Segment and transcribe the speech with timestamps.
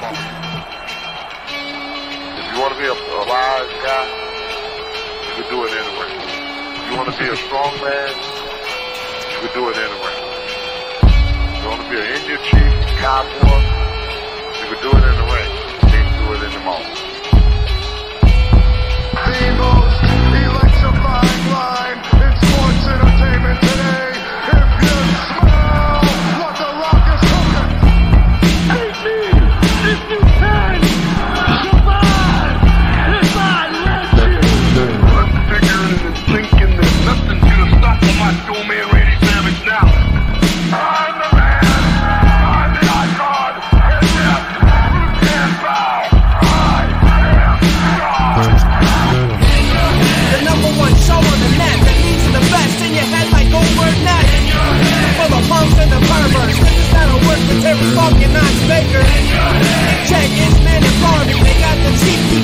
[0.00, 0.38] moment.
[2.38, 4.04] If you want to be a, a wise guy,
[5.26, 6.10] you can do it anyway.
[6.78, 8.10] If you want to be a strong man,
[9.30, 10.14] you can do it anyway.
[11.02, 12.72] If you want to be an Indian chief,
[13.02, 13.60] cowboy,
[14.58, 15.50] you can do it ring.
[15.74, 16.98] You can't do it in the moment.
[19.18, 19.98] The most
[20.46, 24.07] electrifying line in sports entertainment today.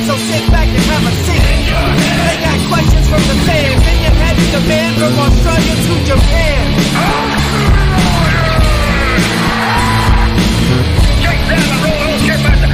[0.04, 1.64] So sit back and have a seat.
[2.28, 6.64] They got questions from the fans, your head's the man from Australia to Japan.
[12.04, 12.68] Don't care about the.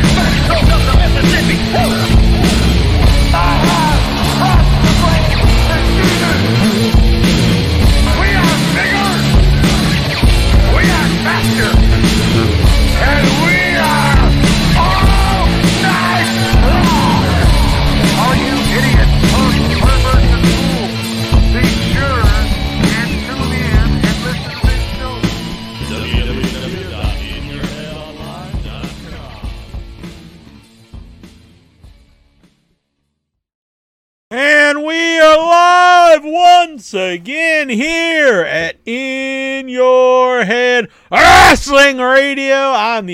[8.20, 9.08] We are bigger.
[10.75, 11.80] We are faster.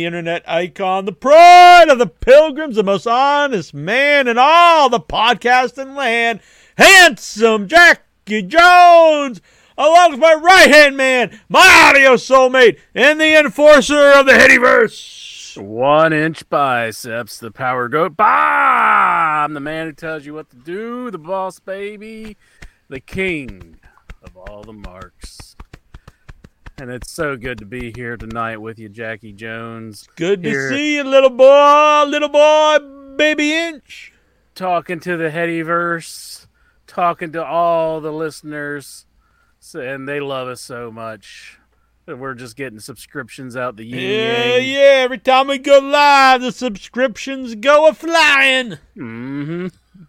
[0.07, 5.97] Internet icon, the pride of the pilgrims, the most honest man in all the podcasting
[5.97, 6.39] land,
[6.79, 9.41] handsome Jackie Jones,
[9.77, 15.61] along with my right hand man, my audio soulmate, and the enforcer of the Headyverse.
[15.61, 18.17] One inch biceps, the power goat.
[18.17, 19.43] Bah!
[19.45, 22.37] I'm the man who tells you what to do, the boss baby,
[22.89, 23.81] the king
[24.23, 25.16] of all the marks.
[26.79, 30.07] And it's so good to be here tonight with you, Jackie Jones.
[30.17, 32.79] Good to see you, little boy, little boy,
[33.17, 34.13] baby inch.
[34.55, 36.47] Talking to the Headyverse,
[36.87, 39.07] talking to all the listeners,
[39.75, 41.59] and they love us so much.
[42.05, 45.03] that We're just getting subscriptions out the yin Yeah, yeah.
[45.05, 48.77] Every time we go live, the subscriptions go a flying.
[48.95, 49.69] hmm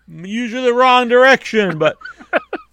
[0.10, 1.98] Usually the wrong direction, but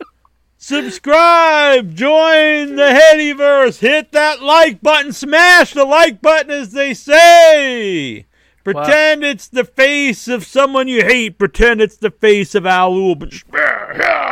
[0.65, 8.25] subscribe, join the Headyverse, hit that like button, smash the like button, as they say.
[8.65, 11.39] Pretend it's the face of someone you hate.
[11.39, 13.31] Pretend it's the face of Al Lubin.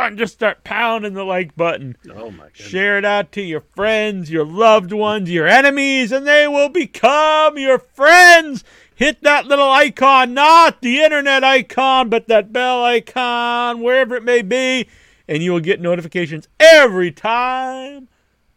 [0.03, 1.95] And just start pounding the like button.
[2.13, 2.67] Oh my goodness.
[2.67, 7.57] Share it out to your friends, your loved ones, your enemies, and they will become
[7.57, 8.65] your friends.
[8.93, 14.41] Hit that little icon, not the internet icon, but that bell icon, wherever it may
[14.41, 14.89] be,
[15.27, 18.07] and you will get notifications every time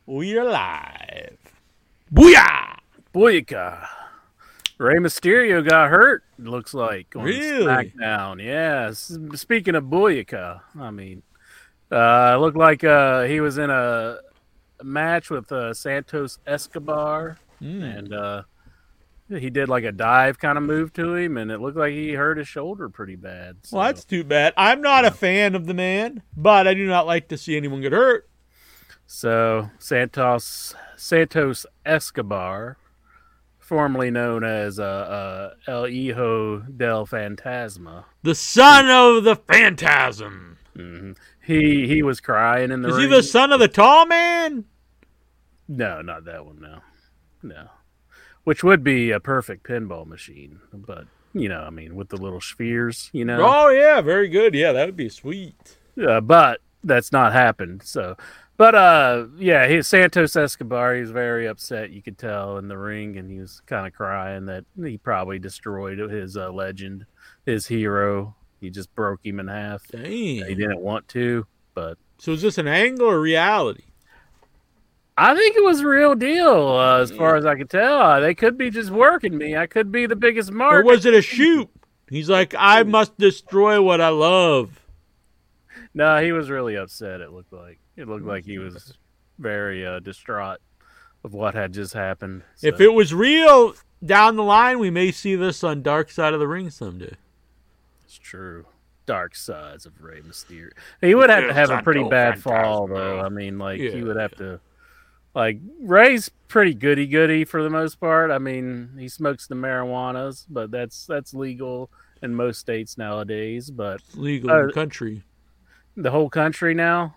[0.06, 1.36] we are live.
[2.12, 2.76] Booyah!
[3.14, 3.86] Booyaka.
[4.78, 7.14] Rey Mysterio got hurt, it looks like.
[7.16, 7.64] On Really?
[7.64, 8.42] SmackDown.
[8.44, 8.90] Yeah.
[9.36, 11.22] Speaking of Booyaka, I mean,
[11.90, 14.18] uh, it looked like uh, he was in a
[14.82, 17.82] match with uh, Santos Escobar, Hmm.
[17.82, 18.42] and uh,
[19.28, 22.12] he did like a dive kind of move to him, and it looked like he
[22.12, 23.56] hurt his shoulder pretty bad.
[23.72, 24.54] Well, that's too bad.
[24.56, 27.80] I'm not a fan of the man, but I do not like to see anyone
[27.80, 28.28] get hurt.
[29.06, 32.76] So Santos Santos Escobar,
[33.58, 40.58] formerly known as uh, uh, El Hijo del Fantasma, The son of the phantasm.
[40.74, 41.12] hmm
[41.42, 43.08] he he was crying in the Is ring.
[43.08, 44.64] he the son of the tall man?
[45.68, 46.60] No, not that one.
[46.60, 46.80] No,
[47.42, 47.68] no.
[48.46, 52.40] Which would be a perfect pinball machine, but you know, I mean, with the little
[52.40, 53.40] spheres, you know.
[53.44, 54.54] Oh yeah, very good.
[54.54, 55.78] Yeah, that would be sweet.
[56.00, 57.82] Uh, but that's not happened.
[57.82, 58.16] So,
[58.56, 60.94] but uh, yeah, he Santos Escobar.
[60.94, 61.90] He was very upset.
[61.90, 65.40] You could tell in the ring, and he was kind of crying that he probably
[65.40, 67.04] destroyed his uh, legend,
[67.46, 68.36] his hero.
[68.60, 69.82] He just broke him in half.
[69.90, 73.86] He didn't want to, but So is this an angle or reality?
[75.18, 76.68] I think it was a real deal.
[76.68, 79.56] Uh, as far as I could tell, Uh, they could be just working me.
[79.56, 80.84] I could be the biggest mark.
[80.84, 81.68] Or was it a shoot?
[82.10, 84.80] He's like, I must destroy what I love.
[85.94, 87.20] No, he was really upset.
[87.20, 88.98] It looked like it looked like he was
[89.38, 90.58] very uh, distraught
[91.24, 92.42] of what had just happened.
[92.62, 93.74] If it was real,
[94.04, 97.14] down the line, we may see this on Dark Side of the Ring someday.
[98.04, 98.66] It's true.
[99.06, 100.72] Dark sides of Rey Mysterio.
[101.00, 103.20] He would have to have a pretty bad fall, though.
[103.20, 104.60] I mean, like he would have to.
[105.36, 108.30] Like Ray's pretty goody goody for the most part.
[108.30, 111.90] I mean, he smokes the marijuanas, but that's that's legal
[112.22, 113.70] in most states nowadays.
[113.70, 115.22] But It's legal in Uh, the country.
[115.94, 117.14] the whole country now,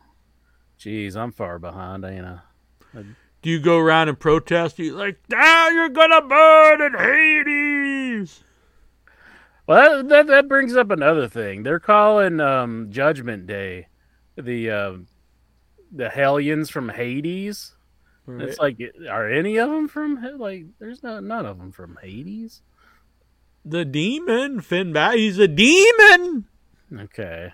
[0.78, 2.40] jeez, I'm far behind, ain't I?
[3.42, 4.78] Do you go around and protest?
[4.80, 8.44] You like, now you're gonna burn in Hades.
[9.66, 11.64] Well, that, that that brings up another thing.
[11.64, 13.88] They're calling um, Judgment Day
[14.36, 15.08] the um
[15.90, 17.76] the Hellions from Hades.
[18.42, 18.78] It's like,
[19.10, 20.66] are any of them from like?
[20.80, 22.62] There's not none of them from Hades.
[23.66, 25.18] the demon Finn Balor.
[25.18, 26.46] He's a demon.
[26.98, 27.54] Okay,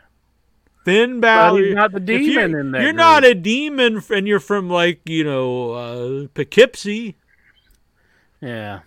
[0.86, 1.64] Finn But Balor.
[1.66, 2.82] he's not the demon you're, in there.
[2.82, 2.98] You're group.
[2.98, 7.16] not a demon, and you're from like you know uh, Poughkeepsie.
[8.42, 8.82] yeah.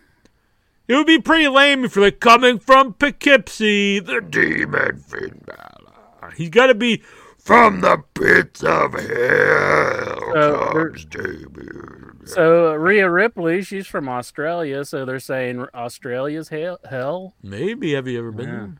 [0.86, 6.30] It would be pretty lame if you're like coming from Poughkeepsie, the demon Finn Balor.
[6.34, 7.02] He's got to be
[7.48, 10.20] from the pits of hell.
[10.34, 12.20] So, there- comes demon.
[12.26, 18.18] So Rhea Ripley, she's from Australia, so they're saying Australia's hell, hell Maybe have you
[18.18, 18.54] ever been Yeah.
[18.58, 18.74] there?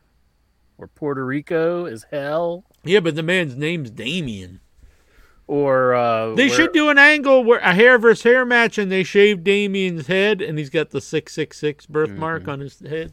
[0.77, 4.61] or Puerto Rico is hell, Yeah, but the man's name's Damien.
[5.47, 8.93] or uh, They where- should do an angle where a hair versus hair match, and
[8.93, 12.51] they shave Damien's head, and he's got the six six six birthmark Mm-hmm.
[12.51, 13.13] on his head.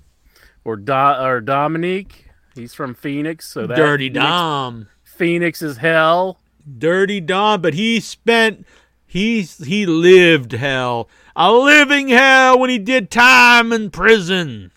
[0.66, 2.25] or Do- or Dominique.
[2.56, 6.38] He's from Phoenix, so that Dirty Phoenix, Dom, Phoenix is hell.
[6.77, 7.62] Dirty Dom.
[7.62, 8.65] But he spent
[9.06, 14.71] he's he lived hell, a living hell when he did time in prison.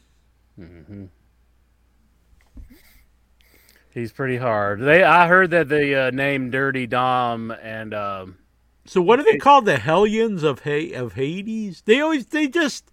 [3.92, 4.80] He's pretty hard.
[4.80, 8.38] They, I heard that the uh, named Dirty Dom and um,
[8.84, 9.64] So what are they called?
[9.64, 11.82] The Hellions of ha- of Hades?
[11.84, 12.90] They always they just.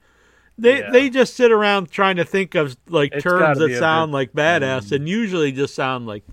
[0.57, 0.89] They, Yeah.
[0.91, 4.93] they just sit around trying to think of like It's terms that sound like badass
[4.93, 6.23] and usually just sound like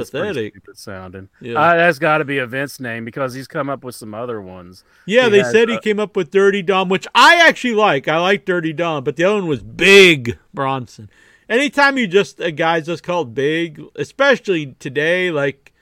[0.00, 0.54] it's Pathetic.
[0.74, 1.28] sounding.
[1.40, 1.58] Yeah.
[1.60, 4.40] Uh, that's got to be a Vince name because he's come up with some other
[4.40, 4.84] ones.
[5.06, 8.08] Yeah, He they said he uh, came up with Dirty Dom, which I actually like.
[8.08, 11.10] I like Dirty Dom, but the other one was Big Bronson.
[11.48, 15.72] Anytime you just a guy's just called Big, especially today, like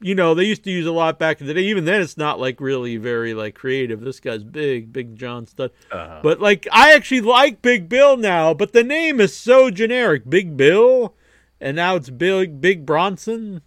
[0.00, 1.62] you know, they used to use a lot back in the day.
[1.62, 4.00] Even then, it's not like really very like creative.
[4.00, 5.72] This guy's Big, Big John Studd.
[5.90, 10.28] Uh, But like, I actually like Big Bill now, but the name is so generic,
[10.28, 11.14] Big Bill,
[11.60, 13.62] and now it's Big Big Bronson.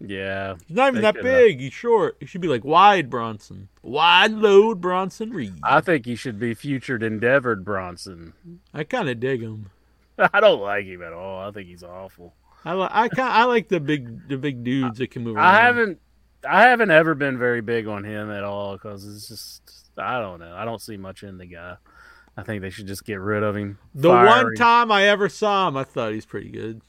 [0.00, 1.60] yeah, He's not even that big.
[1.60, 2.16] He's short.
[2.20, 5.54] He should be like wide Bronson, wide load Bronson Reed.
[5.62, 8.32] I think he should be featured endeavored Bronson.
[8.72, 9.70] I kind of dig him.
[10.18, 11.48] I don't like him at all.
[11.48, 12.34] I think he's awful.
[12.64, 15.36] I like I kind I like the big the big dudes that can move.
[15.36, 15.46] Around.
[15.46, 16.00] I haven't,
[16.48, 20.40] I haven't ever been very big on him at all because it's just, I don't
[20.40, 20.54] know.
[20.54, 21.76] I don't see much in the guy.
[22.36, 23.78] I think they should just get rid of him.
[23.94, 24.54] The one him.
[24.56, 26.80] time I ever saw him, I thought he's pretty good.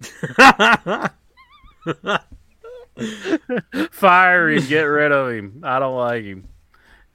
[3.90, 5.60] fire him, get rid of him.
[5.64, 6.48] I don't like him.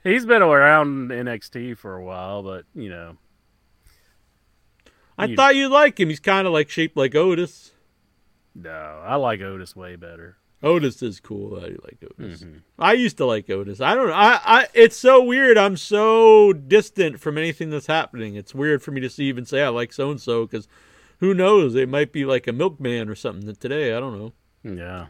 [0.04, 3.18] He's been around NXT for a while, but you know,
[5.18, 6.10] I You- thought you'd like him.
[6.10, 7.72] He's kind of like shaped like Otis.
[8.56, 10.38] no, I like Otis way better.
[10.62, 11.58] Otis is cool.
[11.58, 12.44] I like Otis.
[12.44, 12.62] Mhm.
[12.80, 13.82] I used to like Otis.
[13.82, 14.14] I don't know.
[14.14, 15.58] I, I it's so weird.
[15.58, 18.36] I'm so distant from anything that's happening.
[18.36, 20.68] It's weird for me to see even say I like so and so because
[21.20, 21.76] who knows?
[21.76, 23.96] It might be like a milkman or something today.
[23.96, 24.34] I don't know.
[24.64, 25.08] Yeah.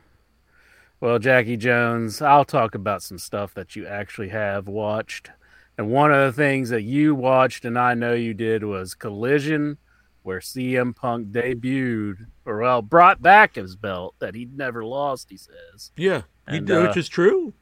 [0.99, 5.31] Well, Jackie Jones, I'll talk about some stuff that you actually have watched.
[5.77, 9.77] And one of the things that you watched and I know you did was Collision,
[10.21, 15.37] where CM Punk debuted, or well, brought back his belt that he'd never lost, he
[15.37, 15.91] says.
[15.97, 17.53] Yeah, you And, uh, which is true.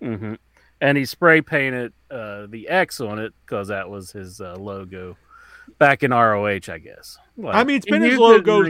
[0.00, 0.34] hmm
[0.80, 5.16] And he spray painted uh, the X on it because that was his uh, logo
[5.78, 7.18] back in ROH, I guess.
[7.36, 8.62] Like, I mean, it's been his logo-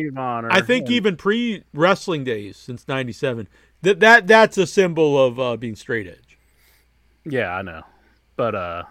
[0.51, 3.49] I think and- even pre wrestling days since '97,
[3.83, 6.39] that that that's a symbol of uh, being straight edge.
[7.25, 7.83] Yeah, I know.
[8.37, 8.83] But uh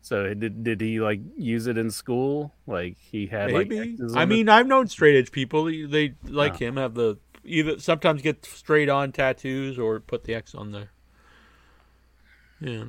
[0.00, 2.52] so did did he like use it in school?
[2.66, 3.78] Like he had Maybe.
[3.78, 5.64] X's I mean, I've known straight edge people.
[5.64, 6.58] They, they like Oh.
[6.58, 10.90] him have the either sometimes get straight on tattoos or put the X on there.
[12.60, 12.84] Yeah.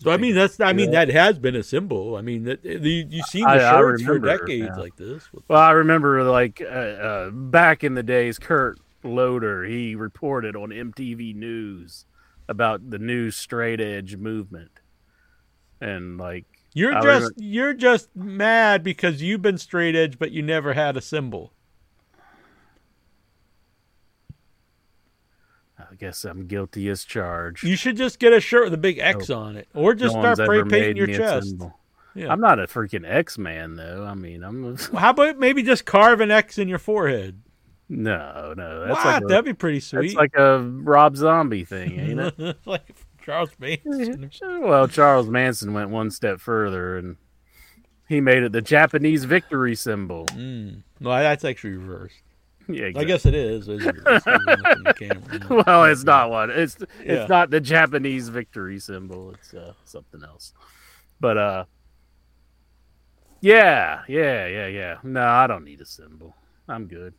[0.00, 2.16] So I mean that's I mean that has been a symbol.
[2.16, 4.76] I mean that you you've seen the I- I shirts for decades yeah.
[4.76, 5.28] like this.
[5.48, 10.70] Well, I remember like uh, uh back in the days Kurt Loder, he reported on
[10.70, 12.06] MTV News
[12.48, 14.70] about the new straight edge movement.
[15.80, 20.30] And like You're I just remember- you're just mad because you've been straight edge but
[20.30, 21.52] you never had a symbol.
[25.90, 27.64] I guess I'm guilty as charged.
[27.64, 30.20] You should just get a shirt with a big X on it, or just No
[30.34, 31.56] start spray painting your chest.
[32.14, 32.32] Yeah.
[32.32, 34.04] I'm not a freaking X Man though.
[34.04, 37.40] I mean, I'm a, how about maybe just carve an X in your forehead?
[37.88, 38.80] no, no.
[38.86, 39.06] That's What?
[39.06, 40.08] like a, That'd be pretty sweet.
[40.08, 42.56] that's like a Rob Zombie thing, ain't it?
[42.66, 42.82] like
[43.22, 44.30] Charles Manson.
[44.62, 47.16] well, Charles Manson went one step further and
[48.08, 50.26] he made it the Japanese victory symbol.
[50.26, 50.82] Mm.
[51.00, 52.22] No, that's actually reversed.
[52.68, 53.66] Yeah, I guess it is.
[53.68, 53.84] It's.
[53.84, 55.64] It's not on the camera.
[55.66, 56.50] well, it's not one.
[56.54, 57.12] It's Yeah.
[57.22, 59.30] it's not the Japanese victory symbol.
[59.32, 60.52] It's uh, something else.
[61.18, 61.64] But uh,
[63.40, 64.96] yeah, yeah, yeah, yeah.
[65.02, 66.34] No, I don't need a symbol.
[66.68, 67.14] I'm good.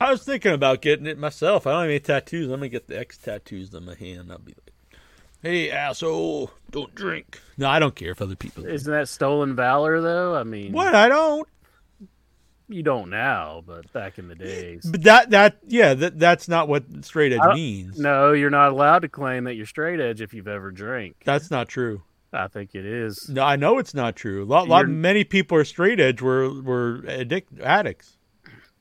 [0.00, 1.66] I was thinking about getting it myself.
[1.66, 2.46] I don't have any tattoos.
[2.46, 4.32] I'm gonna get the X tattoos on my hand.
[4.32, 4.98] I'll be like,
[5.42, 8.64] "Hey, asshole, don't drink." No, I don't care if other people.
[8.64, 10.34] Isn't that stolen valor though?
[10.36, 10.94] I mean, What?
[10.94, 11.46] I don't.
[12.72, 14.84] You don't now, but back in the days.
[14.84, 17.98] But that that yeah, that that's not what straight edge means.
[17.98, 21.16] No, you're not allowed to claim that you're straight edge if you've ever drank.
[21.24, 22.02] That's not true.
[22.32, 23.28] I think it is.
[23.28, 24.44] No, I know it's not true.
[24.44, 28.16] A lot, lot many people are straight edge were were addict addicts,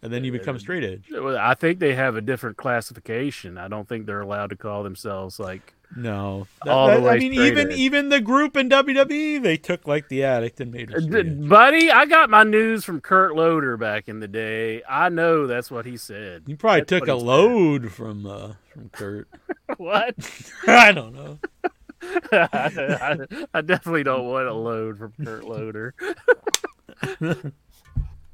[0.02, 1.06] and then you become uh, straight edge.
[1.12, 3.58] Well, I think they have a different classification.
[3.58, 7.72] I don't think they're allowed to call themselves like No, All the I mean, even
[7.72, 7.78] edge.
[7.78, 11.90] even the group in WWE, they took like the addict and made her D- buddy.
[11.90, 14.84] I got my news from Kurt Loder back in the day.
[14.88, 16.44] I know that's what he said.
[16.46, 17.26] You probably That's took a he said.
[17.26, 19.28] load from uh, from Kurt.
[19.78, 20.14] what?
[20.68, 21.40] I don't know.
[22.32, 23.18] I,
[23.56, 25.96] I definitely don't want a load from Kurt Loder.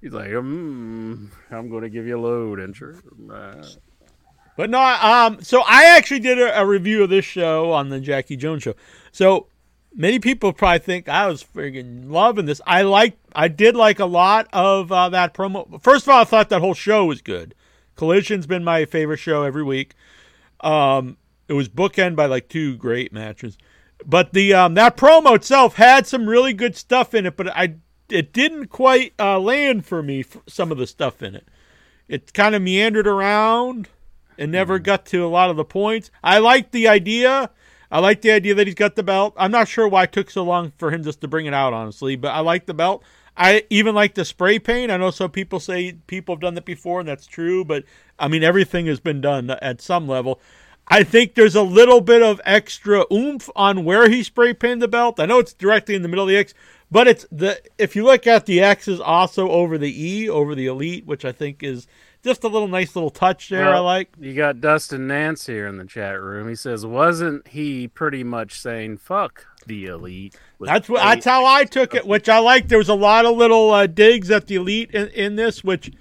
[0.01, 2.95] He's like, mm, I'm going to give you a load, intro.
[3.31, 3.65] Uh,
[4.55, 8.00] But no, um, so I actually did a, a review of this show on the
[8.00, 8.75] Jackie Jones show.
[9.12, 9.47] So
[9.93, 12.62] many people probably think I was friggin' loving this.
[12.65, 15.81] I like, I did like a lot of uh, that promo.
[15.81, 17.53] First of all, I thought that whole show was good.
[17.95, 19.95] Collision's been my favorite show every week.
[20.62, 23.57] Um, it was bookend by like two great matches,
[24.05, 27.38] but the um, that promo itself had some really good stuff in it.
[27.38, 27.75] But I,
[28.09, 30.24] it didn't quite uh, land for me.
[30.24, 31.47] For some of the stuff in it,
[32.07, 33.89] it kind of meandered around
[34.38, 34.86] and never mm-hmm.
[34.86, 36.12] got to a lot of the points.
[36.24, 37.50] I like the idea.
[37.92, 39.34] I like the idea that he's got the belt.
[39.38, 41.74] I'm not sure why it took so long for him just to bring it out,
[41.74, 43.04] honestly, but I like the belt.
[43.38, 44.92] I even like the spray paint.
[44.92, 47.84] I know some people say people have done that before, and that's true, but
[48.18, 50.39] I mean, everything has been done at some level.
[50.88, 54.88] I think there's a little bit of extra oomph on where he spray painted the
[54.88, 55.20] belt.
[55.20, 56.54] I know it's directly in the middle of the X,
[56.92, 60.54] but it's the if you look at the X is also over the E, over
[60.54, 61.88] the elite, which I think is
[62.25, 63.70] just a little nice little touch there.
[63.70, 64.10] I like.
[64.20, 66.50] You got Dustin Nance here in the chat room.
[66.50, 71.03] He says, "Wasn't he pretty much saying fuck the elite?" That's what.
[71.03, 72.67] That's how I took it, which I like.
[72.67, 75.91] There was a lot of little uh, digs at the elite in, in this, which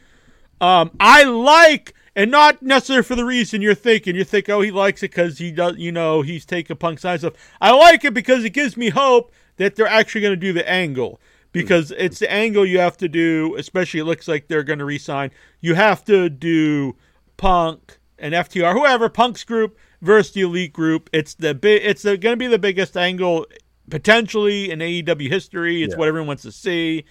[0.63, 4.17] um, I like, and not necessarily for the reason you're thinking.
[4.17, 7.21] You think, oh, he likes it because he does, you know, he's taking punk side
[7.21, 7.35] stuff.
[7.61, 10.69] I like it because it gives me hope that they're actually going to do the
[10.69, 11.21] angle
[11.55, 13.57] because it's the angle you have to do.
[13.57, 15.31] Especially, it looks like they're going to resign.
[15.63, 16.97] You have to do
[17.39, 21.09] punk and FTR, whoever Punk's group versus the elite group.
[21.13, 21.83] It's the big.
[21.85, 23.47] It's going to be the biggest angle
[23.91, 25.83] potentially in AEW history.
[25.83, 25.99] It's Yeah.
[25.99, 27.05] what everyone wants to see.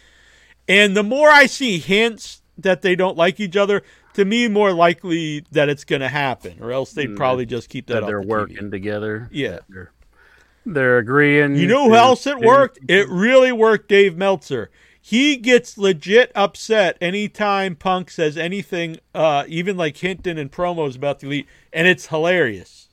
[0.67, 3.81] And the more I see hints that they don't like each other,
[4.13, 7.67] to me, more likely that it's going to happen, or else they'd Mm, probably just
[7.69, 8.01] keep that.
[8.01, 8.29] that they're the TV.
[8.29, 9.27] working together.
[9.31, 9.59] Yeah.
[9.69, 9.91] They're,
[10.65, 11.55] they're agreeing.
[11.55, 12.79] You know who to- else it worked?
[12.88, 14.70] It really worked Dave Meltzer.
[15.05, 21.20] He gets legit upset anytime Punk says anything, uh, even like hinting in promos about
[21.20, 22.88] the elite, and it's hilarious.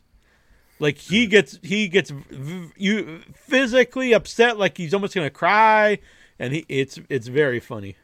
[0.81, 5.99] Like he gets he gets v- you physically upset, like he's almost gonna cry,
[6.39, 7.97] and he it's it's very funny.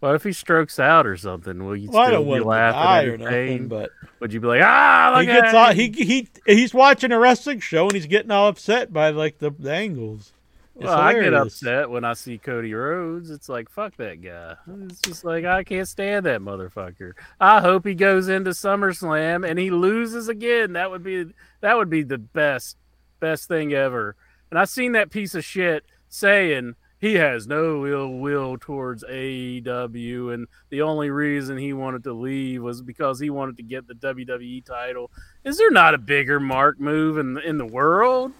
[0.00, 1.64] What if he strokes out or something?
[1.64, 3.90] Will you Well, I still don't be want him to laughing at or nothing, but
[4.20, 7.60] Would you be like, ah, he gets at all, he he he's watching a wrestling
[7.60, 10.32] show and he's getting all upset by like the, the angles.
[10.76, 13.30] It's Well, I get upset when I see Cody Rhodes.
[13.30, 14.54] It's like, fuck that guy.
[14.84, 17.12] It's just like, I can't stand that motherfucker.
[17.38, 20.72] I hope he goes into SummerSlam and he loses again.
[20.72, 21.26] That would be
[21.60, 22.78] that would be the best
[23.20, 24.16] best thing ever.
[24.50, 30.34] And I seen that piece of shit saying he has no ill will towards AEW
[30.34, 33.94] and the only reason he wanted to leave was because he wanted to get the
[33.94, 35.10] WWE title.
[35.44, 38.32] Is there not a bigger mark move in the, in the world?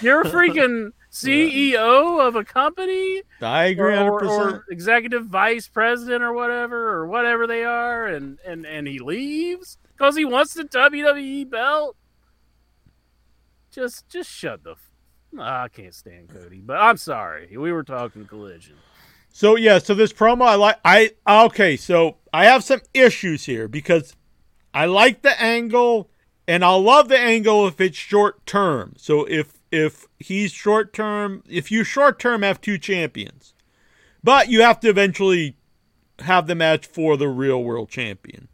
[0.00, 4.28] You're a freaking CEO of a company I agree, or, 100%.
[4.28, 9.78] or executive vice president or whatever or whatever they are and and and he leaves
[9.96, 11.96] because he wants the WWE belt.
[13.70, 14.74] Just just shut the.
[15.38, 17.56] I can't stand Cody, but I'm sorry.
[17.56, 18.76] We were talking collision.
[19.30, 23.68] So yeah, so this promo I like I okay, so I have some issues here
[23.68, 24.14] because
[24.72, 26.08] I like the angle
[26.46, 28.94] and I'll love the angle if it's short term.
[28.96, 31.42] So if if he's short term.
[31.48, 33.54] If you short term have two champions,
[34.22, 35.56] but you have to eventually
[36.20, 38.48] have the match for the real world champion.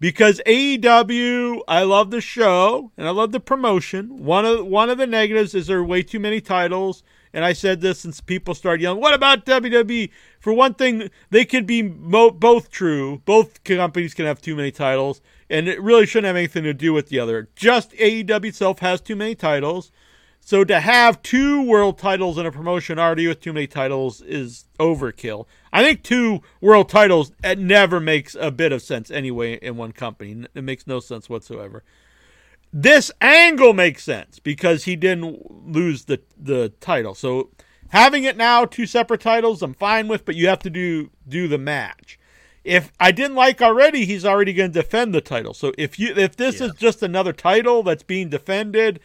[0.00, 4.24] Because AEW, I love the show and I love the promotion.
[4.24, 7.02] One of one of the negatives is there are way too many titles.
[7.32, 11.44] And I said this since people started yelling, "What about WWE?" For one thing, they
[11.44, 13.22] could be mo- both true.
[13.24, 16.92] Both companies can have too many titles, and it really shouldn't have anything to do
[16.92, 17.48] with the other.
[17.54, 19.92] Just AEW itself has too many titles.
[20.40, 24.64] So to have two world titles in a promotion already with too many titles is
[24.80, 25.46] overkill.
[25.72, 29.92] I think two world titles it never makes a bit of sense anyway in one
[29.92, 30.46] company.
[30.54, 31.84] It makes no sense whatsoever.
[32.72, 37.14] This angle makes sense because he didn't lose the the title.
[37.14, 37.50] So
[37.88, 41.48] having it now two separate titles, I'm fine with, but you have to do do
[41.48, 42.18] the match.
[42.62, 45.54] If I didn't like already, he's already going to defend the title.
[45.54, 46.66] So if you if this Yeah.
[46.66, 49.00] is just another title that's being defended,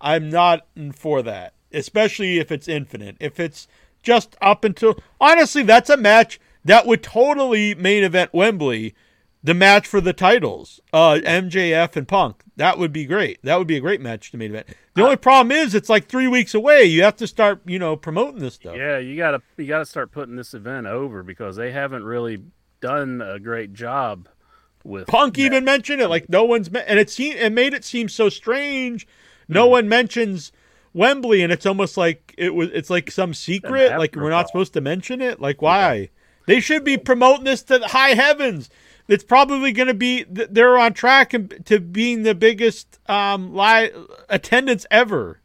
[0.00, 3.16] I'm not for that, especially if it's infinite.
[3.20, 3.68] If it's
[4.02, 8.94] just up until honestly, that's a match that would totally main event Wembley,
[9.42, 12.42] the match for the titles, uh, MJF and Punk.
[12.56, 13.38] That would be great.
[13.42, 14.66] That would be a great match to main event.
[14.94, 16.84] The only problem is it's like three weeks away.
[16.84, 18.76] You have to start, you know, promoting this stuff.
[18.76, 22.42] Yeah, you gotta you gotta start putting this event over because they haven't really
[22.82, 24.28] done a great job
[24.84, 26.08] with Punk even mentioned it.
[26.08, 29.06] Like no one's me- and it seemed it made it seem so strange.
[29.48, 29.70] No Mm-hmm.
[29.70, 30.52] one mentions
[30.92, 32.70] Wembley, and it's almost like it was.
[32.72, 33.96] It's like some secret.
[33.98, 35.40] Like we're not supposed to mention it.
[35.40, 36.10] Like why?
[36.46, 38.70] They should be promoting this to the high heavens.
[39.08, 40.24] It's probably going to be.
[40.24, 41.30] They're on track
[41.64, 43.92] to being the biggest um live
[44.28, 45.40] attendance ever.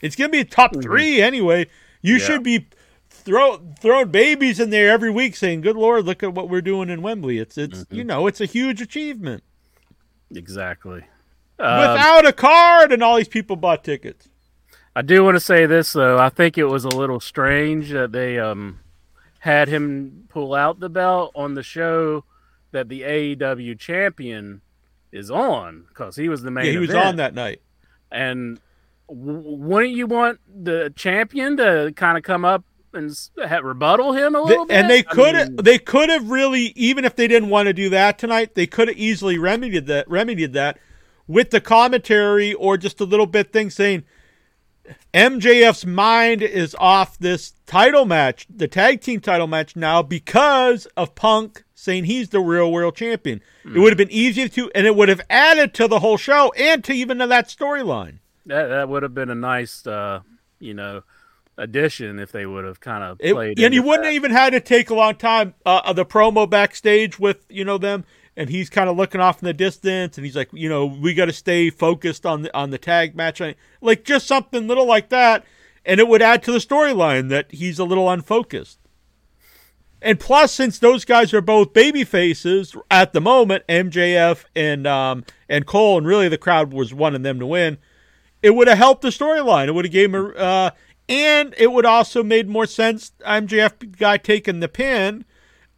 [0.00, 1.66] It's going to be top three anyway.
[2.02, 2.20] You Mm-hmm.
[2.20, 2.26] Yeah.
[2.26, 2.66] should be
[3.10, 6.88] throw throwing babies in there every week, saying, "Good Lord, look at what we're doing
[6.88, 7.94] in Wembley." It's it's Mm-hmm.
[7.94, 9.42] you know it's a huge achievement
[10.34, 11.04] exactly.
[11.58, 14.29] Um, without a card, and all these people bought tickets.
[14.94, 16.18] I do want to say this though.
[16.18, 18.80] I think it was a little strange that they um
[19.40, 22.24] had him pull out the belt on the show
[22.72, 24.60] that the AEW champion
[25.12, 26.66] is on because he was the main.
[26.66, 27.60] Yeah, he was on that night.
[28.12, 28.60] And
[29.08, 33.12] w- wouldn't you want the champion to kind of come up and
[33.62, 34.76] rebuttal him a little bit?
[34.76, 37.72] and they I could mean, they could have really even if they didn't want to
[37.72, 40.78] do that tonight, they could have easily remedied that remedied that
[41.26, 44.04] with the commentary or just a little bit thing saying
[45.12, 51.14] MJF's mind is off this title match, the tag team title match now because of
[51.14, 53.40] Punk saying he's the real world champion.
[53.64, 56.52] It would have been easier to and it would have added to the whole show
[56.58, 58.18] and to even to that storyline.
[58.46, 60.20] that that would have been a nice, uh,
[60.58, 61.02] you know,
[61.56, 63.58] addition if they would have kind of played.
[63.58, 64.08] It, and you wouldn't that.
[64.08, 65.54] have even had to take a long time.
[65.64, 68.04] Uh, the promo backstage with you know them,
[68.40, 71.14] and he's kind of looking off in the distance, and he's like, you know, we
[71.14, 73.40] got to stay focused on the on the tag match,
[73.80, 75.44] like just something little like that,
[75.84, 78.78] and it would add to the storyline that he's a little unfocused.
[80.02, 85.24] And plus, since those guys are both baby faces at the moment, MJF and um
[85.48, 87.78] and Cole, and really the crowd was wanting them to win
[88.42, 89.68] it would have helped the storyline.
[89.68, 90.70] It would have gave him, a- uh,
[91.08, 93.12] and it would also made more sense.
[93.26, 95.24] MJF guy taking the pin.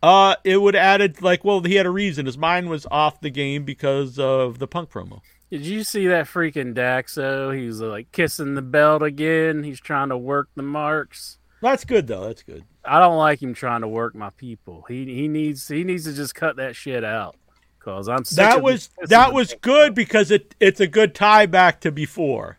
[0.03, 2.27] Uh, it would added like, well, he had a reason.
[2.27, 5.21] His mind was off the game because of the Punk promo.
[5.51, 7.57] Did you see that freaking Daxo?
[7.57, 9.63] He's like kissing the belt again.
[9.63, 11.39] He's trying to work the marks.
[11.61, 12.27] That's good though.
[12.27, 12.65] That's good.
[12.85, 14.85] I don't like him trying to work my people.
[14.89, 17.37] He he needs he needs to just cut that shit out.
[17.79, 21.47] Cause I'm sick That of was that was good because it it's a good tie
[21.47, 22.59] back to before.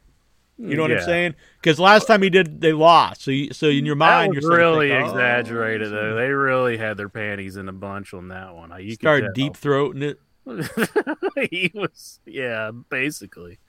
[0.57, 1.35] You know what I'm saying?
[1.59, 3.23] Because last time he did, they lost.
[3.23, 6.15] So you, so in your mind, you're really think, oh, exaggerated though.
[6.15, 8.71] They really had their panties in a bunch on that one.
[8.79, 10.19] You Started deep throating it.
[11.51, 13.59] he was yeah, basically.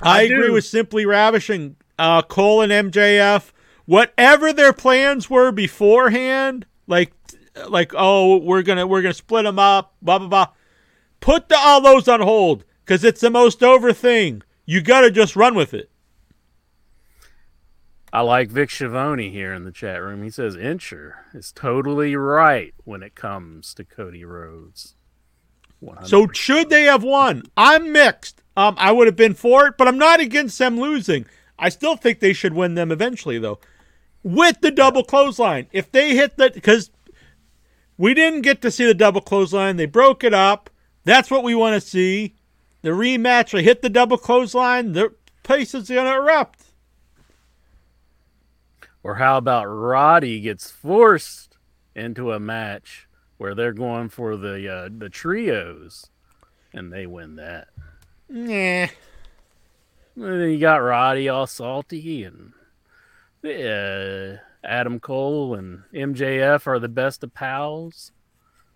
[0.00, 0.52] I, I agree do.
[0.54, 1.76] with Simply Ravishing.
[1.98, 3.52] Uh, Cole and MJF,
[3.86, 7.12] whatever their plans were beforehand, like,
[7.68, 10.48] like oh, we're gonna we're gonna split them up, blah blah blah.
[11.20, 14.42] Put the, all those on hold because it's the most over thing.
[14.66, 15.90] You gotta just run with it.
[18.16, 20.22] I like Vic Schiavone here in the chat room.
[20.22, 24.94] He says Incher is totally right when it comes to Cody Rhodes.
[25.84, 26.06] 100%.
[26.06, 27.42] So should they have won?
[27.58, 28.42] I'm mixed.
[28.56, 31.26] Um, I would have been for it, but I'm not against them losing.
[31.58, 33.58] I still think they should win them eventually, though.
[34.22, 36.90] With the double clothesline, if they hit that, because
[37.98, 40.70] we didn't get to see the double clothesline, they broke it up.
[41.04, 42.34] That's what we want to see.
[42.80, 46.65] The rematch, they hit the double clothesline, the place is going to erupt.
[49.06, 51.56] Or how about Roddy gets forced
[51.94, 56.10] into a match where they're going for the uh, the trios,
[56.72, 57.68] and they win that.
[58.28, 58.88] Nah.
[58.88, 58.90] And
[60.16, 62.52] then you got Roddy all salty, and
[63.44, 68.10] uh, Adam Cole and MJF are the best of pals.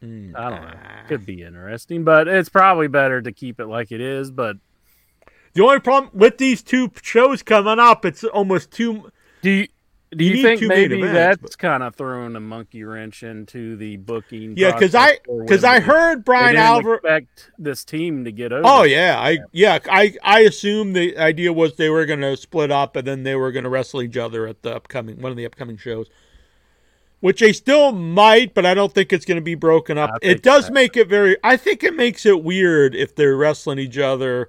[0.00, 0.74] Mm, I don't know.
[1.08, 4.30] Could be interesting, but it's probably better to keep it like it is.
[4.30, 4.58] But
[5.54, 9.10] The only problem with these two shows coming up, it's almost too.
[9.42, 9.66] do you
[10.16, 14.54] do You you, think maybe that's kind of throwing a monkey wrench into the booking?
[14.56, 16.98] Yeah, because I because I heard Bryan Alvarez.
[16.98, 18.62] expect this team to get over.
[18.64, 22.72] Oh yeah, I yeah I I assume the idea was they were going to split
[22.72, 25.36] up and then they were going to wrestle each other at the upcoming one of
[25.36, 26.08] the upcoming shows,
[27.20, 30.10] which they still might, but I don't think it's going to be broken up.
[30.22, 30.72] It does so.
[30.72, 31.36] make it very.
[31.44, 34.48] I think it makes it weird if they're wrestling each other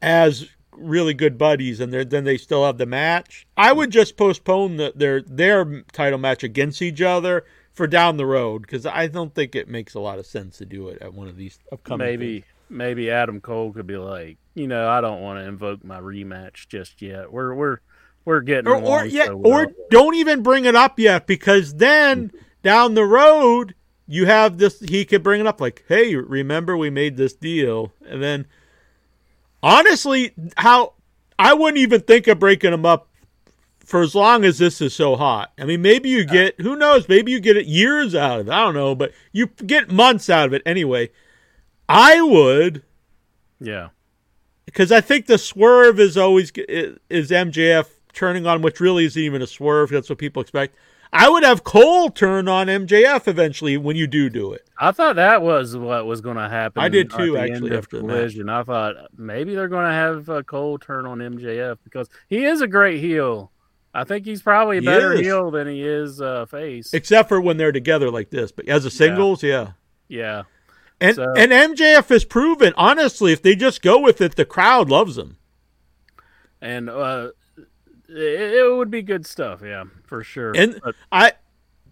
[0.00, 0.48] as
[0.80, 3.46] really good buddies and then they still have the match.
[3.56, 8.26] I would just postpone the, their their title match against each other for down the
[8.26, 11.14] road because I don't think it makes a lot of sense to do it at
[11.14, 12.06] one of these upcoming.
[12.06, 16.00] maybe maybe Adam Cole could be like, you know, I don't want to invoke my
[16.00, 17.32] rematch just yet.
[17.32, 17.78] We're we're
[18.24, 22.30] we're getting or, or yeah, so or don't even bring it up yet because then
[22.62, 23.74] down the road
[24.10, 24.80] you have this.
[24.80, 28.46] He could bring it up like, "Hey, remember we made this deal?" And then,
[29.62, 30.94] honestly, how
[31.38, 33.08] I wouldn't even think of breaking them up
[33.90, 35.52] for as long as this is so hot.
[35.58, 37.08] I mean, maybe you get who knows?
[37.08, 38.52] Maybe you get it years out of it.
[38.52, 41.10] I don't know, but you get months out of it anyway.
[41.88, 42.84] I would
[43.60, 43.88] yeah.
[44.64, 49.42] because I think the swerve is always is MJF turning on, which really isn't even
[49.42, 49.90] a swerve.
[49.90, 50.76] That's what people expect.
[51.12, 54.68] I would have Cole turn on MJF eventually when you do do it.
[54.78, 56.80] I thought that was what was going to happen.
[56.82, 58.48] I did too, actually, after collision.
[58.48, 62.60] I thought maybe they're going to have uh, Cole turn on MJF because he is
[62.60, 63.50] a great heel.
[63.92, 65.20] I think he's probably a better is.
[65.20, 66.94] heel than he is uh, face.
[66.94, 69.72] Except for when they're together like this, but as a singles, yeah.
[70.06, 70.44] yeah,
[71.00, 74.88] And So- and MJF has proven, honestly, if they just go with it, the crowd
[74.90, 75.38] loves him.
[76.62, 77.30] and uh,
[78.10, 79.62] it, would be good stuff.
[79.64, 80.52] Yeah, for sure.
[80.56, 81.32] And But I,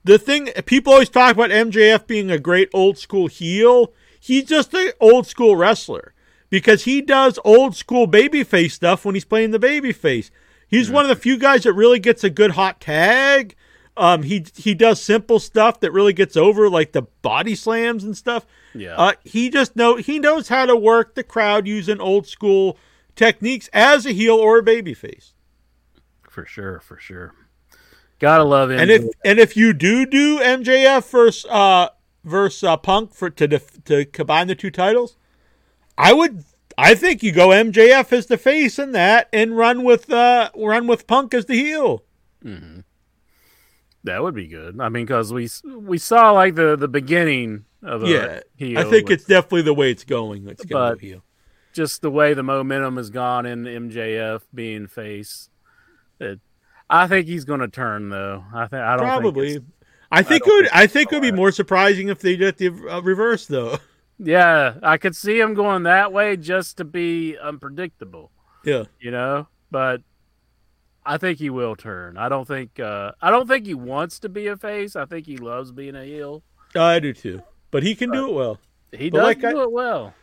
[0.05, 3.93] the thing people always talk about MJF being a great old school heel.
[4.21, 6.15] He's just an old school wrestler
[6.51, 10.31] because he does old school babyface stuff when he's playing the babyface.
[10.67, 13.55] He's one of the few guys that really gets a good hot tag.
[13.97, 18.17] Um, he he does simple stuff that really gets over, like the body slams and
[18.17, 18.47] stuff.
[18.75, 22.79] yeah, Uh, he just know he knows how to work the crowd using old school
[23.17, 25.33] techniques as a heel or a babyface.
[26.39, 27.35] For sure, for sure.
[28.21, 28.79] Gotta love him.
[28.79, 31.89] And if and if you do do MJF versus uh
[32.23, 35.17] versus uh, Punk for to def, to combine the two titles,
[35.97, 36.45] I would
[36.77, 40.87] I think you go MJF as the face in that and run with uh run
[40.87, 42.05] with Punk as the heel.
[44.05, 44.81] that would be good.
[44.81, 48.85] I mean, because we we saw like the the beginning of a yeah, heel I
[48.85, 50.47] think with it's definitely the way it's going.
[50.47, 51.25] It's going to heel.
[51.73, 55.51] just the way the momentum has gone in MJF being face.
[56.21, 56.41] It,
[56.91, 58.45] I think he's going to turn though.
[58.55, 59.49] I think I don't Probably.
[59.57, 59.65] it's-
[60.11, 60.65] I think it would.
[60.65, 63.77] think I think it would be more surprising if they did the uh, reverse, though.
[64.19, 68.31] yeah, I could see him going that way just to be unpredictable,
[68.65, 69.49] yeah, you know.
[69.71, 70.01] But
[71.05, 72.17] I think he will turn.
[72.17, 72.81] I don't think.
[72.81, 74.97] Uh, I don't think he wants to be a face.
[74.97, 76.43] I think he loves being a heel.
[76.75, 77.43] I do too.
[77.71, 78.59] But he can do it well.
[78.93, 80.15] He But does like do I- it well.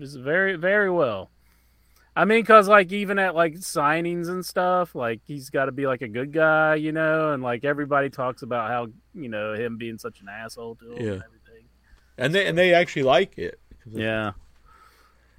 [0.00, 1.31] It's very, very well.
[2.14, 5.86] I mean, cause like even at like signings and stuff, like he's got to be
[5.86, 9.78] like a good guy, you know, and like everybody talks about how you know him
[9.78, 11.12] being such an asshole to him Yeah.
[11.12, 11.64] and everything.
[12.18, 13.58] And they and they actually like it.
[13.90, 14.32] Yeah,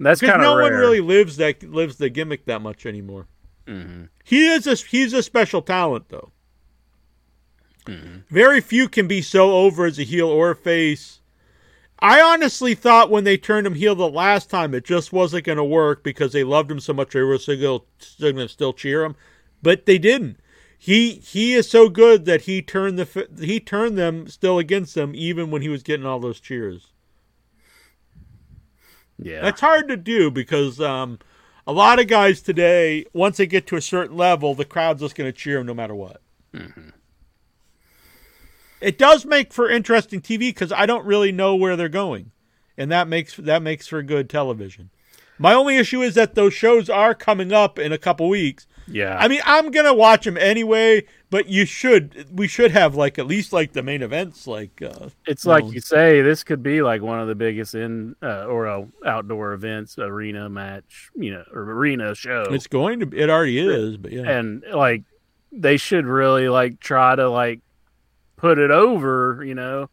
[0.00, 0.64] that's kind of no rare.
[0.64, 3.28] one really lives that lives the gimmick that much anymore.
[3.66, 4.08] Mhm.
[4.24, 6.32] He is a he's a special talent though.
[7.86, 8.16] Mm-hmm.
[8.30, 11.20] Very few can be so over as a heel or a face.
[12.00, 15.58] I honestly thought when they turned him heel the last time, it just wasn't going
[15.58, 17.84] to work because they loved him so much they were still
[18.20, 19.16] going to still cheer him,
[19.62, 20.38] but they didn't.
[20.78, 25.12] He he is so good that he turned the he turned them still against them
[25.14, 26.88] even when he was getting all those cheers.
[29.18, 31.20] Yeah, That's hard to do because um,
[31.66, 35.14] a lot of guys today, once they get to a certain level, the crowd's just
[35.14, 36.20] going to cheer them no matter what.
[38.84, 42.32] It does make for interesting TV because I don't really know where they're going,
[42.76, 44.90] and that makes that makes for good television.
[45.38, 48.66] My only issue is that those shows are coming up in a couple weeks.
[48.86, 49.16] yeah.
[49.18, 53.26] I mean, I'm gonna watch them anyway, but you should we should have like at
[53.26, 57.00] least like the main events like uh, it's like you say, this could be like
[57.00, 61.62] one of the biggest in uh, or uh, outdoor events, arena match, you know, or
[61.62, 62.44] arena show.
[62.50, 64.30] it's going to it already is, but yeah.
[64.30, 65.04] and like
[65.50, 67.60] they should really like try to like
[68.44, 69.88] put it over, you know.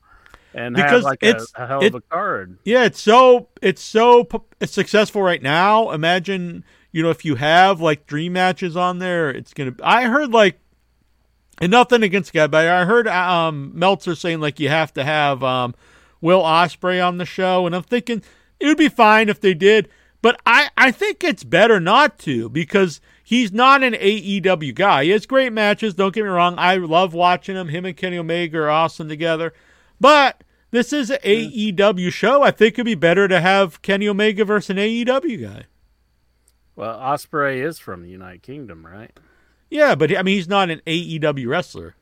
[0.53, 2.57] and Because have like a, it's- a hell it- of a card.
[2.65, 4.27] Yeah, it's so it's so
[4.59, 5.91] it's successful right now.
[5.91, 9.73] Imagine you know if you have like dream matches on there, it's gonna.
[9.81, 10.59] I heard like,
[11.61, 15.41] and nothing against guy, but I heard um Meltzer saying like you have to have
[15.43, 15.73] um
[16.19, 18.21] Will Ospreay on the show, and I'm thinking
[18.59, 19.87] it would be fine if they did,
[20.21, 22.99] but I I think it's better not to because
[23.31, 25.05] he's not an AEW guy.
[25.05, 25.93] He has great matches.
[25.93, 26.55] Don't get me wrong.
[26.57, 27.69] I love watching him.
[27.69, 29.53] Him and Kenny Omega are awesome together.
[30.01, 32.43] But this is an AEW show.
[32.43, 35.63] I think it'd be better to have Kenny Omega versus an AEW guy.
[36.75, 39.17] Well, Ospreay is from the United Kingdom, right?
[39.69, 41.95] Yeah, but I mean, he's not an AEW wrestler.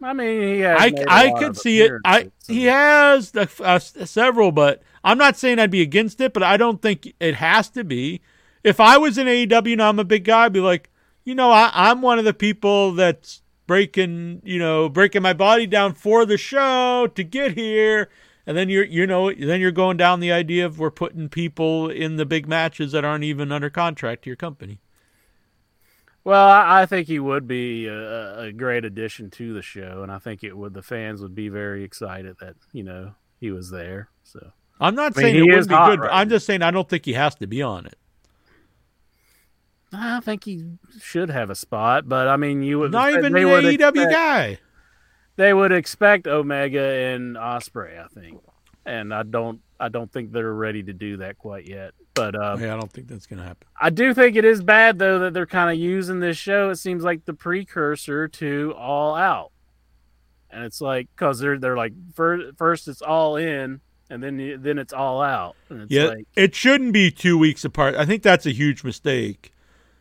[0.00, 1.90] I mean, he has I, I lot could of see it.
[2.04, 6.32] I he has uh, several, but I'm not saying I'd be against it.
[6.32, 8.20] But I don't think it has to be.
[8.66, 10.90] If I was in AEW and I'm a big guy, I'd be like,
[11.24, 15.66] you know, I, I'm one of the people that's breaking, you know, breaking my body
[15.66, 18.10] down for the show to get here.
[18.44, 21.88] And then you're, you know, then you're going down the idea of we're putting people
[21.88, 24.80] in the big matches that aren't even under contract to your company.
[26.24, 30.18] Well, I, think he would be a, a great addition to the show, and I
[30.18, 30.74] think it would.
[30.74, 34.08] The fans would be very excited that you know he was there.
[34.24, 34.50] So
[34.80, 36.00] I'm not I mean, saying he it is wouldn't be good.
[36.00, 36.34] right I'm now.
[36.34, 37.96] just saying I don't think he has to be on it.
[39.92, 40.64] I think he
[41.00, 44.12] should have a spot, but I mean, you would Not even they an AEW expect-
[44.12, 44.58] guy.
[45.36, 48.40] They would expect Omega and Ospreay, I think,
[48.86, 49.60] and I don't.
[49.78, 51.92] I don't think they're ready to do that quite yet.
[52.14, 53.68] But um, Yeah, I don't think that's gonna happen.
[53.78, 56.70] I do think it is bad though that they're kind of using this show.
[56.70, 59.52] It seems like the precursor to All Out,
[60.50, 64.78] and it's like because they're they're like first, first it's All In, and then then
[64.78, 67.94] it's All Out, and it's Yeah, like it shouldn't be two weeks apart.
[67.96, 69.52] I think that's a huge mistake.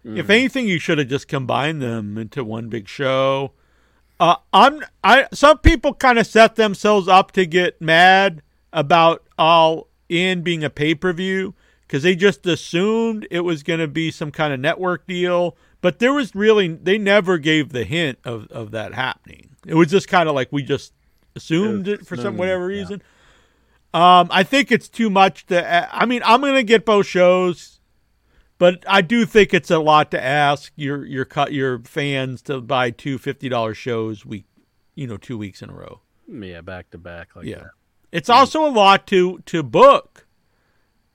[0.06, 0.30] If Mhm.
[0.30, 3.54] anything, you should have just combined them into one big show.
[4.20, 8.42] Uh, I'm I some people kind of set themselves up to get mad
[8.72, 13.80] about all in being a pay per view because they just assumed it was going
[13.80, 15.58] to be some kind of network deal.
[15.82, 19.50] But there was really they never gave the hint of of that happening.
[19.66, 20.94] It was just kind of like we just
[21.36, 22.80] assumed it for some whatever yeah.
[22.80, 23.02] reason.
[23.94, 25.96] Um, I think it's too much to.
[25.96, 27.75] I mean, I'm going to get both shows,
[28.58, 32.62] but I do think it's a lot to ask your your cut your fans to
[32.62, 34.46] buy two fifty dollars shows week,
[34.96, 36.02] you know, two weeks in a row.
[36.28, 37.70] yeah, back to back like Yeah, that.
[38.12, 40.28] it's also a lot to to book.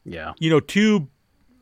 [0.05, 1.09] Yeah, You know, two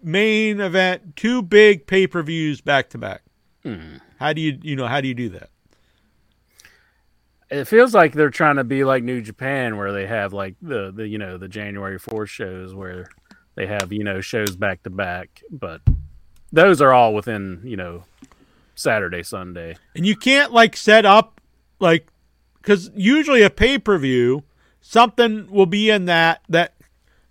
[0.03, 3.23] main event, two big pay per views back to back.
[3.65, 3.97] Hmm.
[4.19, 5.51] How do you you know how do you do that?
[7.51, 10.93] it feels like they're trying to be like New Japan, where they have like the
[10.95, 13.09] the you know the January fourth shows where
[13.59, 15.81] they have you know shows back to back, but
[16.53, 18.05] those are all within you know
[18.77, 19.77] Saturday Sunday.
[19.97, 21.41] and you can't like set up
[21.81, 22.07] like
[22.63, 24.45] because usually a pay per view
[24.81, 26.75] something will be in that that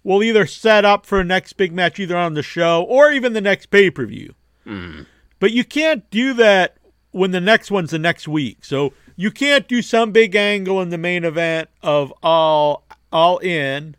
[0.03, 3.31] will either set up for a next big match either on the show or even
[3.31, 4.35] the next pay per view.
[4.65, 5.05] Mm.
[5.39, 6.75] But you can't do that
[7.11, 8.65] when the next one's the next week.
[8.65, 13.95] So you can't do some big angle in the main event of all all in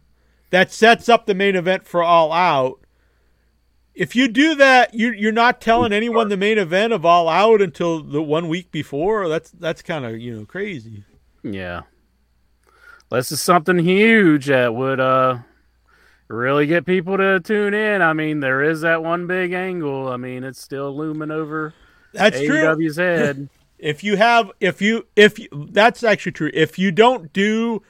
[0.51, 2.81] that sets up the main event for all out.
[3.95, 7.61] If you do that, you you're not telling anyone the main event of all out
[7.61, 9.29] until the one week before.
[9.29, 11.05] That's that's kind of you know crazy.
[11.43, 11.83] Yeah,
[13.11, 15.39] this is something huge that would uh
[16.29, 18.03] really get people to tune in.
[18.03, 20.09] I mean, there is that one big angle.
[20.09, 21.75] I mean, it's still looming over
[22.13, 22.57] That's true.
[22.57, 23.49] AEW's head.
[23.81, 26.51] If you have, if you, if you, that's actually true.
[26.53, 27.81] If you don't do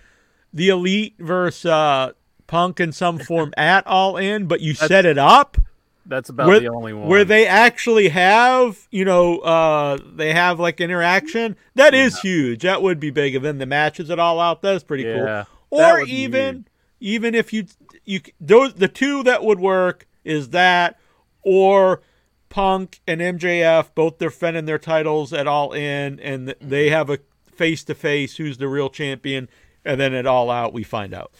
[0.52, 2.12] the elite versus uh,
[2.48, 5.56] Punk in some form at all in, but you set it up
[6.04, 10.58] That's about where, the only one where they actually have, you know, uh, they have
[10.58, 11.56] like interaction.
[11.76, 12.62] That is huge.
[12.62, 13.36] That would be big.
[13.36, 14.62] And then the matches at all out.
[14.62, 15.80] That's pretty Yeah, cool.
[15.80, 16.66] Or even,
[16.98, 17.66] even if you,
[18.04, 20.98] you those the two that would work is that
[21.42, 22.00] or
[22.48, 27.84] Punk and MJF both defending their titles at all in, and they have a face
[27.84, 29.48] to face who's the real champion,
[29.84, 31.32] and then at all out we find out.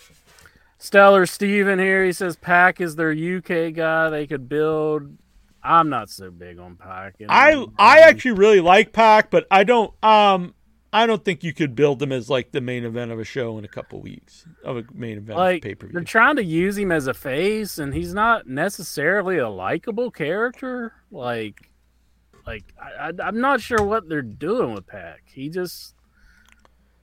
[0.79, 2.05] Stellar Steven here.
[2.05, 4.11] He says PAC is their UK guy.
[4.11, 5.19] They could build.
[5.62, 7.17] I'm not so big on PAC.
[7.29, 10.55] I I actually really like PAC, but I don't um
[10.93, 13.59] I don't think you could build him as like the main event of a show
[13.59, 15.93] in a couple weeks of a main event like pay per view.
[15.93, 20.95] they're trying to use him as a face, and he's not necessarily a likable character.
[21.11, 21.71] Like,
[22.47, 25.25] like I, I, I'm not sure what they're doing with PAC.
[25.27, 25.95] He just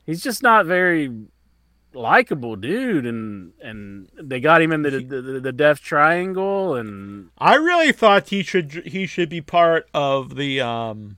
[0.06, 1.12] he's just not very
[1.96, 7.56] likable dude and and they got him in the the, the death triangle and I
[7.56, 11.18] really thought he should he should be part of the um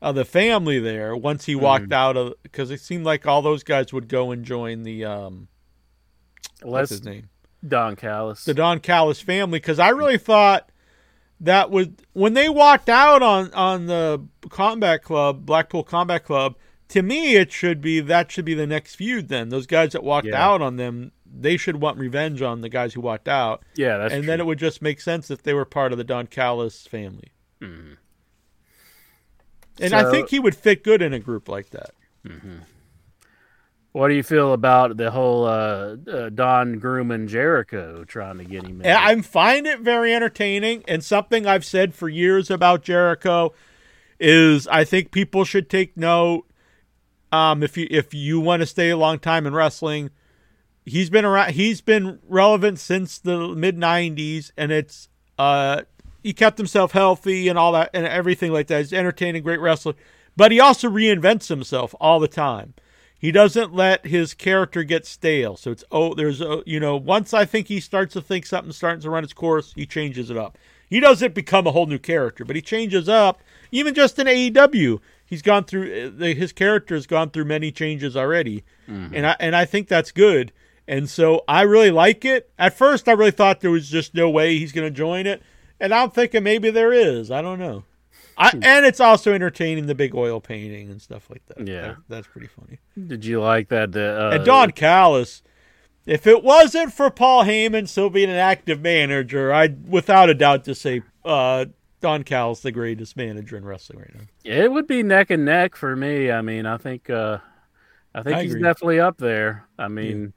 [0.00, 3.62] of the family there once he walked out of because it seemed like all those
[3.62, 5.48] guys would go and join the um
[6.62, 7.28] what's his name
[7.66, 8.44] Don Callis.
[8.44, 10.70] the Don Callis family because I really thought
[11.40, 16.56] that would when they walked out on on the combat club Blackpool Combat Club
[16.94, 20.02] to me it should be that should be the next feud then those guys that
[20.02, 20.44] walked Yeah.
[20.44, 24.14] out on them they should want revenge on the guys who walked out yeah, that's
[24.14, 26.86] and then it would just make sense if they were part of the Don Callis
[26.86, 27.32] family
[29.80, 31.90] and I think he would fit good in a group like that
[33.92, 38.64] What do you feel about the whole uh, uh, Don Grumman Jericho trying to get
[38.64, 38.86] him in?
[38.86, 43.52] And I find it very entertaining, and something I've said for years about Jericho
[44.18, 46.44] is I think people should take note.
[47.34, 50.10] Um, if you if you want to stay a long time in wrestling,
[50.86, 51.54] he's been around.
[51.54, 55.82] He's been relevant since the mid '90s, and it's uh
[56.22, 58.78] he kept himself healthy and all that and everything like that.
[58.78, 59.94] He's entertaining, great wrestler,
[60.36, 62.74] but he also reinvents himself all the time.
[63.18, 65.56] He doesn't let his character get stale.
[65.56, 68.76] So it's oh, there's a you know once I think he starts to think something's
[68.76, 70.56] starting to run its course, he changes it up.
[70.88, 73.42] He doesn't become a whole new character, but he changes up.
[73.72, 75.00] Even just in AEW,
[75.34, 79.56] he's gone through the, his character has gone through many changes already, and I and
[79.56, 80.52] I think that's good.
[80.86, 82.50] And so I really like it.
[82.58, 85.42] At first, I really thought there was just no way he's going to join it,
[85.80, 87.30] and I'm thinking maybe there is.
[87.30, 87.84] I don't know.
[88.36, 91.66] I, and it's also entertaining the big oil painting and stuff like that.
[91.66, 91.80] Yeah.
[91.82, 92.78] That- that's pretty funny.
[93.06, 93.94] Did you like that?
[93.96, 95.42] Uh, And Don Callis,
[96.04, 100.64] if it wasn't for Paul Heyman still being an active manager, I'd without a doubt
[100.64, 101.66] to say uh,
[102.04, 104.26] Don Callis the greatest manager in wrestling right now.
[104.44, 106.30] It would be neck and neck for me.
[106.30, 107.38] I mean, I think uh,
[108.14, 109.66] I think I he's definitely up there.
[109.78, 110.34] I mean,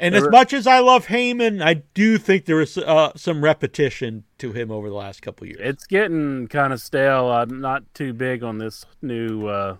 [0.00, 3.44] And There as much as I love Heyman, I do think there is uh, some
[3.44, 5.60] repetition to him over the last couple of years.
[5.62, 7.28] it's getting kind of stale.
[7.30, 9.76] I'm not too big on this new uh,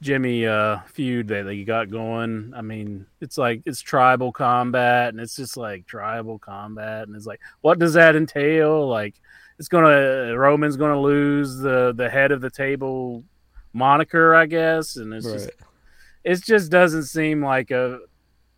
[0.00, 2.52] Jimmy uh, feud that they got going.
[2.56, 7.26] I mean, it's like it's tribal combat, and it's just like tribal combat, and it's
[7.26, 8.88] like, what does that entail?
[8.88, 9.14] Like,
[9.62, 13.22] it's gonna Roman's gonna lose the the head of the table
[13.72, 15.50] moniker, I guess, and it's just
[16.24, 18.00] it just doesn't seem like a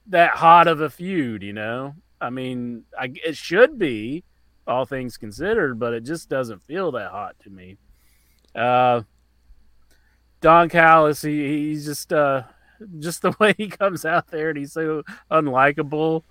[0.06, 1.94] that hot of a feud, you know.
[2.22, 4.24] I mean, I, it should be,
[4.66, 7.76] all things considered, but it just doesn't feel that hot to me.
[8.54, 9.02] Uh,
[10.40, 12.44] Don Callis, he, he's just uh,
[12.98, 16.22] just the way he comes out there, and he's so unlikable,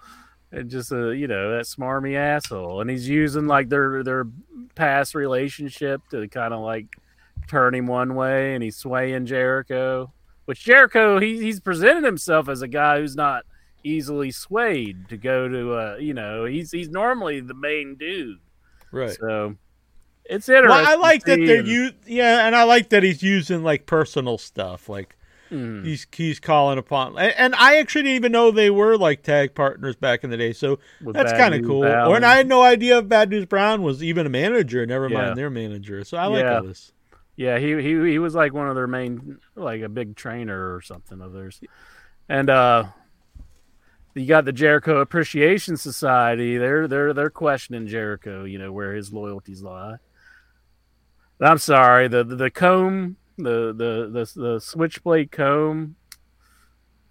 [0.53, 4.25] and just a you know that smarmy asshole, and he's using like their their
[4.75, 6.85] past relationship to kind of like
[7.47, 10.13] turn him one way, and he's swaying Jericho.
[10.45, 13.45] Which Jericho, he, he's presented himself as a guy who's not
[13.85, 18.39] easily swayed to go to uh you know he's he's normally the main dude
[18.93, 19.11] Right.
[19.19, 19.55] so
[20.23, 23.61] it's interesting Well, I like that they're you yeah, and I like that he's using
[23.61, 25.17] like personal stuff, like
[25.53, 25.85] Mhm.
[25.85, 29.53] he's he's calling upon, and, and I actually didn't even know they were like tag
[29.55, 31.81] partners back in the day, so With that's kind of cool.
[31.81, 32.07] Brown.
[32.09, 35.07] Or and I had no idea if Bad News Brown was even a manager, never
[35.09, 35.21] Yeah.
[35.21, 36.03] mind their manager.
[36.03, 36.57] So I like Yeah.
[36.57, 36.91] all this.
[37.35, 40.81] yeah he, he he was like one of their main like a big trainer or
[40.81, 41.59] something of theirs
[42.29, 42.83] and uh
[44.15, 46.57] you got the Jericho Appreciation Society.
[46.57, 48.43] They're they're they're questioning Jericho.
[48.43, 49.95] You know where his loyalties lie.
[51.39, 52.07] But I'm sorry.
[52.07, 55.95] The the, the comb, the, the the the switchblade comb,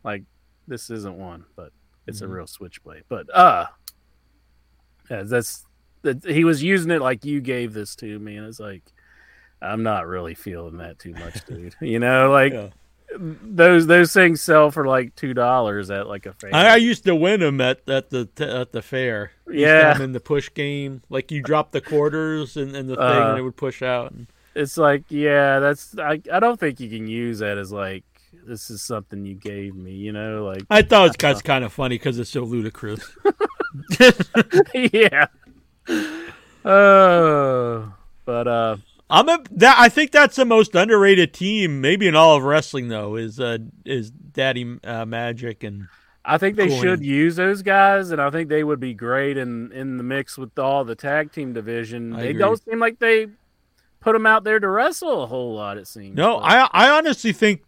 [0.05, 0.23] like
[0.69, 1.73] this isn't one, but
[2.07, 2.25] it's Mhm.
[2.25, 3.05] a real switchblade.
[3.09, 3.67] But uh,
[5.11, 5.67] yeah, that's
[6.03, 6.25] that.
[6.25, 8.83] He was using it like you gave this to me, and it's like
[9.61, 11.75] I'm not really feeling that too much, dude.
[11.81, 12.69] you know, like Yeah.
[13.19, 16.51] those those things sell for like two dollars at like a fair.
[16.55, 19.33] I, I used to win them at, at the at the fair.
[19.51, 20.01] Yeah.
[20.01, 23.39] in the push game, like you drop the quarters and, and the thing, Uh, and
[23.39, 24.13] it would push out.
[24.13, 28.05] And, it's like yeah that's I, I don't think you can use that as like
[28.47, 31.73] this is something you gave me you know like I thought it was kind of
[31.73, 33.01] funny because it's so ludicrous.
[34.75, 35.27] yeah
[36.65, 37.93] oh
[38.25, 38.77] but uh
[39.11, 42.89] I'm a that I think that's the most underrated team, maybe in all of wrestling.
[42.89, 45.89] Though is uh is Daddy uh, Magic and
[46.25, 49.71] I think they should use those guys and I think they would be great in
[49.73, 52.41] in the mix with all the tag team division I they agree.
[52.41, 53.27] don't seem like they
[54.03, 56.91] put them out there to wrestle a whole lot it seems no, but- I I
[56.91, 57.63] honestly think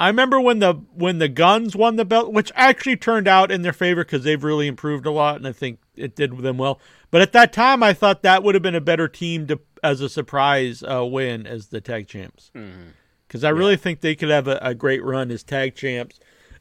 [0.00, 3.62] I remember when the when the Guns won the belt, which actually turned out in
[3.62, 6.80] their favor because they've really improved a lot, and I think it did them well.
[7.12, 10.00] But at that time, I thought that would have been a better team to as
[10.00, 12.50] a surprise uh, win as the tag champs.
[12.54, 12.94] Mhm.
[13.28, 16.18] because I really think they could have a, a great run as tag champs.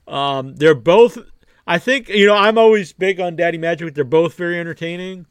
[0.07, 1.17] Um, they're both.
[1.65, 3.95] I think you know I'm always big on Daddy Magic.
[3.95, 5.25] They're both very entertaining.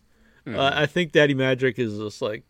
[0.47, 2.43] Uh, I think Daddy Magic is just like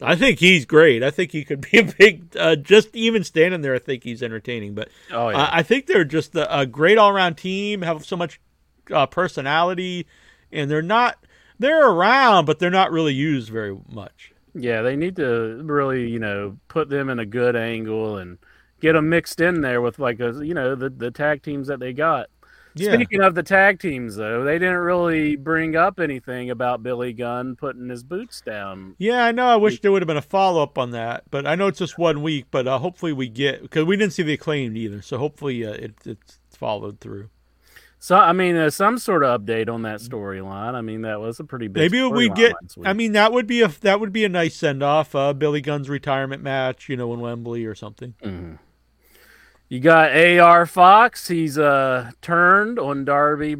[0.00, 1.02] I think he's great.
[1.02, 2.36] I think he could be a big.
[2.36, 4.74] Uh, just even standing there, I think he's entertaining.
[4.74, 5.42] But Oh yeah.
[5.42, 7.82] uh, I think they're just a, a great all around team.
[7.82, 8.40] Have so much
[8.90, 10.06] uh, personality,
[10.52, 11.18] and they're not.
[11.58, 14.32] They're around, but they're not really used very much.
[14.54, 18.38] Yeah, they need to really, you know, put them in a good angle and
[18.80, 21.78] get them mixed in there with like a, you know, the the tag teams that
[21.80, 22.30] they got.
[22.74, 22.94] Yeah.
[22.94, 27.56] Speaking of the tag teams, though, they didn't really bring up anything about Billy Gunn
[27.56, 28.94] putting his boots down.
[28.98, 29.46] Yeah, I know.
[29.46, 31.78] I wish there would have been a follow up on that, but I know it's
[31.78, 32.46] just one week.
[32.50, 35.72] But uh, hopefully we get because we didn't see the acclaimed either, so hopefully uh,
[35.72, 37.28] it, it's followed through.
[38.02, 40.72] So, I mean, uh, some sort of update on that storyline.
[40.74, 41.92] I mean, that was a pretty big.
[41.92, 42.54] Maybe we get.
[42.82, 45.14] I mean, that would be a that would be a nice send off.
[45.14, 48.14] Uh, Billy Gunn's retirement match, you know, in Wembley or something.
[48.24, 48.58] Mhm.
[49.70, 51.28] You got AR Fox.
[51.28, 53.56] He's uh turned on Darby,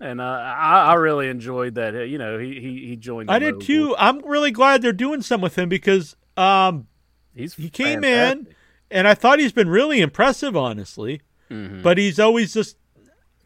[0.00, 1.94] and uh, I, I really enjoyed that.
[2.08, 3.28] You know, he he, he joined.
[3.28, 3.94] the I did too.
[3.96, 6.88] I'm really glad they're doing some with him because um,
[7.34, 8.48] He's he came in,
[8.90, 11.22] and I thought he's been really impressive, honestly.
[11.50, 11.82] Mhm.
[11.82, 12.76] But he's always just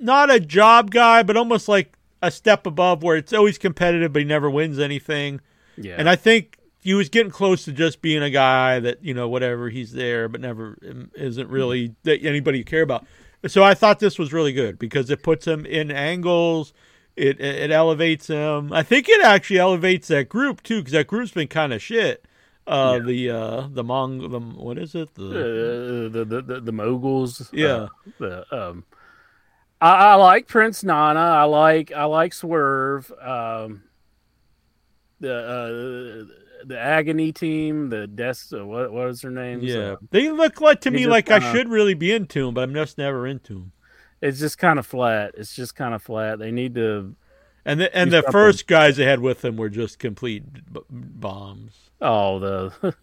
[0.00, 1.92] not a job guy, but almost like
[2.22, 5.40] a step above, where it's always competitive, but he never wins anything.
[5.76, 6.56] Yeah, And I think
[6.88, 10.26] he was getting close to just being a guy that you know whatever he's there,
[10.26, 13.04] but never um, isn't really that anybody you care about.
[13.46, 16.72] So I thought this was really good because it puts him in angles.
[17.14, 18.72] It it it elevates him.
[18.72, 22.24] I think it actually elevates that group too because that group's been kind of shit.
[22.66, 25.10] Uh, the uh, the Mong, the what is it?
[25.18, 27.50] uh, The the, the the the moguls.
[27.52, 27.66] Yeah.
[27.66, 28.84] uh, the um,
[29.78, 31.20] I, I like Prince Nana.
[31.20, 33.12] I like I like Swerve.
[33.20, 33.82] Um,
[35.20, 37.90] the uh, the agony team.
[37.90, 38.34] The Des.
[38.52, 39.60] Uh, what what is their name?
[39.62, 42.62] yeah, they look like to me like I kinda- should really be into them, but
[42.64, 43.72] I'm just never into them.
[44.20, 45.34] it's just kind of flat.
[45.36, 46.38] It's just kind of flat.
[46.38, 47.14] They need to.
[47.64, 48.32] And the, and the something.
[48.32, 51.87] first guys they had with them were just complete b- bombs.
[52.00, 52.94] Oh, the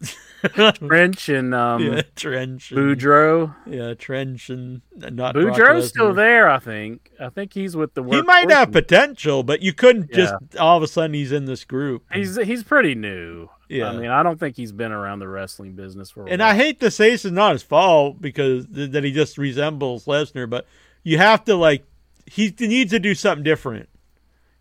[0.78, 2.70] Trench and um, yeah, Trench.
[2.72, 3.54] And, Boudreaux.
[3.66, 7.10] Yeah, Trench and not Boudreaux's still there, I think.
[7.20, 8.02] I think he's with the.
[8.02, 10.16] He might have potential, but you couldn't Yeah.
[10.16, 12.04] just all of a sudden he's in this group.
[12.12, 13.50] He's he's pretty new.
[13.68, 13.90] Yeah.
[13.90, 16.24] I mean, I don't think he's been around the wrestling business for.
[16.26, 16.52] A and while.
[16.52, 20.06] I hate to say this is not his fault because th- that he just resembles
[20.06, 20.66] Lesnar, but
[21.02, 21.84] you have to like
[22.26, 23.88] he needs to do something different.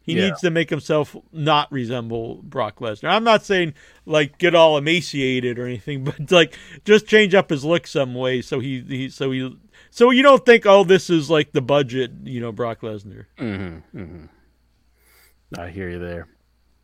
[0.05, 0.25] He Yeah.
[0.25, 3.09] needs to make himself not resemble Brock Lesnar.
[3.09, 3.73] I'm not saying
[4.05, 8.41] like get all emaciated or anything, but like just change up his look some way
[8.41, 9.57] so he, he so he
[9.89, 13.25] so you don't think oh this is like the budget you know Brock Lesnar.
[13.37, 14.25] Mm-hmm, mm-hmm.
[15.57, 16.27] I hear you there,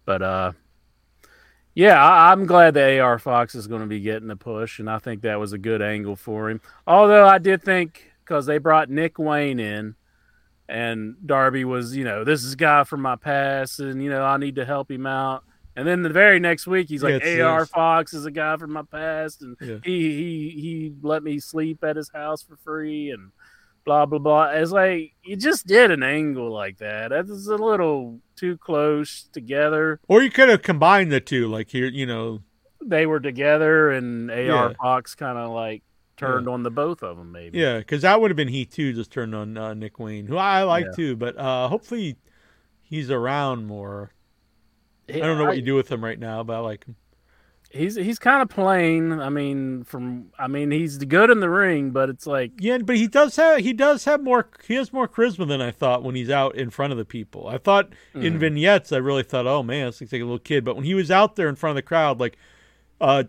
[0.05, 0.51] but uh,
[1.73, 4.89] yeah, I, I'm glad that AR Fox is going to be getting the push, and
[4.89, 6.61] I think that was a good angle for him.
[6.87, 9.95] Although I did think because they brought Nick Wayne in,
[10.71, 14.23] and Darby was, you know, this is a guy from my past, and you know,
[14.23, 15.43] I need to help him out.
[15.75, 17.65] And then the very next week, he's like, Yeah, "AR.
[17.65, 19.77] Fox is a guy from my past, and Yeah.
[19.83, 23.31] he he he let me sleep at his house for free, and
[23.85, 27.09] blah blah blah." It's like you just did an angle like that.
[27.09, 29.99] That's a little too close together.
[30.07, 32.41] Or you could have combined the two, like here, you know,
[32.83, 34.73] They were together, and AR Yeah.
[34.81, 35.83] Fox kind of like
[36.27, 37.31] turned on the both of them.
[37.31, 37.59] Maybe.
[37.59, 40.37] yeah, because that would have been he too, just turned on uh, Nick Wayne, who
[40.37, 40.91] I like Yeah.
[40.95, 42.15] too, but uh, hopefully
[42.81, 44.11] he's around more.
[45.09, 46.95] I I don't know what you do with him right now, but I like him.
[47.73, 49.13] He's he's kind of plain.
[49.13, 52.97] I mean, from I mean, he's good in the ring, but it's like Yeah, but
[52.97, 56.15] he does have he does have more he has more charisma than I thought when
[56.15, 57.47] he's out in front of the people.
[57.47, 58.37] I thought in Mhm.
[58.39, 60.65] vignettes I really thought, oh man, this looks like a little kid.
[60.65, 62.37] But when he was out there in front of the crowd, like,
[62.99, 63.23] uh,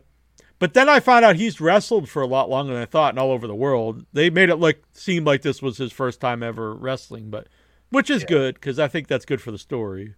[0.62, 3.18] but then I found out he's wrestled for a lot longer than I thought, and
[3.18, 4.06] all over the world.
[4.12, 7.48] They made it look seem like this was his first time ever wrestling, but
[7.90, 10.14] which is good because I think that's good for the story.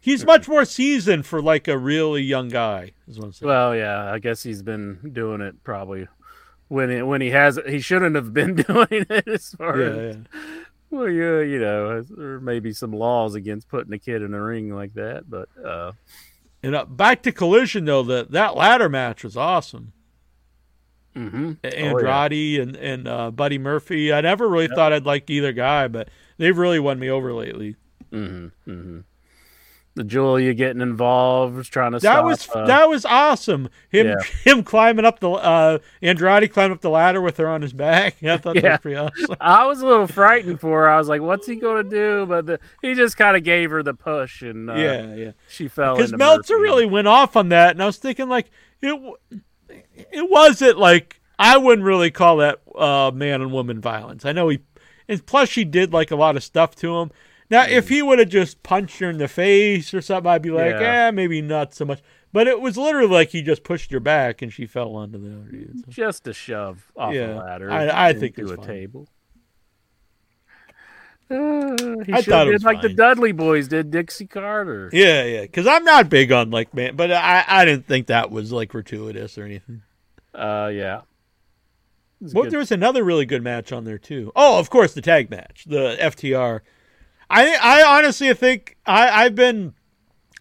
[0.00, 2.92] He's much more seasoned for like a really young guy.
[3.08, 3.48] Is what I'm saying.
[3.48, 6.06] Well, yeah, I guess he's been doing it probably
[6.68, 10.16] when it, when he has he shouldn't have been doing it as far yeah, as
[10.16, 10.40] yeah.
[10.90, 14.40] well, yeah, you know, there may be some laws against putting a kid in a
[14.40, 15.90] ring like that, but uh,
[16.64, 19.92] And uh, back to collision though, that that ladder match was awesome.
[21.16, 21.58] mhm.
[21.62, 24.12] Andrade and and uh, Buddy Murphy.
[24.12, 26.08] I never really thought I'd like either guy, but
[26.38, 27.76] they've really won me over lately.
[28.12, 29.00] hmm hmm
[29.94, 32.24] the Julia getting involved, trying to That stop.
[32.24, 33.68] was uh, that was awesome.
[33.90, 34.16] Him yeah.
[34.44, 38.16] him climbing up the uh, Andrade climbing up the ladder with her on his back.
[38.22, 39.36] I thought that was pretty awesome.
[39.40, 40.88] I was a little frightened for her.
[40.88, 43.70] I was like, "What's he going to do?" But the, he just kind of gave
[43.70, 45.30] her the push, and uh, yeah, yeah.
[45.48, 45.96] she fell.
[45.96, 48.50] Because Meltzer really went off on that, and I was thinking like
[48.82, 49.14] it
[49.68, 54.24] it wasn't like I wouldn't really call that uh, man and woman violence.
[54.24, 54.60] I know he,
[55.08, 57.10] and plus she did like a lot of stuff to him,
[57.50, 60.50] Now, if he would have just punched her in the face or something, I'd be
[60.50, 61.06] like, Yeah.
[61.06, 62.00] eh, maybe not so much.
[62.32, 65.36] But it was literally like he just pushed her back and she fell onto the
[65.40, 65.78] other dude.
[65.80, 65.84] so.
[65.90, 67.70] Just a shove off Yeah, a ladder.
[67.70, 68.66] I- I think into it's a fine.
[68.66, 69.08] table.
[71.30, 72.88] Uh, he I thought it was like the.
[72.90, 74.90] Dudley boys did Dixie Carter.
[74.92, 75.42] Yeah, yeah.
[75.42, 78.68] Because I'm not big on like man, but I I didn't think that was like
[78.70, 79.82] gratuitous or anything.
[80.34, 81.02] Uh, yeah.
[82.20, 82.52] It's Well, good.
[82.52, 84.32] there was another really good match on there too.
[84.36, 86.60] Oh, of course, the tag match, the FTR.
[87.30, 89.74] I I honestly think I I've been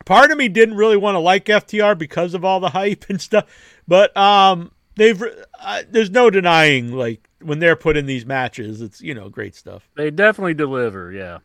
[0.05, 3.21] part of me didn't really want to like FTR because of all the hype and
[3.21, 3.45] stuff,
[3.87, 5.21] but um they've
[5.59, 9.55] uh, there's no denying like when they're put in these matches, it's you know great
[9.55, 9.87] stuff.
[9.95, 11.39] They definitely deliver, yeah.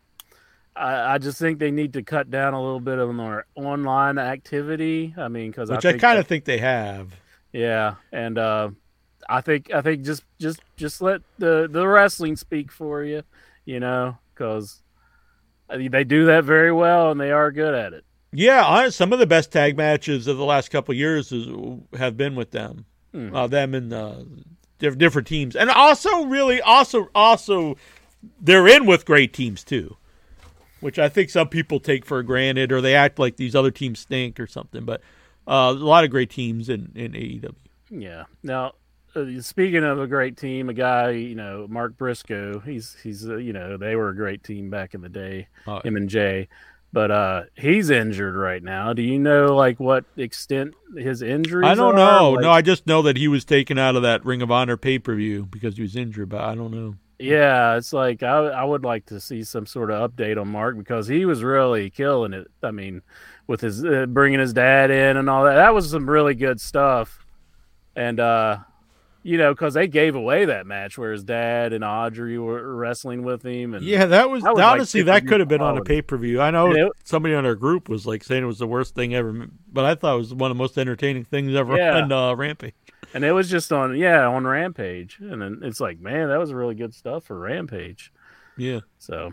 [0.77, 4.19] I, I just think they need to cut down a little bit on their online
[4.19, 5.13] activity.
[5.19, 7.13] I mean, because Which I, I, kind of think they have.
[7.53, 8.71] yeah, and uh,
[9.29, 13.23] I think I think just just just let the the wrestling speak for you,
[13.65, 14.83] you know, because
[15.69, 18.05] they do that very well and they are good at it.
[18.33, 21.49] Yeah, some of the best tag matches of the last couple of years is,
[21.99, 23.35] have been with them, Hmm.
[23.35, 24.17] uh, them and uh,
[24.79, 27.77] different teams, and also really also also
[28.41, 29.97] they're in with great teams too,
[30.81, 34.01] which I think some people take for granted or they act like these other teams
[34.01, 34.85] stink or something.
[34.85, 35.01] But
[35.47, 37.55] uh, a lot of great teams in in AEW.
[37.91, 38.25] Yeah.
[38.43, 38.75] Now,
[39.41, 43.53] speaking of a great team, a guy, you know, Mark Briscoe, he's he's uh, you
[43.53, 46.49] know they were a great team back in the day, Oh, him and Jay,
[46.93, 48.93] but uh he's injured right now.
[48.93, 51.65] Do you know like what extent his injury?
[51.67, 52.21] I don't are?
[52.21, 52.31] know.
[52.33, 54.77] Like, no, I just know that he was taken out of that Ring of Honor
[54.77, 56.29] pay per view because he was injured.
[56.29, 56.95] But I don't know.
[57.21, 60.79] Yeah, it's like I I would like to see some sort of update on Mark
[60.79, 62.49] because he was really killing it.
[62.63, 63.03] I mean,
[63.49, 66.61] with his uh, bringing his dad in and all that, that was some really good
[66.61, 67.25] stuff.
[67.97, 68.59] And uh,
[69.23, 73.23] you know, because they gave away that match where his dad and Audrey were wrestling
[73.23, 75.77] with him, and Yeah, that was would like honestly pay-per-view that could have been on
[75.77, 76.41] a pay per view.
[76.41, 79.15] I know it- somebody on our group was like saying it was the worst thing
[79.15, 81.99] ever, but I thought it was one of the most entertaining things ever Yeah.
[81.99, 82.75] on uh, Rampage.
[83.15, 86.53] and it was just on yeah on Rampage, and then it's like man, that was
[86.53, 88.13] really good stuff for Rampage.
[88.57, 89.33] Yeah, So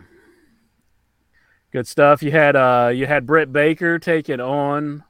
[1.72, 2.22] good stuff.
[2.22, 5.04] You had uh you had Britt Baker taking on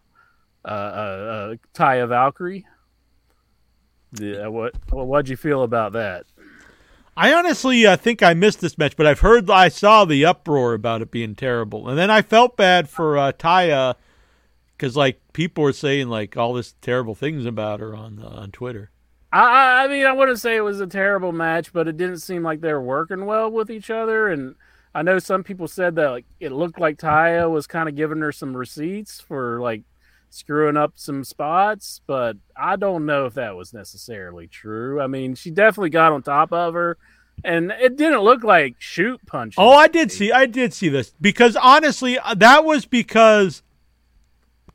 [0.64, 2.66] uh, uh, uh Taya Valkyrie.
[4.20, 6.24] Yeah, what what what'd you feel about that?
[7.16, 10.74] I honestly uh, think I missed this match, but I've heard I saw the uproar
[10.74, 13.94] about it being terrible, and then I felt bad for uh, Taya
[14.76, 18.50] because like people were saying like all this terrible things about her on uh, on
[18.52, 18.90] Twitter.
[19.32, 22.18] I- I I mean I wouldn't say it was a terrible match, but it didn't
[22.18, 24.28] seem like they were working well with each other.
[24.28, 24.54] And
[24.94, 28.20] I know some people said that like it looked like Taya was kind of giving
[28.20, 29.82] her some receipts for like
[30.30, 35.00] screwing up some spots, but I don't know if that was necessarily true.
[35.00, 36.98] I mean, she definitely got on top of her,
[37.44, 39.54] and it didn't look like shoot punch.
[39.58, 40.32] Oh, I did see.
[40.32, 43.62] I did see this because honestly, uh, that was because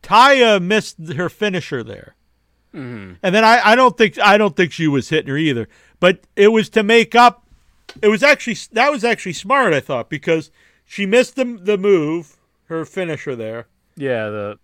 [0.04, 2.16] Taya missed her finisher there,
[2.74, 3.18] Mhm.
[3.22, 5.68] and then I, I don't think I don't think she was hitting her either.
[6.00, 7.46] But it was to make up.
[8.02, 9.74] It was actually that was actually smart.
[9.74, 10.50] I thought because
[10.86, 14.60] she missed the the move, her finisher there, yeah, the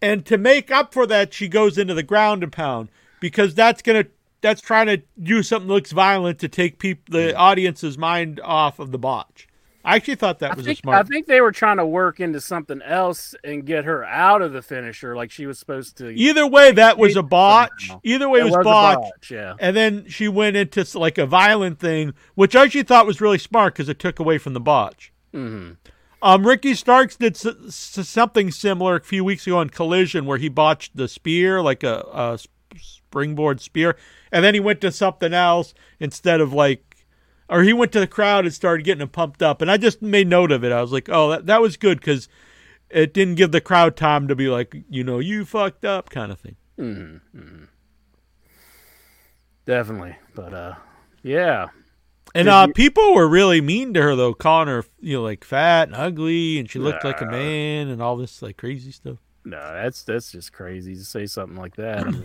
[0.00, 2.88] and to make up for that, she goes into the ground and pound
[3.20, 4.06] because that's gonna
[4.40, 8.78] that's trying to do something that looks violent to take peop, the audience's mind off
[8.78, 9.48] of the botch.
[9.84, 10.98] I actually thought that I was think, a smart.
[11.06, 14.52] I think they were trying to work into something else and get her out of
[14.52, 16.10] the finisher, like she was supposed to.
[16.10, 17.90] Either way, that was a botch.
[18.02, 18.98] Either way, it It was, was a botch.
[18.98, 19.54] botch, yeah.
[19.58, 23.38] And then she went into like a violent thing, which I actually thought was really
[23.38, 25.12] smart because it took away from the botch.
[25.32, 25.70] hmm
[26.20, 30.38] Um, Ricky Starks did s- s- something similar a few weeks ago on Collision, where
[30.38, 32.38] he botched the spear, like a, a
[32.80, 33.96] springboard spear,
[34.32, 36.82] and then he went to something else instead of like,
[37.48, 39.62] or he went to the crowd and started getting them pumped up.
[39.62, 40.72] And I just made note of it.
[40.72, 42.28] I was like, oh, that, that was good because
[42.90, 46.32] it didn't give the crowd time to be like, you know, you fucked up kind
[46.32, 46.56] of thing.
[46.76, 47.64] hmm
[49.64, 50.74] Definitely, but uh,
[51.22, 51.66] yeah,
[52.38, 55.88] And uh, people were really mean to her though, calling her you know like fat
[55.88, 59.18] and ugly, and she looked like a man and all this like crazy stuff.
[59.44, 62.06] no, that's that's just crazy to say something like that.
[62.06, 62.24] I mean,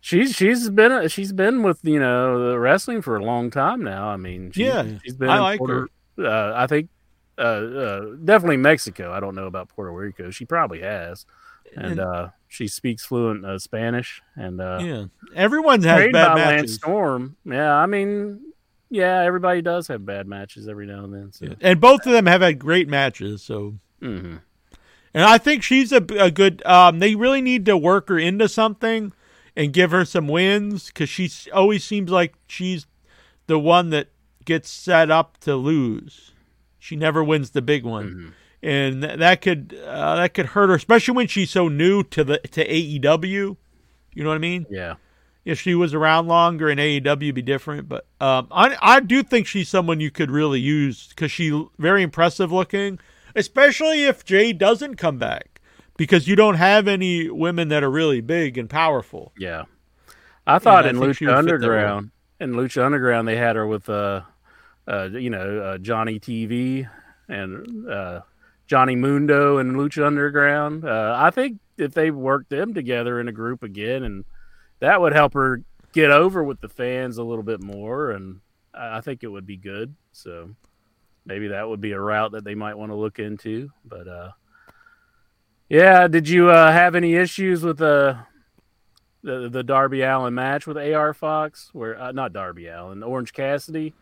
[0.00, 4.08] she's she's been she's been with you know the wrestling for a long time now.
[4.08, 5.30] I mean, she, Yeah, she's been.
[5.30, 6.90] I like Puerto, Uh, I think
[7.38, 9.12] uh, uh, definitely Mexico.
[9.12, 10.30] I don't know about Puerto Rico.
[10.30, 11.24] She probably has,
[11.76, 14.22] and uh, she speaks fluent uh, Spanish.
[14.36, 15.04] And uh, Yeah,
[15.34, 16.74] everyone has bad by Lance matches.
[16.74, 17.36] Storm.
[17.44, 18.49] Yeah, I mean,
[18.90, 21.32] yeah, everybody does have bad matches every now and then.
[21.32, 21.46] So.
[21.46, 21.54] Yeah.
[21.60, 23.42] And both of them have had great matches.
[23.42, 24.36] So, hmm
[25.12, 26.64] and I think she's a, a good.
[26.64, 29.12] Um, they really need to work her into something
[29.56, 32.86] and give her some wins because she always seems like she's
[33.46, 34.08] the one that
[34.44, 36.32] gets set up to lose.
[36.78, 40.76] She never wins the big one, and th- that could uh, that could hurt her,
[40.76, 43.56] especially when she's so new to the to AEW.
[44.14, 44.66] You know what I mean?
[44.70, 44.94] Yeah.
[45.50, 47.88] If she was around longer in AEW, be different.
[47.88, 52.02] But um, I I do think she's someone you could really use because she's very
[52.02, 53.00] impressive looking,
[53.34, 55.60] especially if Jay doesn't come back,
[55.96, 59.32] because you don't have any women that are really big and powerful.
[59.36, 59.64] Yeah.
[60.46, 61.44] I thought I in she Lucha would fit that role.
[61.52, 64.22] Underground, in Lucha Underground, they had her with uh,
[64.86, 66.88] uh, you know, uh, Johnny TV
[67.28, 68.20] and uh,
[68.66, 70.84] Johnny Mundo and Lucha Underground.
[70.84, 74.24] Uh, I think if they worked them together in a group again, and
[74.80, 75.62] that would help her
[75.92, 78.40] get over with the fans a little bit more, and
[78.74, 79.94] I think it would be good.
[80.12, 80.50] So
[81.24, 83.70] maybe that would be a route that they might want to look into.
[83.84, 84.30] But uh,
[85.68, 88.14] yeah, did you uh, have any issues with uh,
[89.22, 93.94] the the Darby Allin match with AR Fox, where uh, not Darby Allin, Orange Cassidy,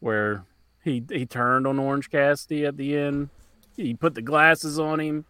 [0.00, 0.44] where
[0.84, 3.30] he he turned on Orange Cassidy at the end.
[3.76, 5.24] He put the glasses on him,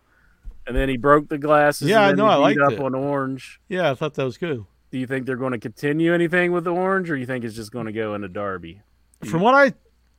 [0.67, 1.89] and then he broke the glasses.
[1.89, 2.81] Yeah, I know, I liked up it.
[2.81, 3.61] on Orange.
[3.69, 4.65] Yeah, I thought that was good.
[4.93, 7.57] Do you think they're going to continue anything with the Orange, or you think it's
[7.57, 8.83] just going to go into Darby,
[9.25, 9.73] From what I,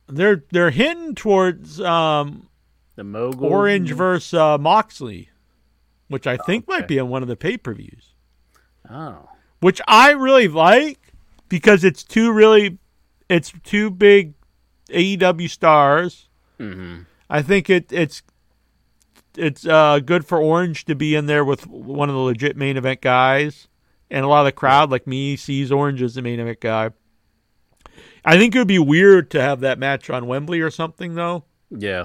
[0.08, 2.48] they're they're hinting towards um,
[2.96, 3.46] the mogul?
[3.48, 5.28] Orange versus uh, Moxley,
[6.08, 6.86] which I think might Okay.
[6.86, 8.14] be on one of the pay per views.
[8.90, 9.28] Oh,
[9.60, 10.98] which I really like
[11.48, 12.76] because it's two really,
[13.28, 14.34] it's two big
[14.90, 16.28] AEW stars.
[16.58, 18.22] hmm I think it it's
[19.36, 22.76] it's uh, good for Orange to be in there with one of the legit main
[22.76, 23.68] event guys,
[24.14, 26.90] and a lot of the crowd like me sees Orange as the main event guy.
[28.24, 31.44] I think it would be weird to have that match on Wembley or something though.
[31.68, 32.04] yeah.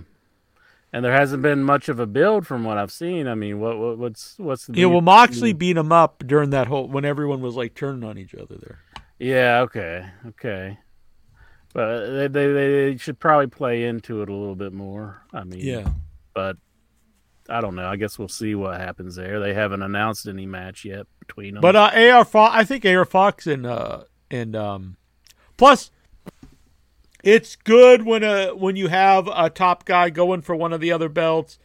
[0.91, 3.27] And there hasn't been much of a build from what I've seen.
[3.27, 5.01] I mean, what, what what's what's the Yeah, well.
[5.01, 8.55] Moxley beat him up during that whole when everyone was like turning on each other
[8.57, 8.79] there.
[9.19, 10.79] Yeah, okay, okay.
[11.75, 15.21] But they, they they should probably play into it a little bit more.
[15.31, 15.89] I mean, yeah.
[16.33, 16.57] but
[17.49, 17.87] I don't know.
[17.87, 19.39] I guess we'll see what happens there.
[19.39, 21.61] They haven't announced any match yet between them.
[21.61, 24.97] But uh, AR Fox, I think AR Fox and uh, and um,
[25.57, 25.91] plus,
[27.23, 30.91] it's good when a when you have a top guy going for one of the
[30.91, 31.59] other belts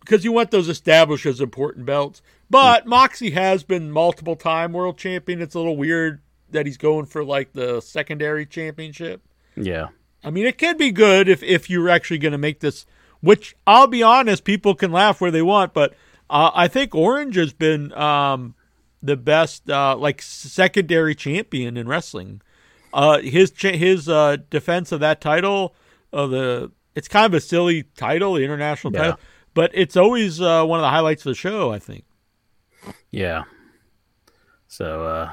[0.00, 2.22] because you want those established as important belts.
[2.50, 5.40] But Moxie has been multiple time world champion.
[5.40, 9.22] It's a little weird that he's going for like the secondary championship.
[9.56, 9.88] yeah,
[10.22, 12.86] I mean, it could be good if if you're actually going to make this.
[13.22, 15.94] Which I'll be honest, people can laugh where they want, but
[16.28, 18.54] uh, I think Orange has been um,
[19.02, 22.42] the best, uh, like secondary champion in wrestling.
[22.92, 25.74] Uh, his cha- his uh, defense of that title,
[26.12, 28.98] of the it's kind of a silly title, the international Yeah.
[29.00, 29.20] title,
[29.54, 31.72] but it's always uh, one of the highlights of the show.
[31.72, 32.04] I think.
[33.10, 33.44] yeah.
[34.68, 35.30] So, uh,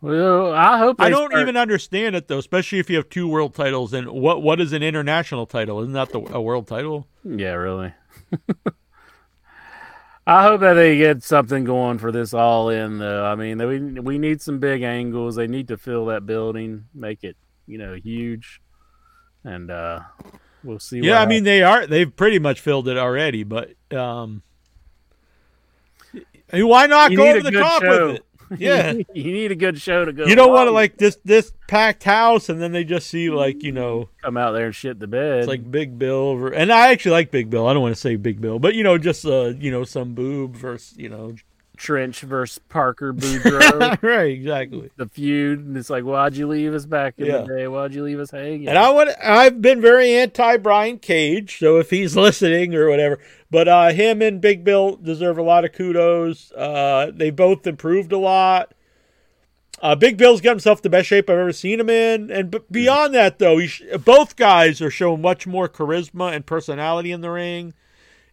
[0.00, 3.28] well, I hope I don't start- even understand it though, especially if you have two
[3.28, 3.92] world titles.
[3.92, 5.80] And what what is an international title?
[5.80, 7.06] Isn't that the, a world title?
[7.24, 7.92] Yeah, really.
[10.26, 13.24] I hope that they get something going for this all in though.
[13.24, 15.34] I mean, we we need some big angles.
[15.34, 17.36] They need to fill that building, make it
[17.66, 18.60] you know huge,
[19.44, 20.00] and uh
[20.62, 21.00] we'll see.
[21.00, 24.42] Yeah, I mean they are they've pretty much filled it already, but um
[26.52, 28.06] I mean, why not You go need over the top show.
[28.08, 28.24] with it?
[28.58, 28.92] Yeah.
[29.14, 30.26] you need a good show to go.
[30.26, 33.62] you don't want to like this this packed house and then they just see like,
[33.62, 35.38] you know, come out there and shit the bed.
[35.40, 37.66] it's like Big Bill ver- and I actually like Big Bill.
[37.66, 40.14] I don't want to say Big Bill, but you know, just uh, you know, some
[40.14, 41.34] boob versus, you know.
[41.80, 44.02] Trench versus Parker Boudreaux.
[44.02, 44.90] right, exactly.
[44.96, 47.38] the feud, and it's like, why'd you leave us back in Yeah.
[47.38, 47.66] the day?
[47.66, 48.68] Why'd you leave us hanging?
[48.68, 53.18] And I want I've been very anti Brian Cage, so if he's listening or whatever,
[53.50, 56.52] but uh, him and Big Bill deserve a lot of kudos.
[56.52, 58.74] Uh, they both improved a lot.
[59.82, 62.58] Uh, Big Bill's got himself the best shape I've ever seen him in, and b-
[62.70, 67.22] beyond that, though, he sh- both guys are showing much more charisma and personality in
[67.22, 67.72] the ring.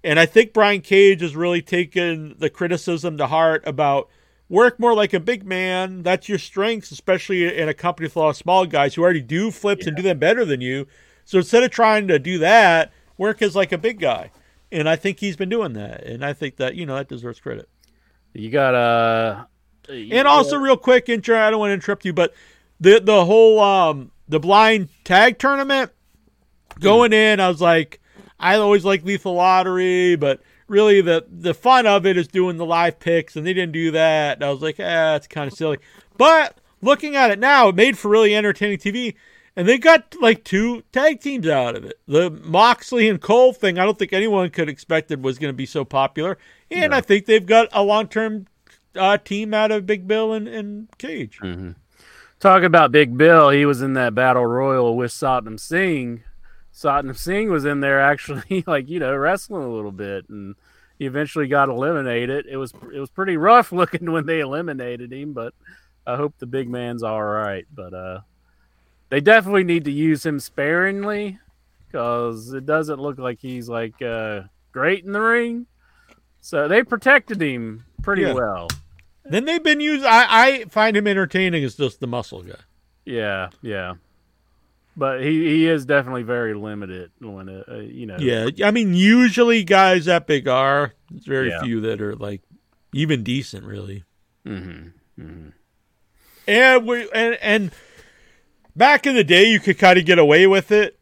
[0.04, 4.10] And I think Brian Cage has really taken the criticism to heart about
[4.50, 6.04] work more like a big man.
[6.04, 9.22] That's your strengths, especially in a company with a lot of small guys who already
[9.22, 10.88] do flips and do them better than you.
[11.26, 14.32] So instead of trying to do that, work as like a big guy.
[14.72, 16.04] And I think he's been doing that.
[16.04, 17.68] And I think that, you know, that deserves credit.
[18.34, 19.45] you got uh,
[19.89, 21.39] And also, real quick, intro.
[21.39, 22.34] I don't want to interrupt you, but
[22.80, 25.91] the the whole um the blind tag tournament
[26.80, 28.00] going in, I was like,
[28.40, 32.66] I always like Lethal Lottery, but really the the fun of it is doing the
[32.66, 34.38] live picks, and they didn't do that.
[34.38, 35.78] And I was like, ah, it's kind of silly.
[36.18, 39.16] But looking at it now, it made for really entertaining TV.
[39.56, 42.00] And they got like two tag teams out of it.
[42.08, 45.58] The Moxley and Cole thing, I don't think anyone could expect it was going to
[45.58, 46.38] be so popular.
[46.70, 48.46] And I think they've got a long term
[48.96, 51.40] uh, team out of Big Bill and, and Cage.
[52.40, 53.50] talking about Big Bill.
[53.50, 56.24] He was in that battle royal with Satnam Singh
[56.78, 60.55] Satnam Singh was in there actually, like you know, wrestling a little bit, and
[60.99, 62.45] he eventually got eliminated.
[62.47, 65.53] It was it was pretty rough looking when they eliminated him, but
[66.05, 67.65] I hope the big man's all right.
[67.73, 68.19] But uh,
[69.09, 71.39] they definitely need to use him sparingly
[71.88, 75.65] because it doesn't look like he's like uh, great in the ring.
[76.41, 78.34] So they protected him pretty Yeah.
[78.34, 78.67] well.
[79.25, 80.05] Then they've been used.
[80.05, 82.55] I, I find him entertaining as just the muscle guy.
[83.03, 83.95] Yeah, yeah.
[85.00, 88.18] But he, he is definitely very limited when it, uh, you know.
[88.20, 90.93] Yeah, I mean, usually guys that big are.
[91.12, 91.62] There's very Yeah.
[91.62, 92.41] few that are like
[92.93, 94.04] even decent, really.
[94.45, 95.50] Mm-hmm.
[96.48, 97.72] And we and and
[98.76, 100.98] back in the day, you could kind of get away with it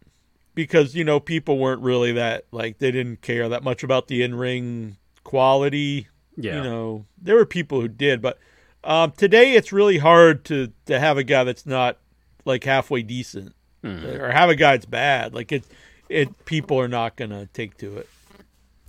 [0.55, 4.23] because you know people weren't really that like they didn't care that much about the
[4.23, 6.07] in ring quality.
[6.35, 6.57] Yeah.
[6.57, 8.39] You know, there were people who did, but
[8.83, 11.97] um, today it's really hard to to have a guy that's not
[12.43, 13.53] like halfway decent
[13.85, 15.33] or have a guy that's bad.
[15.33, 15.63] Like it,
[16.09, 18.09] it people are not gonna take to it,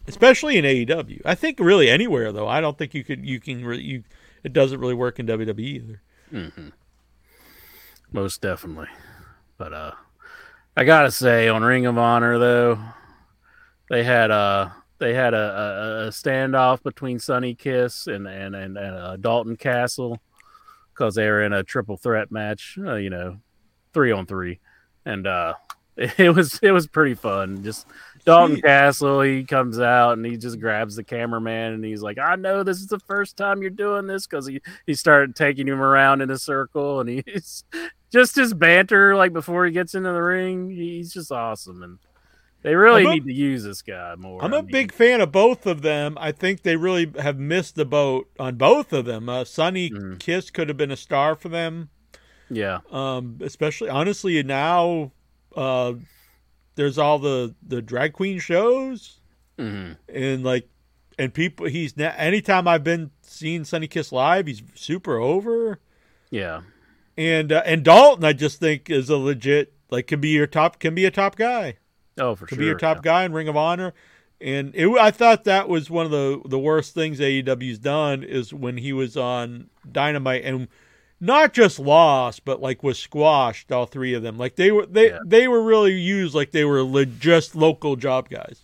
[0.07, 1.23] especially in AEW.
[1.25, 2.49] I think really anywhere though.
[2.49, 4.05] I don't think you could you can really you.
[4.43, 6.03] It doesn't really work in WWE either.
[8.13, 8.89] Most definitely.
[9.59, 9.93] But uh
[10.77, 12.79] I gotta say on Ring of Honor though,
[13.91, 18.77] they had uh they had a, a, a standoff between Sunny Kiss and and and,
[18.77, 20.21] and uh, Dalton Castle
[20.93, 23.39] because they were in a triple threat match, uh, you know,
[23.93, 24.61] three on three,
[25.07, 25.55] and uh,
[25.97, 27.65] it, was it was pretty fun.
[27.65, 27.87] Just
[28.27, 28.65] Dalton Sweet.
[28.65, 32.63] Castle, he comes out and he just grabs the cameraman and he's like, "I know
[32.63, 36.21] this is the first time you're doing this," because he he started taking him around
[36.21, 37.65] in a circle and he's
[38.13, 40.69] just his banter like before he gets into the ring.
[40.71, 41.99] He's just awesome and.
[42.63, 44.43] They really a- need to use this guy more.
[44.43, 46.19] I'm a a big fan of both of them.
[46.19, 49.29] I think they really have missed the boat on both of them.
[49.29, 50.19] Uh, Sunny Mhm.
[50.19, 51.91] Kiss could have been a star for them.
[52.51, 55.13] Yeah, Um, especially honestly now,
[55.55, 55.95] uh,
[56.75, 59.21] there's all the the drag queen shows
[59.59, 60.69] hmm and like,
[61.19, 61.67] and people.
[61.67, 65.81] He's now anytime I've been seeing Sunny Kiss live, he's super over.
[66.31, 66.63] yeah,
[67.17, 70.79] And uh, and Dalton, I just think is a legit like can be your top
[70.79, 71.77] can be a top guy.
[72.19, 72.59] oh for to sure.
[72.59, 73.95] be your top guy in Ring of Honor.
[74.41, 78.53] And it, I thought that was one of the, the worst things AEW's done is
[78.53, 80.69] when he was on Dynamite and
[81.21, 83.73] not just lost, but like was squashed.
[83.73, 85.19] All three of them, like they were they Yeah.
[85.27, 88.61] they were really used like they were le- just local job guys.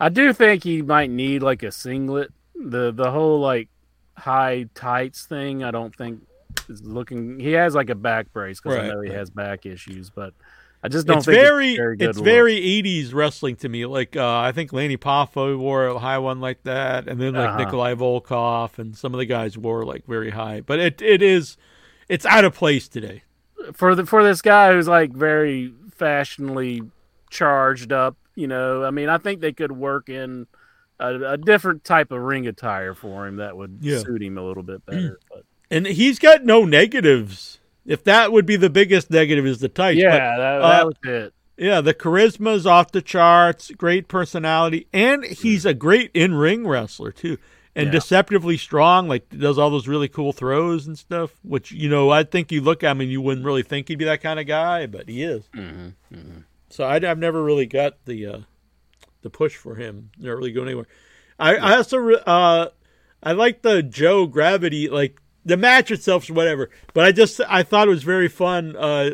[0.00, 2.32] I do think he might need like a singlet.
[2.54, 3.68] The the whole like
[4.16, 5.62] high tights thing.
[5.64, 6.20] I don't think
[6.68, 7.38] is looking.
[7.38, 9.18] He has like a back brace because I know he right.
[9.18, 10.34] has back issues, but
[10.84, 12.08] I just don't It's think very it's very good.
[12.10, 12.24] it's look.
[12.24, 13.86] very 80s wrestling to me.
[13.86, 17.50] Like uh, I think Lanny Poffo wore a high one like that, and then like
[17.50, 17.58] Uh-huh.
[17.64, 20.60] Nikolai Volkov and some of the guys wore like very high.
[20.60, 21.56] But it it is
[22.08, 23.22] it's out of place today.
[23.74, 26.82] for the for this guy who's like very fashionably
[27.30, 28.16] charged up.
[28.34, 30.46] You know, I mean, I think they could work in
[30.98, 33.98] a, a different type of ring attire for him that would Yeah.
[34.00, 35.18] suit him a little bit better.
[35.30, 37.60] But And he's got no negatives.
[37.86, 39.98] If that would be the biggest negative, is the tights.
[40.00, 41.34] yeah, But, that, uh, was it.
[41.56, 43.70] yeah, the charisma's off the charts.
[43.72, 47.38] Great personality, and he's a great in-ring wrestler too,
[47.74, 47.92] and Yeah.
[47.92, 49.08] deceptively strong.
[49.08, 51.32] Like does all those really cool throws and stuff.
[51.42, 53.98] Which you know, I think you look at him and you wouldn't really think he'd
[53.98, 55.48] be that kind of guy, but he is.
[55.56, 56.38] Mm-hmm.
[56.70, 58.38] So I, have never really got the uh,
[59.22, 60.10] the push for him.
[60.18, 60.86] Never really going anywhere.
[61.38, 62.68] I, I also re- uh,
[63.22, 67.62] I like the Joe Gravity like the match itself is whatever, but I just I
[67.62, 69.10] thought it was very fun uh,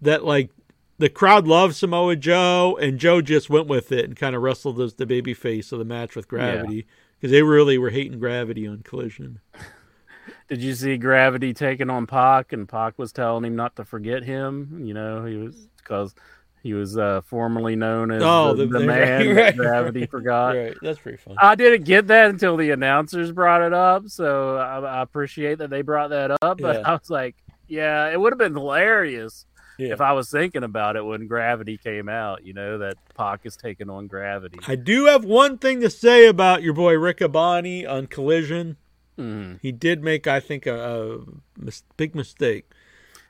[0.00, 0.50] that like
[0.98, 4.80] the crowd loved Samoa Joe and Joe just went with it and kind of wrestled
[4.80, 6.86] as the baby face of the match with Gravity
[7.18, 9.40] because they really were hating Gravity on Collision.
[10.48, 14.22] Did you see Gravity taking on Pac, and Pac was telling him not to forget
[14.22, 14.82] him?
[14.84, 16.14] You know, he was because
[16.62, 20.00] he was uh, formerly known as Oh, the, the- the man right, that right, Gravity
[20.00, 20.10] right.
[20.10, 20.56] forgot.
[20.56, 21.36] right, that's pretty fun.
[21.38, 25.70] I didn't get that until the announcers brought it up, so I, I appreciate that
[25.70, 26.58] they brought that up.
[26.60, 26.82] But Yeah.
[26.86, 27.36] I was like,
[27.68, 29.46] yeah, it would have been hilarious
[29.78, 29.92] Yeah.
[29.92, 32.44] if I was thinking about it when Gravity came out.
[32.44, 34.58] You know that Pac is taking on Gravity.
[34.68, 38.76] I do have one thing to say about your boy Riccaboni on Collision.
[39.18, 39.58] Mhm.
[39.62, 41.18] He did make, I think, a, a
[41.58, 42.70] mis- big mistake.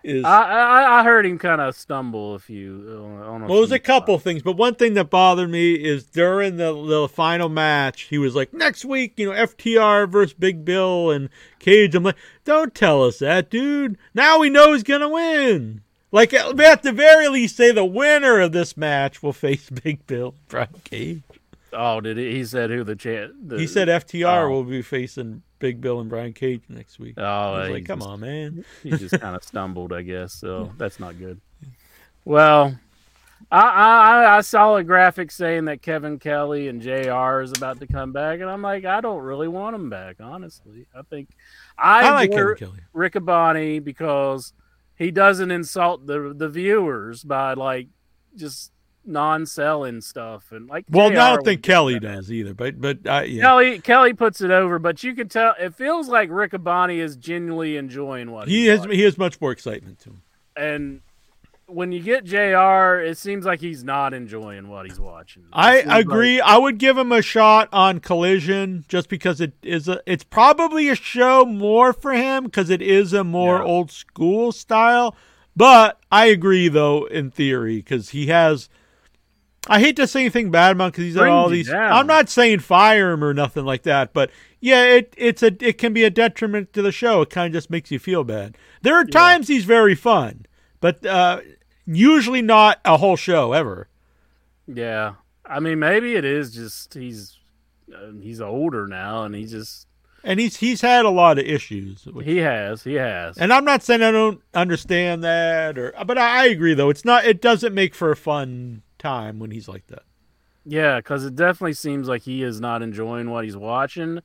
[0.05, 3.01] Is I, I I heard him kind of stumble a few.
[3.05, 6.05] On, on a well, there's a couple things, but one thing that bothered me is
[6.05, 10.65] during the the final match, he was like, "Next week, you know, FTR versus Big
[10.65, 11.29] Bill and
[11.61, 13.97] Cage." I'm like, "Don't tell us that, dude.
[14.13, 18.41] Now we know he's gonna win." Like, at at the very least, say the winner
[18.41, 21.23] of this match will face Big Bill, Brian Cage.
[21.73, 22.35] Oh, did he?
[22.37, 23.49] He said who the chant?
[23.49, 24.51] The, He said FTR oh.
[24.51, 27.15] will be facing Big Bill and Brian Cage next week.
[27.19, 28.65] Oh, like, come just- on, man.
[28.83, 30.33] he just kind of stumbled, I guess.
[30.35, 31.41] So that's not good.
[32.25, 32.77] Well,
[33.51, 37.41] I, I I saw a graphic saying that Kevin Kelly and Jr.
[37.41, 40.17] is about to come back, and I'm like, I don't really want him back.
[40.21, 41.31] Honestly, I think
[41.77, 42.79] I, I like Kevin Kelly.
[42.95, 44.53] Riccaboni because
[44.97, 47.89] he doesn't insult the the viewers by like
[48.37, 48.71] just
[49.05, 50.85] non-selling stuff and like.
[50.91, 53.43] Well, JR I don't think Kelly does either, but but uh, yeah.
[53.43, 57.77] Kelly Kelly puts it over, but you can tell it feels like Riccaboni is genuinely
[57.77, 58.95] enjoying what he he's has watching.
[58.95, 60.23] he has much more excitement to him.
[60.57, 61.01] and
[61.67, 65.45] when you get Jr., it seems like he's not enjoying what he's watching.
[65.45, 66.41] It I seems like- agree.
[66.41, 70.01] I would give him a shot on Collision just because it is a.
[70.05, 73.65] It's probably a show more for him because it is a more Yeah.
[73.65, 75.17] old school style.
[75.57, 78.69] But I agree though in theory because he has.
[79.69, 81.69] I hate to say anything bad about because he's Brings all these.
[81.69, 81.93] down.
[81.93, 85.79] I'm not saying fire him or nothing like that, but yeah, it it's a it
[85.79, 87.23] can be a detriment to the show.
[87.23, 88.57] It kind of just makes you feel bad.
[88.83, 90.47] There are times he's very fun,
[90.81, 91.41] but uh,
[91.87, 93.89] usually not a whole show ever.
[94.67, 97.39] Yeah, I mean, maybe it is just he's
[97.95, 99.87] uh, he's older now, and he just
[100.25, 102.05] and he's he's had a lot of issues.
[102.07, 103.39] which- he has he has.
[103.39, 106.91] and I'm not saying I don't understand that, or but I, I agree though.
[106.91, 107.25] It's not.
[107.25, 110.03] It doesn't make for a fun time when he's like that.
[110.65, 114.21] Yeah, because it definitely seems like he is not enjoying what he's watching.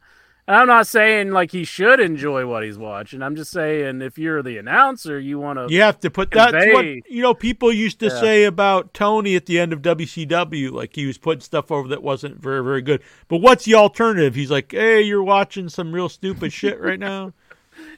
[0.50, 3.22] And I'm not saying like he should enjoy what he's watching.
[3.22, 5.68] I'm just saying if you're the announcer, you want to.
[5.74, 7.34] You have to put that's what you know.
[7.34, 8.20] People used to Yeah.
[8.22, 12.02] say about Tony at the end of WCW, like he was putting stuff over that
[12.02, 13.02] wasn't very very good.
[13.28, 14.36] But what's the alternative?
[14.36, 17.34] He's like, hey, you're watching some real stupid shit right now.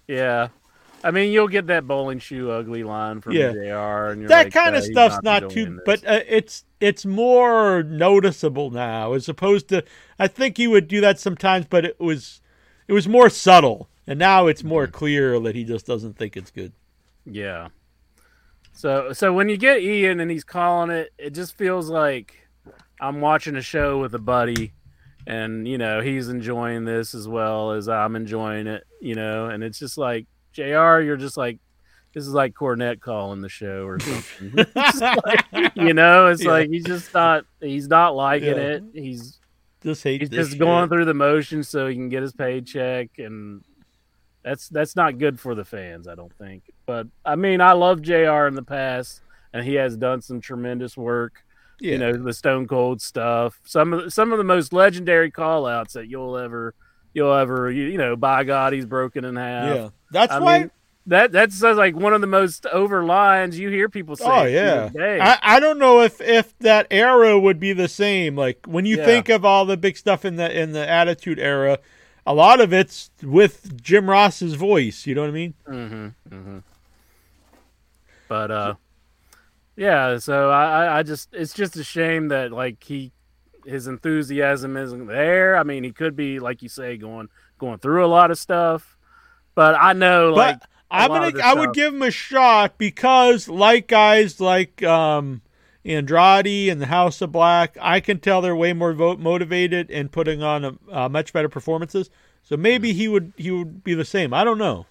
[0.07, 0.49] Yeah.
[1.03, 3.49] I mean, you'll get that bowling shoe ugly line from Yeah.
[3.49, 7.05] JR, and you're that like, kind of stuff's not, enjoying too but uh, it's it's
[7.05, 9.83] more noticeable now as opposed to
[10.19, 12.41] i think he would do that sometimes but it was
[12.87, 14.87] it was more subtle and now it's more Mm-hmm.
[14.87, 16.73] clear that he just doesn't think it's good
[17.25, 17.69] Yeah.
[18.73, 22.47] So so when you get Ian and he's calling it, it just feels like
[22.99, 24.73] I'm watching a show with a buddy
[25.27, 29.63] and you know, he's enjoying this as well as I'm enjoying it, you know, and
[29.63, 31.59] it's just like JR, you're just like
[32.13, 34.65] this is like Cornette calling the show or something.
[34.75, 36.51] Like, you know, it's Yeah.
[36.51, 38.77] like he's just not he's not liking Yeah.
[38.77, 38.83] it.
[38.93, 39.39] He's
[39.83, 43.63] just hate he's just going through the motions so he can get his paycheck and
[44.43, 48.01] that's that's not good for the fans i don't think but i mean i love
[48.01, 49.21] jr in the past
[49.53, 51.43] and he has done some tremendous work
[51.79, 51.93] yeah.
[51.93, 55.65] you know the stone cold stuff some of the, some of the most legendary call
[55.65, 56.73] outs that you'll ever
[57.13, 60.59] you'll ever you, you know by god he's broken in half yeah that's I why
[60.59, 60.71] mean,
[61.07, 64.89] that that's like one of the most over lines you hear people say Oh yeah.
[65.21, 68.35] I, I don't know if if that era would be the same.
[68.35, 69.05] Like when you Yeah.
[69.05, 71.79] think of all the big stuff in the in the Attitude Era,
[72.27, 75.07] a lot of it's with Jim Ross's voice.
[75.07, 75.53] You know what I mean?
[75.67, 76.07] Mm-hmm.
[76.35, 76.57] Mm-hmm.
[78.27, 78.73] But uh,
[79.75, 80.17] yeah.
[80.19, 83.11] So I, I- I just it's just a shame that like he
[83.65, 85.57] his enthusiasm isn't there.
[85.57, 88.97] I mean, he could be like you say going going through a lot of stuff,
[89.59, 93.89] but I know like but I'm gonna I would give him a shot because like
[93.89, 95.41] guys like um
[95.83, 100.09] Andrade and the House of Black, I can tell they're way more vo- motivated and
[100.09, 102.09] putting on a, uh, much better performances.
[102.41, 104.33] So maybe he would he would be the same.
[104.33, 104.85] I don't know.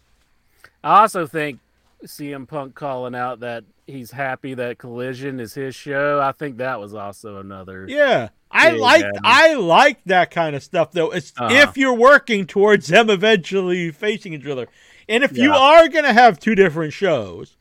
[0.85, 1.61] I also think
[2.05, 6.21] CM Punk calling out that he's happy that Collision is his show.
[6.21, 7.87] I think that was also another.
[7.89, 8.29] Yeah.
[8.51, 11.11] I like I like that kind of stuff though.
[11.11, 11.55] It's Uh-huh.
[11.55, 14.69] if you're working towards them eventually facing each other.
[15.09, 17.57] And if you are going to have two different shows,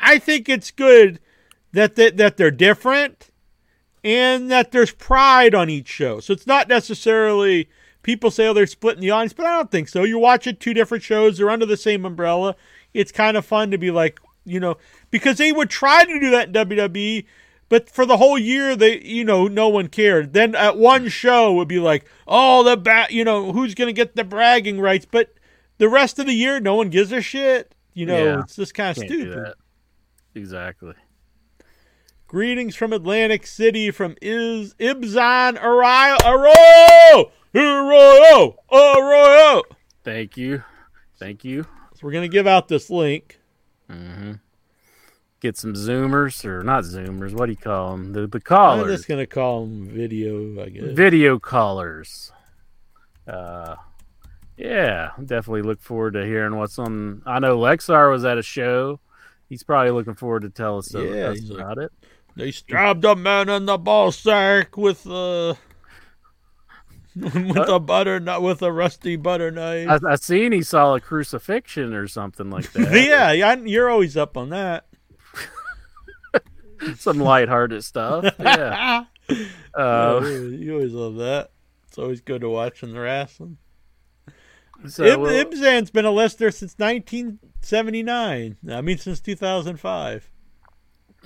[0.00, 1.20] I think it's good
[1.72, 3.30] that they, that they're different
[4.02, 6.20] and that there's pride on each show.
[6.20, 7.68] So it's not necessarily
[8.02, 10.04] people say oh they're splitting the audience, but I don't think so.
[10.04, 12.56] You're watching two different shows, they're under the same umbrella.
[12.94, 14.76] It's kind of fun to be like, you know,
[15.10, 17.26] because they would try to do that in WWE,
[17.68, 20.32] but for the whole year they, you know, no one cared.
[20.32, 23.92] Then at one show would be like, oh, the bat, you know, who's going to
[23.92, 25.34] get the bragging rights, but
[25.78, 27.74] the rest of the year no one gives a shit.
[27.94, 28.40] You know, Yeah.
[28.40, 29.54] it's just kind of stupid.
[30.34, 30.94] Exactly.
[32.26, 39.62] Greetings from Atlantic City from Is Ibzan Arroyo Arroyo Arroyo Arroyo.
[40.04, 40.62] Thank you.
[41.18, 41.62] Thank you.
[41.94, 43.40] So we're gonna give out this link.
[43.90, 44.32] Mm-hmm.
[45.40, 47.32] Get some Zoomers or not Zoomers.
[47.32, 48.12] What do you call them?
[48.12, 50.60] The the callers I'm just gonna call them video.
[50.60, 50.84] I guess.
[50.92, 52.32] video callers.
[53.26, 53.76] Uh,
[54.56, 57.22] yeah, definitely look forward to hearing what's on.
[57.24, 58.98] I know Lexar was at a show.
[59.48, 61.92] He's probably looking forward to tell us, Yeah, us he's like- it.
[62.34, 65.56] They stabbed a man in the ball sack with a
[67.16, 69.88] with a butter nut with a rusty butter knife.
[70.04, 72.92] I, I seen he saw a crucifixion or something like that.
[72.92, 74.86] yeah, yeah, you're always up on that.
[76.96, 78.34] some lighthearted stuff.
[78.38, 79.04] Yeah.
[79.74, 81.50] Uh, you always love that.
[81.86, 83.58] It's always good to watching the wrestling.
[84.88, 88.56] so Ib- we'll- Ibzan's been a listener since 1979.
[88.70, 90.30] I mean, since 2005.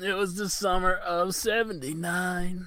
[0.03, 2.67] it was the summer of '79.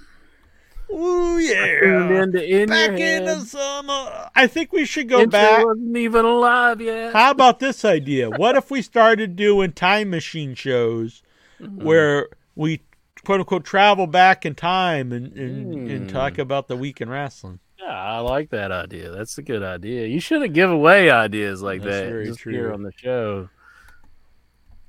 [0.91, 2.23] Ooh, Tuned yeah.
[2.23, 4.29] into in Back in the summer.
[4.35, 5.65] I think we should go Intro back.
[5.65, 7.11] wasn't even alive yet.
[7.13, 8.29] How about this idea?
[8.29, 11.23] What if we started doing time machine shows
[11.59, 12.81] where we
[13.23, 17.59] quote unquote travel back in time and, and, and talk about the week in wrestling?
[17.79, 19.11] Yeah, I like that idea.
[19.11, 20.07] That's a good idea.
[20.07, 22.53] You shouldn't give away ideas like That's that very just true.
[22.53, 23.49] here on the show.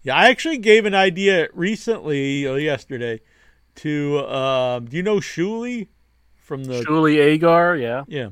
[0.02, 3.20] Yeah, I actually gave an idea recently, or yesterday,
[3.76, 5.88] to um, do you know Shuli
[6.36, 8.28] from the Shuli Egar, yeah, yeah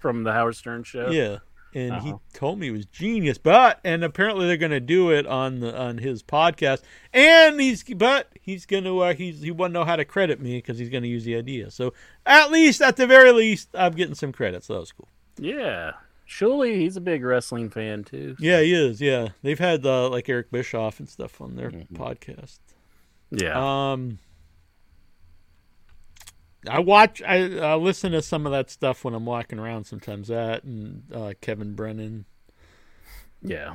[0.00, 1.10] from the Howard Stern show.
[1.10, 1.38] yeah,
[1.74, 2.18] and he Uh-huh.
[2.32, 3.38] told me it was genius.
[3.38, 7.82] But and apparently they're going to do it on the on his podcast, and he's
[7.84, 10.88] but he's going to uh, he's he won't know how to credit me because he's
[10.90, 11.70] going to use the idea.
[11.70, 11.92] So
[12.26, 14.64] at least at the very least, I'm getting some credit.
[14.64, 15.08] So that was cool.
[15.38, 15.92] Yeah.
[16.30, 18.36] Surely he's a big wrestling fan too.
[18.38, 19.00] Yeah, he is.
[19.00, 21.96] Yeah, they've had uh, like Eric Bischoff and stuff on their Mm-hmm.
[21.96, 22.58] podcast.
[23.30, 23.92] Yeah.
[23.92, 24.18] Um,
[26.68, 27.42] I watch, I
[27.72, 29.84] uh, listen to some of that stuff when I'm walking around.
[29.84, 32.24] Sometimes that and uh, Kevin Brennan.
[33.42, 33.74] yeah.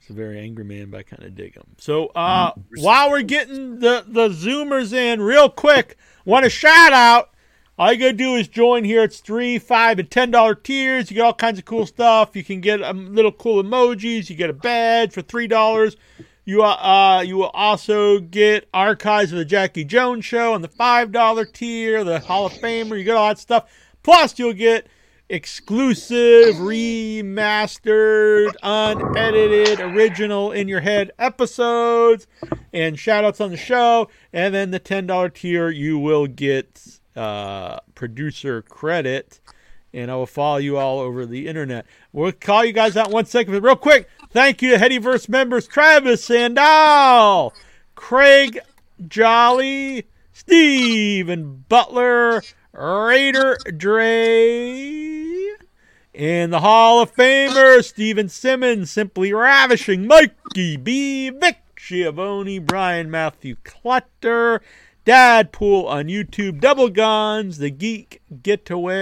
[0.00, 1.76] He's a very angry man, but I kind of dig him.
[1.78, 7.30] So uh, while we're getting the the Zoomers in real quick, want to shout out.
[7.78, 9.04] All you gotta do is join here.
[9.04, 11.08] It's three, five, and ten dollar tiers.
[11.08, 12.34] You get all kinds of cool stuff.
[12.34, 14.28] You can get um, little cool emojis.
[14.28, 15.96] You get a badge for three dollars.
[16.44, 21.12] You uh, you will also get archives of the Jackie Jones show on the five
[21.12, 22.98] dollar tier, the Hall of Famer.
[22.98, 23.70] You get all that stuff.
[24.02, 24.88] Plus, you'll get
[25.28, 32.26] exclusive, remastered, unedited, original in your head episodes
[32.72, 34.08] and shout outs on the show.
[34.32, 39.40] And then the $10 tier, you will get uh, producer credit.
[39.94, 41.86] And I will follow you all over the internet.
[42.12, 45.66] We'll call you guys out one second, but real quick, thank you to Headyverse members
[45.66, 47.52] Travis Sandal,
[47.94, 48.58] Craig
[49.06, 55.50] Jolly, Steven Butler, Raider Dre,
[56.14, 63.56] and the Hall of Famer Steven Simmons, Simply Ravishing, Mikey B, Vic Schiavone, Brian Matthew
[63.64, 64.62] Clutter,
[65.04, 68.92] Dad Pool on YouTube, Double Guns, The Geek Getaway,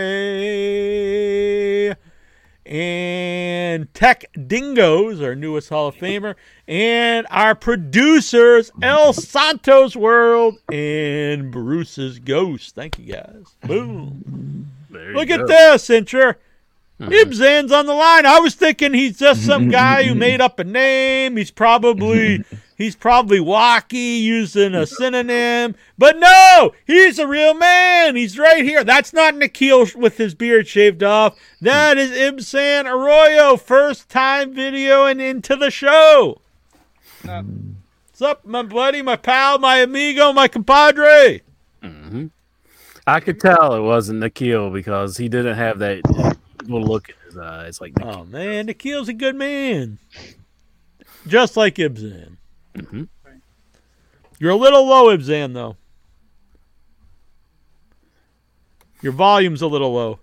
[2.70, 6.36] and Tech Dingoes, our newest Hall of Famer,
[6.68, 12.76] and our producers, El Santos World and Bruce's Ghost.
[12.76, 13.44] Thank you guys.
[13.66, 14.70] Boom.
[14.88, 16.36] There Look you at this, Incher.
[17.00, 18.26] Ibzan's on the line.
[18.26, 21.38] I was thinking he's just some guy who made up a name.
[21.38, 22.44] He's probably
[22.80, 25.74] he's probably wacky using a synonym.
[25.98, 28.16] But no, he's a real man.
[28.16, 28.84] He's right here.
[28.84, 31.38] That's not Nikhil with his beard shaved off.
[31.60, 36.40] That is Ibsan Arroyo, first time video and into the show.
[37.22, 41.42] What's up, my buddy, my pal, my amigo, my compadre?
[41.82, 42.26] Mm-hmm.
[43.06, 46.02] I could tell it wasn't Nikhil because he didn't have that
[46.62, 48.20] little look in his eyes like oh, Nikhil.
[48.20, 49.98] Oh man, Nikhil's a good man.
[51.26, 51.78] Just like
[52.74, 53.08] Ibzan.
[53.26, 53.40] Mhm.
[54.38, 55.76] You're a little low, Ibzan, though.
[59.02, 60.20] Your volume's a little low.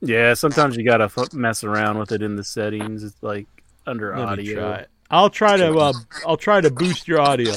[0.00, 3.02] Yeah, sometimes you gotta f- mess around with it in the settings.
[3.02, 3.46] It's like
[3.86, 4.60] under Let audio.
[4.60, 4.86] try.
[5.10, 5.92] I'll try to uh,
[6.26, 7.52] I'll try to boost your audio.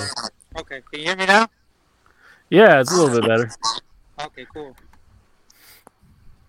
[0.58, 1.48] Okay, can you hear me now?
[2.50, 3.50] Yeah, it's a little bit better.
[4.26, 4.76] Okay, cool.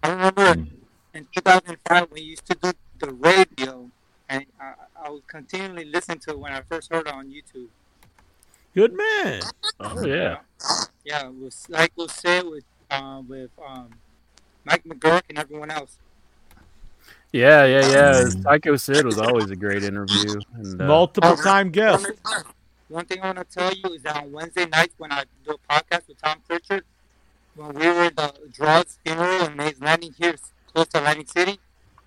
[0.03, 0.66] I remember
[1.14, 3.91] in 2005 we used to do the radio,
[4.29, 7.68] and I, I was continually listening to it when I first heard it on YouTube.
[8.75, 9.43] Good man.
[9.81, 10.39] Oh yeah.
[11.05, 13.91] Yeah, it was like was said with um, with um,
[14.64, 15.99] Mike McGuirk and everyone else.
[17.33, 18.29] Yeah, yeah, yeah.
[18.29, 20.41] Psycho Sid was always a great interview.
[20.55, 22.07] And, uh, Multiple time guest.
[22.89, 25.57] One thing I want to tell you is that on Wednesday nights when I do
[25.57, 26.85] a podcast with Tom Prichard,
[27.57, 30.37] when we were at the Droz's funeral and he's landing here
[30.72, 31.59] close to Atlantic City,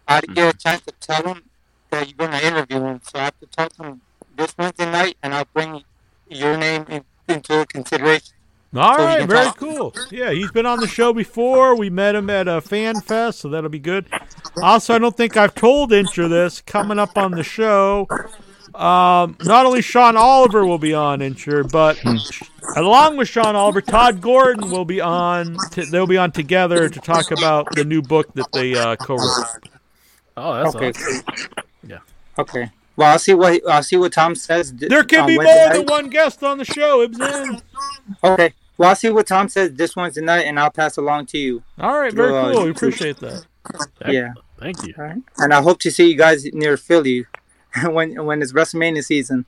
[0.08, 1.44] I didn't get a chance to tell him
[1.92, 3.00] that you're going to interview him.
[3.04, 4.02] So I have to talk to him
[4.36, 5.84] this Wednesday night, and I'll bring
[6.30, 8.34] your name in, into consideration.
[8.76, 9.58] All So right, very talk.
[9.58, 9.94] cool.
[10.12, 11.76] Yeah, he's been on the show before.
[11.76, 14.08] We met him at a fan fest, so that'll be good.
[14.62, 16.62] Also, I don't think I've told Incher this.
[16.62, 18.08] Coming up on the show,
[18.76, 21.98] um, not only Sean Oliver will be on Incher, but
[22.76, 25.64] along with Sean Oliver, Todd Gordon will be on.
[25.72, 29.48] T- they'll be on together to talk about the new book that they uh, co-wrote.
[30.36, 30.94] oh, that's okay.
[30.96, 31.24] awesome.
[31.82, 31.90] Cool.
[31.90, 32.00] Yeah.
[32.40, 32.72] Okay.
[32.96, 34.74] Well, I'll see what I'll see what Tom says.
[34.74, 35.74] There can on be Wednesday more night.
[35.76, 37.62] than one guest on the show, Ibsen.
[38.24, 38.54] Okay.
[38.78, 41.64] Well, I'll see what Tom says this Wednesday night, and I'll pass along to you.
[41.80, 42.64] All right, very Well, uh, cool.
[42.66, 43.46] We appreciate that.
[44.08, 44.34] Yeah.
[44.60, 44.94] Thank you.
[44.98, 45.22] All right.
[45.38, 47.26] And I hope to see you guys near Philly
[47.86, 49.46] when when it's WrestleMania season.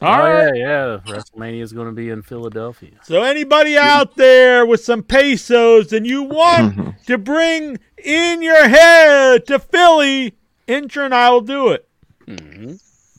[0.00, 0.56] All oh, right.
[0.56, 1.14] yeah, yeah.
[1.14, 2.90] WrestleMania is going to be in Philadelphia.
[3.04, 9.46] So anybody out there with some pesos and you want to bring in your head
[9.46, 10.34] to Philly,
[10.72, 11.86] Intra and I will do it.
[12.26, 12.74] hmm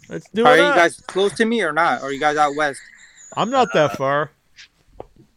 [0.09, 0.59] Let's do Are it.
[0.59, 0.75] Are you up.
[0.75, 2.01] guys close to me or not?
[2.01, 2.79] Are you guys out west?
[3.35, 4.31] I'm not that far.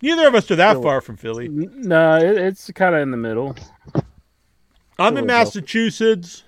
[0.02, 1.48] Neither of us are that far from Philly.
[1.48, 3.54] No, it, it's kind of in the middle.
[4.98, 5.26] I'm in Philadelphia.
[5.26, 6.42] Massachusetts.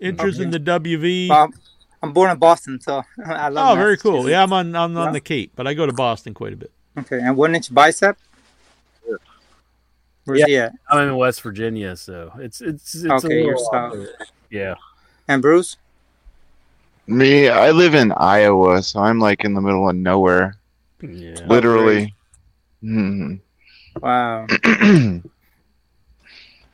[0.00, 1.28] Intra's in the WV.
[1.28, 1.50] Well,
[2.02, 3.76] I'm born in Boston, so I love.
[3.76, 3.80] It.
[3.80, 4.28] Oh, very cool.
[4.28, 5.12] Yeah, I'm on I'm on Yeah.
[5.12, 6.72] the Cape, but I go to Boston quite a bit.
[6.98, 8.16] Okay, and one inch bicep.
[10.24, 10.46] Where's Yeah.
[10.46, 10.72] he at?
[10.90, 14.06] I'm in West Virginia, so it's it's it's Okay, a you're little south.
[14.50, 14.74] yeah.
[15.30, 15.76] And Bruce.
[17.06, 20.56] Me, I live in Iowa, so I'm like in the middle of nowhere,
[21.00, 21.46] Yeah.
[21.46, 22.12] literally.
[22.82, 23.38] Mhm.
[24.02, 24.46] Wow.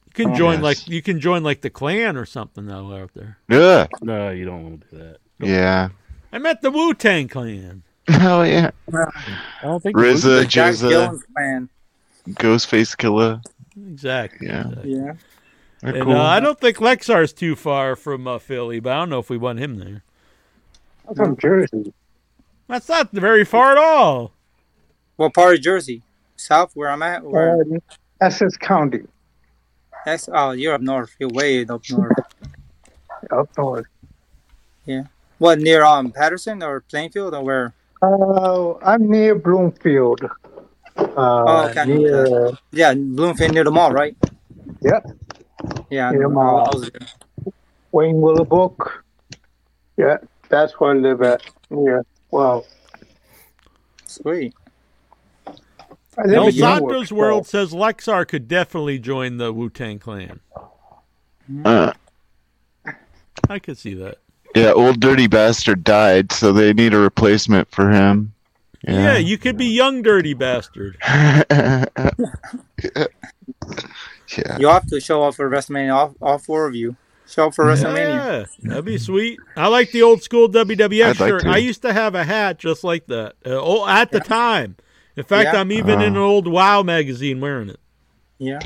[0.09, 0.63] You can Oh, join yes.
[0.63, 3.37] like you can join like the clan or something though out there.
[3.51, 5.17] yeah, No, you don't want to do that.
[5.47, 5.89] yeah.
[6.33, 7.83] I met the Wu Tang clan.
[8.09, 8.71] Oh yeah.
[8.95, 9.11] I
[9.63, 11.69] don't think RZA, The Jack Gillen's fan.
[12.31, 13.45] Ghostface Killah.
[13.77, 14.47] Exactly.
[14.47, 14.61] Yeah.
[14.69, 14.95] exactly.
[14.95, 15.13] Yeah.
[15.87, 16.17] They're And cool.
[16.17, 19.31] uh, I don't think Lexar's too far from uh, Philly, but I don't know if
[19.31, 20.03] we want him there.
[21.09, 21.93] I'm from Jersey.
[22.69, 24.33] That's not very far at all.
[25.17, 26.03] What part of Jersey?
[26.37, 27.23] South, where I'm at.
[27.23, 27.61] Where?
[27.61, 27.79] Uh,
[28.21, 29.03] Essex County,
[30.05, 31.15] That's oh, you're up north.
[31.19, 32.13] You're way up north.
[33.31, 33.87] up north.
[34.85, 35.05] Yeah.
[35.39, 37.75] What near um Paterson or Plainfield or where?
[38.03, 40.23] Uh, I'm near Bloomfield.
[40.25, 41.85] Uh, Oh, okay.
[41.87, 44.17] Near, Yeah, Bloomfield near the mall, right?
[44.83, 45.05] Yep.
[45.07, 45.13] Yeah.
[45.91, 46.91] Near the I was.
[47.93, 49.05] Wayne Willowbrook.
[49.97, 51.43] Yeah, that's where I live at.
[51.71, 52.01] Yeah.
[52.31, 52.65] wow.
[54.05, 54.55] Sweet.
[56.19, 59.71] I live El in Newark, Santos so- World says Lexar could definitely join the Wu
[59.71, 60.41] Tang clan.
[61.65, 61.93] Uh,
[63.49, 64.19] I could see that.
[64.55, 68.33] yeah, old dirty bastard died, so they need a replacement for him.
[68.83, 70.97] Yeah, you could be young dirty bastard.
[74.37, 74.59] yeah.
[74.59, 75.95] You have to show up for WrestleMania.
[75.95, 76.97] All, all four of you
[77.29, 78.47] show up for WrestleMania.
[78.63, 79.39] Yeah, that'd be sweet.
[79.57, 81.43] I like the old school WWF I'd shirt.
[81.43, 81.49] to.
[81.49, 83.35] I used to have a hat just like that.
[83.45, 84.77] Uh, oh, at the time.
[85.17, 85.61] In fact, Yeah.
[85.61, 87.81] I'm even in an old WoW magazine wearing it.
[88.39, 88.59] Yeah.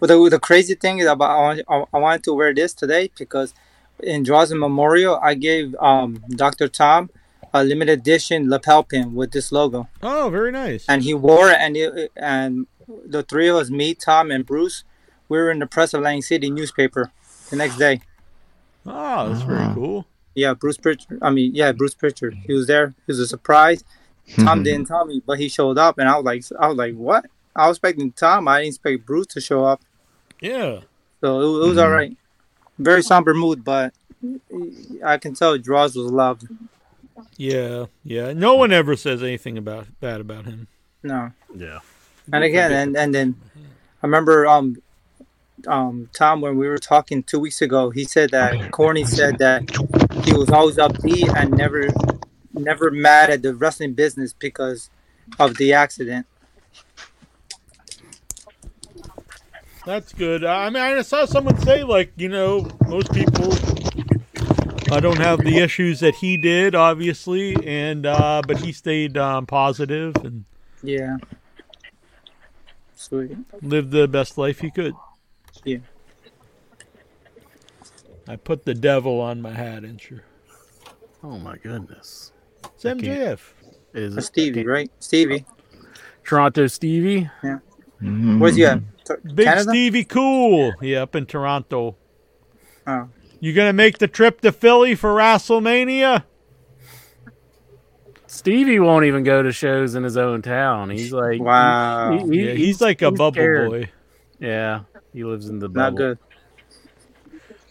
[0.00, 2.72] But the, the crazy thing is about I, want- I, I wanted to wear this
[2.74, 3.54] today because
[4.02, 6.68] in Droz and Memorial I gave um Dr.
[6.68, 7.10] Tom
[7.54, 10.84] a limited edition lapel pin with this logo, Oh, very nice.
[10.86, 12.66] and he wore it, and it, and
[13.06, 14.84] the three of us, me, Tom, and Bruce,
[15.28, 17.10] we were in the press of Lang City newspaper
[17.50, 18.00] the next day.
[18.86, 20.06] Oh, that's very cool.
[20.34, 21.18] Yeah, Bruce Prichard.
[21.20, 22.34] I mean, yeah, Bruce Prichard.
[22.46, 22.94] He was there.
[23.06, 23.84] It was a surprise.
[24.34, 24.44] Hmm.
[24.44, 26.94] Tom didn't tell me, but he showed up, and I was like, I was like,
[26.94, 27.26] what?
[27.56, 28.46] I was expecting Tom.
[28.46, 29.82] I didn't expect Bruce to show up.
[30.40, 30.80] Yeah.
[31.20, 31.80] So it, it was hmm.
[31.80, 32.16] all right.
[32.78, 33.92] Very somber mood, but
[35.04, 36.46] I can tell Droz was loved.
[37.36, 37.86] Yeah.
[38.04, 38.32] Yeah.
[38.32, 40.68] No one ever says anything about bad about him.
[41.02, 41.80] No, Yeah.
[42.32, 43.36] and again, and and then
[44.02, 44.82] I remember um
[45.66, 49.68] um Tom when we were talking two weeks ago, he said that Corny said that
[50.24, 51.88] he was always upbeat and never
[52.52, 54.90] never mad at the wrestling business because
[55.38, 56.26] of the accident.
[59.84, 60.44] That's good.
[60.44, 63.54] I mean, I saw someone say, like, you know, most people
[64.90, 69.44] I don't have the issues that he did, obviously, and uh, but he stayed um,
[69.44, 70.44] positive and
[70.82, 71.18] Yeah.
[72.94, 73.36] Sweet.
[73.62, 74.94] lived the best life he could.
[75.64, 75.78] Yeah.
[78.26, 80.20] I put the devil on my hat, Incher.
[81.22, 82.32] Oh my goodness.
[82.74, 83.40] It's MJF.
[83.94, 84.90] Is it Stevie, right?
[85.00, 85.44] Stevie.
[86.24, 87.30] Toronto Stevie?
[88.02, 88.38] Mhm.
[88.38, 88.80] Where's he at?
[89.04, 89.70] T- Big Canada?
[89.70, 90.72] Stevie Cool.
[90.82, 91.96] Yeah, up in Toronto.
[92.86, 93.08] Oh.
[93.40, 96.24] You gonna make the trip to Philly for WrestleMania?
[98.26, 100.90] Stevie won't even go to shows in his own town.
[100.90, 102.18] He's like, Wow.
[102.30, 103.70] he- he- Yeah, he's like a bubble scared.
[103.70, 103.90] boy.
[104.38, 104.80] Yeah,
[105.18, 105.96] he lives in the Not bubble.
[105.96, 106.18] good.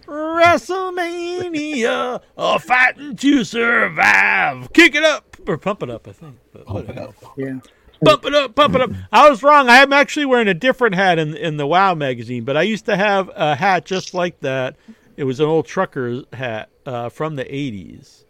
[0.06, 4.72] WrestleMania, a fighting to survive.
[4.74, 6.36] Kick it up or pump it up, I think.
[6.52, 7.14] But whatever.
[7.38, 7.60] Yeah.
[8.04, 8.92] Pump it up, pump it up.
[9.12, 9.70] I was wrong.
[9.70, 12.96] I'm actually wearing a different hat in in the Wow magazine, but I used to
[12.98, 14.76] have a hat just like that.
[15.16, 18.24] It was an old trucker hat uh, from the '80s,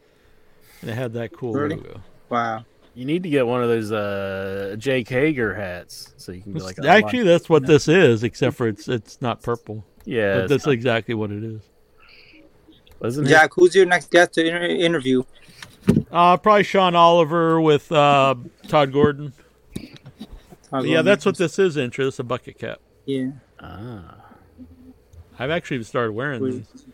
[0.82, 1.76] and it had that cool Really?
[1.76, 2.02] logo.
[2.30, 2.66] Wow.
[2.98, 6.62] You need to get one of those uh, Jake Hager hats so you can be
[6.62, 9.86] like, actually, that's what this is, except for it's it's not purple.
[10.04, 11.62] yeah, but it's that's exactly what it is.
[13.00, 15.22] Wasn't Jack, who's your next guest to inter- interview?
[16.12, 18.34] Uh, probably Sean Oliver with uh,
[18.68, 19.32] Todd Gordon.
[20.82, 21.78] yeah, that's what this is.
[21.78, 22.06] Intro.
[22.06, 22.80] This is a bucket cap.
[23.06, 23.28] Yeah.
[23.60, 24.16] Ah.
[25.38, 26.52] I've actually started wearing Wait.
[26.74, 26.86] these.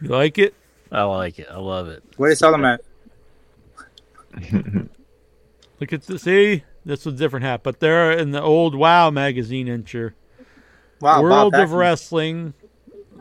[0.00, 0.54] You like it?
[0.90, 1.48] I like it.
[1.50, 2.02] I love it.
[2.16, 2.80] Where is them at?
[5.80, 6.22] Look at this.
[6.22, 10.12] See, this was different hat, but they're in the old Wow magazine incher.
[11.00, 11.72] Wow, World Bob of.
[11.72, 12.54] Wrestling.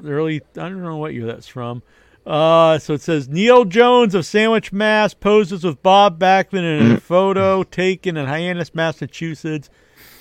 [0.04, 1.82] Early, I don't know what year that's from.
[2.26, 5.14] Uh, so it says Neil Jones of Sandwich, Mass.
[5.14, 9.70] poses with Bob Backlund in a photo taken in Hyannis, Massachusetts.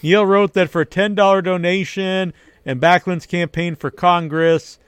[0.03, 2.35] Neil wrote that for a ten dollar donation
[2.67, 4.79] and Backlund's campaign for Congress,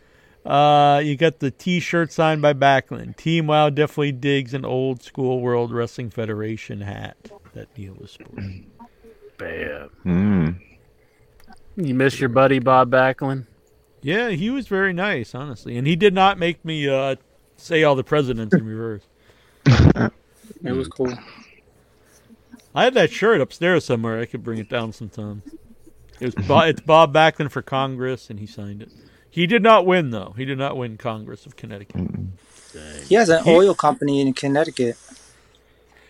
[0.47, 3.16] uh, you got the T-shirt signed by Backlund.
[3.16, 7.16] Team Wow definitely digs an old school World Wrestling Federation hat
[7.55, 8.70] that Neil was sporting.
[9.39, 9.90] Bam.
[10.02, 10.48] Hmm.
[11.77, 13.47] You miss your buddy Bob Backlund?
[14.01, 17.16] Yeah, he was very nice, honestly, and he did not make me uh,
[17.56, 19.02] say all the presidents in reverse.
[20.64, 21.12] It was cool.
[22.74, 24.20] I had that shirt upstairs somewhere.
[24.20, 25.43] I could bring it down sometime.
[26.20, 28.90] It was Bo- it's Bob Backlund for Congress, and he signed it.
[29.36, 30.32] He did not win, though.
[30.34, 32.08] He did not win Congress of Connecticut.
[33.06, 34.96] He has an oil company in Connecticut.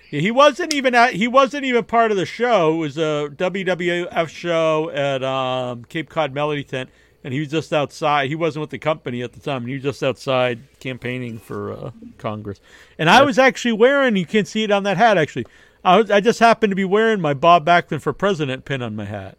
[0.08, 2.74] He wasn't even at, he wasn't even part of the show.
[2.74, 6.88] It was a WWF show at um, Cape Cod Melody Tent,
[7.24, 8.28] and he was just outside.
[8.28, 9.66] He wasn't with the company at the time.
[9.66, 12.60] He was just outside campaigning for uh, Congress.
[12.96, 14.14] And I was actually wearing.
[14.14, 15.18] You can see it on that hat.
[15.18, 15.46] Actually,
[15.84, 16.12] I was.
[16.12, 19.36] I just happened to be wearing my Bob Backlund for President pin on my hat.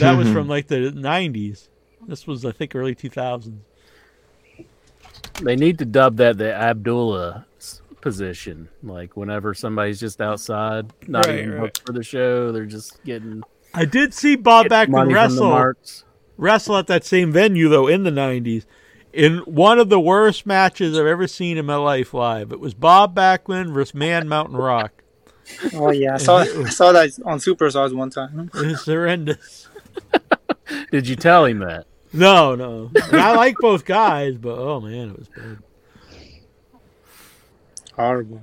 [0.00, 1.68] That was from like the '90s.
[2.10, 3.60] This was, I think, early 2000s.
[5.42, 7.46] They need to dub that the Abdullah
[8.00, 8.68] position.
[8.82, 11.60] Like whenever somebody's just outside, not Right, even right.
[11.60, 15.74] booked for the show, they're just getting I did see Bob money Backlund wrestle.
[16.36, 18.64] wrestle at that same venue though in the 90s
[19.12, 22.50] in one of the worst matches I've ever seen in my life live.
[22.52, 25.04] It was Bob Backlund versus Man Mountain Rock.
[25.74, 28.50] Oh yeah, I saw I saw that on Superstars one time.
[28.54, 29.68] It was horrendous.
[30.90, 31.86] Did you tell him that?
[32.12, 32.90] No, no.
[32.94, 35.58] And I like both guys, but oh man, it was bad.
[37.94, 38.42] Horrible.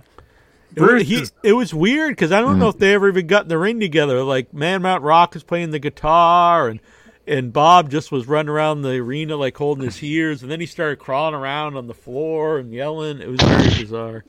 [0.76, 2.74] It was, he, it was weird because I don't know mm.
[2.74, 4.22] if they ever even got in the ring together.
[4.24, 6.80] Like Man Mount Rock was playing the guitar, and
[7.26, 10.66] and Bob just was running around the arena like holding his ears, and then he
[10.66, 13.20] started crawling around on the floor and yelling.
[13.22, 14.24] It was very bizarre.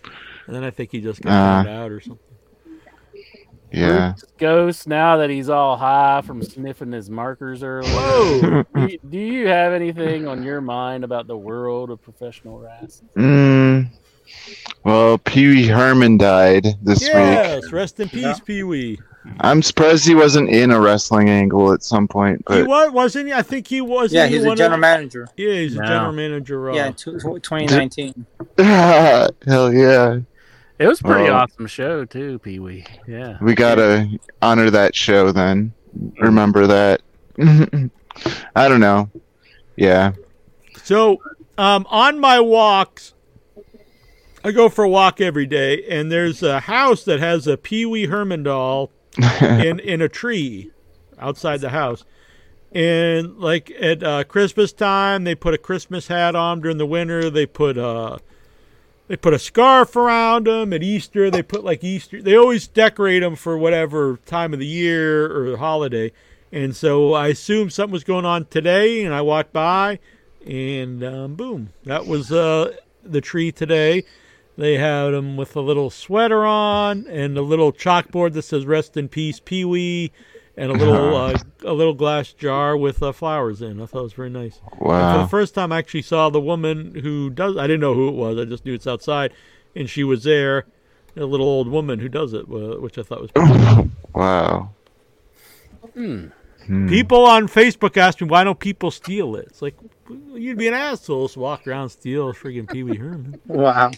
[0.46, 1.62] And then I think he just got uh.
[1.62, 2.27] knocked out or something.
[3.72, 4.14] Yeah.
[4.38, 8.64] Ghost, now that he's all high from sniffing his markers earlier, Whoa!
[8.74, 13.10] do, you, do you have anything on your mind about the world of professional wrestling?
[13.16, 13.88] Mm.
[14.84, 17.12] Well, Pee Wee Herman died this week.
[17.12, 18.34] yes, rest in peace, Yeah.
[18.44, 18.98] Pee Wee.
[19.40, 23.26] I'm surprised he wasn't in a wrestling angle at some point, He but was, wasn't
[23.26, 23.32] he?
[23.34, 24.12] I think he was.
[24.12, 25.28] Yeah, he's a general manager.
[25.36, 26.60] Yeah, he's a general manager.
[26.60, 26.74] Raw.
[26.74, 28.24] Yeah, in tw- 2019.
[28.58, 30.20] hell yeah.
[30.78, 31.34] It was a pretty Oh.
[31.34, 32.84] awesome show too, Pee Wee.
[33.06, 33.38] Yeah.
[33.40, 34.08] We gotta
[34.40, 35.72] honor that show then.
[36.20, 37.02] Remember that.
[38.56, 39.10] I don't know.
[39.76, 40.12] Yeah.
[40.82, 41.18] So,
[41.56, 43.14] um, on my walks,
[44.44, 47.84] I go for a walk every day, and there's a house that has a Pee
[47.86, 48.90] Wee Herman doll
[49.40, 50.70] in in a tree
[51.18, 52.04] outside the house.
[52.72, 56.60] And like at uh, Christmas time, they put a Christmas hat on.
[56.60, 58.18] During the winter, they put uh
[59.08, 60.72] they put a scarf around them.
[60.72, 62.22] At Easter, they put like Easter.
[62.22, 66.12] They always decorate them for whatever time of the year or holiday.
[66.52, 69.98] And so I assumed something was going on today, and I walked by,
[70.46, 74.04] and um, boom, that was uh, the tree today.
[74.56, 78.96] They had him with a little sweater on and a little chalkboard that says "Rest
[78.96, 80.10] in Peace, Pee Wee,"
[80.58, 83.80] and a little uh, a little glass jar with uh, flowers in.
[83.80, 84.60] I thought it was very nice.
[84.72, 87.56] And for the first time, I actually saw the woman who does.
[87.56, 88.38] I didn't know who it was.
[88.38, 89.32] I just knew it's outside,
[89.74, 90.66] and she was there.
[91.16, 93.30] A little old woman who does it, which I thought was.
[93.32, 94.70] Pretty Wow.
[96.88, 99.46] People on Facebook ask me why don't people steal it.
[99.48, 99.74] It's like
[100.34, 103.40] you'd be an asshole to walk around and steal a friggin' Pee Wee Herman.
[103.46, 103.90] Wow.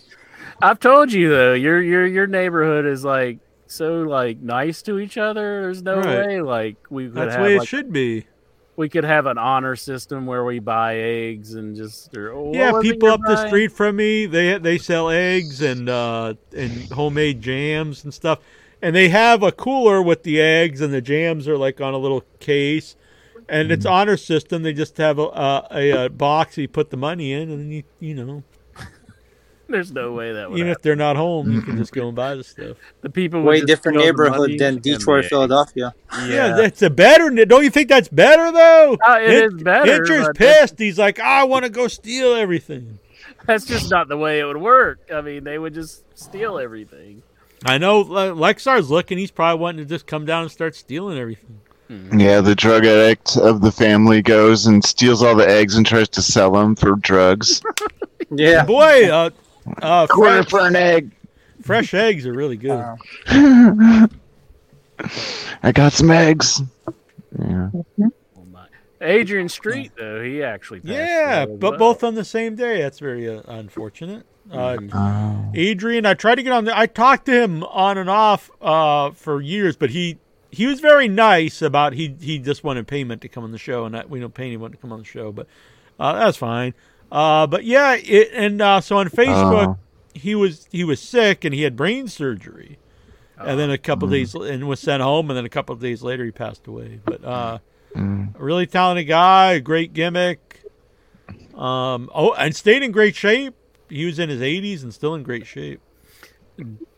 [0.62, 3.38] I've told you though, your your your neighborhood is like
[3.70, 5.62] so like nice to each other.
[5.62, 6.26] There's no Right.
[6.26, 8.26] way like we could That's have way it like, should be.
[8.76, 12.72] we could have an honor system where we buy eggs and just or, oh, Yeah,
[12.82, 18.04] people up the street from me they they sell eggs and uh, and homemade jams
[18.04, 18.38] and stuff,
[18.82, 21.98] and they have a cooler with the eggs and the jams are like on a
[21.98, 22.96] little case,
[23.48, 24.62] and it's honor system.
[24.62, 27.82] They just have a, a, a, a box you put the money in, and you
[27.98, 28.42] you know
[29.70, 30.78] There's no way that would Even happen.
[30.78, 32.76] if they're not home, you can just go and buy the stuff.
[33.02, 35.94] The people Way different neighborhood than Detroit, Philadelphia.
[36.12, 37.30] Yeah, Yeah, that's a better.
[37.44, 38.96] Don't you think that's better though?
[39.06, 40.78] Uh, it Hin- is better, Hincher's but that's- pissed.
[40.78, 42.98] He's like, I want to go steal everything.
[43.46, 44.98] that's just not the way it would work.
[45.14, 47.22] I mean, they would just steal everything.
[47.64, 49.18] I know Le- Lexar's looking.
[49.18, 51.60] He's probably wanting to just come down and start stealing everything.
[52.16, 56.08] Yeah, the drug addict of the family goes and steals all the eggs and tries
[56.10, 57.62] to sell them for drugs.
[58.32, 58.64] Yeah.
[58.64, 59.30] Boy, uh,
[59.82, 61.10] uh, Quarter fresh, for an egg.
[61.62, 62.70] fresh eggs are really good.
[62.70, 62.96] Uh,
[65.62, 66.62] I got some eggs.
[67.38, 67.70] Yeah.
[67.98, 68.06] Oh.
[69.02, 71.78] Adrian Street, though, he actually passed yeah, away but well.
[71.78, 72.82] both on the same day.
[72.82, 74.26] That's very uh, unfortunate.
[74.52, 75.52] Uh, Oh.
[75.54, 76.64] Adrian, I tried to get on.
[76.64, 80.18] The, I talked to him on and off uh, for years, but he
[80.50, 83.84] he was very nice about he he just wanted payment to come on the show,
[83.84, 85.46] and I, we don't pay anyone to come on the show, but
[86.00, 86.74] uh, that's fine.
[87.12, 89.78] Uh, but yeah, it, and uh, so on Facebook, Oh.
[90.14, 92.78] he was he was sick and he had brain surgery,
[93.38, 94.12] and then a couple Mm.
[94.12, 97.00] days and was sent home, and then a couple of days later he passed away.
[97.04, 97.58] But uh,
[97.96, 98.36] Mm.
[98.38, 100.62] a really talented guy, great gimmick.
[101.56, 103.54] Um, oh, and stayed in great shape.
[103.88, 105.80] He was in his 80s and still in great shape.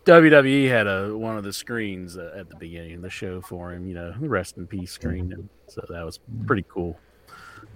[0.04, 3.72] WWE had a one of the screens uh, at the beginning of the show for
[3.72, 3.86] him.
[3.86, 5.48] You know, rest in peace screen.
[5.68, 6.98] So that was pretty cool.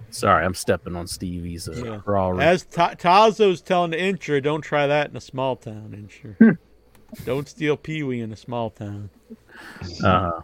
[0.09, 1.99] Sorry, I'm stepping on Stevie's uh, Yeah.
[2.05, 2.35] raw.
[2.37, 6.57] As Ta- Tazo's telling the incher, don't try that in a small town, incher.
[7.25, 9.09] don't steal Pee Wee in a small town.
[10.03, 10.41] uh,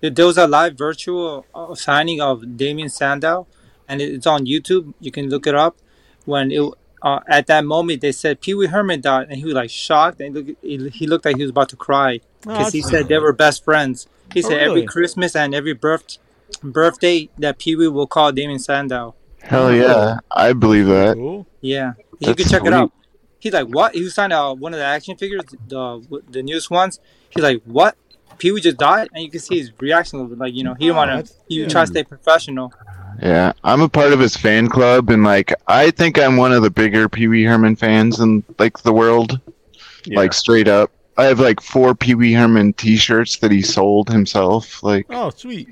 [0.00, 3.46] There was a live virtual uh, signing of Damien Sandow,
[3.88, 4.94] and it's on YouTube.
[5.00, 5.76] You can look it up.
[6.24, 6.62] When it
[7.02, 10.20] uh, at that moment they said Pee Wee Herman died, and he was like shocked,
[10.20, 13.08] and look, he, he looked like he was about to cry Oh, because he said
[13.08, 14.06] they were best friends.
[14.32, 14.68] He Oh, said really?
[14.70, 16.18] every Christmas and every birth
[16.60, 19.14] birthday that Pee Wee will call Damien Sandow.
[19.42, 21.14] Hell yeah, I believe that.
[21.16, 21.46] Cool.
[21.60, 22.92] Yeah, you That's can check it out.
[23.38, 23.94] He's like, what?
[23.94, 27.00] He signed out one of the action figures, the the newest ones.
[27.30, 27.96] He's like, what?
[28.38, 30.36] Pee Wee just died, and you can see his reaction.
[30.38, 31.68] Like, you know, he Oh, want to, that's- he yeah.
[31.68, 32.72] try to stay professional.
[33.20, 36.62] Yeah, I'm a part of his fan club, and like I think I'm one of
[36.62, 39.40] the bigger Pee Wee Herman fans in like the world.
[40.04, 40.18] yeah.
[40.18, 44.82] Like straight up, I have like four Pee Wee Herman T-shirts that he sold himself.
[44.82, 45.68] Like, Oh, sweet.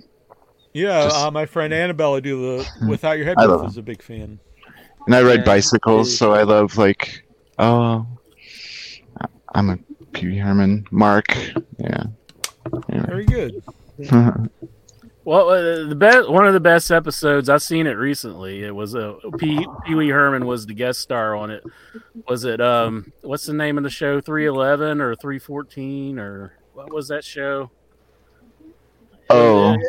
[0.73, 4.03] Yeah, Just- uh, my friend Annabella do the Without Your Head I is a big
[4.03, 4.39] fan.
[5.07, 5.45] and I ride Yeah.
[5.45, 7.25] bicycles, so I love like,
[7.59, 8.07] oh,
[9.55, 9.79] I'm a
[10.13, 11.37] Pee Wee Herman Mark.
[11.79, 12.05] Yeah.
[12.89, 13.63] Very good.
[15.23, 18.65] Well, uh, the best one of the best episodes I've seen it recently.
[18.65, 21.63] It was uh, Pee Pee Wee Herman was the guest star on it.
[22.27, 24.21] Was it um what's the name of the show?
[24.23, 27.71] Three eleven or three fourteen or what was that show?
[29.29, 29.75] Oh.
[29.75, 29.81] It,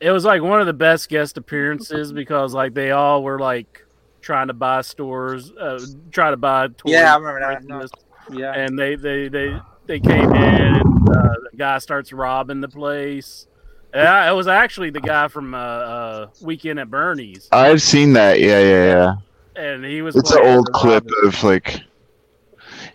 [0.00, 3.84] it was like one of the best guest appearances because like they all were like
[4.20, 5.80] trying to buy stores, uh,
[6.10, 6.92] try to buy toys.
[6.92, 7.64] Yeah, I remember that.
[7.64, 7.86] No.
[8.32, 12.68] Yeah, and they they they they came in and uh, the guy starts robbing the
[12.68, 13.46] place.
[13.94, 18.40] Yeah, it was actually the guy from uh, uh, Weekend at Bernie's, I've seen that.
[18.40, 19.62] Yeah, yeah, yeah.
[19.62, 20.16] and he was.
[20.16, 21.80] It's an old clip of like.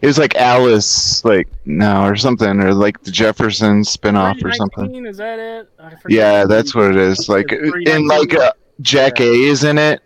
[0.02, 4.86] It was like Alice, like no, or something, or like the Jeffersons spinoff or something.
[4.88, 5.70] 319, Is that it?
[5.80, 5.94] I.
[6.08, 7.28] Yeah, that's what it is.
[7.28, 10.02] Like, It's and like uh, Jackée is in it,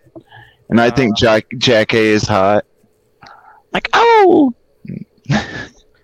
[0.70, 0.96] and I Uh.
[0.96, 2.66] think Jack Jackée is hot.
[3.72, 4.54] Like, oh,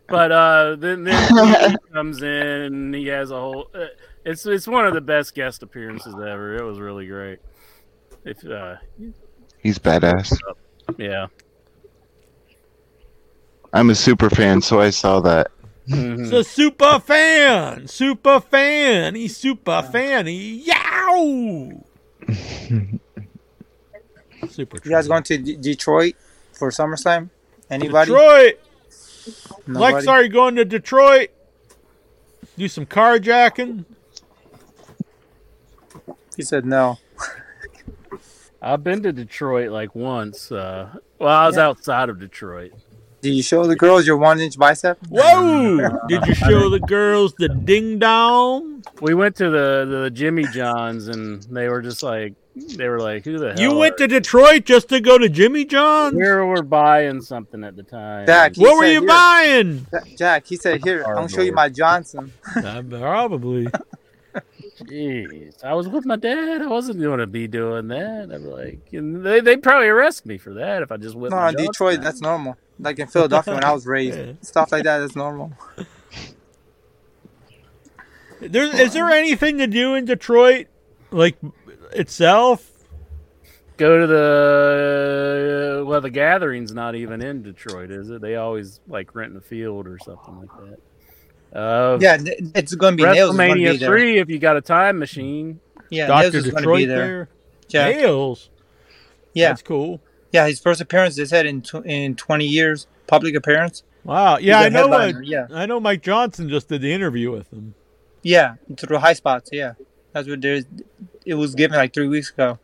[0.08, 3.70] But uh, then then he comes in and he has a whole.
[3.74, 3.86] Uh,
[4.26, 6.58] it's it's one of the best guest appearances ever.
[6.58, 7.40] It was really great.
[8.26, 8.76] If uh,
[9.60, 10.36] he's badass.
[10.98, 11.28] yeah.
[13.74, 15.52] I'm a super fan, so I saw that.
[15.88, 19.16] It's a super fan, super fan.
[19.16, 20.28] He's super fan.
[20.28, 21.84] Yow!
[24.50, 24.78] super.
[24.84, 26.14] you guys going to D- Detroit
[26.54, 27.30] for SummerSlam?
[27.72, 28.12] Anybody?
[28.12, 28.60] Detroit.
[29.68, 29.94] Nobody?
[29.96, 31.30] Lex, are you going to Detroit?
[32.58, 33.86] Do some carjacking?
[36.36, 37.00] He said no.
[38.62, 40.52] I've been to Detroit like once.
[40.52, 41.68] Uh, well, I was Yeah.
[41.68, 42.74] outside of Detroit.
[43.22, 44.98] Did you show the girls your one inch bicep?
[45.10, 46.00] Whoa!
[46.08, 48.84] Did you show the girls the ding dong?
[49.02, 53.26] We went to the the Jimmy Johns, and they were just like, they were like,
[53.26, 56.16] "Who the hell?" You went are- to Detroit just to go to Jimmy John's?
[56.16, 58.26] We were buying something at the time.
[58.26, 59.88] Jack, he What were said, you "Here." buying?
[60.18, 63.68] Jack, he said, "Here, I'm gonna show you my Johnson." Uh, probably.
[64.80, 66.62] Jeez, I was with my dad.
[66.62, 68.30] I wasn't going to be doing that.
[68.32, 71.32] I'm like, and they they probably arrest me for that if I just went.
[71.32, 72.58] No, in Detroit, that's normal.
[72.80, 75.54] Like in Philadelphia, when I was raised, stuff like that is normal.
[78.40, 80.68] There, is there anything to do in Detroit,
[81.12, 81.36] like
[81.92, 82.70] itself?
[83.80, 88.22] go to the uh, what the Gathering's not even in Detroit, is it?
[88.22, 90.80] They always like renting a field or something like that.
[91.54, 92.18] Uh, Yeah,
[92.56, 93.32] it's going to be Nailz.
[93.32, 93.90] be WrestleMania there.
[93.90, 94.20] three.
[94.20, 95.60] If you got a time machine,
[95.90, 96.98] Yeah, Nailz Doctor is going to Detroit be there.
[96.98, 97.30] there.
[97.94, 98.50] Yeah, Nailz.
[99.34, 100.02] yeah, That's cool.
[100.32, 100.48] yeah.
[100.48, 103.84] His first appearance, they said in tw- in 20 years, public appearance.
[104.04, 104.38] Wow.
[104.38, 104.94] Yeah, He's I a know.
[104.94, 105.48] Uh, yeah.
[105.52, 105.80] I know.
[105.80, 107.74] Mike Johnson just did the interview with him.
[108.24, 109.50] Yeah, through Highspots.
[109.52, 109.74] Yeah,
[110.14, 110.66] that's what there's.
[111.26, 112.60] It was given like three weeks ago.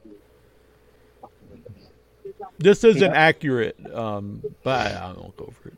[2.57, 3.11] This isn't Yeah.
[3.17, 5.75] accurate, um, but I won't go for it.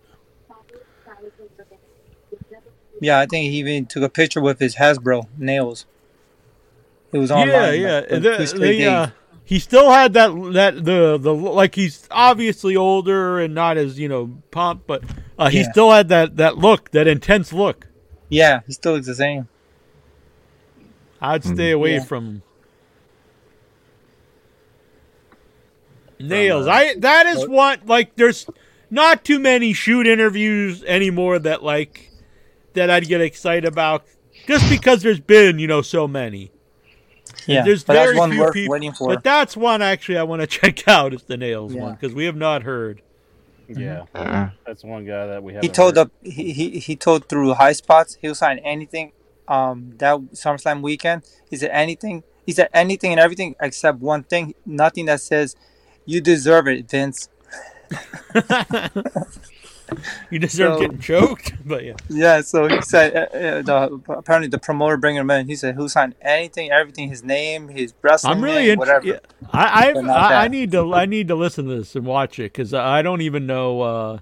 [2.99, 5.85] Yeah, I think he even took a picture with his Hasbro Nailz.
[7.11, 7.49] It was online.
[7.49, 8.01] yeah, yeah.
[8.01, 9.07] for The- the, uh,
[9.45, 14.09] he still had that that the the like he's obviously older and not as you
[14.09, 15.03] know pomp, but
[15.39, 15.71] uh, he Yeah.
[15.71, 17.87] still had that that look, that intense look.
[18.29, 19.47] yeah, he still looks the same.
[21.21, 22.03] I'd stay away Yeah.
[22.03, 22.41] from
[26.19, 26.67] Nailz.
[26.67, 28.47] I that is what like there's
[28.89, 32.11] not too many shoot interviews anymore that like
[32.77, 34.05] that I'd get excited about
[34.47, 36.51] just because there's been you know so many.
[37.45, 39.09] Yeah, there's but that's very one few worth people, waiting for.
[39.09, 41.81] but that's one actually I want to check out is the Nailz Yeah.
[41.81, 43.01] one because we have not heard.
[43.67, 45.63] yeah, Uh, that's one guy that we have.
[45.63, 49.11] he told up he, he he told through Highspots he'll sign anything
[49.47, 51.23] um that SummerSlam weekend.
[51.51, 55.55] Is said anything he said anything and everything except one thing, nothing that says
[56.05, 57.27] you deserve it, Vince.
[60.31, 61.93] You deserve So- getting choked, but yeah.
[62.09, 65.47] Yeah, so he said uh, uh, the apparently the promoter bringing him in.
[65.47, 69.05] He said who signed anything, everything, his name, his wrestling I'm really name, interested.
[69.05, 69.21] whatever.
[69.53, 72.51] I I've, I I need to I need to listen to this and watch it
[72.53, 73.81] because I don't even know.
[73.81, 74.19] Uh,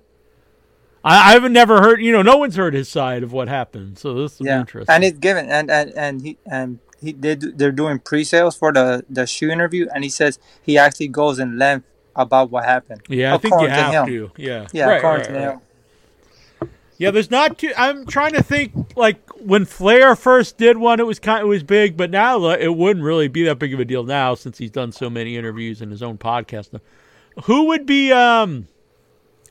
[1.03, 2.01] I I've never heard.
[2.01, 3.97] You know, no one's heard his side of what happened.
[3.99, 4.93] So this is Yeah, interesting.
[4.93, 7.57] and it's given, and and and he and he did.
[7.57, 11.57] They're doing pre-sales for the the shoe interview, and he says he actually goes in
[11.57, 11.85] length
[12.15, 13.01] about what happened.
[13.09, 14.07] yeah, I think you according to have him.
[14.07, 14.31] to.
[14.37, 15.53] Yeah, Yeah, Right, according right, to right.
[15.55, 15.61] him.
[16.97, 17.73] Yeah, there's not too.
[17.75, 18.95] I'm trying to think.
[18.95, 21.41] Like when Flair first did one, it was kind.
[21.41, 24.33] It was big, but now it wouldn't really be that big of a deal now
[24.33, 26.71] since he's done so many interviews and his own podcast.
[26.71, 26.79] now.
[27.43, 28.13] Who would be?
[28.13, 28.69] Um,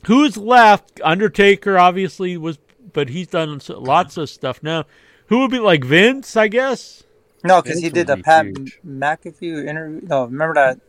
[0.07, 1.03] who's left?
[1.05, 2.59] Undertaker obviously was,
[2.95, 4.85] but he's done lots of stuff now.
[5.27, 6.37] Who would be like Vince?
[6.39, 7.03] I guess.
[7.43, 8.81] No, because he did the Pat huge.
[8.87, 10.01] McAfee interview.
[10.09, 10.81] No, remember that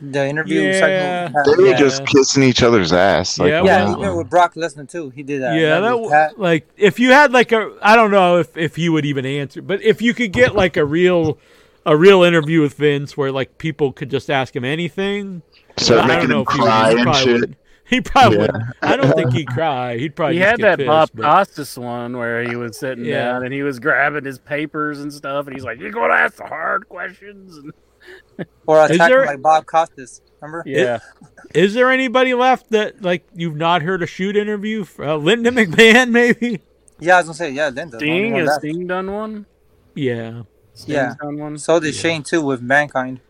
[0.00, 0.60] the interview.
[0.62, 1.28] Yeah.
[1.30, 1.46] segment?
[1.56, 1.76] they were Yeah.
[1.78, 3.38] just kissing each other's ass.
[3.38, 5.10] Like, Yeah, yeah, well- even with Brock Lesnar too.
[5.10, 5.54] He did that.
[5.56, 6.38] yeah, that Remember w- Pat?
[6.38, 9.62] like if you had like a I don't know if if he would even answer,
[9.62, 11.38] but if you could get like a real
[11.86, 15.42] a real interview with Vince where like people could just ask him anything.
[15.76, 16.66] start I don't making know him if he would.
[16.66, 17.40] cry He and probably shit.
[17.40, 17.56] would.
[17.86, 18.48] He probably Yeah.
[18.80, 19.98] I don't think he'd cry.
[19.98, 22.78] He'd probably He just had get that pissed, Bob but- Costas one where he was
[22.78, 23.24] sitting Yeah.
[23.32, 26.16] down and he was grabbing his papers and stuff, and he's like, "You're going to
[26.16, 27.72] ask the hard questions." And,
[28.66, 30.20] or Is attack there- him like Bob Costas.
[30.40, 30.62] Remember?
[30.66, 30.98] yeah,
[31.54, 34.84] Is there anybody left that like you've not heard a shoot interview?
[34.98, 36.60] Uh, Linda McMahon, maybe.
[37.00, 37.68] Yeah, I was gonna say yeah.
[37.70, 37.96] Linda.
[37.96, 38.54] the only Sting one has.
[38.56, 39.46] Sting done one.
[39.94, 40.42] Yeah,
[40.74, 41.14] Sting's Yeah.
[41.20, 41.56] done one.
[41.58, 43.20] So did Shane too with Mankind.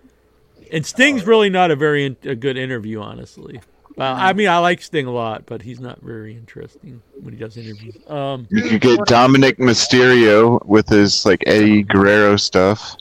[0.73, 3.61] and Sting's really not a very in- a good interview, honestly.
[3.97, 7.39] Well, I mean, I like Sting a lot, but he's not very interesting when he
[7.39, 7.97] does interviews.
[8.09, 12.97] Um, You could get Dominik Mysterio with his like Eddie Guerrero stuff.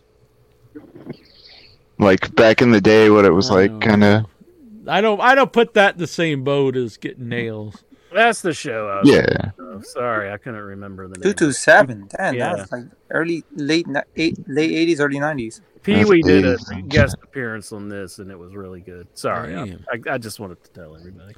[2.04, 4.26] Like back in the day, what it was I like, kind of.
[4.88, 7.82] I don't I don't put that in the same boat as getting Nailz.
[8.14, 8.90] That's the show.
[8.90, 9.26] I was Yeah.
[9.26, 9.86] thinking of.
[9.88, 11.24] Sorry, I couldn't remember the name.
[11.24, 12.08] Two two seven.
[12.16, 12.56] Damn, Yeah.
[12.58, 15.62] that's like early late eight late eighties, early nineties.
[15.82, 16.58] Pee Wee did a
[16.88, 19.08] guest appearance on this, and it was really good.
[19.16, 21.34] Sorry, I, I, I just wanted to tell everybody.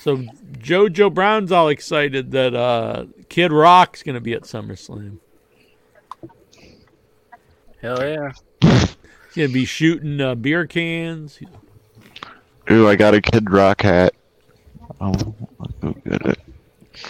[0.00, 0.16] So
[0.58, 5.18] JoJo Brown's all excited that uh, Kid Rock's gonna be at SummerSlam.
[7.80, 8.32] Hell yeah!
[9.34, 11.40] He's gonna be shooting uh, beer cans.
[12.70, 14.14] Ooh, I got a Kid Rock hat.
[15.00, 15.12] Oh,
[15.60, 16.38] I'll go get it.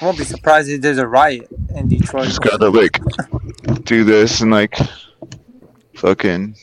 [0.01, 2.25] I won't be surprised if there's a riot in Detroit.
[2.27, 2.99] Just gotta like
[3.85, 4.75] do this and like
[5.97, 6.57] fucking.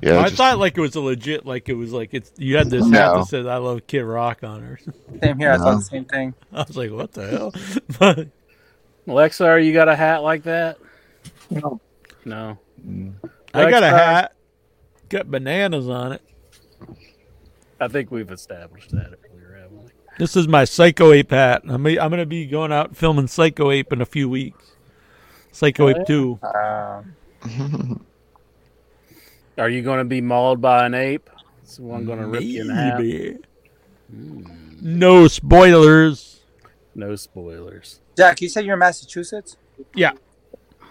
[0.00, 2.56] Yeah, I just- thought like it was a legit, like it was like it's you
[2.56, 4.78] had this hat that said "I love Kid Rock" on her.
[5.22, 5.50] Same here.
[5.50, 6.34] I thought the same thing.
[6.52, 7.54] I was like, what the hell?
[7.98, 8.28] but
[9.08, 10.78] Alexa, you got a hat like that?
[11.50, 11.80] No.
[12.24, 12.58] No.
[13.52, 14.34] I got a hat,
[15.14, 16.22] got bananas on it.
[17.80, 19.90] I think we've established that earlier, haven't we?
[20.18, 21.62] This is my Psycho Ape hat.
[21.68, 24.72] I'm I'm gonna be going out filming Psycho Ape in a few weeks.
[25.52, 26.04] Psycho Oh, Ape yeah?
[26.04, 26.38] Two.
[26.42, 28.06] Um,
[29.56, 31.30] Are you going to be mauled by an ape?
[31.64, 32.98] Is one going to rip you in half?
[32.98, 33.36] Maybe.
[34.82, 36.40] No spoilers.
[36.96, 38.00] No spoilers.
[38.16, 39.56] Jack, you said you're in Massachusetts.
[39.94, 40.12] Yeah.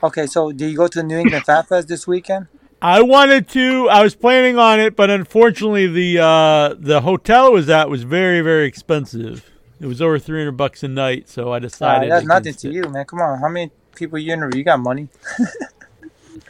[0.02, 2.48] Okay, so did you go to the New England Fan Fest this weekend?
[2.84, 3.88] I wanted to.
[3.90, 8.04] I was planning on it, but unfortunately, the uh, the hotel it was at was
[8.04, 9.50] very very expensive.
[9.80, 12.12] It was over three hundred bucks a night, so I Uh, decided.
[12.12, 12.74] that's nothing to it.
[12.74, 13.06] you, man.
[13.06, 14.60] Come on, how many people you interview?
[14.60, 15.08] You got money.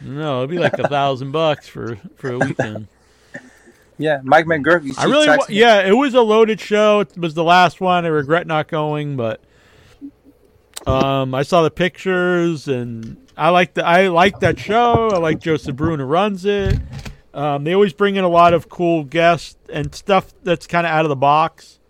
[0.02, 2.88] No, it'd be like a thousand bucks for for a weekend.
[3.96, 4.92] Yeah, Mike McGuirk.
[4.98, 6.98] I really, wa- yeah, it was a loaded show.
[6.98, 8.04] It was the last one.
[8.04, 9.40] I regret not going, but
[10.86, 15.08] um, I saw the pictures and I like the I like that show.
[15.12, 16.78] I like Joseph Bruner runs it.
[17.32, 20.92] Um, they always bring in a lot of cool guests and stuff that's kind of
[20.92, 21.80] out of the box.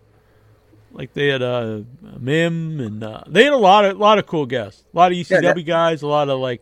[0.91, 1.81] Like they had uh,
[2.19, 4.83] Mim and uh, they had a lot of lot of cool guests.
[4.93, 6.61] A lot of ECW Yeah, that- guys, a lot of like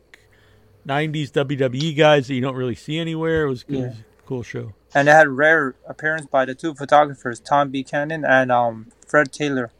[0.87, 3.45] '90s WWE guys that you don't really see anywhere.
[3.45, 3.81] It was, it Yeah.
[3.87, 3.95] was
[4.25, 4.73] cool show.
[4.95, 9.71] And they had rare appearance by the two photographers, Tom Buchanan and um Fred Taylor.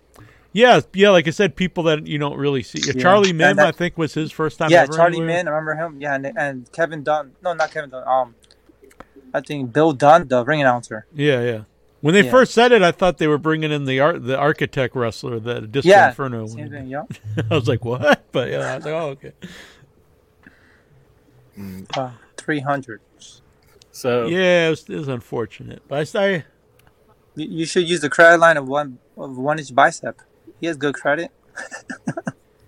[0.54, 1.10] Yeah, yeah.
[1.10, 2.80] Like I said, people that you don't really see.
[2.86, 3.02] Yeah.
[3.02, 4.70] Charlie And Mim, I think, was his first time.
[4.70, 5.28] yeah, ever Charlie anywhere.
[5.28, 6.00] Min, I remember him.
[6.00, 7.32] Yeah, and, and Kevin Dunn.
[7.44, 8.08] No, not Kevin Dunn.
[8.08, 8.36] Um,
[9.34, 11.06] I think Bill Dunn, the ring announcer.
[11.14, 11.62] Yeah, yeah.
[12.02, 12.32] When they Yeah.
[12.32, 15.62] first said it, I thought they were bringing in the art, the architect wrestler, the
[15.62, 16.46] Disco Yeah, Inferno.
[16.48, 16.88] same thing.
[16.88, 17.04] Yeah.
[17.50, 18.26] I was like, what?
[18.32, 19.32] But yeah, I was like, oh, okay.
[21.96, 23.00] Uh, Three hundred.
[23.92, 26.46] So Yeah, it was, it was unfortunate, but I say,
[27.36, 30.20] You, you should use the credit line of one of one inch bicep.
[30.64, 31.30] He has good credit.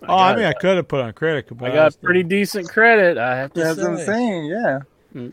[0.05, 3.17] oh, I mean, I could have put on credit, but I got pretty decent credit.
[3.17, 3.84] I have to That's say.
[3.84, 4.45] what I'm saying.
[4.47, 4.80] Yeah.
[5.15, 5.31] Mm.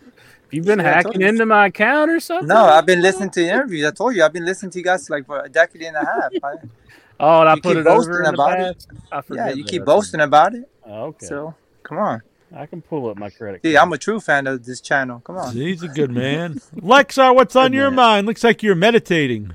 [0.53, 1.27] You've been Yeah, hacking you.
[1.27, 2.47] into my account or something?
[2.47, 3.85] No, I've been listening to interviews.
[3.85, 6.05] I told you, I've been listening to you guys like for a decade and a
[6.05, 6.31] half.
[6.45, 6.53] I,
[7.19, 8.87] Oh, and I put keep it over boasting in the about it.
[9.11, 10.71] I Yeah, you keep boasting about it.
[10.87, 11.27] Oh, okay.
[11.27, 12.23] So come on.
[12.55, 13.63] I can pull up my credit.
[13.65, 15.21] See, I'm a true fan of this channel.
[15.25, 15.53] Come on.
[15.53, 16.61] He's a good man.
[16.77, 18.29] Lexar, what's on your mind?
[18.29, 19.51] Looks like you're meditating.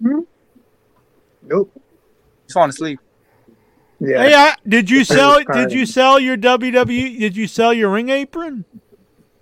[0.00, 0.20] Hmm?
[1.42, 1.72] Nope.
[2.46, 3.00] Just want to sleep.
[4.00, 4.22] Yeah.
[4.22, 5.42] Hey, I, did you sell?
[5.52, 7.18] Did you sell your WWE?
[7.18, 8.64] Did you sell your ring apron?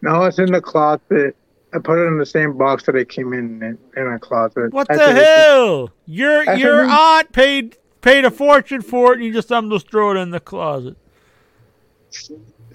[0.02, 1.36] No, it's in the closet.
[1.74, 4.72] I put it in the same box that it came in in, in a closet.
[4.72, 5.90] What I the think it's- hell?
[6.06, 9.90] Your I your aunt paid paid a fortune for it, and you just I'm just
[9.90, 10.96] throw it in the closet.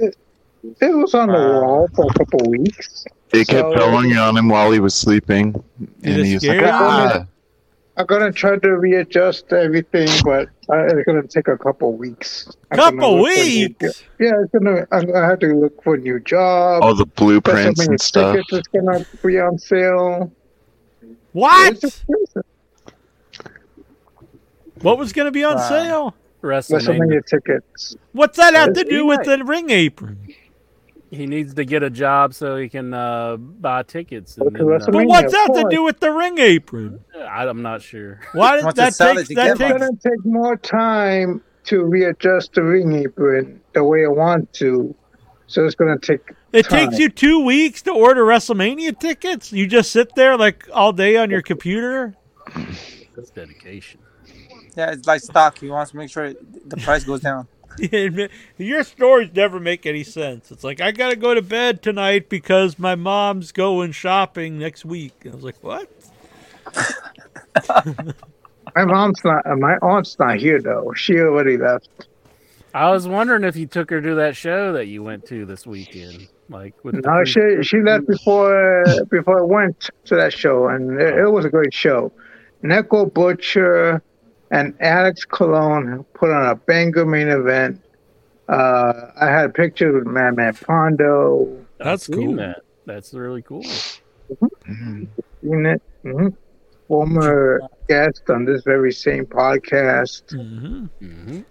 [0.01, 0.15] It
[0.81, 3.06] was on the Uh, wall for a couple weeks.
[3.31, 5.56] It kept So- going on him while he was sleeping,
[6.03, 7.26] and it he was like, "Ah."
[7.99, 12.49] I'm gonna try to readjust everything, but uh, it's gonna take a couple weeks.
[12.71, 14.03] I'm Couple look for new- weeks.
[14.21, 14.88] yeah, it's gonna.
[14.93, 16.81] I'm gonna have to look for a new job.
[16.81, 20.31] all the There's blueprints and stuff." tickets that's gonna be on sale.
[21.34, 21.84] What?
[24.81, 25.69] What was going to be on Wow.
[25.69, 26.15] sale?
[26.41, 27.26] There's so WrestleMania.
[27.26, 27.97] tickets.
[28.13, 30.17] What's that have to do with the ring apron?
[31.11, 34.38] He needs to get a job so he can uh, buy tickets.
[34.38, 34.91] And Okay, then, WrestleMania.
[34.94, 36.99] But what's that to do with the ring apron?
[37.15, 38.19] uh, I, I'm not sure.
[38.34, 39.72] Why does that sell takes that It's takes?
[39.72, 44.94] gonna take more time to readjust the ring apron the way I want to.
[45.48, 46.22] So it's gonna take.
[46.53, 46.90] It time.
[46.90, 49.52] takes you two weeks to order WrestleMania tickets.
[49.52, 52.15] You just sit there like all day on your computer.
[53.15, 53.99] That's dedication.
[54.77, 55.61] Yeah, it's like stock.
[55.64, 56.34] You want to make sure
[56.68, 57.48] the price goes down.
[58.57, 60.51] Your stories never make any sense.
[60.51, 65.14] It's like I gotta go to bed tonight because my mom's going shopping next week.
[65.26, 65.89] I was like, what?
[68.76, 69.45] My mom's not.
[69.45, 70.93] Uh, my aunt's not here though.
[70.95, 72.07] She already left.
[72.73, 75.65] I was wondering if you took her to that show that you went to this
[75.65, 76.27] weekend.
[76.49, 81.18] Like with No, she she left before before I went to that show, and it,
[81.18, 82.11] it was a great show.
[82.64, 84.03] Neko Butcher
[84.51, 87.81] and Alex Colon put on a banger main event.
[88.47, 91.65] Uh, I had a picture with Madman Pondo.
[91.77, 92.35] That's I've cool.
[92.35, 92.61] That.
[92.85, 93.63] That's really cool.
[94.67, 95.07] Mhm.
[95.41, 95.81] Seen it.
[96.03, 96.27] hmm
[96.88, 100.31] Former guest on this very same podcast.
[100.31, 101.41] hmm hmm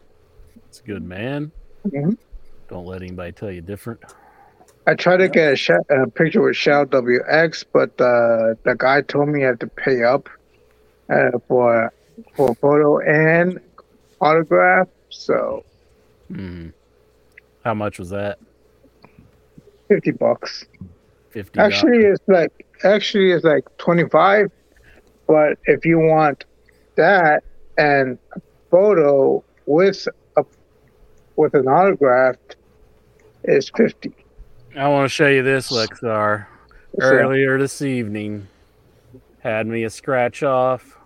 [0.68, 1.52] It's a good man.
[1.86, 2.16] Mhm.
[2.68, 4.00] Don't let anybody tell you different.
[4.88, 9.02] I tried to get a, sh- a picture with Shao WX, but uh, the guy
[9.02, 10.28] told me I have to pay up
[11.10, 11.92] uh, for
[12.34, 13.60] for photo and
[14.20, 14.88] autograph.
[15.10, 15.64] So
[16.28, 16.68] hmm
[17.64, 18.38] How much was that?
[19.88, 20.66] fifty bucks.
[21.30, 21.58] Fifty.
[21.60, 24.50] Actually, it's like actually it's like twenty five,
[25.26, 26.44] but if you want
[26.96, 27.42] that
[27.76, 28.40] and a
[28.70, 30.44] photo with a
[31.36, 32.36] with an autograph,
[33.44, 34.12] is fifty.
[34.76, 36.46] I want to show you this, Lexar.
[37.00, 38.48] Earlier this evening,
[39.40, 40.97] had me a scratch off,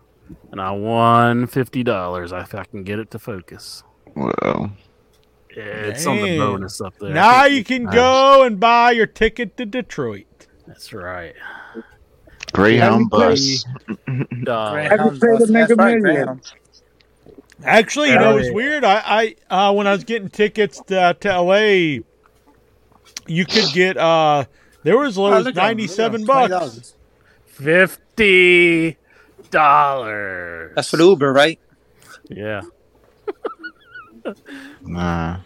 [0.50, 2.32] and I won fifty dollars.
[2.32, 3.82] If I can get it to focus,
[4.14, 4.70] Whoa.
[5.50, 7.12] it's on the bonus up there.
[7.14, 7.94] Now you can Nice.
[7.94, 10.26] go and buy your ticket to Detroit.
[10.66, 11.34] That's right.
[12.52, 13.64] Greyhound Have you bus.
[14.44, 14.76] Dog.
[14.78, 16.52] Have you played the Mega That's right, Greyhound.
[17.64, 18.84] Actually, you know, it was weird.
[18.84, 22.00] I, I uh, when I was getting tickets to, to LA,
[23.26, 24.44] you could get uh,
[24.82, 26.94] There was as low Oh, as look at 'em, look at 'em, ninety-seven bucks.
[27.46, 28.96] Fifty
[29.52, 30.72] dollars.
[30.74, 31.60] That's for the Uber, right?
[32.28, 32.62] Yeah.
[34.82, 35.38] Nah.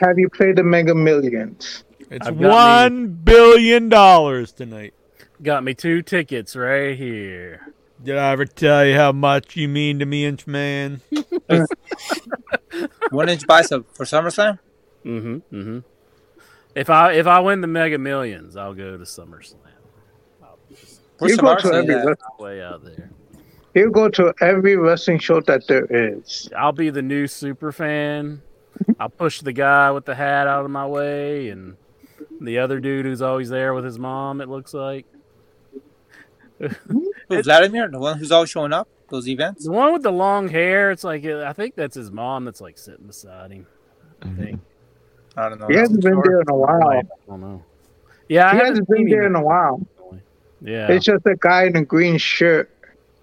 [0.00, 1.84] Have you played the Mega Millions?
[2.10, 4.94] It's I've got one billion dollars tonight.
[5.42, 7.74] Got me two tickets right here.
[8.02, 11.00] Did I ever tell you how much you mean to me, Inch Man?
[13.10, 14.58] One inch bicep for SummerSlam.
[15.04, 15.56] Mm-hmm.
[15.56, 15.78] Mm-hmm.
[16.74, 19.56] If I if I win the Mega Millions, I'll go to SummerSlam.
[21.18, 23.10] Where's You go to every wrestling- Way out there.
[23.74, 26.48] you go to every wrestling show that there is.
[26.56, 28.42] I'll be the new super fan.
[29.00, 31.76] I'll push the guy with the hat out of my way, and
[32.40, 34.40] the other dude who's always there with his mom.
[34.40, 35.06] It looks like
[36.58, 39.64] Who, Vladimir, the one who's always showing up those events.
[39.64, 40.90] the one with the long hair.
[40.90, 43.66] It's like I think that's his mom that's like sitting beside him.
[44.22, 44.42] I mm-hmm.
[44.42, 44.60] think.
[45.36, 45.68] I don't know.
[45.68, 46.88] He hasn't been there in a while.
[46.88, 47.62] I don't know.
[48.28, 49.36] Yeah, He haven't hasn't been there him.
[49.36, 49.80] in a while.
[50.60, 52.70] Yeah, It's just a guy in a green shirt.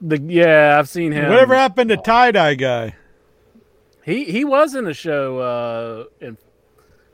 [0.02, 1.30] the yeah I've seen him.
[1.30, 2.96] Whatever happened to tie dye guy?
[4.04, 5.40] He he was in a show.
[5.40, 6.38] Uh, in,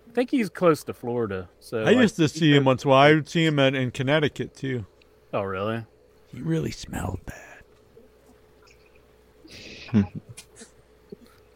[0.09, 1.49] I think he's close to Florida.
[1.59, 2.83] So I like, used to see him once.
[2.83, 3.07] in a while.
[3.09, 4.85] I would see him at, in Connecticut too.
[5.33, 5.85] Oh really?
[6.27, 7.37] He really smelled bad.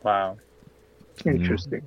[0.04, 0.38] Wow.
[1.26, 1.82] Interesting.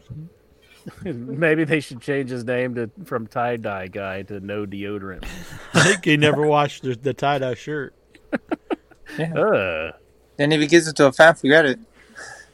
[1.04, 5.24] Maybe they should change his name to from tie dye guy to no deodorant.
[5.74, 7.94] I think he never washed the, the tie dye shirt.
[8.32, 9.92] Uh,
[10.36, 11.80] Then if he gives it to a fan, forget it.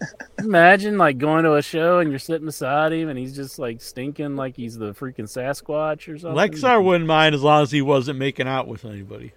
[0.39, 3.81] imagine like going to a show and you're sitting beside him and he's just like
[3.81, 6.37] stinking like he's the freaking Sasquatch or something.
[6.37, 9.33] Lexar wouldn't mind as long as he wasn't making out with anybody.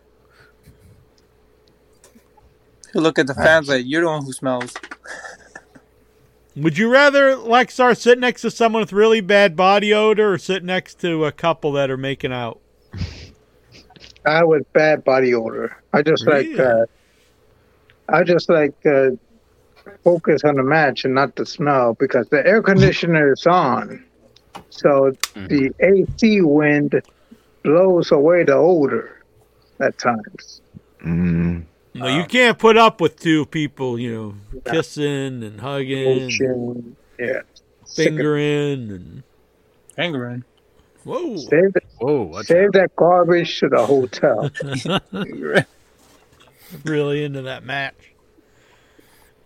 [2.94, 4.74] He'll look at the fans like you're the one who smells.
[6.58, 10.64] Would you rather Lexar sit next to someone with really bad body odor or sit
[10.64, 12.60] next to a couple that are making out?
[14.26, 15.78] I with bad body odor.
[15.94, 16.86] I just like uh,
[18.10, 19.12] I just like uh,
[20.04, 24.04] focus on the match and not the smell because the air conditioner is on,
[24.70, 27.02] so the AC wind
[27.64, 29.24] blows away the odor
[29.80, 30.62] at times.
[31.06, 31.66] Mm.
[31.98, 37.42] No, you can't put up with two people, you know, kissing and hugging, Motion, yeah.
[37.96, 39.24] fingering, and
[39.96, 40.44] Fingering.
[41.04, 41.38] whoa.
[41.38, 44.52] Save, it- Whoa, save that garbage to the hotel.
[46.84, 47.96] really into that match.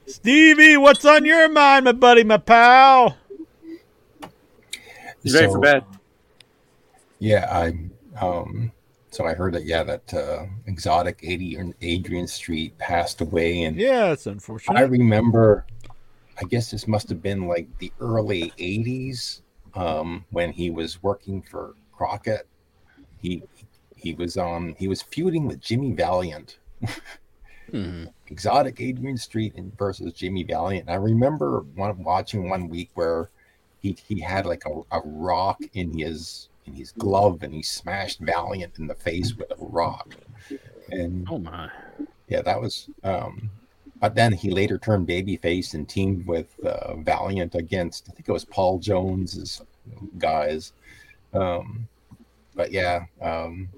[0.07, 3.15] Stevie, what's on your mind, my buddy, my pal?
[5.23, 5.85] He's ready for bed.
[7.19, 8.71] Yeah, I um
[9.11, 14.11] so I heard that yeah that uh, exotic Adrian Adrian Street passed away and Yeah,
[14.11, 14.77] it's unfortunate.
[14.77, 15.65] I remember
[16.41, 19.41] I guess this must have been like the early 80s
[19.75, 22.47] um when he was working for Crockett.
[23.21, 23.43] He
[23.95, 26.57] he was on he was feuding with Jimmy Valiant.
[27.71, 28.11] Mhm.
[28.27, 30.87] Exotic Adrian Street versus Jimmy Valiant.
[30.87, 33.29] And I remember one, watching one week where
[33.81, 38.19] he he had like a, a rock in his in his glove and he smashed
[38.19, 40.15] Valiant in the face with a rock.
[40.91, 41.69] And Oh my.
[42.27, 42.87] yeah, that was.
[43.03, 43.49] um
[43.99, 48.31] But then he later turned babyface and teamed with uh, Valiant against I think it
[48.31, 49.61] was Paul Jones's
[50.17, 50.73] guys.
[51.33, 51.87] Um
[52.55, 53.69] But yeah, um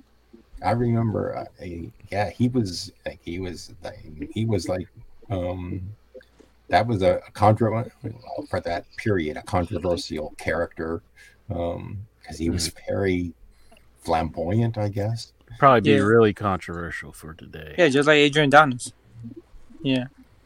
[0.63, 1.35] I remember.
[1.35, 3.99] Uh, a, yeah, he was like he was like,
[4.33, 4.87] he was like
[5.29, 5.81] um
[6.69, 7.69] that was a, a contra
[8.49, 11.01] for that period a controversial character
[11.53, 13.33] um because he was very
[13.99, 15.31] flamboyant, I guess.
[15.59, 15.97] Probably be Yeah.
[16.03, 17.75] really controversial for today.
[17.77, 18.91] Yeah, just like Adrian Adonis.
[19.83, 20.05] Yeah,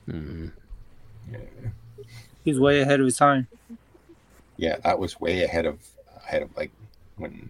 [0.09, 0.51] Mhm.
[2.43, 3.47] he's way ahead of his time.
[4.57, 5.79] yeah, that was way ahead of
[6.25, 6.71] ahead of like
[7.17, 7.49] when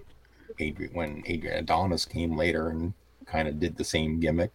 [0.59, 2.93] Adrian when Adrian Adonis came later and
[3.25, 4.51] kind of did the same gimmick.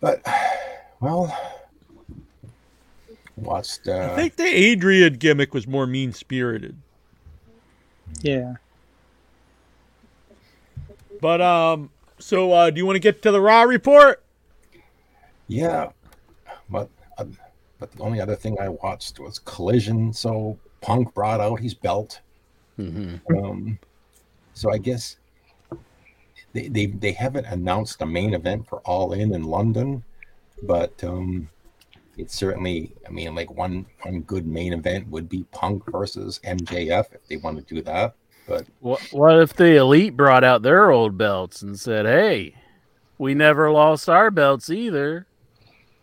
[0.00, 0.22] But
[1.00, 1.36] well,
[3.36, 3.88] watched.
[3.88, 6.76] Uh, I think the Adrian gimmick was more mean spirited.
[8.22, 8.54] Yeah.
[11.20, 14.22] But um, so uh, do you want to get to the Raw report?
[15.48, 15.90] Yeah,
[16.68, 17.24] but uh,
[17.78, 20.12] but the only other thing I watched was Collision.
[20.12, 22.20] So Punk brought out his belt.
[22.78, 23.20] Mhm.
[23.36, 23.78] Um,
[24.54, 25.16] so I guess
[26.52, 30.04] they, they they haven't announced a main event for All In in London,
[30.62, 31.48] but um,
[32.18, 32.92] it's certainly.
[33.06, 37.36] I mean, like one one good main event would be Punk versus MJF if they
[37.36, 38.14] want to do that.
[38.46, 42.56] But What what if the elite brought out their old belts and said, "Hey,
[43.16, 45.26] we never lost our belts either,"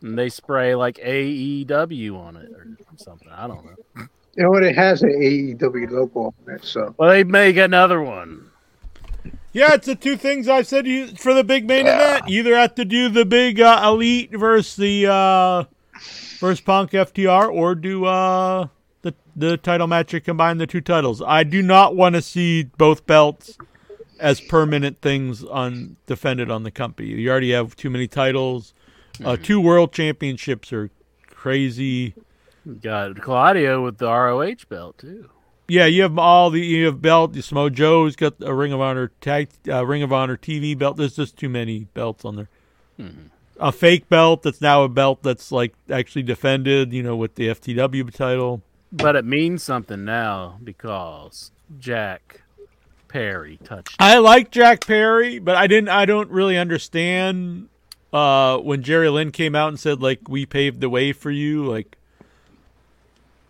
[0.01, 3.29] and they spray like AEW on it or something?
[3.29, 4.07] I don't know.
[4.35, 4.63] You know what?
[4.63, 8.51] It has an AEW logo on it, so Well, they make another one.
[9.53, 12.27] Yeah, it's the two things I've said you for the big main event.
[12.27, 15.63] You either have to do the big uh, elite versus the uh,
[16.39, 18.67] versus Punk FTR, or do uh,
[19.01, 21.21] the the title match to combine the two titles.
[21.21, 23.57] I do not want to see both belts
[24.19, 27.09] as permanent things on defended on the company.
[27.09, 28.73] You already have too many titles.
[29.23, 30.89] Uh, two world championships are
[31.27, 32.13] crazy.
[32.81, 35.29] Got Claudio with the ROH belt too.
[35.67, 37.35] Yeah, you have all the you have belt.
[37.35, 40.97] Samoa Joe's got a Ring of Honor tag, uh, Ring of Honor TV belt.
[40.97, 42.49] There's just too many belts on there.
[43.59, 46.93] A fake belt that's now a belt that's like actually defended.
[46.93, 48.61] You know, with the FTW title.
[48.91, 52.43] But it means something now because Jack
[53.07, 53.95] Perry touched.
[53.99, 55.89] I like Jack Perry, but I didn't.
[55.89, 57.69] I don't really understand
[58.11, 61.65] uh, when Jerry Lynn came out and said like we paved the way for you.
[61.65, 61.97] Like,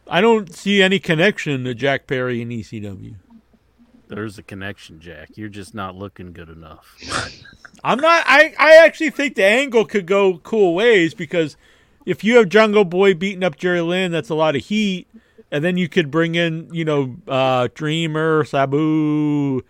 [0.07, 3.15] I don't see any connection to Jack Perry and ECW.
[4.07, 5.29] There's a connection, Jack.
[5.35, 6.95] You're just not looking good enough.
[7.83, 8.23] I'm not.
[8.25, 11.57] I I actually think the angle could go cool ways because
[12.05, 15.07] if you have Jungle Boy beating up Jerry Lynn, that's a lot of heat,
[15.51, 19.61] and then you could bring in you know uh, Dreamer, Sabu,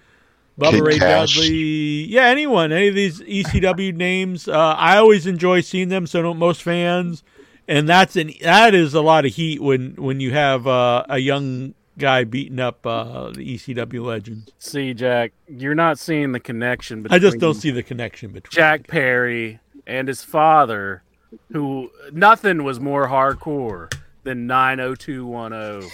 [0.59, 1.35] Bubba Kid Ray Cash.
[1.35, 4.47] Dudley, yeah, anyone, any of these ECW names.
[4.47, 6.07] Uh, I always enjoy seeing them.
[6.07, 7.23] So don't most fans,
[7.67, 11.19] and that's an that is a lot of heat when when you have uh, a
[11.19, 14.51] young guy beating up uh, the ECW legends.
[14.59, 18.51] See, Jack, you're not seeing the connection between I just don't see the connection between.
[18.55, 21.03] Jack Perry and his father,
[21.51, 23.93] who nothing was more hardcore
[24.23, 25.89] than 90210.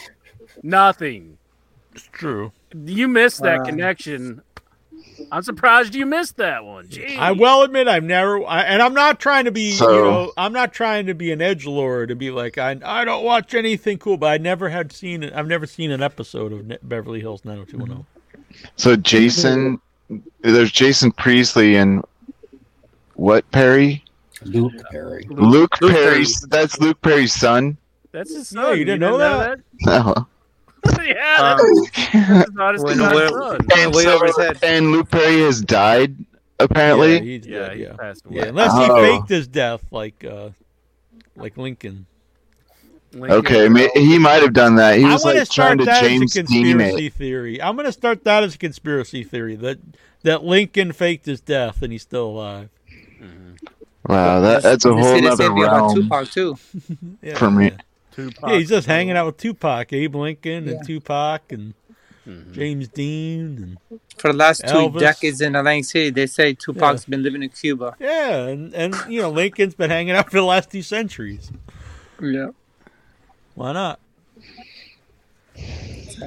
[0.64, 1.38] Nothing.
[1.94, 2.52] It's true.
[2.74, 4.42] You missed that Uh, connection.
[5.32, 6.88] I'm surprised you missed that one.
[6.90, 7.16] Gee.
[7.18, 10.52] I will admit I've never, I, and I'm not trying to be, you know, I'm
[10.54, 13.98] not trying to be an edge lord to be like I, I don't watch anything
[13.98, 15.24] cool, but I never had seen.
[15.24, 18.06] I've never seen an episode of Beverly Hills 90210.
[18.76, 19.80] So Jason,
[20.42, 22.04] there's Jason Priestley and
[23.16, 24.04] what Perry?
[24.44, 25.26] Luke Perry.
[25.30, 26.42] Luke, Luke Perry's.
[26.50, 27.78] That's Luke Perry's son.
[28.12, 28.78] That's his Yeah, son.
[28.80, 29.60] you didn't know that?
[29.88, 30.26] Oh.
[31.04, 31.60] yeah, Um,
[31.96, 33.68] that's, that's not his when- son's when- son.
[33.78, 34.60] And, way over his head.
[34.64, 36.16] and Luke Perry has died
[36.60, 37.14] apparently.
[37.16, 37.94] Yeah, he's Yeah, dead, he yeah.
[37.94, 38.36] passed away.
[38.38, 39.18] Yeah, unless he Oh.
[39.18, 40.50] faked his death, like, uh,
[41.36, 42.06] like Lincoln.
[43.14, 44.98] Lincoln okay, ma- he might have done that.
[44.98, 47.06] He I was want like to start trying to that James as a Dean conspiracy
[47.08, 47.14] it.
[47.14, 47.62] theory.
[47.62, 49.80] I'm going to start that as a conspiracy theory that
[50.24, 52.70] that Lincoln faked his death and he's still alive.
[54.08, 56.58] Wow, that, that's a whole other same realm Tupac too.
[57.22, 57.66] Yeah, for me.
[57.66, 57.78] yeah.
[58.12, 58.50] Tupac.
[58.50, 61.74] Yeah, he's just hanging out with Tupac, Abe Lincoln, and Tupac, and
[62.28, 62.54] mm-hmm.
[62.54, 67.24] James Dean, and For the last two decades in Atlantic City, they say Tupac's been
[67.24, 67.96] living in Cuba.
[68.00, 71.52] yeah, and and you know Lincoln's been hanging out for the last two centuries.
[72.22, 72.50] Yeah.
[73.56, 74.00] Why not?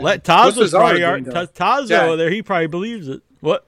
[0.00, 1.46] Let What's Tazo's Cesaro probably doing, Ta- though?
[1.46, 2.02] Tazo Jack.
[2.02, 2.30] over there.
[2.30, 3.22] He probably believes it.
[3.40, 3.66] What?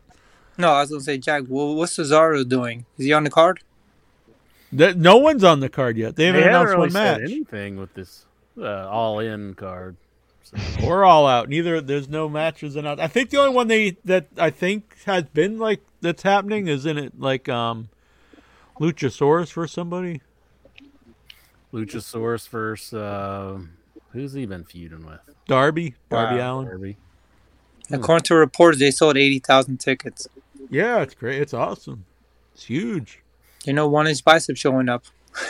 [0.59, 1.45] No, I was gonna say, Jack.
[1.49, 2.87] Well, what's Cesaro doing?
[2.99, 3.61] Is he on the card?
[4.73, 6.17] That no one's on the card yet.
[6.17, 7.31] They They haven't haven't announced really one said match.
[7.31, 8.27] anything with this
[8.61, 9.97] uh, all-in card.
[10.83, 11.49] We're all out.
[11.49, 13.03] Neither there's no matches announced.
[13.03, 16.87] I think the only one they that I think has been like that's happening is
[16.87, 17.89] in it like um
[18.81, 20.21] Luchasaurus for somebody.
[21.73, 23.59] Luchasaurus versus uh,
[24.13, 25.19] who's he been feuding with?
[25.47, 26.59] Darby, Darby Wow.
[26.59, 26.69] Allin.
[26.69, 26.97] Darby.
[27.91, 30.29] According to reports, they sold eighty thousand tickets.
[30.71, 31.41] Yeah, it's great.
[31.41, 32.05] It's awesome.
[32.55, 33.21] It's huge.
[33.67, 35.05] You know, one inch bicep showing up.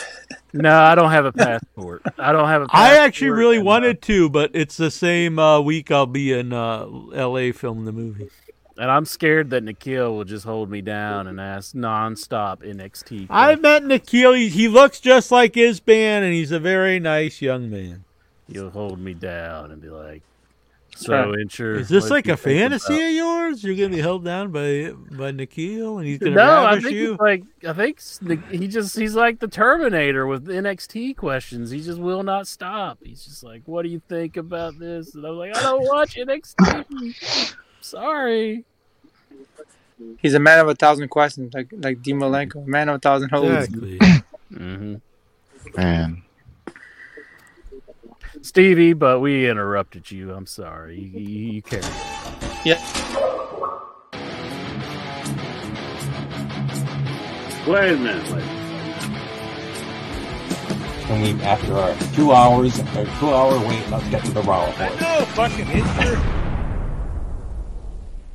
[0.53, 2.01] No, I don't have a passport.
[2.17, 2.65] I don't have a.
[2.71, 6.31] I passport actually really uh, wanted to, but it's the same uh, week I'll be
[6.31, 7.51] in uh, L.A.
[7.51, 8.29] filming the movie.
[8.77, 13.27] and I'm scared that Nikhil will just hold me down and ask nonstop NXT.
[13.29, 14.33] I met Nikhil.
[14.33, 18.05] He, he looks just like his band, and he's a very nice young man.
[18.51, 20.21] He'll hold me down and be like,
[20.97, 23.63] "So, Incher, Is this like a fantasy about-" of yours?
[23.63, 26.95] You're gonna be held down by by Nikhil, and he's gonna No, I ravish think
[26.95, 27.11] you.
[27.11, 27.99] he's like I think
[28.49, 31.71] he just he's like the Terminator with NXT questions.
[31.71, 32.97] He just will not stop.
[33.03, 36.15] He's just like, "What do you think about this?" And I'm like, "I don't watch
[36.15, 37.55] NXT.
[37.81, 38.65] Sorry."
[40.19, 42.99] He's a man of a thousand questions, like like Dean Malenko, a man of a
[42.99, 43.65] thousand holes.
[43.65, 43.99] Exactly.
[44.53, 44.95] hmm
[45.75, 46.23] Man,
[48.41, 50.33] Stevie, but we interrupted you.
[50.33, 50.99] I'm sorry.
[50.99, 51.83] You, you, you carry.
[52.63, 52.81] Yeah.
[57.67, 58.43] Wait a minute, wait.
[61.09, 64.67] And we, after our two hours, or two hour wait, let's get to the Raw
[64.67, 65.01] report.
[65.01, 66.17] No fucking history.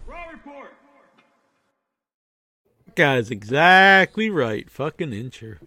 [0.06, 0.74] Raw report.
[2.94, 4.70] Guy's exactly right.
[4.70, 5.58] Fucking Incher.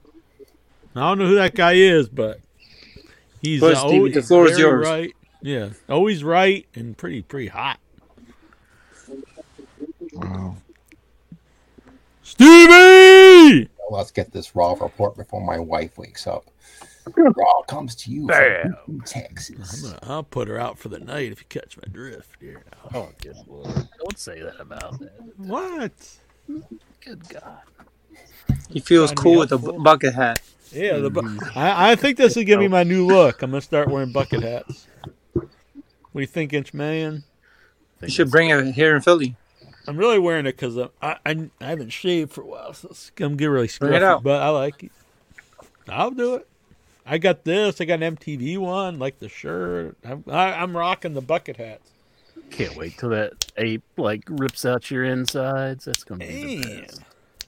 [0.95, 2.39] I don't know who that guy is, but
[3.45, 4.87] he's Push, uh, Stevie, always the floor is yours.
[4.87, 5.13] Right.
[5.41, 7.79] Yeah, always right and pretty pretty hot.
[10.13, 10.55] wow.
[12.23, 13.69] Stevie!
[13.91, 16.45] Let's get this Raw report before my wife wakes up.
[17.15, 18.75] Raw comes to you Bam.
[18.83, 19.83] from Texas.
[19.83, 22.63] I'm gonna, I'll put her out for the night if you catch my drift here.
[22.95, 23.87] Oh, good lord.
[23.99, 25.13] Don't say that about that.
[25.37, 25.91] What?
[27.01, 27.59] Good God.
[28.69, 30.41] He feels Trying to be cool with a bucket hat.
[30.71, 31.57] Yeah, the bu- mm-hmm.
[31.57, 33.41] I, I think this is gonna be my new look.
[33.41, 34.87] I'm gonna start wearing bucket hats.
[35.33, 35.49] What
[36.15, 37.23] do you think, Inch Man?
[38.01, 39.35] You should bring it here in Philly.
[39.87, 42.89] I'm really wearing it because uh, I, I I haven't shaved for a while, so
[42.89, 44.03] it's gonna get really Bring it scruffy.
[44.03, 44.23] out.
[44.23, 44.91] But I like it.
[45.87, 46.47] I'll do it.
[47.05, 47.79] I got this.
[47.79, 49.95] I got an MTV one, like the shirt.
[50.03, 51.91] I'm, I, I'm rocking the bucket hats.
[52.49, 55.85] Can't wait till that ape like rips out your insides.
[55.85, 57.01] That's gonna be the Damn, best.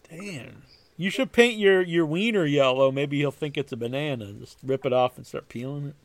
[0.10, 0.62] damn.
[0.98, 2.92] You should paint your your wiener yellow.
[2.92, 4.34] Maybe he'll think it's a banana.
[4.34, 5.96] Just rip it off and start peeling it.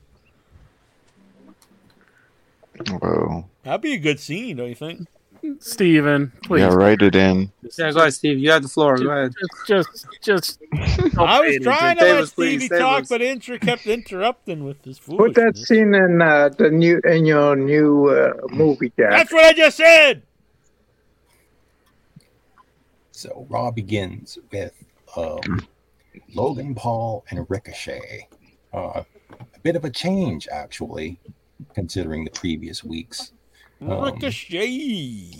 [2.90, 3.46] Whoa.
[3.62, 5.06] That'd be a good scene, don't you think?
[5.58, 6.60] Steven, please.
[6.60, 7.50] Yeah, write it in.
[7.76, 8.38] Yeah, go ahead, Steve.
[8.38, 8.96] You have the floor.
[8.96, 9.32] Go ahead.
[9.66, 10.62] Just, just, just.
[11.18, 15.00] I was trying to let Davis, please, Stevie talk, but Inter kept interrupting with his
[15.00, 19.10] Put that scene in uh, the new in your new uh, movie, Jack.
[19.10, 20.22] That's what I just said.
[23.22, 24.74] So Raw begins with
[25.16, 25.64] um,
[26.34, 28.28] Logan Paul and Ricochet.
[28.74, 29.04] Uh,
[29.38, 31.20] a bit of a change, actually,
[31.72, 33.30] considering the previous weeks.
[33.80, 35.30] Um, Ricochet.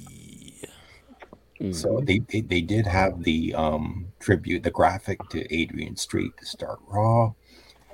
[1.72, 6.46] So they, they, they did have the um, tribute, the graphic to Adrian Street to
[6.46, 7.32] start Raw.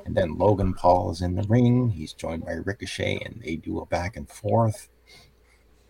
[0.04, 1.88] And then Logan Paul is in the ring.
[1.88, 4.90] He's joined by Ricochet, and they do a back and forth.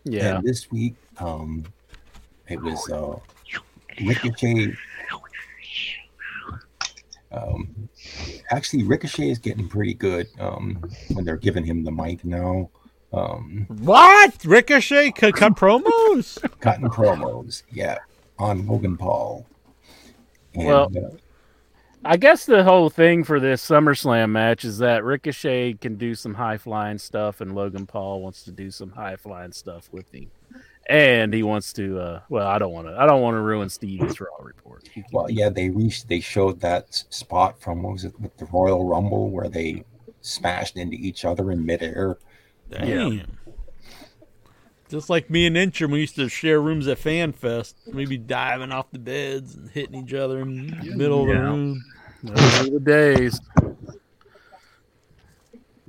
[0.05, 0.37] Yeah.
[0.37, 1.65] And this week, um,
[2.47, 3.19] it was uh,
[4.05, 4.73] Ricochet.
[7.31, 7.89] Um,
[8.51, 10.81] actually, Ricochet is getting pretty good um,
[11.13, 12.69] when they're giving him the mic now.
[13.13, 14.43] Um, What?
[14.45, 16.37] Ricochet cut, cut promos?
[16.59, 17.97] cutting promos, yeah,
[18.37, 19.45] on Logan Paul.
[20.53, 21.09] And, Well, uh,
[22.05, 26.35] I guess the whole thing for this SummerSlam match is that Ricochet can do some
[26.35, 30.29] high flying stuff, and Logan Paul wants to do some high flying stuff with him,
[30.89, 31.99] and he wants to.
[31.99, 32.99] Uh, well, I don't want to.
[32.99, 34.89] I don't want to ruin Stevie's Raw report.
[35.13, 36.09] Well, yeah, they reached.
[36.09, 39.85] They showed that spot from what was it with the Royal Rumble where they
[40.21, 42.17] smashed into each other in midair.
[42.69, 43.37] Damn.
[44.89, 47.75] Just like me and Incher, we used to share rooms at FanFest.
[47.93, 51.35] We'd be diving off the beds and hitting each other in the middle of the
[51.35, 51.85] room.
[52.23, 53.39] Those were the days.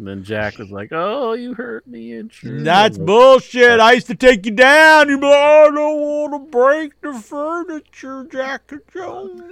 [0.00, 3.80] And then Jack was like, "Oh, you hurt me, and That's bullshit.
[3.80, 5.10] I used to take you down.
[5.10, 9.42] You'd be like, I don't want to break the furniture, Jack Jones.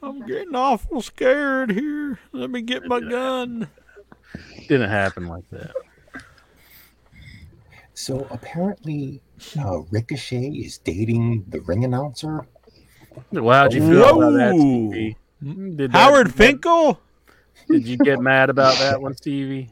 [0.00, 2.20] I'm getting awful scared here.
[2.30, 3.66] Let me get my gun.
[4.68, 5.72] Didn't happen like that.
[7.94, 9.20] So apparently,
[9.58, 12.46] uh, Ricochet is dating the ring announcer.
[13.32, 14.90] Well, how'd you feel about that, Whoa.
[14.92, 15.16] Stevie?
[15.42, 17.00] Did that- Howard that- Finkel?
[17.68, 19.70] Did you get mad about that one, Stevie?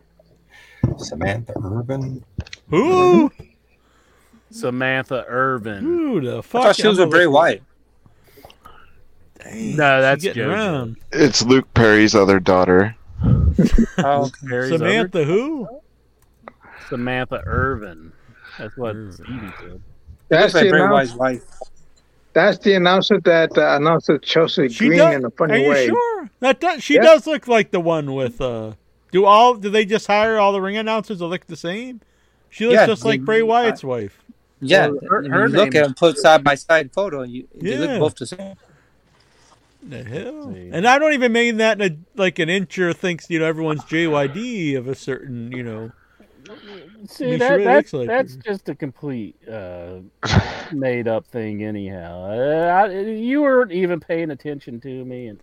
[0.98, 2.24] Samantha Irvin.
[2.68, 3.30] Who?
[4.50, 5.82] Samantha Irvin.
[5.84, 6.62] Who the fuck?
[6.62, 6.62] I fuck?
[6.62, 7.58] thought she was I'm with Bray gonna-
[9.42, 10.52] Dang, No, that's she getting JoJo.
[10.52, 10.96] around.
[11.12, 12.96] It's Luke Perry's other daughter.
[13.98, 14.30] Oh, okay.
[14.42, 15.68] Mary's Samantha who?
[16.88, 18.12] Samantha Irvin.
[18.58, 19.82] That's what Stevie said.
[20.28, 21.42] That's the, Bray announcer, Wyatt's wife.
[22.32, 25.14] that's the announcer that uh, announced Chelsea She Green does.
[25.16, 25.86] in a funny Are funny you way.
[25.88, 26.30] sure?
[26.42, 27.02] That does, she Yeah.
[27.02, 28.40] does look like the one with.
[28.40, 28.72] uh
[29.12, 29.54] Do all?
[29.54, 32.00] Do they just hire all the ring announcers that look the same?
[32.50, 34.18] She looks Yeah, just like they- Bray Wyatt's wife.
[34.60, 37.46] Yeah, Well, her- you her look at them, put side by side photo, and you
[37.54, 38.54] they look both the same.
[39.84, 40.54] The hell?
[40.72, 43.82] And I don't even mean that in a, like an incher thinks you know everyone's
[43.84, 45.92] JYD of a certain you know.
[47.08, 48.40] See, She that, really that's, like that's her.
[48.42, 50.00] just a complete uh,
[50.72, 52.26] made up thing, anyhow.
[52.30, 55.40] Uh, I, you weren't even paying attention to me, and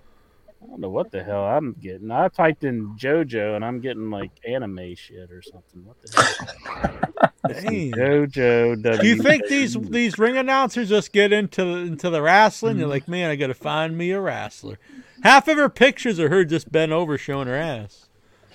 [0.61, 2.11] I don't know what the hell I'm getting.
[2.11, 5.85] I typed in JoJo, and I'm getting like anime shit or something.
[5.85, 7.31] What the hell?
[7.47, 7.91] Dang.
[7.93, 8.99] JoJo.
[9.01, 12.77] Do you think these these ring announcers just get into into the wrestling?
[12.77, 14.77] You're like, man, I got to find me a wrestler.
[15.23, 18.07] Half of her pictures are her just bent over showing her ass.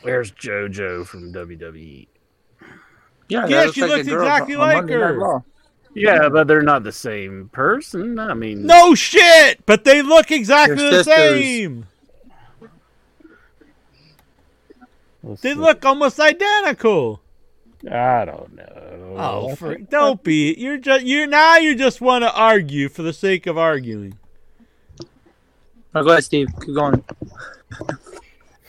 [0.03, 1.33] Where's JoJo from?
[1.33, 2.09] WWE?
[3.29, 5.43] Yeah, Yeah, she like looks exactly like her.
[5.95, 8.19] Yeah, but they're not the same person.
[8.19, 11.15] I mean, No shit, but they look exactly the sisters.
[11.15, 11.87] same.
[15.25, 15.59] Let's They see.
[15.59, 17.21] look almost identical.
[17.91, 19.15] I don't know.
[19.19, 20.55] Oh, for, don't be.
[20.55, 24.19] You're just you're now you just want to argue for the sake of arguing.
[25.95, 26.49] Oh, go ahead, Steve.
[26.65, 27.05] Keep going.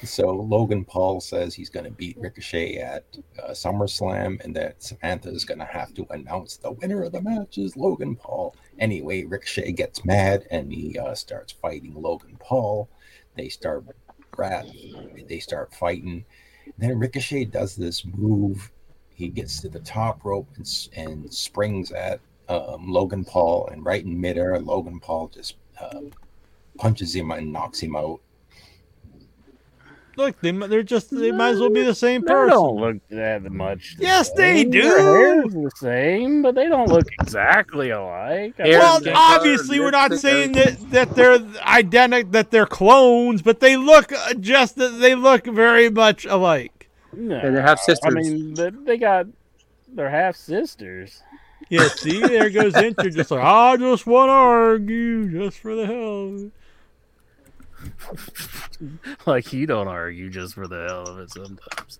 [0.04, 3.06] So Logan Paul says he's going to beat Ricochet at
[3.42, 7.22] uh, SummerSlam, and that Samantha is going to have to announce the winner of the
[7.22, 8.56] match is Logan Paul.
[8.78, 12.90] Anyway, Ricochet gets mad and he uh, starts fighting Logan Paul.
[13.36, 13.86] They start
[14.38, 14.68] rat,
[15.28, 16.26] they start fighting.
[16.78, 18.72] Then Ricochet does this move.
[19.14, 22.20] He gets to the top rope and, and springs at
[22.50, 26.02] um, Logan Paul, and right in midair, Logan Paul just uh,
[26.78, 28.20] punches him and knocks him out.
[30.18, 32.36] Look, they they're just they might as well be the same person.
[32.36, 32.58] They person.
[32.58, 33.98] don't look that much.
[33.98, 34.82] the Yes, they do.
[34.82, 38.56] Their hair's the same, but they don't look exactly alike.
[38.60, 43.76] I Well, obviously, we're not saying that, that they're identical, that they're clones, but they
[43.76, 46.90] look uh, just they look very much alike.
[47.14, 48.16] no, Yeah, they have sisters.
[48.16, 49.28] I mean, they, they got
[49.90, 51.22] they're half sisters.
[51.70, 55.86] Yeah, see, there goes Inter, just like I just want to argue just for the
[55.88, 56.52] hell.
[58.10, 62.00] Of it." like you don't argue just for the hell of it sometimes.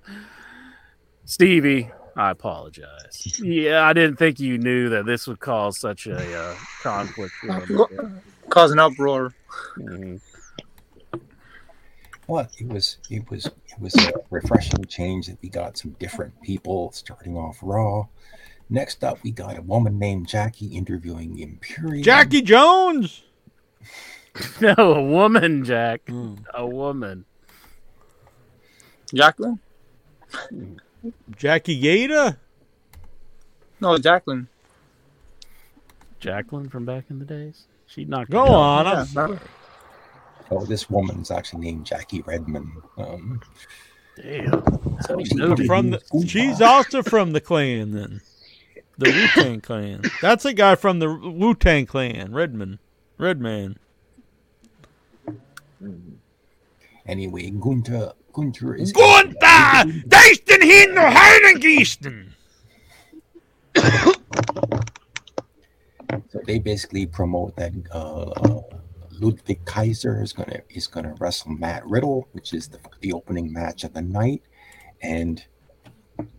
[1.26, 3.40] Stevie, I apologize.
[3.42, 7.34] Yeah, I didn't think you knew that this would cause such a uh, conflict.
[7.42, 8.22] for.
[8.50, 9.34] Cause an uproar.
[9.80, 10.22] Mhm.
[12.28, 16.40] Well, it was it was it was a refreshing change that we got some different
[16.42, 18.06] people starting off Raw.
[18.70, 22.04] Next up, we got a woman named Jackie interviewing Imperium.
[22.04, 23.24] Jackie Jones.
[24.62, 26.02] No, a woman, Jack.
[26.08, 26.36] Hmm.
[26.54, 27.26] A woman.
[29.14, 29.60] Jacqueline?
[31.38, 32.38] Jackie Gayda.
[33.80, 34.48] No, Jacqueline.
[36.20, 37.66] Jacqueline from back in the days.
[37.86, 38.32] She knocked.
[38.32, 38.86] Go it on.
[38.86, 39.40] Yeah, I'm-
[40.52, 42.72] Oh, this woman's actually named Jackie Redmond.
[43.00, 43.42] Um,
[44.16, 44.62] Damn.
[45.02, 45.66] so you she?
[45.66, 48.22] From the, she's also from the clan then,
[49.00, 50.04] the Wu Tang clan.
[50.22, 52.78] That's a guy from the Wu Tang clan, Redman.
[53.18, 53.80] Redman,
[55.86, 56.20] Redman.
[57.08, 59.36] Anyway, Gunther Gunther is Gunther,
[60.08, 62.32] Deisten hinter Heiligengeisten.
[66.30, 68.62] So they basically promote that uh,
[69.20, 73.84] Ludwig Kaiser is gonna is gonna wrestle Matt Riddle, which is the, the opening match
[73.84, 74.42] of the night,
[75.02, 75.44] and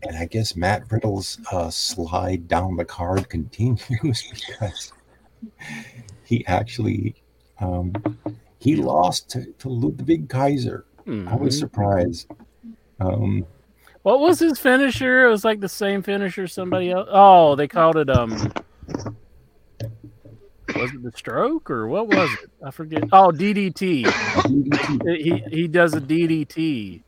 [0.03, 4.93] and I guess Matt Riddle's uh, slide down the card continues because
[6.25, 7.17] he actually
[7.61, 7.93] um,
[8.59, 10.85] he lost to, to Ludwig Kaiser.
[11.07, 11.59] I was Mhm.
[11.61, 12.27] surprised.
[13.01, 13.47] Um,
[14.03, 15.27] What was his finisher?
[15.27, 17.09] It was like the same finisher somebody else.
[17.11, 18.31] Oh, they called it um.
[20.75, 22.51] Was it the stroke or what was it?
[22.65, 23.05] I forget.
[23.13, 24.05] Oh, DDT.
[25.19, 27.03] He he does a DDT,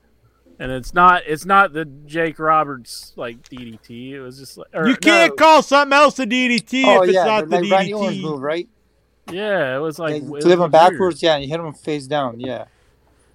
[0.59, 4.13] and it's not it's not the Jake Roberts like DDT.
[4.13, 7.09] It was just like or, You can't no, call something else a DDT Oh if
[7.11, 8.23] it's yeah, not the like Randy Orton's DDT.
[8.23, 8.69] move, right?
[9.31, 10.73] Yeah, it was like Like, it him weird.
[10.73, 12.65] backwards, yeah, and you hit him face down, yeah.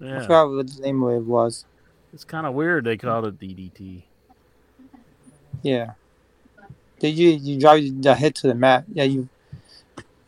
[0.02, 1.66] I Yeah, forgot what the name of it was.
[2.14, 2.86] it's kind of weird.
[2.86, 4.04] They called it DDT.
[5.62, 5.92] Yeah.
[7.00, 8.86] Did you you drive the head to the mat?
[8.94, 9.30] Yeah, you.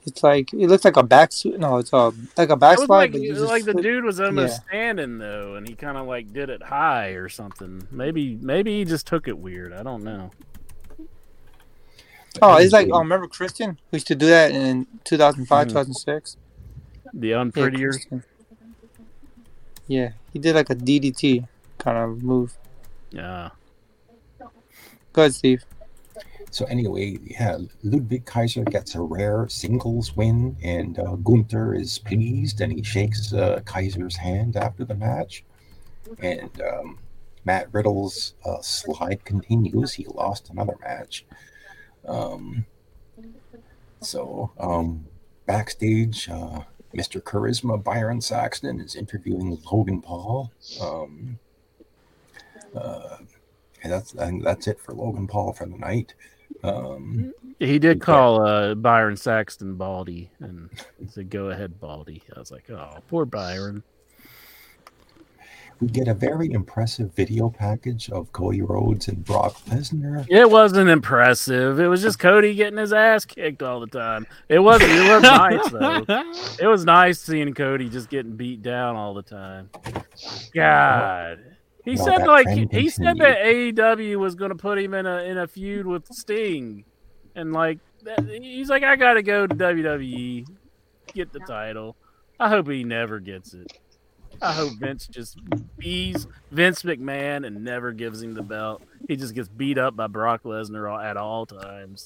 [0.05, 1.59] It's like it looks like a back suit.
[1.59, 3.83] No, it's a like a backslide, like, but you it was just like the flip-
[3.83, 4.67] dude was almost yeah.
[4.67, 7.87] standing though, and he kind of like did it high or something.
[7.91, 9.73] Maybe maybe he just took it weird.
[9.73, 10.31] I don't know.
[12.41, 13.79] Oh, it's like oh, remember Christian?
[13.91, 15.69] We used to do that in 2005, Mhm.
[15.69, 16.37] 2006.
[17.13, 17.91] The Yeah, unprettier.
[17.91, 18.23] Christian.
[19.87, 21.47] Yeah, he did like a DDT
[21.77, 22.57] kind of move.
[23.11, 23.49] Yeah.
[25.13, 25.63] Go ahead, Steve.
[26.51, 32.61] So anyway, yeah, Ludwig Kaiser gets a rare singles win, and uh, Gunther is pleased,
[32.61, 35.43] and he shakes uh, Kaiser's hand after the match.
[36.19, 36.99] And um,
[37.43, 39.93] Matt Riddle's uh, slide continues.
[39.93, 41.25] He lost another match.
[42.07, 42.65] Um,
[44.01, 45.05] so um,
[45.45, 46.61] backstage, uh,
[46.95, 47.21] Mr.
[47.21, 50.51] Charisma Byron Saxton is interviewing Logan Paul.
[50.81, 51.39] Um,
[52.75, 53.17] uh,
[53.83, 56.13] and that's and that's it for Logan Paul for the night.
[56.63, 60.69] Um, He did call uh, Byron Saxton Baldy and
[61.09, 63.83] said, "Go ahead, Baldy." I was like, "Oh, poor Byron."
[65.81, 70.25] We get a very impressive video package of Cody Rhodes and Brock Lesnar.
[70.29, 71.79] It wasn't impressive.
[71.79, 74.25] It was just Cody getting his ass kicked all the time.
[74.47, 74.91] It wasn't.
[74.91, 76.05] It was nice though.
[76.65, 79.69] It was nice seeing Cody just getting beat down all the time.
[80.53, 81.39] God.
[81.83, 84.93] He Well, said that like trend he said that AEW was going to put him
[84.93, 86.83] in a in a feud with Sting,
[87.35, 90.47] and like that, he's like, I got to go to WWE,
[91.13, 91.95] get the title.
[92.39, 93.71] I hope he never gets it.
[94.41, 95.37] I hope Vince just
[95.77, 98.81] bees Vince McMahon and never gives him the belt.
[99.07, 102.05] He just gets beat up by Brock Lesnar all- at all times.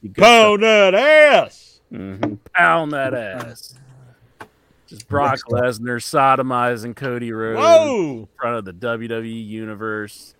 [0.00, 1.80] You Pound that ass.
[1.90, 3.74] hmm Pound that ass.
[4.86, 8.10] Just Brock Lesnar sodomizing Cody Rhodes Whoa!
[8.20, 10.34] in front of the WWE universe.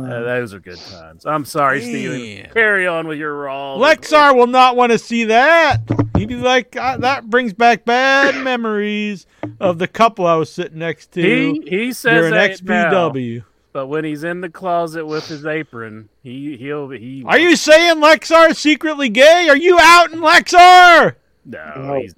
[0.00, 1.24] Uh, those are good times.
[1.26, 2.50] I'm sorry, Steven.
[2.52, 3.78] Carry on with your role.
[3.80, 5.80] Lexar will not want to see that.
[6.16, 9.26] He'd be like, "Ah, that brings back bad memories
[9.60, 13.44] of the couple I was sitting next to He he says during that now, XPW.
[13.72, 17.24] but when he's in the closet with his apron, he he'll he.
[17.26, 19.48] Are you saying Lexar is secretly gay?
[19.48, 21.16] Are you out in Lexar?
[21.46, 22.14] No, he's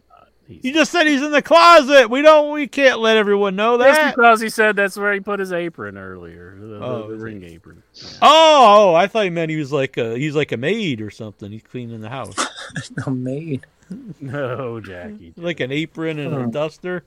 [0.49, 0.65] not.
[0.65, 2.09] You just said he's in the closet.
[2.11, 2.53] We don't.
[2.53, 3.85] We can't let everyone know that.
[3.85, 4.17] That's that.
[4.17, 7.21] because he said that's where he put his apron earlier, the, the- Oh, the is
[7.23, 7.25] it?
[7.25, 7.83] ring apron.
[8.23, 11.11] Oh, oh, I thought he meant he was like a he's like a maid or
[11.11, 11.51] something.
[11.51, 12.37] He's cleaning the house,
[13.07, 13.67] No maid.
[14.21, 15.33] No, Jackie.
[15.37, 16.51] like an apron and a Hmm.
[16.51, 17.05] duster.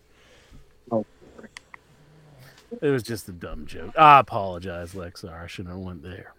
[2.82, 3.98] It was just a dumb joke.
[3.98, 5.44] I apologize, Lexar.
[5.44, 6.34] I shouldn't have went there.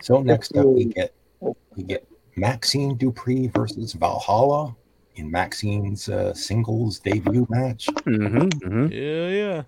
[0.00, 2.06] So next up, we get we get
[2.36, 4.74] Maxine Dupree versus Valhalla
[5.16, 7.86] in Maxine's uh, singles debut match.
[8.06, 9.62] Mm-hmm, Yeah, yeah.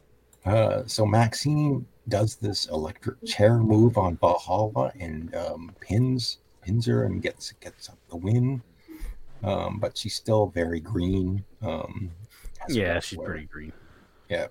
[0.51, 7.05] Uh, so Maxine does this electric chair move on Valhalla and um, pins pins her
[7.05, 8.63] and gets gets up the win.
[9.43, 11.45] Um, but she's still very green.
[11.63, 12.11] Um,
[12.69, 13.73] Yeah, she's where- pretty green.
[14.29, 14.49] Yeah.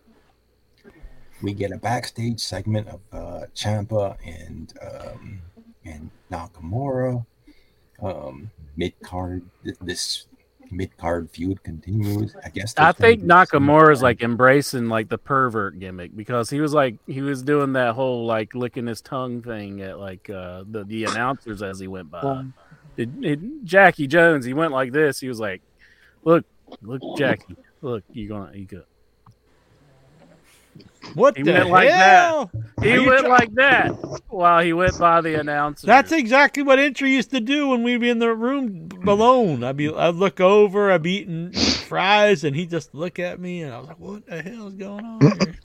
[1.43, 5.39] We get a backstage segment of uh, Ciampa and um,
[5.85, 7.25] and Nakamura.
[8.01, 9.43] Um, mid card,
[9.81, 10.25] this
[10.71, 12.35] mid card feud continues.
[12.43, 12.73] I guess.
[12.77, 17.21] I think Nakamura is like embracing like the pervert gimmick because he was like he
[17.21, 21.61] was doing that whole like licking his tongue thing at like uh the, the announcers
[21.61, 22.19] as he went by.
[22.19, 22.53] Um,
[22.97, 25.19] It, it, Jackie Jones, he went like this.
[25.19, 25.61] He was like,
[26.23, 26.45] "Look,
[26.81, 28.83] look, Jackie, look, you gonna you go."
[31.13, 32.29] What He the went like that.
[32.29, 32.51] hell?
[32.81, 33.87] He Are went try- like that
[34.29, 35.87] while he went by the announcer.
[35.87, 39.63] That's exactly what Entry used to do when we'd be in the room alone.
[39.63, 43.61] I'd be, I'd look over, I'd be eating fries, and he'd just look at me,
[43.63, 45.55] and I was like, "What the hell is going on here?"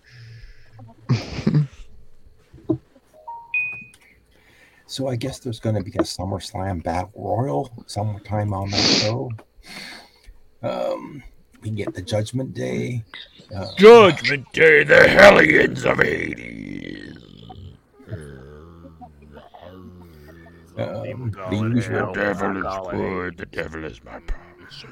[4.86, 9.30] So I guess there's going to be a SummerSlam Battle Royal sometime on that show.
[10.62, 11.22] Um,
[11.62, 13.04] we get the Judgment Day.
[13.54, 17.16] Uh, Judgment Day, the Hellions of Hades.
[20.78, 22.12] um, the usual.
[22.12, 23.36] devil is good.
[23.36, 24.84] The devil is my promise.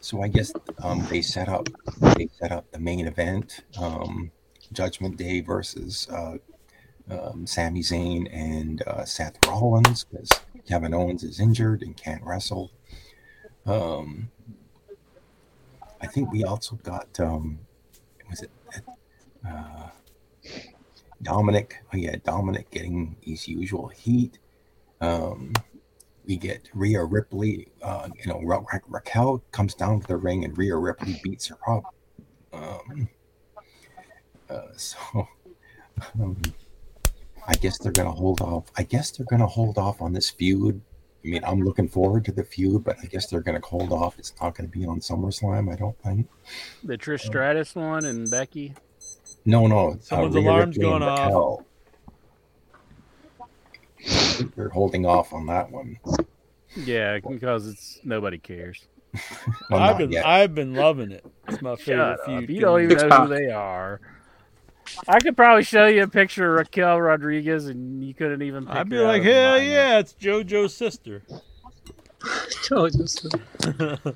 [0.00, 0.52] So I guess
[0.82, 1.68] um, they set up
[2.16, 4.30] they set up the main event, um,
[4.72, 6.36] Judgment Day versus uh,
[7.10, 10.28] um, Sami Zayn and uh, Seth Rollins because
[10.68, 12.70] Kevin Owens is injured and can't wrestle.
[13.66, 14.30] Um,
[16.00, 17.58] I think we also got um,
[18.28, 18.50] was it
[19.48, 19.88] uh,
[21.22, 21.72] Dominik?
[21.92, 24.38] Oh yeah, Dominik getting his usual heat.
[25.00, 25.52] Um,
[26.26, 27.68] we get Rhea Ripley.
[27.82, 31.48] Uh, you know, Ra- Ra- Raquel comes down to the ring and Rhea Ripley beats
[31.48, 31.94] her up.
[32.52, 33.08] Um,
[34.48, 35.28] uh, so,
[36.20, 36.40] um,
[37.46, 38.64] I guess they're gonna hold off.
[38.76, 40.80] I guess they're gonna hold off on this feud.
[41.24, 44.18] I mean, I'm looking forward to the feud, but I guess they're gonna hold off.
[44.18, 45.72] It's not gonna be on SummerSlam.
[45.72, 46.28] I don't think.
[46.82, 48.74] the Trish uh, Stratus one and Becky.
[49.46, 49.92] No, no.
[49.92, 51.18] Uh, Someone's Rhea alarm's Ripley and going off.
[51.18, 51.66] Raquel.
[54.56, 55.98] They're holding off on that one.
[56.76, 58.86] Yeah, because it's nobody cares.
[59.70, 60.26] Well, I've been, yet.
[60.26, 61.24] I've been loving it.
[61.48, 62.44] It's my favorite Shut feud.
[62.44, 62.50] up.
[62.50, 64.00] You don't even know who they are.
[65.08, 68.66] I could probably show you a picture of Raquel Rodriguez, and you couldn't even.
[68.66, 71.22] Pick I'd be her like, of hell yeah, it's JoJo's sister.
[72.68, 73.26] Joe, just-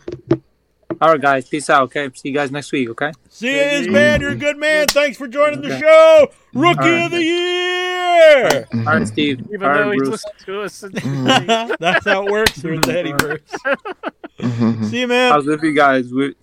[1.01, 1.49] All right, guys.
[1.49, 1.83] Peace out.
[1.85, 2.11] Okay.
[2.15, 2.89] See you guys next week.
[2.91, 3.13] Okay.
[3.29, 4.21] See you, is man.
[4.21, 4.89] You're a good man.
[4.89, 6.29] Thanks for joining the show.
[6.55, 7.05] Rookie All right.
[7.05, 7.88] of the year.
[8.09, 9.41] All right, Steve.
[9.53, 10.25] Even All right, though he's Bruce.
[10.45, 11.77] listening to us.
[11.79, 14.89] That's how it works here at the Eddie Verse.
[14.91, 15.33] See you, man.
[15.33, 15.37] I man.
[15.37, 16.35] was with you guys with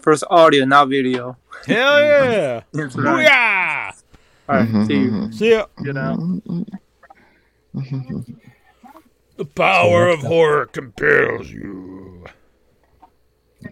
[0.00, 1.36] first audio, now video.
[1.66, 2.60] Hell yeah.
[2.72, 3.26] That's right.
[3.28, 4.02] Booyah.
[4.48, 4.86] All right.
[4.86, 5.32] See you.
[5.32, 5.66] See ya.
[5.82, 6.40] you know.
[9.36, 12.24] The power of horror compels you.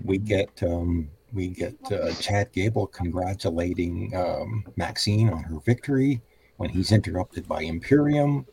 [0.05, 6.21] we get um, we get uh, Chad Gable congratulating um, Maxine on her victory
[6.63, 8.47] when he's interrupted by Imperium.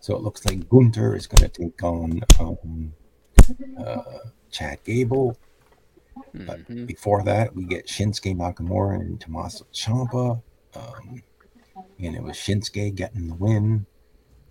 [0.00, 2.92] So it looks like Gunther is going to take on um,
[3.78, 4.18] uh,
[4.50, 5.38] Chad Gable.
[6.34, 6.86] But Mhm.
[6.86, 10.42] before that, we get Shinsuke Nakamura and Tommaso Ciampa.
[10.74, 11.22] Um,
[11.98, 13.86] and it was Shinsuke getting the win.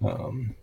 [0.02, 0.56] Um,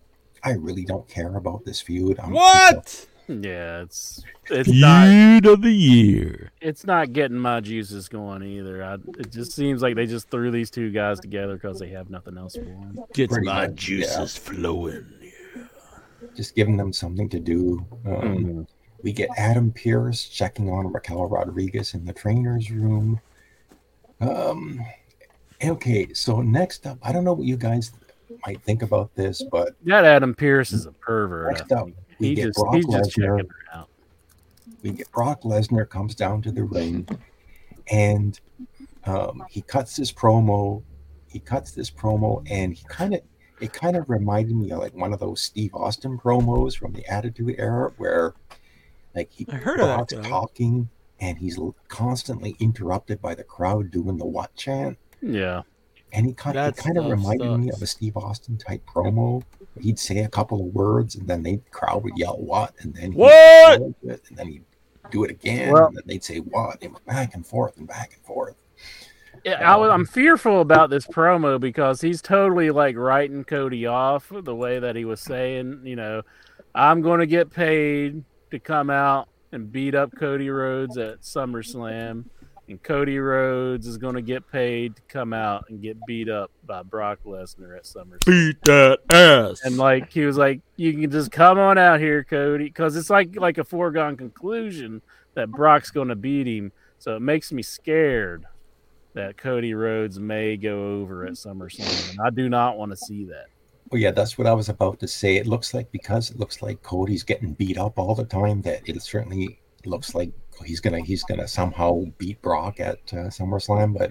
[0.43, 2.19] I really don't care about this feud.
[2.19, 3.07] I'm What?
[3.28, 6.53] Yeah, it's it's not Feud of the year.
[6.61, 8.85] it's not getting my juices going either.
[8.85, 12.09] I, it just seems like they just threw these two guys together because they have
[12.09, 12.98] nothing else for them.
[13.15, 15.07] Gets Pretty my much, juices flowing.
[16.36, 17.85] just giving them something to do.
[18.07, 18.66] Um, Mhm.
[19.03, 23.20] we get Adam Pearce checking on Raquel Rodriguez in the trainer's room.
[24.20, 24.81] Um,
[25.65, 27.93] okay, so next up, I don't know what you guys
[28.47, 31.53] might think about this, but That Adam Pearce is a pervert.
[31.59, 31.97] Next up, think.
[32.18, 33.86] We He get just Brock he's just checking Lesnar.
[34.82, 37.09] We get Brock Lesnar comes down to the ring,
[37.90, 38.38] and
[39.05, 40.82] um, he cuts this promo.
[41.28, 43.20] He cuts this promo, and he kind of
[43.60, 47.06] it kind of reminded me of like one of those Steve Austin promos from the
[47.06, 48.34] Attitude Era, where
[49.14, 50.88] like he I heard of that Brock's talking,
[51.20, 54.98] and he's constantly interrupted by the crowd doing the what chant.
[55.22, 55.62] Yeah.
[56.12, 59.43] And he kind, it kind of stuff reminded me of a Steve Austin type promo.
[59.81, 63.12] He'd say a couple of words, and then they crowd would yell "what," and then
[63.12, 63.82] he'd What?
[64.03, 64.65] it, and then he'd
[65.11, 68.12] do it again, Well- and then they'd say "what," and back and forth and back
[68.15, 68.57] and forth.
[69.44, 73.86] Yeah, I, um, was- I'm fearful about this promo because he's totally like writing Cody
[73.86, 76.23] off the way that he was saying, you know,
[76.74, 82.24] I'm going to get paid to come out and beat up Cody Rhodes at SummerSlam,
[82.68, 86.51] and Cody Rhodes is going to get paid to come out and get beat up
[86.64, 88.24] by Brock Lesnar at SummerSlam.
[88.26, 89.60] Beat that ass.
[89.64, 93.10] And like he was like, you can just come on out here, Cody, because it's
[93.10, 95.01] like like a foregone conclusion
[95.34, 96.72] that Brock's going to beat him.
[96.98, 98.47] So it makes me scared
[99.14, 103.24] that Cody Rhodes may go over at SummerSlam, and I do not want to see
[103.26, 103.47] that.
[103.90, 105.36] Well, yeah, that's what I was about to say.
[105.36, 108.86] It looks like because it looks like Cody's getting beat up all the time that
[108.86, 110.32] it certainly looks like
[110.65, 113.97] he's gonna he's gonna somehow beat Brock at uh, SummerSlam.
[113.97, 114.11] But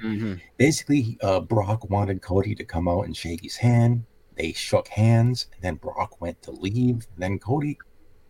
[0.58, 4.04] basically, uh, Brock wanted Cody to come out and shake his hand.
[4.38, 7.08] They shook hands, and then Brock went to leave.
[7.14, 7.78] And then Cody,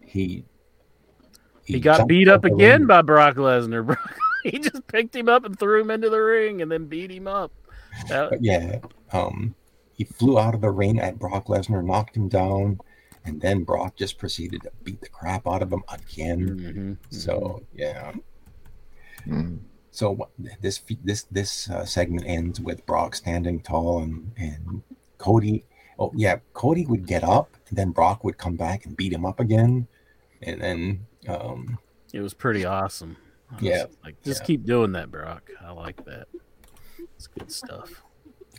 [0.02, 0.46] he
[1.64, 2.88] He got beat up again ring.
[2.88, 3.86] by Brock Lesnar.
[3.86, 7.12] Brock- he just picked him up and threw him into the ring, and then beat
[7.12, 7.52] him up.
[8.10, 8.80] That- yeah,
[9.14, 9.56] um,
[9.94, 12.78] he flew out of the ring at Brock Lesnar, knocked him down,
[13.26, 16.98] and then Brock just proceeded to beat the crap out of him again.
[17.10, 18.14] So yeah.
[19.92, 20.30] So
[20.62, 24.84] this this this uh, segment ends with Brock standing tall and and
[25.18, 25.66] Cody.
[25.98, 29.26] Oh yeah, Cody would get up, and then Brock would come back and beat him
[29.26, 29.88] up again,
[30.42, 31.80] and then um,
[32.14, 33.18] it was pretty awesome.
[33.54, 34.46] Was Yeah, like just yeah.
[34.46, 35.50] keep doing that, Brock.
[35.62, 36.28] I like that.
[37.16, 38.04] It's good stuff.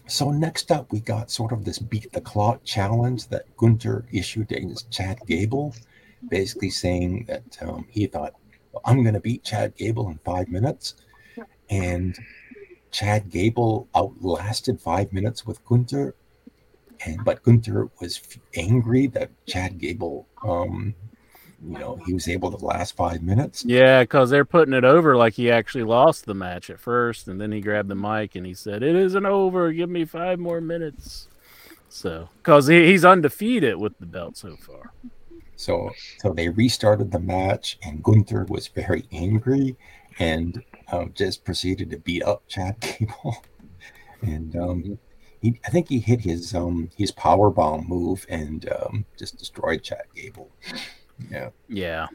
[0.09, 4.53] So next up, we got sort of this beat the clock challenge that Gunther issued
[4.53, 5.75] against Chad Gable,
[6.29, 8.35] basically saying that um, he thought,
[8.73, 10.95] well, "I'm going to beat Chad Gable in five minutes,"
[11.69, 12.17] and
[12.93, 16.15] Chad Gable outlasted five minutes with Gunther,
[17.05, 18.21] and but Gunther was
[18.55, 20.95] angry that Chad Gable, um,
[21.69, 23.65] you know, he was able to last five minutes.
[23.65, 27.41] Yeah, because they're putting it over like he actually lost the match at first, and
[27.41, 29.73] then he grabbed the mic and he said, "It isn't over.
[29.73, 31.29] Give me five more minutes."
[31.89, 34.93] So, because he, he's undefeated with the belt so far.
[35.57, 39.77] So so they restarted the match, and Gunther was very angry
[40.19, 40.63] and
[40.93, 43.45] um, just proceeded to beat up Chad Gable.
[44.23, 44.99] and um,
[45.41, 49.83] he, I think he hit his um, his power bomb move and um, just destroyed
[49.83, 50.51] Chad Gable.
[51.31, 51.51] Yeah.
[51.69, 52.07] Yeah.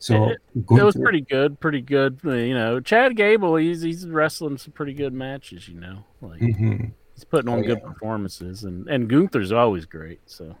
[0.00, 2.20] So it, it was pretty good, pretty good.
[2.24, 5.68] uh, You know, Chad Gable, he's he's wrestling some pretty good matches.
[5.68, 6.92] You know, like Mhm.
[7.14, 7.88] he's putting on Oh, good yeah.
[7.88, 10.20] performances, and and Gunther's always great.
[10.26, 10.54] So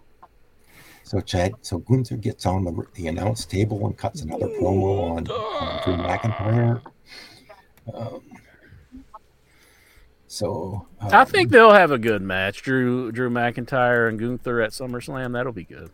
[1.04, 5.28] So Chad, so Gunther gets on the, the announce table and cuts another promo on,
[5.28, 6.82] on Drew McIntyre.
[7.94, 8.20] Um,
[10.26, 12.62] so uh, I think they'll have a good match.
[12.62, 15.32] Drew Drew McIntyre and Gunther at SummerSlam.
[15.32, 15.90] That'll be good.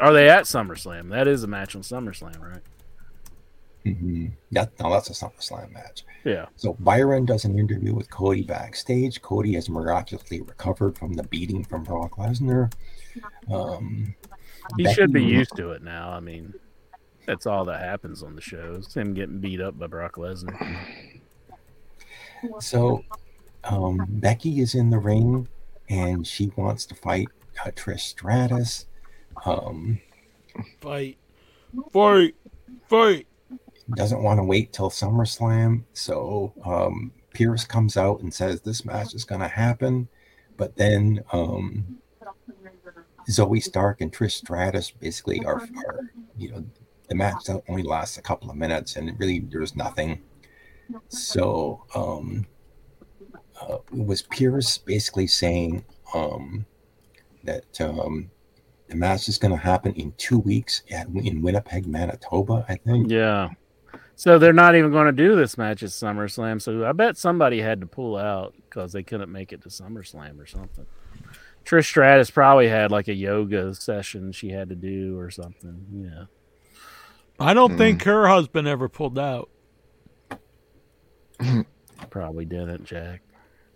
[0.00, 1.10] Are they at SummerSlam?
[1.10, 2.62] That is a match on SummerSlam, right?
[3.86, 4.30] mhm.
[4.52, 6.04] that no, that's a SummerSlam match.
[6.24, 6.46] Yeah.
[6.56, 9.22] So Byron does an interview with Cody backstage.
[9.22, 12.70] Cody has miraculously recovered from the beating from Brock Lesnar.
[13.50, 14.14] Um,
[14.76, 16.10] He should be Becky- used to it now.
[16.10, 16.52] I mean,
[17.26, 18.92] that's all that happens on the shows.
[18.92, 20.78] Him getting beat up by Brock Lesnar.
[22.60, 23.04] So
[23.64, 25.48] um, Becky is in the ring
[25.88, 27.28] and she wants to fight
[27.64, 28.86] uh, Trish Stratus.
[29.44, 30.00] Um,
[30.80, 31.18] Fight.
[31.92, 32.34] Fight.
[32.88, 33.26] Fight.
[33.94, 35.84] doesn't want to wait till SummerSlam.
[35.92, 40.08] So um, Pearce comes out and says this match is going to happen.
[40.56, 41.98] But then um,
[43.28, 46.64] Zoey Stark and Trish Stratus basically are, are, you know,
[47.08, 50.22] the match only lasts a couple of minutes and really there's nothing.
[51.08, 52.46] So um,
[53.60, 55.84] uh, it was Pearce basically saying
[56.14, 56.66] um,
[57.44, 58.30] that um,
[58.90, 63.10] the match is going to happen in two weeks at, in Winnipeg, Manitoba, I think.
[63.10, 63.50] Yeah.
[64.16, 66.60] So they're not even going to do this match at SummerSlam.
[66.60, 70.38] So I bet somebody had to pull out because they couldn't make it to SummerSlam
[70.38, 70.86] or something.
[71.64, 75.86] Trish Stratus probably had like a yoga session she had to do or something.
[75.92, 76.24] Yeah.
[77.38, 78.10] I don't think hmm.
[78.10, 79.48] her husband ever pulled out.
[82.10, 83.22] Probably didn't, Jack.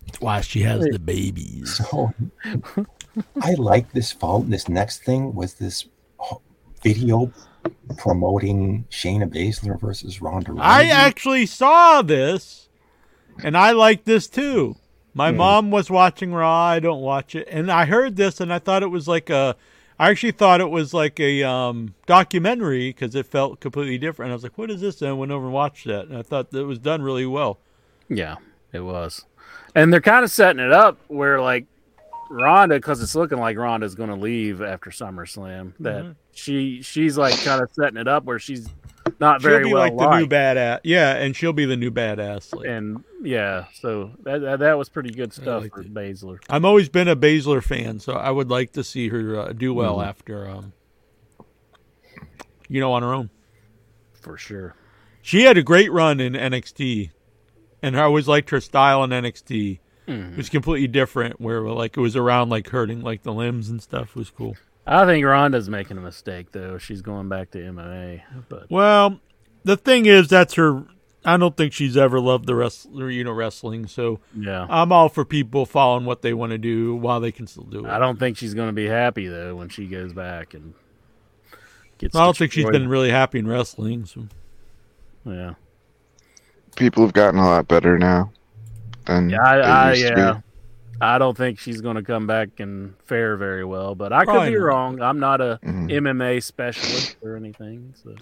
[0.07, 1.77] That's why she has the babies.
[1.89, 2.13] So
[3.43, 4.41] I like this fall.
[4.41, 5.87] This next thing was this
[6.83, 7.33] video
[7.97, 10.61] promoting Shayna Baszler versus Ronda Rousey.
[10.61, 12.69] I actually saw this,
[13.43, 14.77] and I like this too.
[15.15, 15.37] My Hmm.
[15.37, 16.65] mom was watching Raw.
[16.67, 19.57] I don't watch it, and I heard this, and I thought it was like a.
[19.97, 24.31] I actually thought it was like a um, documentary because it felt completely different.
[24.31, 26.23] I was like, "What is this?" And I went over and watched that, and I
[26.23, 27.59] thought that it was done really well.
[28.09, 28.37] Yeah,
[28.73, 29.25] it was.
[29.75, 31.67] And they're kind of setting it up where, like,
[32.31, 36.15] Ronda, because it's looking like Ronda's going to leave after SummerSlam, that Mhm.
[36.33, 38.69] she she's like kind of setting it up where she's
[39.21, 40.81] not She'll very be well like the new badass.
[40.85, 42.55] Yeah, and she'll be the new badass.
[42.57, 45.93] Like, And yeah, so that that, that was pretty good stuff for it.
[45.93, 46.39] Baszler.
[46.49, 49.75] I've always been a Baszler fan, so I would like to see her uh, do
[49.75, 50.07] well Mhm.
[50.07, 50.73] after, um,
[52.69, 53.31] you know, on her own.
[54.15, 54.75] For sure.
[55.23, 57.11] She had a great run in NXT,
[57.85, 59.81] and I always liked her style in NXT.
[60.09, 60.33] Mhm.
[60.33, 63.83] It was completely different, where like it was around like hurting like the limbs and
[63.83, 64.11] stuff.
[64.11, 64.57] It was cool.
[64.87, 66.77] I think Ronda's making a mistake though.
[66.79, 69.21] She's going back to MMA, but Well,
[69.65, 70.85] the thing is, that's her.
[71.25, 73.87] I don't think she's ever loved the wrestler, you know, wrestling.
[73.87, 74.67] So Yeah.
[74.69, 77.87] I'm all for people following what they want to do while they can still do
[77.87, 77.91] it.
[77.91, 80.75] I don't think she's going to be happy though when she goes back and
[81.97, 82.15] gets.
[82.15, 84.05] I don't think she's been really happy in wrestling.
[84.05, 84.27] So
[85.25, 85.55] Yeah.
[86.77, 88.33] People have gotten a lot better now
[89.07, 90.21] than Yeah, I, they I used to be.
[90.21, 90.41] yeah.
[91.01, 94.47] I don't think she's going to come back and fare very well, but I could
[94.47, 94.65] be not.
[94.65, 95.03] wrong.
[95.03, 95.91] I'm not a Mhm.
[95.91, 97.95] MMA specialist or anything.
[98.03, 98.15] So.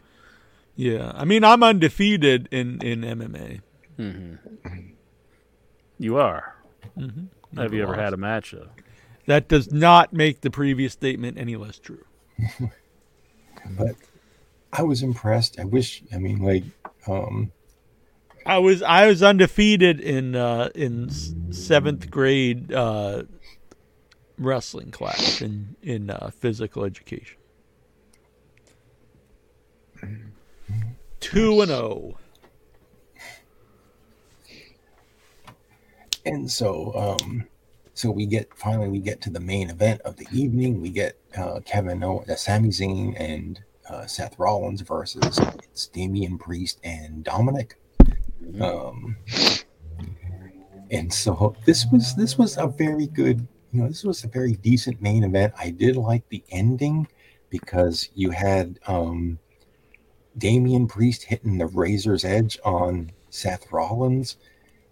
[0.74, 3.61] yeah, I mean, I'm undefeated in in MMA.
[3.97, 4.35] hmm
[5.99, 6.57] You are.
[6.99, 7.29] Mhm.
[7.57, 8.01] Have you ever lost.
[8.05, 8.70] had a match though?
[9.27, 12.05] That does not make the previous statement any less true.
[13.79, 13.95] but
[14.73, 15.61] I was impressed.
[15.61, 16.03] I wish.
[16.12, 16.65] I mean, like,
[17.07, 17.53] um,
[18.44, 21.10] I was I was undefeated in uh, in
[21.52, 23.24] seventh grade uh,
[24.39, 27.39] wrestling class in in uh, physical education.
[31.20, 32.16] Two and oh.
[36.24, 37.47] and so, um,
[37.94, 40.81] so we get finally we get to the main event of the evening.
[40.81, 46.39] We get uh, Kevin, o- uh, Sami Zayn, and uh, Seth Rollins versus it's Damian
[46.39, 47.73] Priest and Dominik.
[48.60, 49.16] Um,
[50.90, 54.52] and so this was this was a very good, you know, this was a very
[54.55, 55.55] decent main event.
[55.59, 57.09] I did like the ending
[57.51, 59.39] because you had um,
[60.39, 64.36] Damian Priest hitting the razor's edge on Seth Rollins,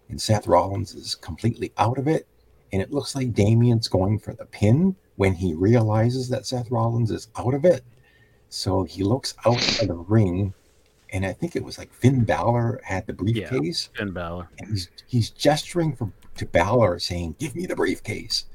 [0.09, 2.27] and Seth Rollins is completely out of it.
[2.73, 7.11] And it looks like Damian's going for the pin when he realizes that Seth Rollins
[7.11, 7.83] is out of it.
[8.49, 10.53] So he looks out of the ring,
[11.11, 14.49] and I think it was like Finn Balor had the briefcase, Finn Balor.
[14.59, 18.45] and he's he's gesturing for to Balor, saying, "Give me the briefcase."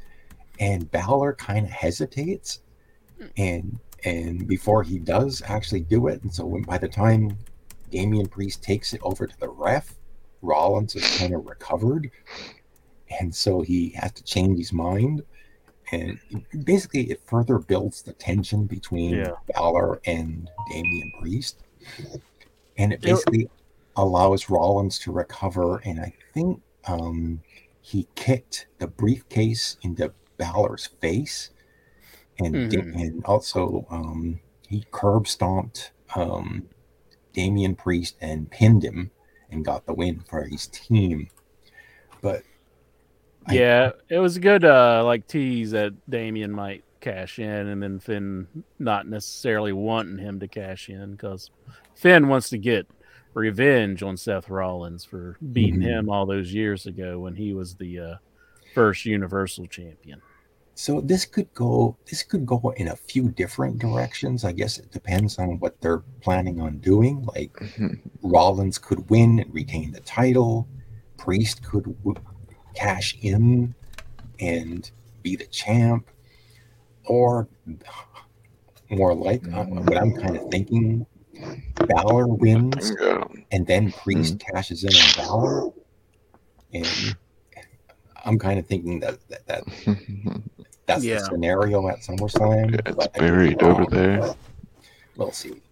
[0.59, 2.61] And Balor kind of hesitates,
[3.19, 3.27] hmm.
[3.37, 7.37] and and before he does actually do it, and so when, by the time
[7.91, 9.95] Damian Priest takes it over to the ref,
[10.43, 12.11] Rollins is kind of recovered,
[13.20, 15.23] and so he has to change his mind.
[15.93, 16.19] And
[16.65, 19.33] basically, it further builds the tension between Yeah.
[19.55, 21.62] Balor and Damian Priest,
[22.78, 23.48] and it It- basically
[23.97, 25.78] allows Rollins to recover.
[25.78, 27.40] And I think um,
[27.81, 31.51] he kicked the briefcase into Balor's face,
[32.39, 32.94] and Mhm.
[33.01, 36.69] and also um, he curb stomped um,
[37.32, 39.11] Damian Priest and pinned him
[39.51, 41.28] and got the win for his team.
[42.20, 42.43] But
[43.47, 47.82] I- Yeah, it was a good uh like tease that Damian might cash in, and
[47.82, 48.47] then Finn
[48.78, 51.51] not necessarily wanting him to cash in because
[51.97, 52.86] Finn wants to get
[53.35, 55.85] revenge on Seth Rollins for beating Mhm.
[55.85, 58.14] him all those years ago when he was the uh,
[58.74, 60.20] first Universal Champion.
[60.74, 64.44] So this could go this could go in a few different directions.
[64.44, 67.24] I guess it depends on what they're planning on doing.
[67.35, 67.59] Like
[68.23, 70.68] Rollins could win and retain the title.
[71.16, 72.14] Priest could w-
[72.74, 73.74] cash in
[74.39, 74.90] and
[75.23, 76.10] be the champ,
[77.06, 77.48] or
[78.90, 81.06] more like uh, what I'm kind of thinking.
[81.75, 82.93] Balor wins,
[83.51, 85.71] and then Priest cashes in on Balor,
[86.73, 87.17] and
[88.25, 89.65] I'm kind of thinking that that, that
[90.87, 91.19] that's Yeah.
[91.19, 92.73] the scenario at SummerSlam.
[92.73, 94.35] Yeah, it's but I buried over wrong, there.
[95.17, 95.63] We'll see.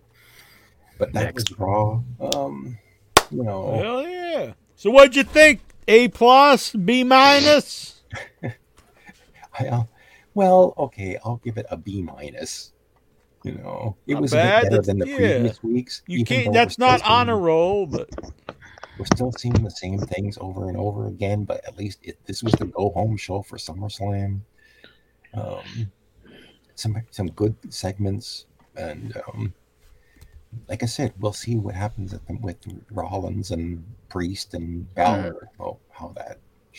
[0.98, 1.50] But that Next.
[1.50, 2.00] was Raw.
[2.20, 2.78] Um,
[3.30, 4.52] you know, Hell yeah!
[4.76, 5.60] So what'd you think?
[5.88, 8.02] A plus, B minus.
[9.58, 9.84] I, uh,
[10.34, 12.72] well, okay, I'll give it a B minus.
[13.44, 14.64] You know, it Not was bad.
[14.64, 15.16] a bit better That's- than the yeah.
[15.16, 16.02] previous weeks.
[16.06, 16.52] You can't.
[16.52, 18.08] That's not still on a roll, but
[18.98, 22.42] We're still seeing the same things over and over again, but at least it, this
[22.42, 24.40] was the go home show for SummerSlam.
[25.34, 25.90] Um,
[26.74, 28.46] some some good segments,
[28.76, 29.52] and um,
[30.68, 32.56] like I said, we'll see what happens at the, with
[32.90, 35.50] Rollins and Priest and Balor.
[35.60, 36.38] Oh, how that.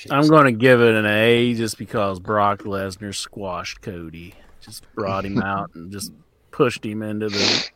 [0.10, 4.34] I'm going to give it an A just because Brock Lesnar squashed Cody.
[4.62, 6.12] Just brought him out and just
[6.56, 7.70] pushed him into the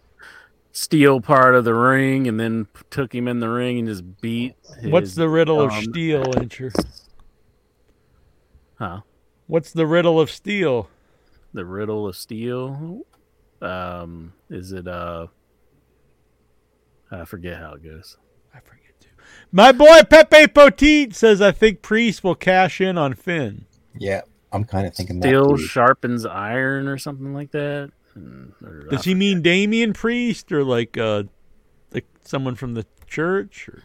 [0.72, 4.56] steel part of the ring and then took him in the ring and just beat.
[4.84, 6.72] what's the riddle of steel, Incher?
[8.76, 9.02] Huh?
[9.48, 10.90] What's the riddle of steel?
[11.54, 13.02] The riddle of steel?
[13.62, 15.28] Um, is it, uh,
[17.12, 18.16] I forget how it goes.
[18.54, 19.10] I forget too.
[19.52, 23.66] My boy Pepe Potit says I think Priest will cash in on Finn.
[23.98, 24.22] Yeah,
[24.54, 25.28] I'm kind of thinking that.
[25.28, 25.64] Steel too.
[25.66, 27.92] sharpens iron or something like that.
[28.20, 31.24] And- or Does he mean Damian Priest or like uh
[31.94, 33.68] like someone from the church?
[33.70, 33.84] Or?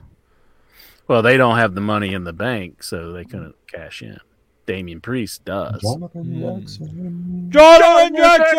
[1.06, 4.19] Well, they don't have the money in the bank, so they couldn't cash in.
[4.66, 5.82] Damian Priest does.
[5.82, 7.51] Jonathan Jackson.
[7.51, 8.56] Jonathan Jackson!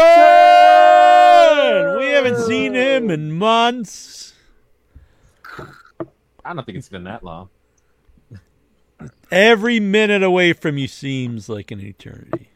[1.98, 4.34] We haven't seen him in months.
[6.44, 7.50] I don't think it's been that long.
[9.32, 12.50] Every minute away from you seems like an eternity.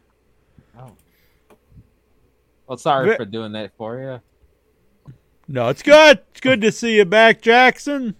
[2.69, 4.21] Well, sorry Ve- for doing that for you.
[5.47, 6.19] No, it's good.
[6.29, 8.15] It's good to see you back, Jackson.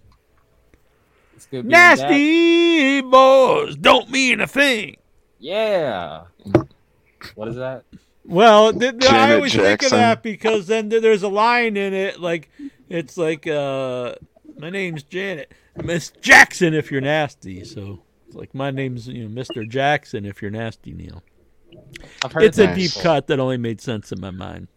[1.36, 1.98] It's good being back.
[2.00, 4.96] Nasty boys don't mean a thing.
[5.38, 6.24] Yeah.
[7.36, 7.84] What is that?
[8.24, 11.76] Well, th- th- I Janet always think of that because then th- there's a line
[11.76, 12.50] in it like
[12.88, 14.16] it's like uh
[14.58, 17.62] my name's Janet, Miss Jackson if you're nasty.
[17.62, 19.66] So it's like my name's you know Mr.
[19.68, 21.22] Jackson if you're nasty, Neil.
[22.24, 24.68] I've heard It's a that deep cut that only made sense in my mind.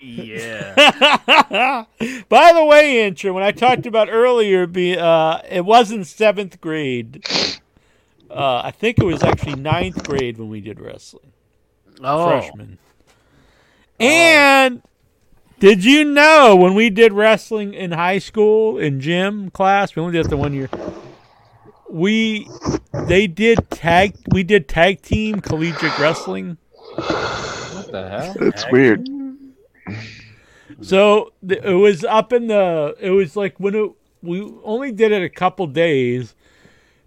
[0.00, 0.74] yeah.
[2.28, 7.24] By the way, Incher, when I talked about earlier, be uh, it wasn't seventh grade.
[8.30, 11.32] Uh, I think it was actually ninth grade when we did wrestling.
[12.02, 12.26] Oh.
[12.28, 12.78] Freshman.
[14.00, 14.82] And
[15.60, 20.14] did you know when we did wrestling in high school in gym class, we only
[20.14, 20.68] did it the one year.
[21.94, 22.48] We
[23.06, 26.58] they did tag we did tag team collegiate wrestling.
[26.96, 28.34] What the hell?
[28.40, 29.08] That's weird.
[30.80, 32.96] So it was up in the.
[32.98, 33.92] It was like when it.
[34.22, 36.34] We only did it a couple days,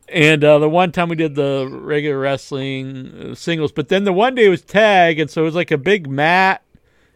[0.08, 4.14] and uh, the one time we did the regular wrestling uh, singles, but then the
[4.14, 6.64] one day was tag, and so it was like a big mat.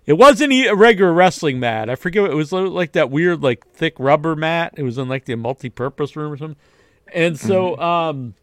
[0.05, 1.89] It wasn't a regular wrestling mat.
[1.89, 2.23] I forget.
[2.23, 4.73] What, it was like that weird, like thick rubber mat.
[4.75, 6.57] It was in like the multi-purpose room or something.
[7.13, 8.33] And so um,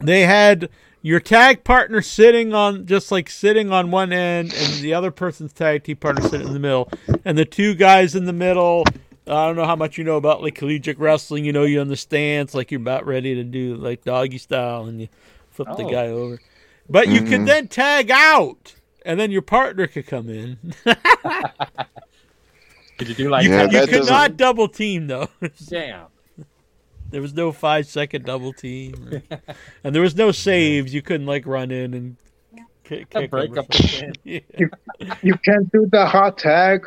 [0.00, 0.68] they had
[1.02, 5.52] your tag partner sitting on just like sitting on one end and the other person's
[5.52, 6.90] tag team partner sitting in the middle
[7.24, 8.82] and the two guys in the middle
[9.28, 11.86] i don't know how much you know about like collegiate wrestling you know you're in
[11.86, 15.08] the stance like you're about ready to do like doggy style and you
[15.50, 15.90] flip the Oh.
[15.90, 16.40] guy over
[16.90, 17.46] but you could Mhm.
[17.46, 18.74] then tag out
[19.04, 20.58] and then your partner could come in
[22.98, 25.28] Did you do like you, Yeah, could- you could doesn't- not double team though
[25.68, 26.06] Damn.
[27.10, 29.38] There was no five second double team, or-
[29.84, 30.92] and there was no saves.
[30.92, 32.16] You couldn't like run in and
[32.84, 34.12] kick, kick break up something.
[34.24, 34.44] the
[34.98, 35.14] Yeah.
[35.22, 36.86] You can't do the hot tag.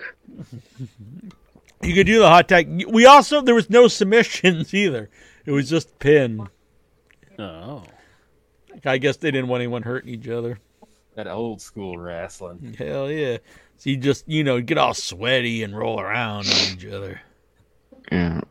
[1.81, 2.85] You could do the hot tag.
[2.87, 5.09] We also there was no submissions either.
[5.45, 6.49] It was just pin.
[7.37, 7.83] Oh.
[8.85, 10.59] I guess they didn't want anyone hurting each other.
[11.15, 12.75] That old school wrestling.
[12.77, 13.37] Hell yeah!
[13.77, 17.21] So you just you know get all sweaty and roll around on each other.
[18.11, 18.41] Yeah.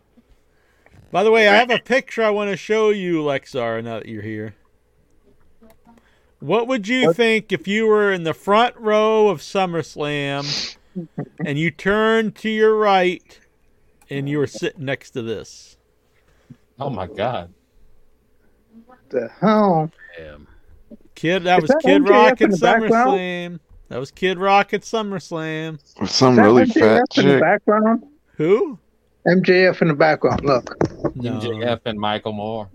[1.10, 3.82] By the way, I have a picture I want to show you, Lexar.
[3.82, 4.54] Now that you're here,
[6.40, 10.76] what would you think if you were in the front row of SummerSlam
[11.44, 13.40] and you turned to your right
[14.10, 15.76] and you were sitting next to this?
[16.78, 17.52] Oh my god.
[18.86, 19.90] What the hell?
[20.16, 20.46] Damn.
[21.14, 23.10] Kid, that Is was that Kid MJF Rock in at the background?
[23.10, 23.60] SummerSlam.
[23.88, 25.78] That was Kid Rock at SummerSlam.
[25.98, 27.40] With some Is that really MJF fat in the chick.
[27.40, 28.04] background?
[28.36, 28.78] Who?
[29.26, 30.44] MJF in the background.
[30.44, 30.76] Look.
[31.16, 32.68] No, MJF and Michael Moore.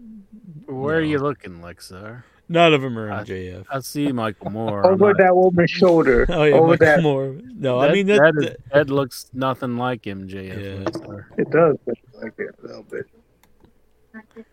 [0.68, 2.24] Where are you looking, Lexar?
[2.49, 3.65] none of them are MJF.
[3.72, 4.86] I see Michael Moore.
[4.86, 6.26] I'm Over not- that woman's shoulder.
[6.30, 7.02] Oh yeah, Over Michael that.
[7.02, 7.38] Moore.
[7.56, 10.34] No, that, I mean that, that, is, that- that looks nothing like MJF.
[10.48, 10.84] Yeah.
[10.84, 11.26] Lexar.
[11.38, 13.06] It does look like it a little bit.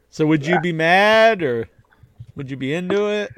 [0.08, 1.68] So would you be mad or
[2.36, 3.30] would you be into it?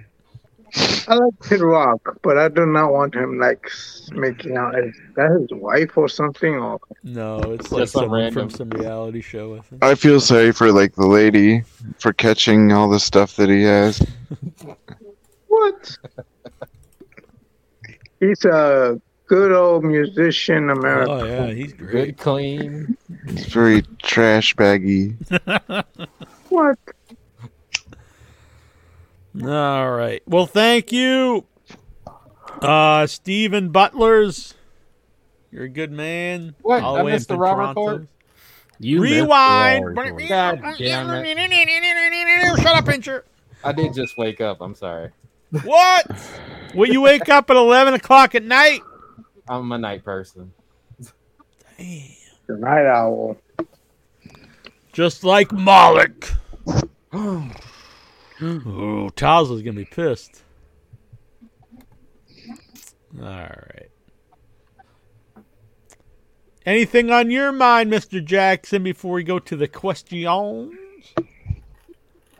[1.07, 3.69] I like Kid Rock, but I do not want him like
[4.12, 4.78] making out.
[4.78, 6.55] Is that his wife or something?
[6.55, 9.57] Or No, it's like Just some someone random- from some reality show.
[9.57, 9.85] I think.
[9.85, 11.65] I feel sorry for like the lady
[11.99, 14.01] for catching all the stuff that he has.
[15.49, 15.97] what?
[18.20, 21.11] He's a good old musician America.
[21.12, 22.97] Oh yeah, he's Good, clean.
[23.27, 25.16] It's very trash baggy.
[26.49, 26.78] What?
[29.40, 30.22] All right.
[30.26, 31.46] Well, thank you,
[32.60, 34.54] uh, Stephen Butlers.
[35.50, 36.54] You're a good man.
[36.62, 36.82] What?
[36.82, 37.80] All I missed the Robert Toronto.
[37.80, 38.09] Ford?
[38.78, 39.96] You missed Rewind.
[40.28, 42.59] God damn it.
[42.62, 43.22] Shut up, Incher.
[43.64, 44.60] I did just wake up.
[44.60, 45.10] I'm sorry.
[45.64, 46.06] What?
[46.74, 48.80] Will you wake up at eleven o'clock at night?
[49.48, 50.52] I'm a night person.
[51.78, 52.00] Damn.
[52.46, 53.36] The night owl.
[54.92, 56.32] Just like Moloch.
[58.66, 60.43] oh, Tazo's gonna be pissed.
[63.20, 63.90] All right.
[66.66, 68.24] Anything on your mind, Mr.
[68.24, 70.74] Jackson, before we go to the questions?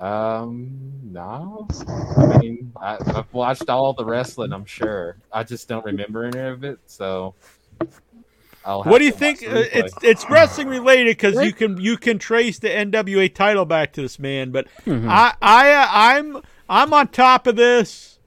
[0.01, 1.69] Um, no.
[2.16, 4.53] I mean, I, I've watched all the wrestling.
[4.53, 5.19] I'm sure.
[5.33, 6.81] I just don't remember any of it.
[6.87, 7.37] So.
[7.81, 8.01] Have
[8.65, 9.41] What do you think?
[9.43, 9.71] watch Uh, the replay.
[9.75, 14.03] it's it's wrestling related because you can you can trace the NWA title back to
[14.03, 14.51] this man.
[14.51, 18.19] But I I uh, I'm I'm on top of this,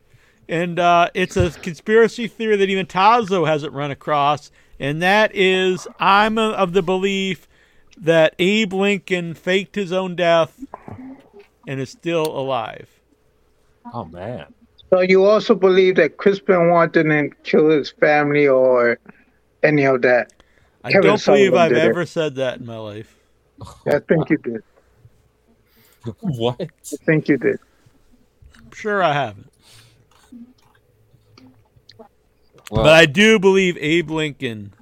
[0.49, 5.87] and uh, it's a conspiracy theory that even Tazo hasn't run across, and that is
[5.99, 7.47] I'm uh, of the belief
[7.97, 10.59] that Abe Lincoln faked his own death
[11.65, 12.89] and is still alive.
[13.93, 14.47] Oh man.
[14.89, 18.99] So you also believe that Chris Benoit didn't kill his family or
[19.65, 20.33] any of that?
[20.83, 21.89] I Kevin don't believe I've did it.
[21.89, 23.17] ever said that in my life.
[23.87, 24.63] I think you did.
[26.19, 26.61] What?
[26.61, 26.67] I
[27.03, 27.57] think you did.
[28.55, 29.51] I'm sure I haven't.
[32.69, 34.73] Well, But I do believe Abe Lincoln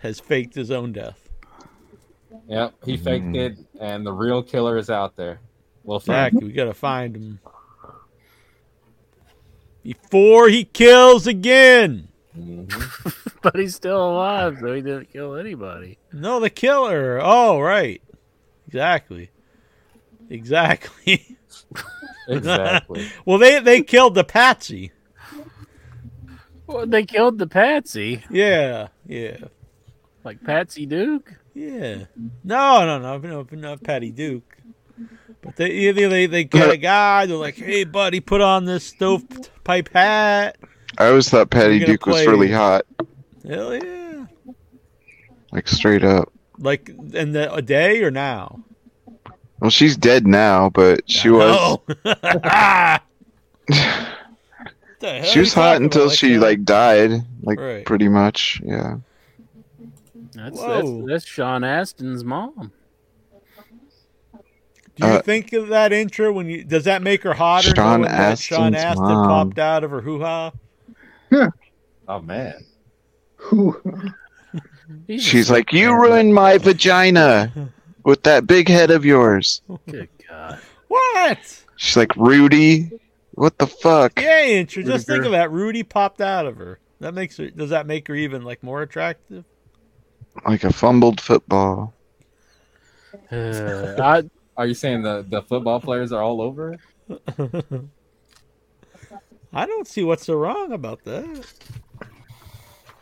[0.00, 1.28] has faked his own death.
[2.48, 3.04] Yep, he mm-hmm.
[3.04, 5.40] faked it, and the real killer is out there.
[5.84, 6.28] We'll find.
[6.28, 6.48] Exactly.
[6.48, 7.40] We gotta find him
[9.82, 12.08] before he kills again.
[12.36, 13.38] Mhm.
[13.42, 15.98] but he's still alive, so he didn't kill anybody.
[16.12, 17.20] No, the killer.
[17.22, 18.02] Oh, right.
[18.68, 19.30] Exactly.
[20.30, 21.36] Exactly.
[22.28, 23.08] Exactly.
[23.24, 24.90] well, they they killed the patsy.
[26.66, 28.88] Well, they killed the Patsy, Yeah.
[29.06, 29.36] Yeah.
[30.24, 31.32] like Patsy Duke.
[31.54, 32.06] Yeah.
[32.42, 34.56] No, no, no, no, not Patty Duke.
[35.40, 37.26] But they they they, they get a guy.
[37.26, 40.56] They're like, "Hey, buddy, put on this stovepipe hat."
[40.98, 42.86] I always thought Patty You're gonna Duke was really hot,
[43.46, 44.26] Hell yeah!
[45.52, 46.32] like straight up.
[46.58, 48.62] Like in the a day or now?
[49.60, 51.78] Well, she's dead now, but she was.
[54.98, 56.16] The hell she was hot until about?
[56.16, 57.84] she uh, like died, like Right.
[57.84, 58.62] pretty much.
[58.64, 58.96] Yeah.
[60.34, 62.72] That's, that's that's Sean Astin's mom.
[64.96, 67.74] Do you uh, think of that intro when you does that make her hotter?
[67.74, 69.28] Sean knowing that Sean Astin mom.
[69.28, 70.52] popped out of her hoo ha.
[72.08, 72.64] Oh man.
[73.36, 73.80] Who?
[75.18, 77.72] She's like, "You ruined my vagina
[78.04, 80.60] with that big head of yours." Good God.
[80.88, 81.64] What?
[81.76, 82.92] She's like, "Rudy,
[83.32, 84.84] what the fuck?" Yeah, intro.
[84.84, 85.50] Just think of that.
[85.50, 86.78] Rudy popped out of her.
[87.00, 87.50] That makes her.
[87.50, 89.44] Does that make her even like more attractive?
[90.46, 91.92] Like a fumbled football.
[93.32, 94.22] Uh, I,
[94.56, 96.76] Are you saying the the football players are all over?
[99.56, 99.60] it?
[99.60, 101.46] I don't see what's so wrong about that.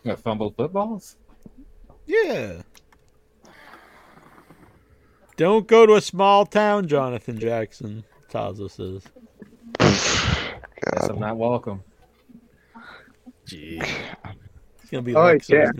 [0.04, 1.16] Got fumbled footballs?
[2.06, 2.62] Yeah.
[5.36, 8.04] Don't go to a small town, Jonathan Jackson.
[8.30, 9.02] Tazo says.
[9.78, 11.82] Guess I'm not welcome.
[13.46, 13.80] gee.
[13.80, 15.70] It's gonna be Oh, like yeah.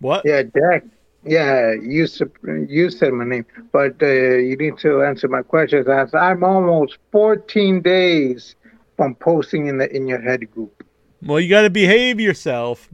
[0.00, 0.24] What?
[0.24, 0.84] Yeah, Jack.
[1.24, 2.22] Yeah, you s-
[2.68, 5.86] you said my name, but uh, you need to answer my questions.
[5.88, 8.55] I'm almost 14 days
[8.96, 10.84] from posting in the in your head group.
[11.22, 12.88] Well, you got to behave yourself.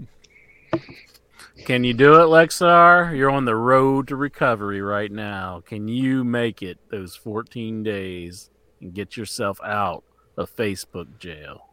[1.64, 3.16] Can you do it, Lexar?
[3.16, 5.62] You're on the road to recovery right now.
[5.64, 8.50] Can you make it those 14 days
[8.80, 10.02] and get yourself out
[10.36, 11.68] of Facebook jail?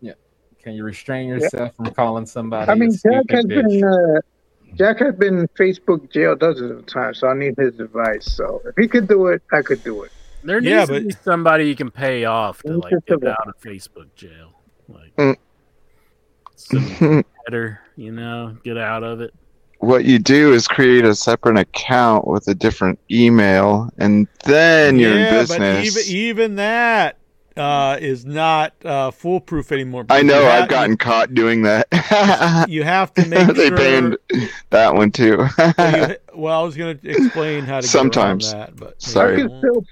[0.00, 0.12] Yeah.
[0.62, 2.70] Can you restrain yourself from calling somebody?
[2.70, 3.68] I mean, a Jack has bitch?
[3.68, 4.20] been uh,
[4.76, 8.24] Jack has been in Facebook jail dozens of times, so I need his advice.
[8.32, 10.12] So if he could do it, I could do it.
[10.44, 13.54] There needs Yeah, to be somebody you can pay off to like get out of
[13.64, 14.52] Facebook jail.
[14.88, 15.36] Like Mm.
[16.56, 19.32] some better, you know, get out of it.
[19.78, 25.18] what you do is create a separate account with a different email, and then you're
[25.18, 25.94] in business.
[25.94, 27.16] but even even that
[27.56, 30.04] uh, is not uh, foolproof anymore.
[30.10, 31.86] I know you I've ha- gotten caught doing that.
[32.68, 33.76] You have to make they sure.
[33.76, 34.16] banned
[34.70, 35.46] that one too.
[35.78, 38.46] well, you- well, I was going to explain how to Sometimes.
[38.52, 39.34] get around that, but Sorry.
[39.44, 39.84] I can still.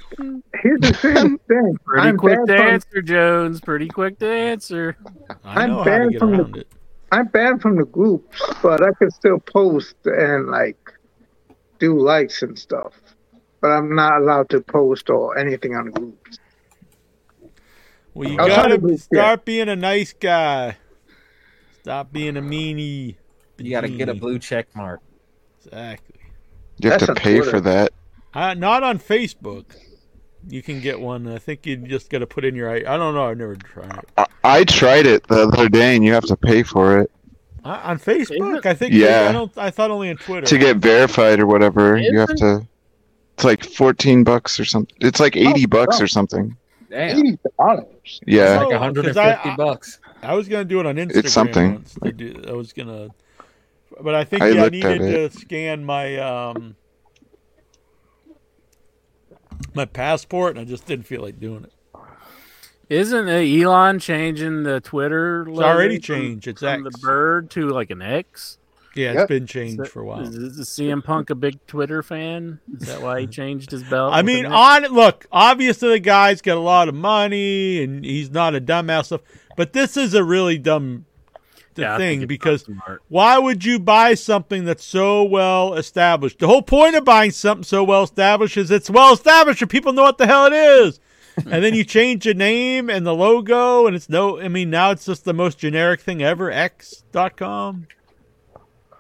[0.63, 1.77] Here's the same thing.
[1.85, 3.61] Pretty I'm quick to from answer, Jones.
[3.61, 4.97] Pretty quick to answer.
[5.45, 6.69] I I'm how to banned get from the- it.
[7.13, 10.79] I'm banned from the groups, but I can still post and like
[11.79, 12.95] do likes and stuff.
[13.61, 16.39] But I'm not allowed to post or anything on the groups.
[18.15, 19.21] Well, you gotta of groups, yeah.
[19.21, 20.77] start being a nice guy.
[21.81, 23.17] Stop being a meanie.
[23.59, 25.01] You got to get a blue check mark.
[25.65, 26.21] Exactly.
[26.79, 27.93] You have That's to pay for that.
[28.35, 29.77] Uh, not on Facebook.
[30.49, 31.29] You can get one.
[31.29, 32.71] I think you just got to put in your.
[32.71, 33.29] I, I don't know.
[33.29, 34.09] I've never tried it.
[34.17, 37.11] I, I tried it the other day, and you have to pay for it
[37.65, 38.93] Uh, on Facebook, I think.
[38.95, 39.27] Yeah.
[39.29, 39.57] I don't.
[39.57, 40.47] I thought only on Twitter.
[40.47, 41.97] to get verified or whatever.
[41.97, 42.67] You have to.
[43.35, 44.97] It's like fourteen bucks or something.
[45.01, 46.57] It's like eighty bucks or something.
[46.93, 47.19] Damn.
[47.19, 48.21] Eighty dollars.
[48.27, 48.45] Yeah.
[48.45, 49.21] No, Like 'cause 150
[49.51, 49.99] I- bucks.
[50.23, 51.17] I was gonna do it on Instagram.
[51.17, 51.73] It's something.
[51.75, 53.09] Once to do, I was gonna,
[54.01, 56.77] but I think I yeah, I needed to scan my um
[59.75, 61.73] my passport, and I just didn't feel like doing it.
[62.89, 65.47] Isn't uh, Elon changing the Twitter?
[65.49, 66.49] It's already logo from- changed.
[66.49, 66.93] It's from X.
[66.95, 68.59] the bird to like an X.
[68.95, 69.23] Yeah, Yep.
[69.23, 70.21] it's been changed for a while.
[70.21, 72.61] Is, is CM Punk a big Twitter fan?
[72.79, 74.13] Is that why he changed his belt?
[74.13, 78.55] I mean, on look, obviously the guy's got a lot of money and he's not
[78.55, 79.23] a dumbass stuff,
[79.57, 81.07] but this is a really dumb
[81.75, 82.69] Yeah, thing because
[83.09, 86.39] why would you buy something that's so well established?
[86.39, 89.95] The whole point of buying something so well established is it's well established and people
[89.95, 91.01] know what the hell it is.
[91.47, 94.91] and then you change the name and the logo and it's no I mean now
[94.91, 97.87] it's just the most generic thing ever, X.com.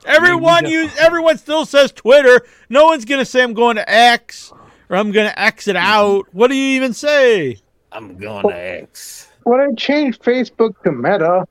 [0.04, 2.42] Everyone use everyone still says Twitter.
[2.68, 4.52] No one's gonna say I'm going to X
[4.88, 6.24] or I'm gonna exit out.
[6.32, 7.58] What do you even say?
[7.92, 9.28] I'm going to X.
[9.44, 11.46] Well, I changed Facebook to Meta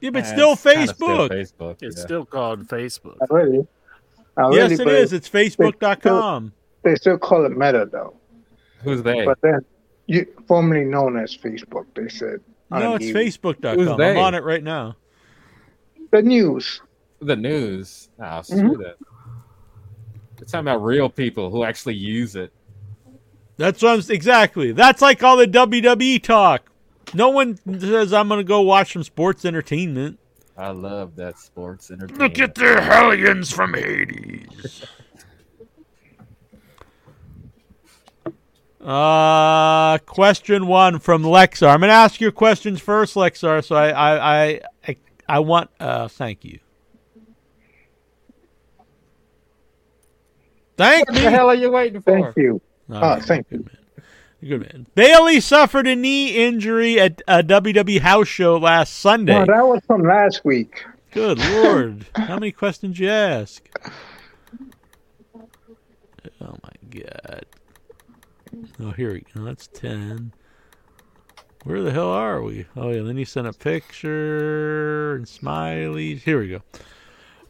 [0.00, 1.30] Yeah, but Yeah, still it's still Facebook.
[1.30, 1.76] Facebook.
[1.82, 2.02] It's yeah.
[2.02, 3.16] still called Facebook.
[3.30, 3.66] already.
[4.36, 5.12] already yes, it but.
[5.12, 6.52] It's Facebook.com.
[6.82, 8.14] They still call it Meta though.
[8.82, 9.24] Who's they?
[9.24, 9.60] But then,
[10.06, 12.40] you, formerly known as Facebook, they said.
[12.70, 14.00] No, on it's Facebook.com.
[14.00, 14.96] I'm on it right now.
[16.12, 16.80] The news.
[17.20, 18.08] The news.
[18.18, 18.78] Oh, screw Mhm.
[18.78, 18.96] that.
[20.38, 22.52] We're talking about real people who actually use it.
[23.56, 24.72] That's what I'm exactly.
[24.72, 26.70] That's like all the WWE talk.
[27.12, 30.18] No one says I'm gonna go watch some sports entertainment.
[30.56, 32.20] I love that sports entertainment.
[32.20, 34.84] Look at the hellions from Hades.
[38.82, 41.68] Uh, question one from Lexar.
[41.68, 43.62] I'm gonna ask your questions first, Lexar.
[43.62, 44.14] So I, I,
[44.46, 44.96] I, I,
[45.28, 45.68] I want.
[45.78, 46.60] Uh, thank you.
[50.80, 51.20] Thank What me.
[51.24, 52.16] the hell are you waiting for?
[52.18, 52.60] Ah, thank you.
[52.90, 53.76] All Oh, thank good man.
[54.42, 54.86] Good man.
[54.94, 59.34] Bailey suffered a knee injury at a WWE house show last Sunday.
[59.38, 60.82] No, that was from last week.
[61.10, 62.06] Good lord.
[62.14, 63.68] How many questions you ask?
[66.40, 67.44] Oh my god.
[68.80, 69.44] Oh, here we go.
[69.44, 70.32] That's 10.
[71.64, 72.64] Where the hell are we?
[72.74, 73.02] Oh, yeah.
[73.02, 76.20] Then you sent a picture and smileys.
[76.22, 76.62] Here we go.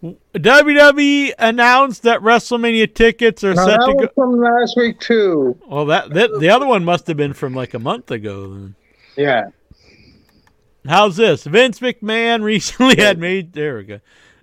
[0.03, 4.13] WWE announced that WrestleMania tickets are No, set that to was go.
[4.15, 5.59] from last week too.
[5.67, 8.53] Well, that, that the other one must have been from like a month ago.
[8.55, 8.75] Then
[9.17, 9.49] Yeah.
[10.87, 11.45] how's this?
[11.45, 13.53] Vince McMahon recently had made.
[13.53, 14.01] There we go.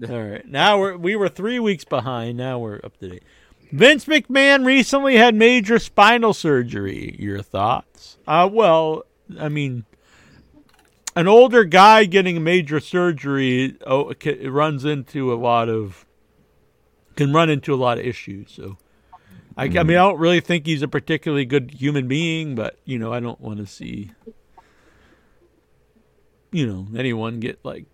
[0.10, 2.38] All right, now we're we were three weeks behind.
[2.38, 3.24] Now we're up to date.
[3.72, 7.16] Vince McMahon recently had major spinal surgery.
[7.20, 8.18] Your thoughts?
[8.28, 9.04] Uh, well,
[9.40, 9.86] I mean,
[11.18, 16.06] an older guy getting major surgery oh, it ca- it runs into a lot of
[17.16, 18.52] can run into a lot of issues.
[18.52, 18.78] So,
[19.58, 23.00] I, I mean, I don't really think he's a particularly good human being, but you
[23.00, 24.12] know, I don't want to see
[26.52, 27.86] you know anyone get like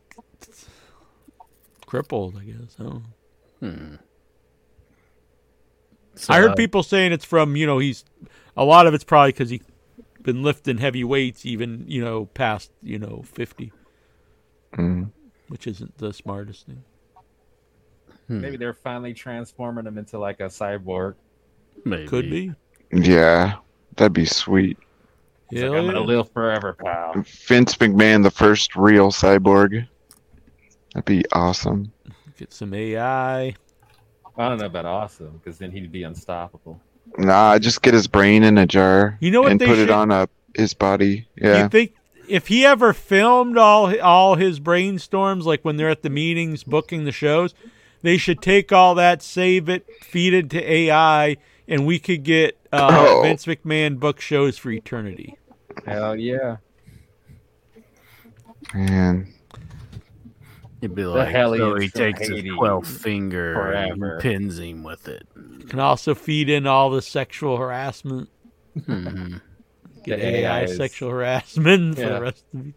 [1.86, 2.38] crippled.
[2.38, 2.76] I guess.
[2.78, 3.04] I, don't.
[3.62, 3.96] Hmm.
[6.28, 8.04] I heard So, people saying it's from you know he's
[8.58, 9.62] a lot of it's probably because he's
[10.24, 13.72] been lifting heavy weights even you know past you know fifty,
[14.78, 15.12] Mm.
[15.50, 16.84] which isn't the smartest thing.
[18.28, 21.16] hmm, Maybe they're finally transforming him into like a cyborg.
[21.86, 22.08] maybe.
[22.08, 22.54] Could be.
[22.92, 23.56] Yeah,
[23.98, 24.78] that'd be sweet.
[25.52, 27.14] Yeah, like, I'm gonna live forever, pal.
[27.48, 29.88] Vince McMahon, the first real cyborg.
[30.94, 31.92] That'd be awesome.
[32.38, 33.54] get some AI.
[34.36, 36.80] I don't know about awesome because then he'd be unstoppable.
[37.18, 39.90] Nah, just get his brain in a jar You know what and they put should-
[39.90, 41.28] it on a his body.
[41.36, 41.64] Yeah.
[41.64, 41.94] You think
[42.28, 47.06] if he ever filmed all all his brainstorms, like when they're at the meetings booking
[47.06, 47.54] the shows,
[48.02, 52.58] they should take all that, save it, feed it to AI, and we could get
[52.72, 53.22] uh, Oh.
[53.24, 55.38] Vince McMahon book shows for eternity.
[55.86, 56.58] Hell yeah.
[58.74, 59.33] Man.
[60.84, 64.14] It'd be like hell he so he from takes his Haiti 12th finger forever.
[64.16, 65.26] and pins him with it.
[65.70, 68.30] Can also feed in all the sexual harassment.
[68.78, 69.40] Mhm.
[70.04, 70.76] Get The AI AIs.
[70.76, 72.10] sexual harassment for Yeah.
[72.10, 72.74] the rest of it.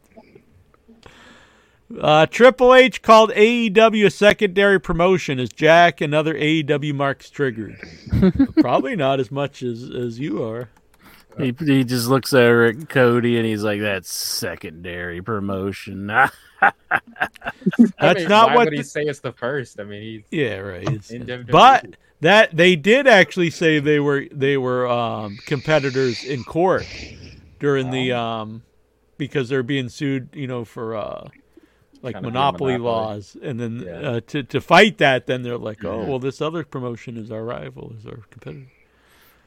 [2.00, 7.76] Uh, Triple H called AEW a secondary promotion as Jack and other AEW marks triggered.
[8.60, 10.68] Probably not as much as, as you are.
[11.38, 16.10] He, he just looks over at Cody and he's like, "That's secondary promotion."
[16.62, 16.70] I
[18.00, 19.80] That's mean, not why what would he the- say it's the first?
[19.80, 20.82] I mean, he's Yeah, right.
[20.82, 21.50] It's- in WWE.
[21.50, 21.86] but
[22.20, 26.86] that they did actually say they were they were um, competitors in court
[27.60, 28.62] during the um
[29.18, 31.28] because they're being sued, you know, for uh
[32.02, 32.78] like Trying to be a monopoly, monopoly.
[32.92, 33.92] laws, and then Yeah.
[33.92, 36.08] uh, to to fight that, then they're like, oh Yeah.
[36.08, 38.66] well, this other promotion is our rival, is our competitor.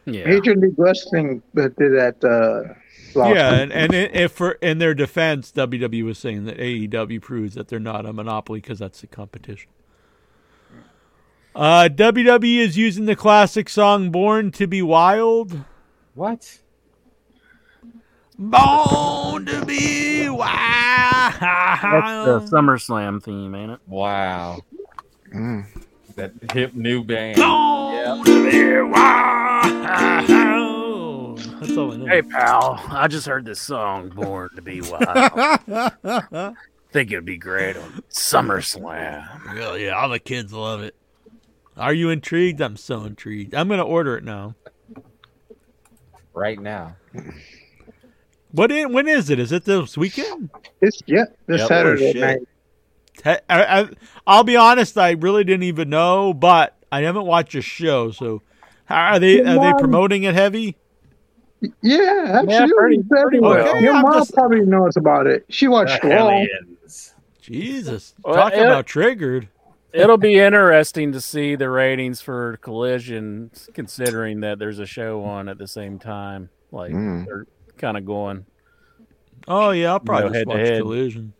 [0.06, 0.26] Yeah.
[0.28, 2.24] Major League Wrestling did that.
[2.24, 2.74] Uh,
[3.16, 3.36] lawsuit.
[3.38, 7.68] Yeah, and and if for in their defense, WWE was saying that AEW proves that
[7.68, 9.70] they're not a monopoly because that's the competition.
[11.56, 15.66] Uh, WWE is using the classic song "Born to Be Wild."
[16.14, 16.60] what?
[18.38, 21.34] Born to be wild.
[21.42, 23.80] That's the SummerSlam theme, ain't it?
[23.86, 24.62] Wow,
[25.36, 25.66] Mm.
[26.16, 27.36] that hip new band.
[27.36, 30.69] Born to be wild.
[31.60, 32.06] That's all I know.
[32.06, 36.56] Hey, pal, I just heard this song, "Born to Be Wild."
[36.92, 39.56] Think it'd be great on SummerSlam.
[39.56, 40.96] Well, yeah, all the kids love it.
[41.78, 42.60] Are you intrigued?
[42.62, 43.54] I'm so intrigued.
[43.54, 44.56] I'm gonna order it now.
[46.34, 46.96] right now.
[48.52, 48.72] What?
[48.72, 49.40] In, when is it?
[49.40, 50.50] Is it this weekend?
[50.82, 51.66] It's yeah, this Yep.
[51.66, 52.22] Oh, Saturday Oh, shit.
[52.22, 52.40] night.
[53.26, 53.90] I, I,
[54.26, 54.98] I'll be honest.
[54.98, 58.12] I really didn't even know, but I haven't watched a show.
[58.12, 58.42] So,
[58.90, 59.42] are they?
[59.42, 60.78] Are they promoting it heavy?
[61.82, 62.74] Yeah, absolutely.
[62.78, 63.68] pretty- pretty well.
[63.70, 65.46] Okay, Your I'm mom just- probably knows about it.
[65.50, 66.10] She watched Raw.
[66.10, 67.14] Hellions.
[67.42, 69.50] Jesus, Well, talk it- about triggered.
[69.92, 75.50] It'll be interesting to see the ratings for Collision, considering that there's a show on
[75.50, 76.50] at the same time.
[76.72, 77.26] Like Mm.
[77.26, 77.48] they're
[77.78, 78.46] kind of going.
[79.48, 80.82] Oh yeah, I'll probably know, just watch head-to-head.
[80.84, 81.34] Collision.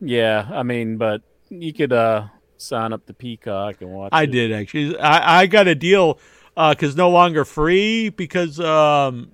[0.00, 1.20] Yeah, I mean, but
[1.50, 2.24] you could uh
[2.56, 4.08] sign up the Peacock and watch.
[4.12, 4.26] I it.
[4.32, 4.98] did actually.
[4.98, 6.18] I, I got a deal
[6.56, 9.30] because no longer free because um,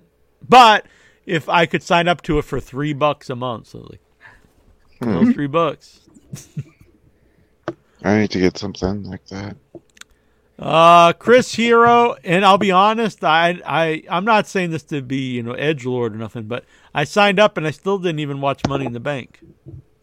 [0.49, 0.86] but
[1.26, 4.00] if I could sign up to it for three bucks a month, so like
[5.00, 6.00] those three bucks.
[8.02, 9.57] I need to get something like that.
[10.58, 15.32] Uh, Chris Hero, and I'll be honest, I I I'm not saying this to be
[15.32, 18.40] you know edge lord or nothing, but I signed up and I still didn't even
[18.40, 19.40] watch Money in the Bank.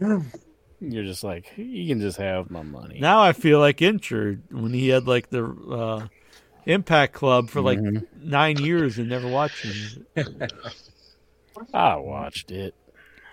[0.79, 2.99] You're just like you can just have my money.
[2.99, 6.07] Now I feel like injured when he had like the uh,
[6.67, 8.29] Impact Club for like mm-hmm.
[8.29, 9.65] nine years and never watched
[10.15, 10.51] it.
[11.73, 12.75] I watched it.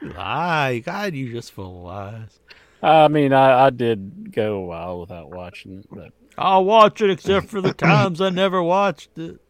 [0.00, 2.40] Lie, God, you just full of lies.
[2.82, 7.10] I mean, I, I did go a while without watching it, but I'll watch it
[7.10, 9.40] except for the times I never watched it.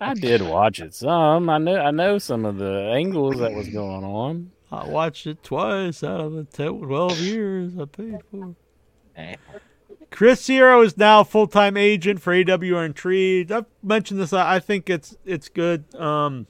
[0.00, 1.48] I did watch it some.
[1.48, 4.52] I know I know some of the angles that was going on.
[4.70, 8.54] I watched it twice out of the 10, 12 years I paid for.
[10.12, 13.50] Chris Hero is now full time agent for AW Intrigued.
[13.50, 14.32] I've mentioned this.
[14.32, 15.92] I think it's it's good.
[15.96, 16.46] Um,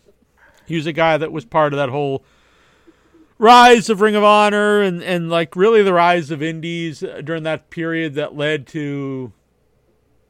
[0.67, 2.25] he was a guy that was part of that whole
[3.39, 7.71] rise of Ring of Honor and and like really the rise of Indies during that
[7.71, 9.33] period that led to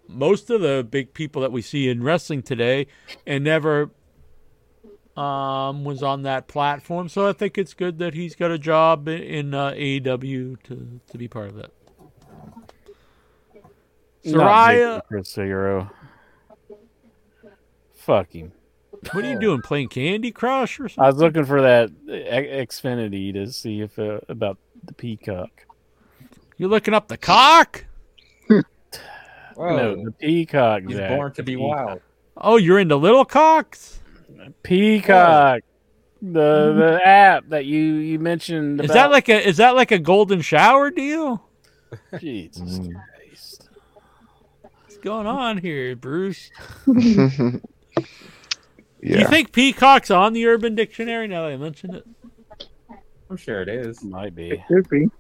[0.07, 2.87] most of the big people that we see in wrestling today,
[3.27, 3.91] and never
[5.17, 7.09] um, was on that platform.
[7.09, 11.01] So I think it's good that he's got a job in, in uh, AEW to
[11.11, 11.71] to be part of that.
[14.25, 15.91] Not Saraya, Chris Hero.
[17.95, 18.53] Fuck him.
[19.13, 19.63] what are you doing?
[19.63, 21.05] Playing Candy Crush or something?
[21.05, 25.67] I was looking for that Xfinity to see if uh, about the Peacock.
[26.59, 27.85] You're looking up the cock?
[28.49, 28.65] Whoa.
[29.57, 30.83] No, the Peacock.
[30.87, 31.87] He's Jack, born to be Peacock.
[31.87, 32.01] wild.
[32.37, 34.01] Oh, you're into little cocks?
[34.63, 35.61] Peacock.
[36.21, 38.81] The the app that you you mentioned.
[38.81, 41.45] Is about- that like a is that like a golden shower deal?
[42.19, 42.79] Jesus.
[42.89, 42.89] Christ?
[42.89, 43.12] What's
[45.03, 46.51] going on here, Bruce?
[46.87, 47.51] yeah.
[49.01, 52.07] You think peacock's on the Urban Dictionary now that I mentioned it?
[53.29, 54.03] I'm sure it is.
[54.05, 54.63] Might be.
[54.69, 55.11] Could be.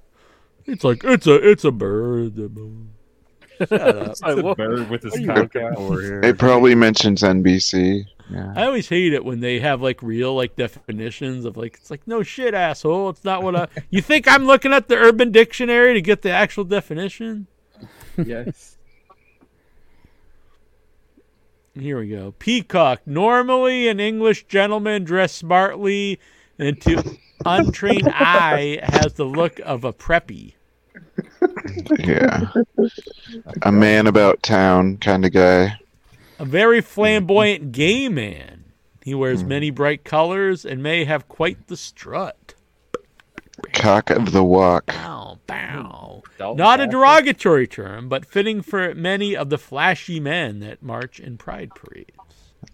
[0.66, 2.36] It's like it's a it's a bird.
[3.58, 4.06] Shut up.
[4.08, 5.76] It's like, It's a bird with his what are cock out.
[5.76, 6.20] for here?
[6.22, 8.04] it probably mentions NBC.
[8.30, 8.52] Yeah.
[8.56, 12.06] I always hate it when they have like real like definitions of like it's like
[12.06, 15.92] no shit asshole it's not what I you think I'm looking at the Urban Dictionary
[15.94, 17.46] to get the actual definition
[18.16, 18.71] Yes.
[21.74, 22.34] Here we go.
[22.38, 23.00] Peacock.
[23.06, 26.18] Normally an English gentleman dressed smartly
[26.58, 30.54] and to untrained eye has the look of a preppy.
[31.98, 32.50] Yeah.
[33.62, 35.78] A man about town kind of guy.
[36.38, 38.64] a very flamboyant gay man.
[39.02, 42.54] He wears many bright colors and may have quite the strut
[43.72, 44.86] Cock of the walk.
[44.86, 46.22] Bow, bow.
[46.38, 51.38] Not a derogatory term, but fitting for many of the flashy men that march in
[51.38, 52.10] pride parades.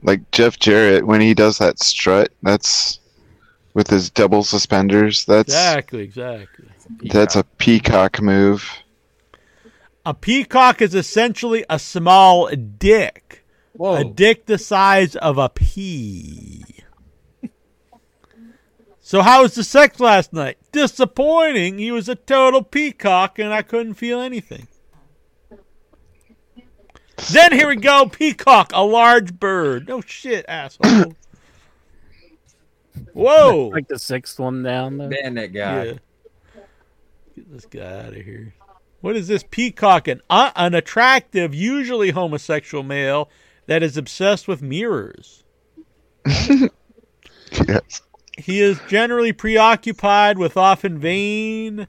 [0.02, 2.32] Like Jeff Jarrett when he does that strut.
[2.42, 3.00] That's
[3.74, 5.24] with his double suspenders.
[5.24, 6.66] That's Exactly, exactly.
[7.04, 8.70] that's a peacock move.
[10.06, 13.44] A peacock is essentially a small dick.
[13.80, 16.64] A dick the size of a pea.
[19.08, 20.58] So how was the sex last night?
[20.70, 21.78] Disappointing.
[21.78, 24.68] He was a total peacock and I couldn't feel anything.
[27.30, 29.88] Then here we go, peacock, a large bird.
[29.88, 31.14] No shit, asshole.
[33.14, 33.70] Whoa.
[33.72, 35.08] Like the sixth one down there.
[35.08, 35.84] Man, that guy.
[35.84, 35.92] Yeah.
[37.34, 38.52] Get this guy out of here.
[39.00, 40.06] What is this peacock?
[40.06, 43.30] An, uh, an attractive, usually homosexual male
[43.68, 45.44] that is obsessed with mirrors.
[46.26, 48.02] yes.
[48.38, 51.86] He is generally preoccupied with often vain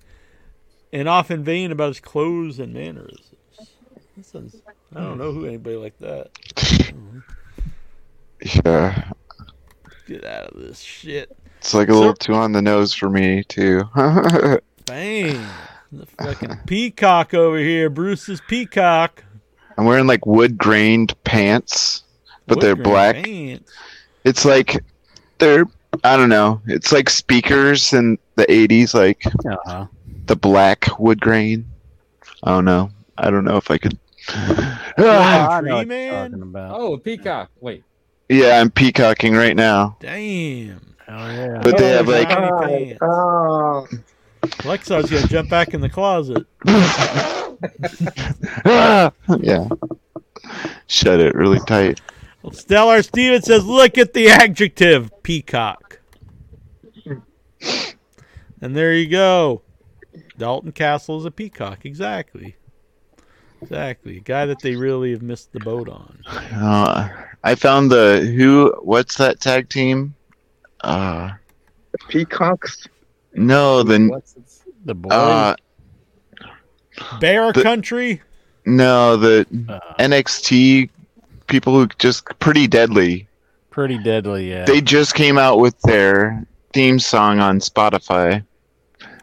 [0.92, 3.20] and often vain about his clothes and manners.
[4.24, 4.56] Sounds-
[4.96, 6.30] I don't know who anybody like that.
[8.66, 9.12] Yeah.
[10.08, 11.36] Get out of this shit.
[11.60, 13.84] It's like a little too on the nose for me too.
[14.86, 15.46] Bang.
[15.92, 17.90] The fucking peacock over here.
[17.90, 19.24] Bruce's peacock.
[19.78, 22.04] I'm wearing like wood grained pants,
[22.48, 23.24] but they're black.
[23.24, 23.72] pants.
[24.24, 24.84] It's like
[25.38, 25.66] they're
[26.04, 26.62] I don't know.
[26.68, 29.88] It's like speakers in the 80s, like Uh-huh.
[30.26, 31.66] the black wood grain.
[32.44, 32.90] I don't know.
[33.18, 33.98] I don't know if I could.
[34.30, 36.32] I know what you're man?
[36.32, 36.80] talking about.
[36.80, 37.50] Oh, peacock.
[37.60, 37.84] Wait.
[38.30, 39.98] yeah, I'm peacocking right now.
[40.00, 40.96] Damn.
[41.06, 41.62] Hell yeah.
[41.64, 42.98] But they have Oh, like tiny.
[43.02, 43.88] Oh,
[44.64, 46.46] Lexar's gonna jump back in the closet.
[48.66, 49.68] yeah.
[50.88, 52.00] Shut it really tight.
[52.42, 56.00] Well, Stellar Steven says, "Look at the adjective peacock."
[58.62, 59.62] And there you go.
[60.38, 61.86] Dalton Castle is a peacock.
[61.86, 62.56] Exactly.
[63.62, 64.18] Exactly.
[64.18, 66.20] A guy that they really have missed the boat on.
[66.28, 67.10] Uh,
[67.44, 68.74] I found the who.
[68.82, 70.14] What's that tag team?
[70.82, 71.32] Uh,
[71.92, 72.88] the peacocks.
[73.34, 74.36] no, the What's?
[74.86, 75.10] The boy.
[75.10, 75.56] uh,
[77.20, 78.22] Bear The- Country.
[78.66, 80.90] no, the Uh, NXT
[81.50, 83.28] people who just pretty deadly.
[83.72, 84.66] pretty deadly, yeah.
[84.66, 88.44] They just came out with their theme song on Spotify.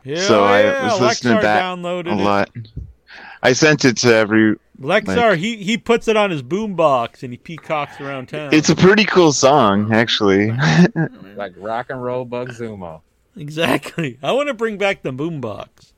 [0.05, 0.85] Yeah, so I yeah.
[0.93, 2.25] was listening Lexar back downloaded a it.
[2.25, 2.51] lot.
[3.43, 4.57] I sent it to every.
[4.81, 8.53] Lexar, Like- he he puts it on his boombox and he peacocks around town.
[8.53, 10.53] It's a pretty cool song, actually.
[11.37, 13.01] Like rock and roll Bug Zumo.
[13.37, 14.19] exactly.
[14.23, 15.93] I want to bring back the boombox.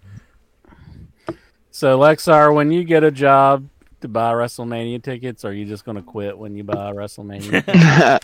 [1.71, 3.69] So Lexar, when you get a job
[4.01, 7.63] to buy WrestleMania tickets, or are you just going to quit when you buy WrestleMania?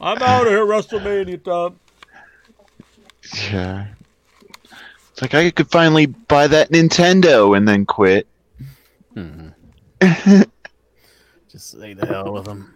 [0.00, 1.78] I'm out of here, WrestleMania time.
[3.50, 3.86] yeah.
[5.12, 8.28] It's like I could finally buy that Nintendo and then quit.
[9.16, 9.52] Mhm.
[11.50, 12.72] Just say the hell with them.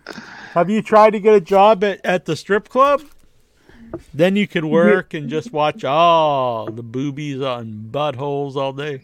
[0.54, 3.02] Have you tried to get a job at, at the strip club?
[4.12, 9.02] Then you could work and just watch all the boobies on buttholes all day.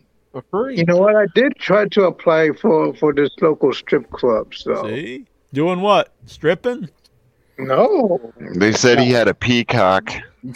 [0.51, 0.79] For free.
[0.79, 1.17] You know what?
[1.17, 4.55] I did try to apply for for this local strip club.
[4.55, 5.27] So See?
[5.53, 6.13] Doing what?
[6.27, 6.89] Stripping?
[7.59, 10.11] no, They said he had a peacock.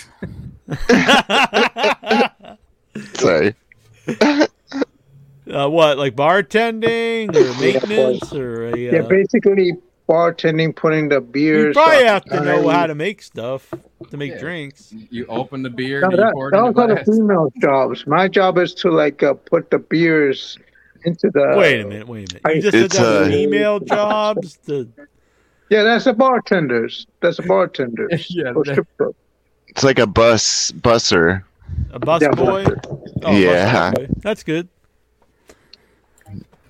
[3.15, 3.55] Sorry.
[5.51, 8.79] Uh, what, like bartending or maintenance or a?
[8.79, 9.73] yeah, Uh, basically
[10.09, 11.69] bartending, putting the beers.
[11.77, 13.73] you probably have to know how to make stuff
[14.11, 14.39] to make Yeah.
[14.39, 14.93] drinks.
[15.11, 17.53] You open the beer, No, and you that, pour it in those are the female
[17.61, 18.07] jobs.
[18.07, 20.59] My job is to like uh, put the beers
[21.05, 21.55] into the.
[21.57, 22.43] wait a minute, wait a minute.
[22.45, 24.57] I- You just said It's, that uh, female jobs.
[24.65, 24.89] The
[25.71, 27.07] Yeah, that's the bartenders.
[27.21, 28.27] That's the bartenders.
[28.31, 29.15] Yeah, that-
[29.69, 31.45] It's like a bus busser.
[31.93, 32.65] a bus Yeah, boy.
[33.23, 33.91] Oh, Yeah.
[33.93, 34.09] bus boy.
[34.19, 34.69] that's good.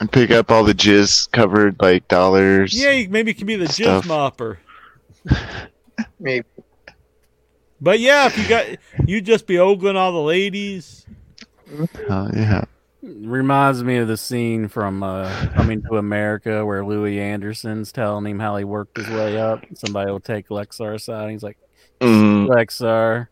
[0.03, 2.75] And pick up all the jizz covered like dollars.
[2.75, 4.57] Yeah, you, maybe you can be the jizz mopper.
[6.19, 6.45] Maybe.
[7.81, 8.67] But yeah, if you got,
[9.07, 11.07] you just be ogling all the ladies.
[12.11, 12.65] Oh, yeah.
[13.01, 18.41] Reminds me of the scene from uh, Coming to America where Louie Anderson's telling him
[18.41, 19.65] how he worked his way up.
[19.75, 21.23] Somebody will take Lexar aside.
[21.23, 21.59] And he's like,
[22.01, 23.29] Mm, Lexar,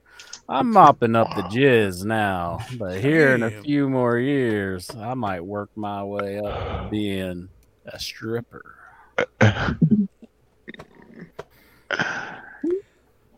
[0.51, 5.45] I'm mopping up the jizz now, but here in a few more years, I might
[5.45, 7.49] work my way up to being
[7.87, 8.75] a stripper.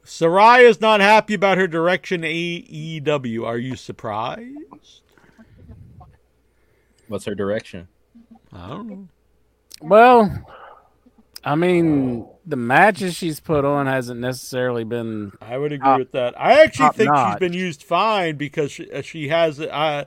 [0.07, 3.45] Saraya is not happy about her direction AEW.
[3.45, 5.03] Are you surprised?
[7.09, 7.89] What's her direction?
[8.55, 9.09] I don't know.
[9.83, 10.47] Well,
[11.45, 15.33] I mean, the matches she's put on hasn't necessarily been.
[15.41, 16.41] I would agree top- with that.
[16.41, 19.59] I actually think she's been used fine because she, uh, she has.
[19.61, 20.05] Uh,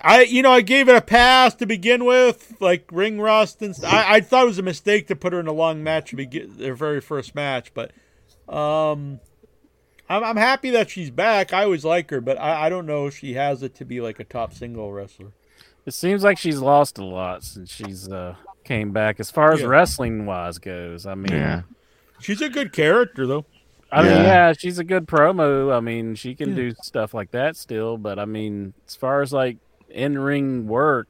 [0.00, 3.74] I you know I gave it a pass to begin with, like ring rust and
[3.74, 6.10] st- I, I thought it was a mistake to put her in a long match
[6.10, 7.90] to begin their very first match, but
[8.48, 9.20] um,
[10.08, 11.52] I'm I'm happy that she's back.
[11.52, 14.00] I always like her, but I, I don't know if she has it to be
[14.00, 15.32] like a top single wrestler.
[15.86, 19.20] It seems like she's lost a lot since she's uh, came back.
[19.20, 19.66] As far as Yeah.
[19.68, 21.62] wrestling wise goes, I mean, Yeah.
[22.20, 23.44] She's a good character though.
[23.90, 24.22] I mean, Yeah.
[24.22, 25.76] yeah, she's a good promo.
[25.76, 26.54] I mean, she can Yeah.
[26.56, 29.58] do stuff like that still, but I mean, as far as like
[29.90, 31.08] in ring work,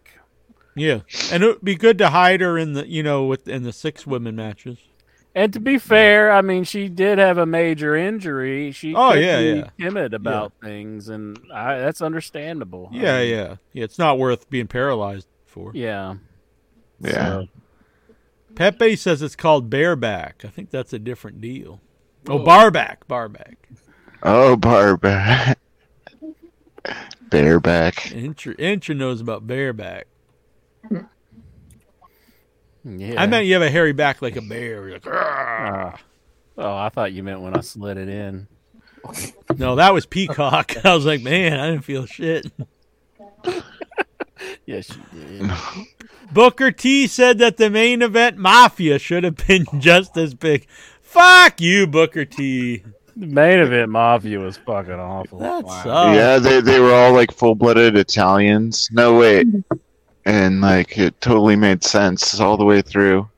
[0.75, 1.01] Yeah,
[1.31, 3.73] and it would be good to hide her in the you know with in the
[3.73, 4.79] six women matches.
[5.35, 8.71] and to be fair, I mean, she did have a major injury.
[8.73, 9.69] She Oh, could yeah, be yeah.
[9.79, 12.89] timid about things, and I, that's understandable.
[12.93, 13.85] I Yeah, mean, yeah, yeah.
[13.85, 15.71] It's not worth being paralyzed for.
[15.75, 16.15] yeah.
[17.03, 17.13] Yeah.
[17.29, 17.49] So,
[18.55, 20.43] Pepe says it's called bareback.
[20.45, 21.81] I think that's a different deal.
[22.29, 23.69] Oh, barback, barback.
[24.23, 25.59] Oh, barback.
[27.31, 28.13] Bareback.
[28.13, 30.07] Intra, Intra knows about bareback.
[32.85, 33.15] yeah.
[33.21, 34.89] I meant you have a hairy back like a bear.
[34.89, 35.97] You're like, Uh,
[36.59, 38.49] oh, I thought you meant when I slid it in.
[39.57, 40.75] no, that was peacock.
[40.85, 42.47] I was like, man, I didn't feel shit.
[44.67, 45.51] Yes, you did.
[46.33, 50.67] Booker T said that the main event Mafia should have been just as big.
[51.01, 52.83] Fuck you, Booker T.
[53.17, 55.39] The main event Mafia was fucking awful.
[55.39, 55.83] That Wow.
[55.83, 56.17] sucks.
[56.17, 58.89] yeah, they they were all like full blooded Italians.
[58.93, 59.47] No wait.
[60.25, 63.29] And like it totally made sense all the way through.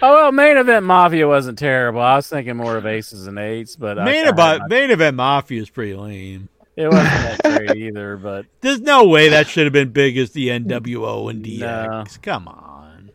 [0.00, 2.00] Oh well, main event Mafia wasn't terrible.
[2.00, 5.60] I was thinking more of aces and eights, but Main kinda- event, main event Mafia
[5.60, 6.48] is pretty lame.
[6.76, 7.04] It wasn't
[7.42, 8.16] that great either.
[8.16, 11.60] But There's no way that should have been big as the NWO and DX.
[11.60, 12.04] No.
[12.22, 13.10] Come on.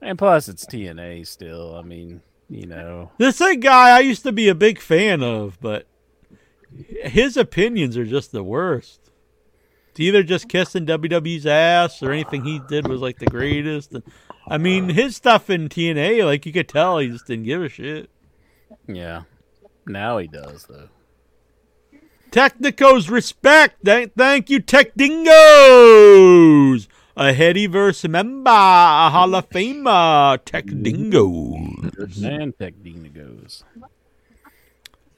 [0.00, 1.76] and plus it's TNA still.
[1.76, 5.58] I mean, you know, This a guy I used to be a big fan of,
[5.60, 5.86] but
[7.02, 9.00] his opinions are just the worst.
[9.90, 13.94] It's either just kissing WWE's ass or anything he did was like the greatest.
[13.94, 14.02] And,
[14.46, 17.68] I mean, his stuff in TNA, like you could tell, he just didn't give a
[17.68, 18.10] shit.
[18.86, 19.22] yeah.
[19.86, 20.88] Now he does though.
[22.30, 23.76] Technicos respect.
[23.84, 26.88] Thank, you, Tech Dingoes.
[27.18, 32.18] A Headyverse member, a Hall of Famer, Tech Dingoes.
[32.20, 33.64] Man, Tech Dina goes.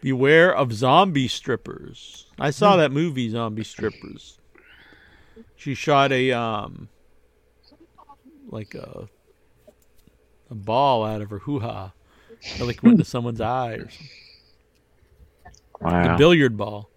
[0.00, 2.26] Beware of zombie strippers.
[2.38, 4.38] I saw that movie, Zombie Strippers.
[5.56, 6.88] She shot a um,
[8.48, 9.08] like a
[10.50, 11.92] a ball out of her hoo ha,
[12.60, 14.08] like went into someone's eye or something.
[15.80, 16.88] Like a billiard ball.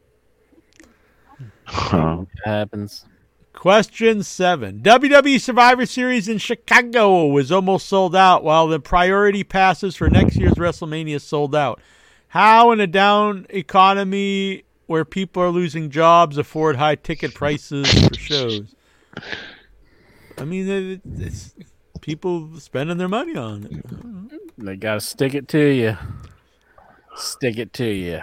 [1.71, 2.25] Huh.
[2.33, 3.05] It happens.
[3.53, 4.79] Question seven.
[4.81, 10.35] WWE Survivor Series in Chicago was almost sold out, while the priority passes for next
[10.35, 11.79] year's WrestleMania sold out.
[12.29, 18.13] How, in a down economy where people are losing jobs, afford high ticket prices for
[18.15, 18.75] shows?
[20.37, 21.53] I mean, it's
[22.01, 24.55] people spending their money on it.
[24.57, 25.97] They got to stick it to you.
[27.15, 28.21] Stick it to you.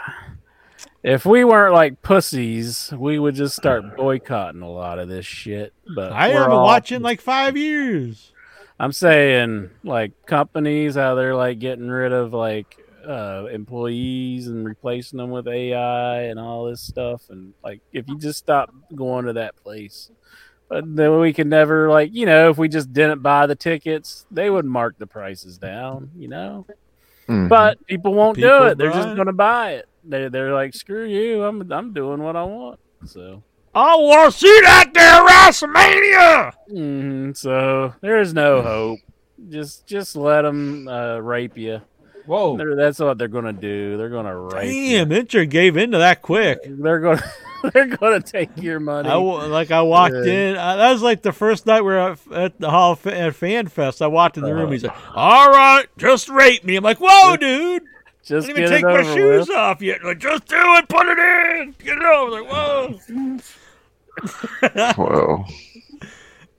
[1.03, 5.73] If we weren't like pussies, we would just start boycotting a lot of this shit.
[5.95, 8.33] But I haven't all- watched in like five years.
[8.81, 15.17] I'm saying like companies how they're like getting rid of like uh employees and replacing
[15.19, 19.33] them with AI and all this stuff and like if you just stop going to
[19.35, 20.11] that place
[20.69, 24.27] but then we can never like you know if we just didn't buy the tickets
[24.33, 26.67] they would mark the prices down you know
[27.29, 27.49] Mhm.
[27.49, 31.05] but people won't do it they're just going to buy it they they're like screw
[31.05, 33.43] you I'm I'm doing what I want so
[33.75, 36.53] I want to see that there WrestleMania.
[36.73, 38.99] Mhm, so there is no hope.
[39.51, 41.81] Just just let them uh, rape you.
[42.27, 42.57] Whoa.
[42.57, 43.97] They're, that's what they're gonna do.
[43.97, 44.69] They're gonna rape.
[44.71, 46.59] Damn, Inter gave into that quick.
[46.67, 47.23] They're gonna
[47.73, 49.09] they're gonna take your money.
[49.09, 50.33] I like I walked Yeah.
[50.51, 50.57] in.
[50.57, 53.35] Uh, that was like the first night we were at, at the Hall of at
[53.35, 54.03] Fan Fest.
[54.03, 54.61] I walked in the Uh-huh.
[54.63, 54.73] room.
[54.73, 57.83] He's like, "All right, just rape me." I'm like, "Whoa, dude!
[58.29, 59.57] Just I didn't get even take it my shoes with.
[59.57, 60.89] off yet." Like, just do it.
[60.89, 61.75] Put it in.
[61.85, 62.31] Get it over.
[62.43, 62.99] Like, whoa.
[64.97, 65.45] Whoa.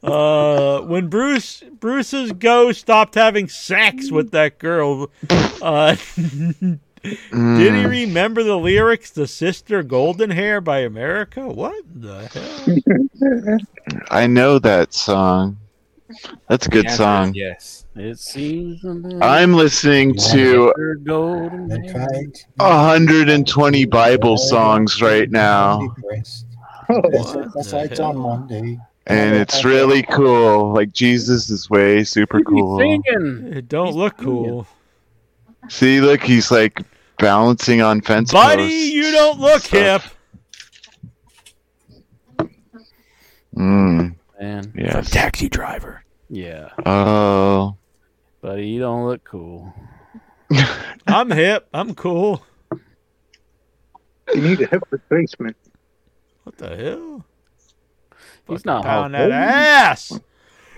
[0.01, 5.09] Uh, when Bruce Bruce's ghost stopped having sex with that girl,
[5.61, 6.79] uh, did he
[7.31, 7.89] Mm.
[7.89, 11.47] remember the lyrics to "Sister Golden Hair" by America?
[11.47, 13.57] What the hell?
[14.09, 15.57] I know that song.
[16.47, 17.33] That's a good Answer song.
[17.35, 17.85] Yes.
[17.95, 18.83] It seems
[19.21, 21.69] I'm listening to They're golden.
[21.69, 22.07] hair.
[22.57, 25.93] 120 Bible songs right now,
[26.87, 28.79] That's why it's on Monday.
[29.07, 30.73] and it's really cool.
[30.73, 33.53] Like Jesus is way super What are you cool.
[33.57, 34.65] It don't look cool.
[35.67, 36.81] See, look, he's like
[37.19, 38.89] balancing on fence Buddy, posts.
[38.93, 40.01] you don't look hip.
[43.55, 44.15] Mm.
[44.39, 44.71] Man.
[44.75, 45.09] Yes.
[45.09, 46.03] Taxi driver.
[46.29, 46.69] Yeah.
[46.85, 47.75] Oh.
[48.41, 49.73] Buddy, you don't look cool.
[51.07, 51.67] I'm hip.
[51.73, 52.41] I'm cool.
[54.33, 55.57] You need a hip replacement.
[56.43, 57.25] What the hell?
[58.47, 59.33] He's not Pound that Hogan.
[59.37, 60.19] ass.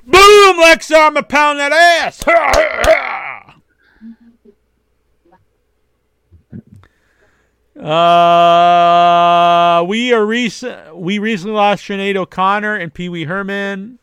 [0.05, 2.23] Boom, Lex Arma, pound that ass.
[7.81, 10.95] Uh, we are recent.
[10.95, 13.97] We recently lost Sinead O'Connor and Pee Wee Herman.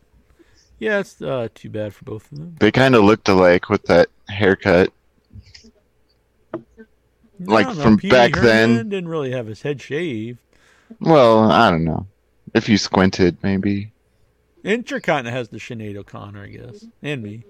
[0.80, 2.56] Yeah, it's uh, too bad for both of them.
[2.58, 4.92] They kind of looked alike with that haircut.
[7.40, 8.88] Like I from Pee Wee back then.
[8.88, 10.40] Didn't really have his head shaved.
[11.00, 12.06] Well, I don't know.
[12.54, 13.92] If you squinted, maybe.
[14.64, 17.44] Inter has the Sinead O'Connor, I guess, and me.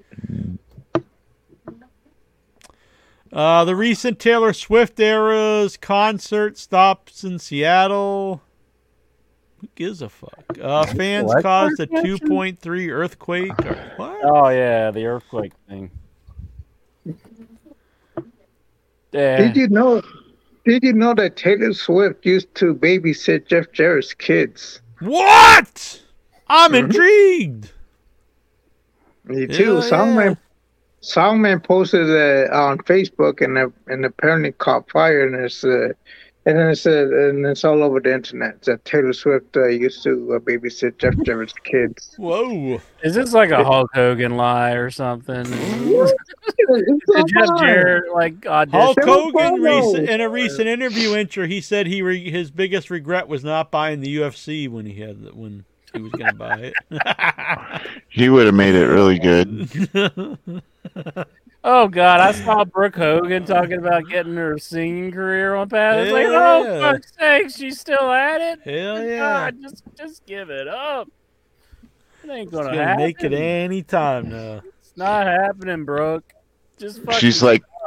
[3.32, 8.40] Uh, the recent Taylor Swift era's concert stops in Seattle.
[9.60, 10.57] Who gives a fuck?
[10.60, 11.42] Uh, fans What?
[11.42, 13.52] caused a 2.3 earthquake.
[13.66, 14.20] Or, what?
[14.24, 15.90] Oh yeah, the earthquake thing.
[19.12, 19.36] Yeah.
[19.39, 20.02] Did you know?
[20.65, 24.81] Did you know that Taylor Swift used to babysit Jeff Jarrett's kids?
[25.00, 26.02] What?
[26.47, 27.73] I'm intrigued.
[29.24, 29.76] Me too.
[29.76, 30.36] Hell Songman,
[31.02, 35.91] Songman posted uh, on Facebook and uh, and apparently caught fire and it's uh,
[36.47, 40.02] and then it said and it's all over the internet that Taylor Swift uh, used
[40.05, 42.15] to uh, babysit Jeff Jarrett's kids.
[42.17, 42.81] Whoa.
[43.02, 45.44] Is this like a Hulk Hogan lie or something?
[45.44, 48.81] Did Jeff Jarrett like audition?
[48.81, 49.99] Hulk Hogan promo.
[49.99, 53.70] rec- in a recent interview intro, he said he re- his biggest regret was not
[53.70, 56.75] buying the UFC when he had the, when he was going to buy it.
[58.10, 59.68] He would have made it really good.
[61.65, 65.97] Oh God, I saw Brooke Hogan talking about getting her singing career on path.
[65.99, 66.92] I was like, oh Yeah.
[66.92, 68.60] fuck's sake, she's still at it.
[68.62, 69.18] Hell yeah.
[69.50, 71.08] God, just just give it up.
[72.25, 73.05] It ain't gonna, gonna happen.
[73.05, 74.62] make it any time now.
[74.81, 76.33] It's not happening, Brooke.
[76.78, 77.77] Just fucking She's like, stop.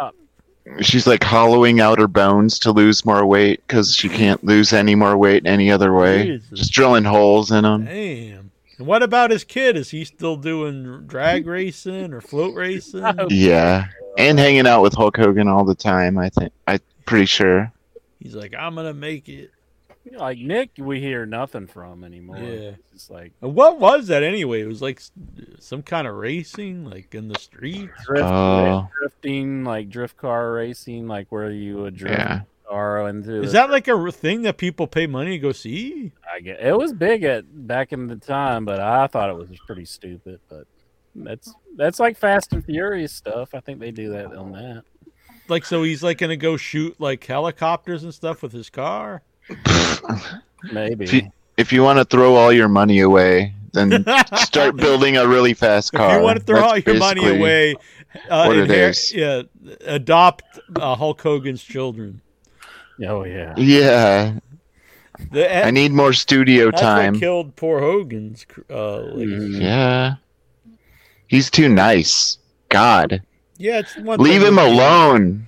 [0.80, 4.95] She's like hollowing out her bones to lose more weight because she can't lose any
[4.95, 6.25] more weight any other way.
[6.25, 6.50] Jesus.
[6.59, 7.85] Just drilling holes in them.
[7.85, 8.51] Damn.
[8.77, 9.77] And what about his kid?
[9.77, 13.03] Is he still doing drag racing or float racing?
[13.19, 13.27] Oh.
[13.30, 16.17] Yeah, and hanging out with Hulk Hogan all the time.
[16.17, 17.72] I think I'm pretty sure.
[18.19, 19.51] He's like, I'm gonna make it.
[20.13, 20.71] Like Nick.
[20.77, 22.38] We hear nothing from anymore.
[22.38, 22.71] Yeah.
[22.93, 24.61] It's like what was that anyway?
[24.61, 25.01] It was like
[25.59, 27.91] some kind of racing, like in the streets.
[28.05, 28.88] drift, Oh.
[28.99, 32.41] drifting, like drift car racing, like where you would drift Yeah.
[32.67, 33.41] car into.
[33.43, 36.11] Is the- that like a thing that people pay money to go see?
[36.31, 39.49] I get it was big at back in the time, but I thought it was
[39.67, 40.39] pretty stupid.
[40.49, 40.65] But
[41.15, 43.49] that's that's like Fast and Furious stuff.
[43.53, 44.83] I think they do that on that.
[45.47, 49.21] Like, so he's like gonna go shoot like helicopters and stuff with his car.
[50.71, 51.05] Maybe.
[51.05, 54.05] If you, if you want to throw all your money away, then
[54.35, 56.11] start building a really fast car.
[56.15, 57.75] If you want to throw That's all your money away,
[58.30, 59.13] uh, what it inher- is.
[59.13, 59.41] yeah,
[59.85, 60.43] adopt
[60.75, 62.21] uh, Hulk Hogan's children.
[63.05, 63.53] Oh yeah.
[63.57, 64.39] Yeah,
[65.31, 67.13] The, I need more studio that's time.
[67.13, 68.45] what killed poor Hogan's.
[68.69, 69.15] Uh.
[69.15, 70.15] Yeah,
[71.27, 72.38] he's too nice.
[72.69, 73.21] God,
[73.57, 74.19] yeah, it's one.
[74.19, 75.47] leave thing him alone.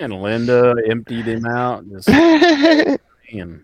[0.00, 1.84] And Linda emptied him out.
[1.90, 2.08] Just
[3.32, 3.62] and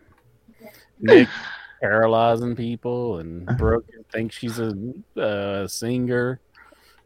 [1.00, 1.28] Nick
[1.80, 4.74] paralyzing people, and Brooke thinks she's a
[5.16, 6.40] uh, singer.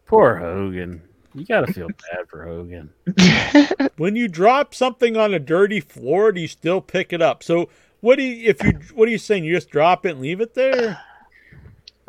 [0.07, 1.03] Poor Hogan.
[1.35, 2.91] You gotta feel bad for Hogan.
[3.97, 7.43] When you drop something on a dirty floor, do you still pick it up?
[7.43, 7.69] So
[8.01, 9.45] what do you if you what are you saying?
[9.45, 11.01] You just drop it and leave it there?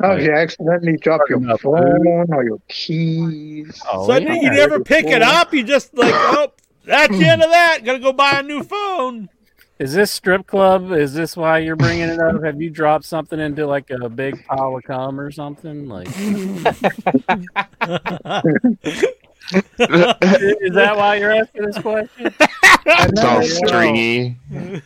[0.02, 3.82] Oh, if you accidentally drop your Enough phone or your keys.
[3.92, 4.34] Oh, so yeah.
[4.34, 5.52] you never pick it up.
[5.52, 6.52] You just like, oh,
[6.84, 7.80] that's the end of that.
[7.84, 9.28] Gotta go buy a new phone.
[9.80, 10.92] Is this strip club?
[10.92, 12.44] Is this why you're bringing it up?
[12.44, 15.88] Have you dropped something into like a big pile of cum or something?
[15.88, 16.14] Like, is
[20.74, 22.34] that why you're asking this question?
[22.84, 23.42] It's all No, no.
[23.42, 24.36] stringy.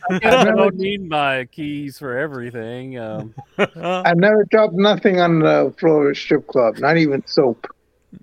[0.09, 2.97] I guess I don't need my keys for everything.
[2.97, 7.67] Um, I never dropped nothing on the floor of a strip club, not even soap.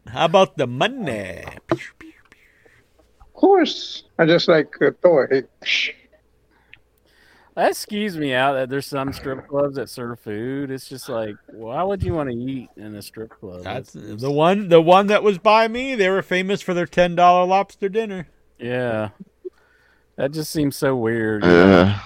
[0.06, 1.44] How about the money?
[1.70, 1.80] Of
[3.34, 5.28] course, I just like uh, Thor.
[7.54, 7.64] Hey, psh.
[7.64, 10.70] that skews me out that there's some strip clubs that serve food.
[10.70, 13.62] It's just like, why would you want to eat in a strip club?
[13.64, 14.68] That's the one.
[14.68, 15.94] The one that was by me.
[15.94, 18.28] They were famous for their ten dollar lobster dinner.
[18.58, 19.10] yeah.
[20.16, 21.42] That just seems so weird.
[21.42, 21.98] Uh,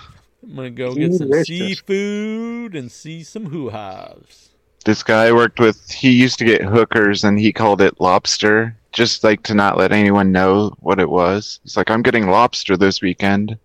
[0.42, 1.47] I'm gonna go get some Delicious.
[1.49, 4.50] seafood and see some hoo-haws.
[4.84, 8.76] this guy I worked with, he used to get hookers and he called it lobster
[8.92, 11.58] just like to not let anyone know what it was.
[11.65, 13.50] He's like, I'm getting lobster this weekend.
[13.50, 13.58] I'm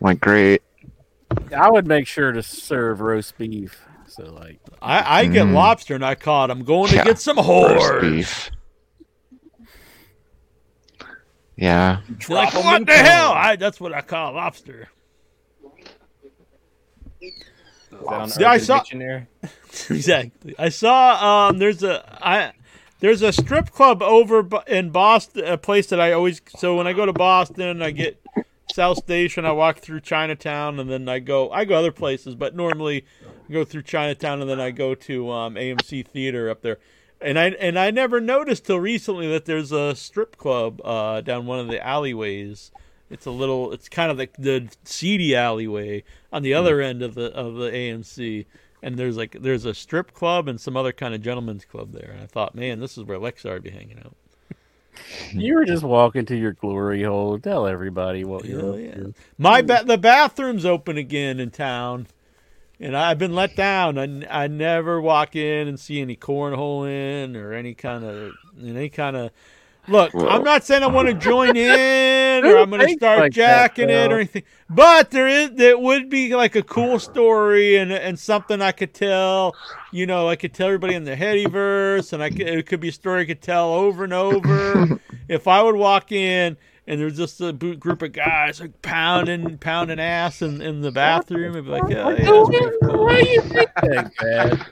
[0.00, 0.62] like, great.
[1.56, 3.82] I would make sure to serve roast beef.
[4.06, 5.54] So like, I, I get Mm.
[5.54, 6.50] lobster and I caught.
[6.50, 8.00] I'm going to Yeah, get some roast whores.
[8.00, 8.50] beef.
[11.56, 12.00] Yeah.
[12.28, 13.32] Like what the hell?
[13.32, 14.88] I, that's what I call lobster.
[17.20, 17.32] Is
[17.90, 19.26] that on Yeah, I Urban saw- Dictionary?
[19.90, 20.54] exactly.
[20.58, 22.52] I saw um there's a I
[23.00, 26.92] there's a strip club over in Boston, a place that I always so when I
[26.92, 28.20] go to Boston, I get
[28.74, 32.56] South Station, I walk through Chinatown and then I go I go other places, but
[32.56, 33.04] normally
[33.48, 36.78] I go through Chinatown and then I go to um AMC Theater up there.
[37.20, 41.46] And I and I never noticed till recently that there's a strip club uh down
[41.46, 42.72] one of the alleyways.
[43.10, 47.14] It's a little it's kind of the the seedy alleyway on the other end of
[47.14, 48.44] the of the AMC
[48.82, 52.10] and there's like there's a strip club and some other kind of gentleman's club there.
[52.10, 54.16] And I thought, man, this is where Lexar would be hanging out.
[55.32, 57.38] you were just walking to your glory hole.
[57.38, 58.60] Tell everybody what you're.
[58.60, 58.96] Hell yeah.
[59.38, 62.06] My ba- the bathroom's open again in town,
[62.80, 63.98] and I've been let down.
[63.98, 68.32] I, I never walk in and see any cornhole in or any kind of
[68.62, 69.30] any kind of.
[69.86, 73.20] Look, Well- I'm not saying I want to join in or I'm going to start
[73.20, 76.98] like that, jacking it or anything, but there is there would be like a cool
[76.98, 79.54] story and and something I could tell.
[79.92, 82.88] You know, I could tell everybody in the Headyverse, and I could, it could be
[82.88, 85.00] a story I could tell over and over.
[85.28, 86.56] if I would walk in
[86.86, 90.90] and there's just a boot group of guys like pounding pounding ass in, in the
[90.92, 93.04] bathroom, I'd be like, yeah, yeah, cool.
[93.06, 93.70] Why do you think
[94.22, 94.66] man?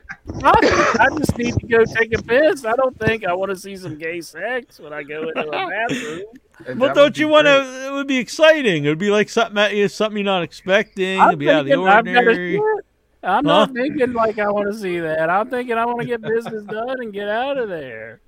[0.45, 2.65] I, I just need to go take a piss.
[2.65, 5.69] I don't think I want to see some gay sex when I go into a
[5.69, 6.23] bathroom.
[6.67, 7.87] And Well, don't you want to?
[7.89, 8.85] It would be exciting.
[8.85, 11.21] It would be like something that- something you're not expecting.
[11.21, 12.53] I'm It'd be out of the thinking I've never ordinary.
[12.55, 12.85] seen it.
[13.25, 13.67] I'm Huh?
[13.67, 15.29] not thinking like I want to see that.
[15.31, 18.21] I'm thinking I want to get business done and get out of there.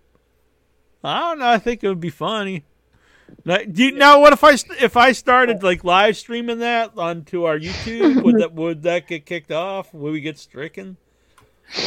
[1.03, 1.49] I don't know.
[1.49, 2.65] I think it would be funny.
[3.45, 7.45] Now, do you, now what if I if I started like live streaming that onto
[7.45, 8.23] our YouTube?
[8.23, 9.93] would that would that get kicked off?
[9.93, 10.97] Would we get stricken?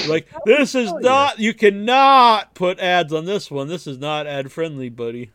[0.07, 1.39] Like oh, this is not.
[1.39, 3.67] You cannot put ads on this one.
[3.67, 5.31] This is not ad friendly, buddy.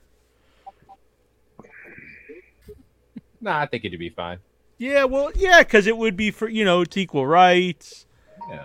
[3.40, 4.38] Nah, I think it'd be fine.
[4.78, 8.06] Yeah, well, yeah, because it would be for you know it's equal rights.
[8.48, 8.64] Yeah.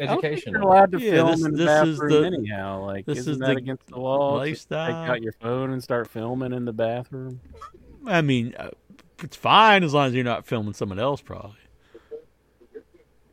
[0.00, 2.36] I don't think You're allowed to Yeah, film this- in the this is bathroom the-
[2.38, 2.84] anyhow.
[2.84, 4.32] Like, this isn't is that the against the law?
[4.32, 4.86] to lifestyle.
[5.02, 7.40] Take out your phone and start filming in the bathroom.
[8.06, 8.70] I mean, uh,
[9.22, 11.56] it's fine as long as you're not filming someone else, probably.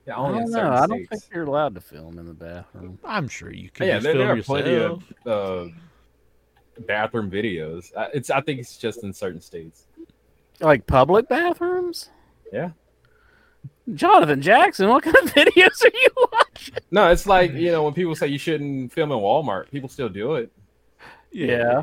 [0.08, 0.72] Yeah, I only in don't know.
[0.72, 1.10] I don't states.
[1.10, 3.00] think you're allowed to film in the bathroom.
[3.06, 5.70] I'm sure you can yeah, just there, film there are plenty of uh,
[6.88, 7.92] bathroom videos.
[8.14, 9.86] It's I think it's just in certain states.
[10.60, 12.10] Like public bathrooms?
[12.52, 12.72] Yeah.
[13.94, 16.43] Jonathan Jackson, what kind of videos are you watching?
[16.92, 20.10] No, it's like you know when people say you shouldn't film in Walmart, people still
[20.10, 20.52] do it.
[21.32, 21.82] Yeah,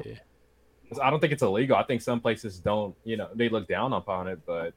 [1.02, 1.76] I don't think it's illegal.
[1.76, 2.94] I think some places don't.
[3.04, 4.74] You know, they look down upon it, but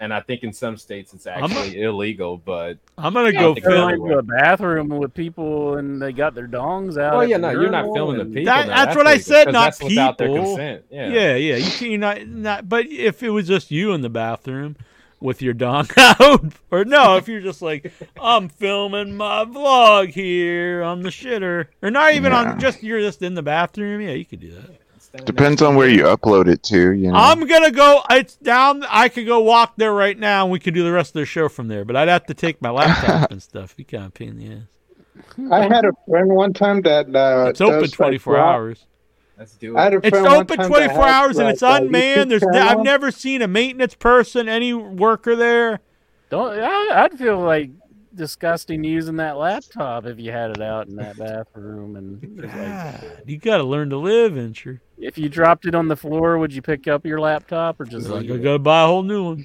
[0.00, 2.38] and I think in some states it's I'm- actually illegal.
[2.38, 3.96] But I'm gonna go don't think it's film.
[3.98, 7.14] Going to a bathroom with people and they got their dongs out.
[7.14, 8.44] Oh yeah, no, you're not filming the people.
[8.46, 8.84] That- now.
[8.84, 9.52] that's, what I said.
[9.52, 10.14] not that's people.
[10.14, 10.84] their consent.
[10.90, 11.56] Yeah, yeah, yeah.
[11.56, 12.68] You can you're not not.
[12.68, 14.76] But if it was just you in the bathroom
[15.20, 20.82] with your dong out, or no, if you're just like I'm filming my vlog here
[20.82, 22.52] on the shitter, or not even Yeah.
[22.52, 24.00] on just you're just in the bathroom.
[24.00, 25.24] Yeah, you could do that.
[25.26, 26.92] Depends on where you upload it to.
[26.92, 27.14] You know.
[27.18, 28.00] I'm gonna go.
[28.10, 28.84] It's down.
[28.88, 31.26] I could go walk there right now, and we could do the rest of the
[31.26, 31.84] show from there.
[31.84, 33.74] But I'd have to take my laptop and stuff.
[33.76, 34.62] You kind of pain in the ass.
[35.50, 38.86] I had a friend one time that uh, It's open does, like, 24 vlog- hours.
[39.40, 42.30] Let's do I had a It's open 24 hours and it's a unmanned.
[42.30, 42.84] There's I've channel.
[42.84, 45.80] never seen a maintenance person, any worker there.
[46.28, 47.70] Don't I, I'd feel like
[48.14, 53.26] disgusting using that laptop if you had it out in that bathroom and just like,
[53.26, 54.80] you got to learn to live, Incher.
[54.98, 58.10] if you dropped it on the floor, would you pick up your laptop or just
[58.10, 59.44] Like, leave I got to buy a whole new one.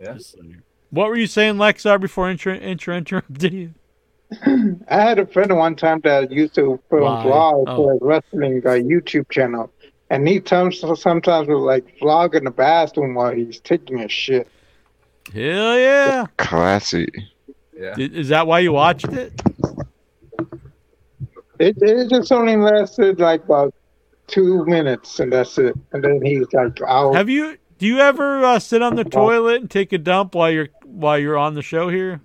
[0.00, 0.14] Yeah.
[0.14, 0.64] Just leave it?
[0.90, 3.74] What were you saying, Lexar, before Incher, Incher interrupted you?
[4.88, 7.24] I had a friend one time that used to film Why?
[7.24, 7.76] vlogs Oh.
[7.76, 9.70] for his wrestling uh, YouTube channel,
[10.10, 14.48] and he times sometimes would like vlog in the bathroom while he's taking a shit.
[15.32, 16.26] Hell yeah.
[16.36, 17.08] Classy.
[17.76, 17.94] Yeah.
[17.98, 19.40] Is that why you watched it?
[21.58, 23.74] It, it just only lasted like about
[24.26, 25.76] two minutes, and that's it.
[25.92, 27.14] And then he's like out.
[27.14, 27.56] Have you?
[27.78, 31.18] Do you ever uh, sit on the toilet and take a dump while you're while
[31.18, 32.20] you're on the show here?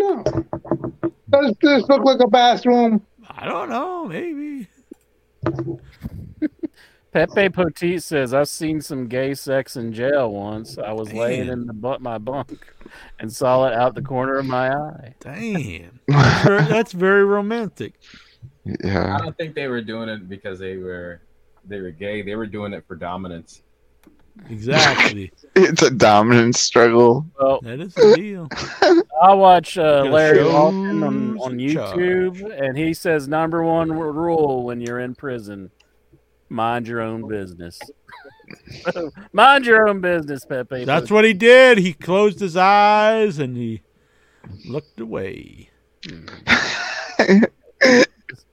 [0.00, 0.24] No.
[1.30, 3.06] Does this look like a bathroom?
[3.28, 4.06] I don't know.
[4.06, 4.66] Maybe.
[7.12, 10.78] Pepe Potit says, I've seen some gay sex in jail once.
[10.78, 12.72] I was laying in the butt my bunk
[13.18, 15.14] and saw it out the corner of my eye.
[15.20, 16.00] Damn.
[16.06, 17.94] That's very, that's very romantic.
[18.64, 19.16] Yeah.
[19.16, 21.20] I don't think they were doing it because they were
[21.64, 22.22] they were gay.
[22.22, 23.62] They were doing it for dominance.
[24.48, 25.32] Exactly.
[25.56, 27.26] It's a dominance struggle.
[27.38, 28.48] Well, that is the deal.
[29.22, 31.96] I watch uh, Larry Lawton on, on in charge.
[31.96, 35.72] YouTube, and he says number one rule when you're in prison:
[36.48, 37.80] mind your own business.
[39.32, 40.84] mind your own business, Pepe.
[40.84, 41.78] That's what he did.
[41.78, 43.82] He closed his eyes and he
[44.64, 45.70] looked away.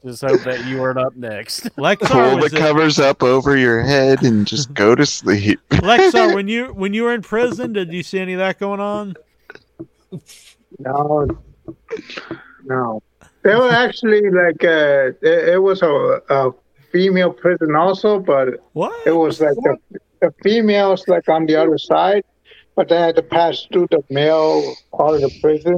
[0.06, 1.62] Just hope that you weren't up next.
[1.78, 5.60] Lexar, Pull the was it- covers up over your head and just go to sleep.
[5.72, 8.80] Lexar, when you when you were in prison, did you see any of that going
[8.80, 9.16] on?
[10.80, 11.28] No,
[12.66, 13.02] no.
[13.44, 16.52] They were actually like uh, it, it was a, a
[16.92, 19.08] female prison also, but what?
[19.08, 19.78] it was like the,
[20.22, 22.24] the females like on the other side,
[22.76, 25.78] but they had to pass through the male part of the prison.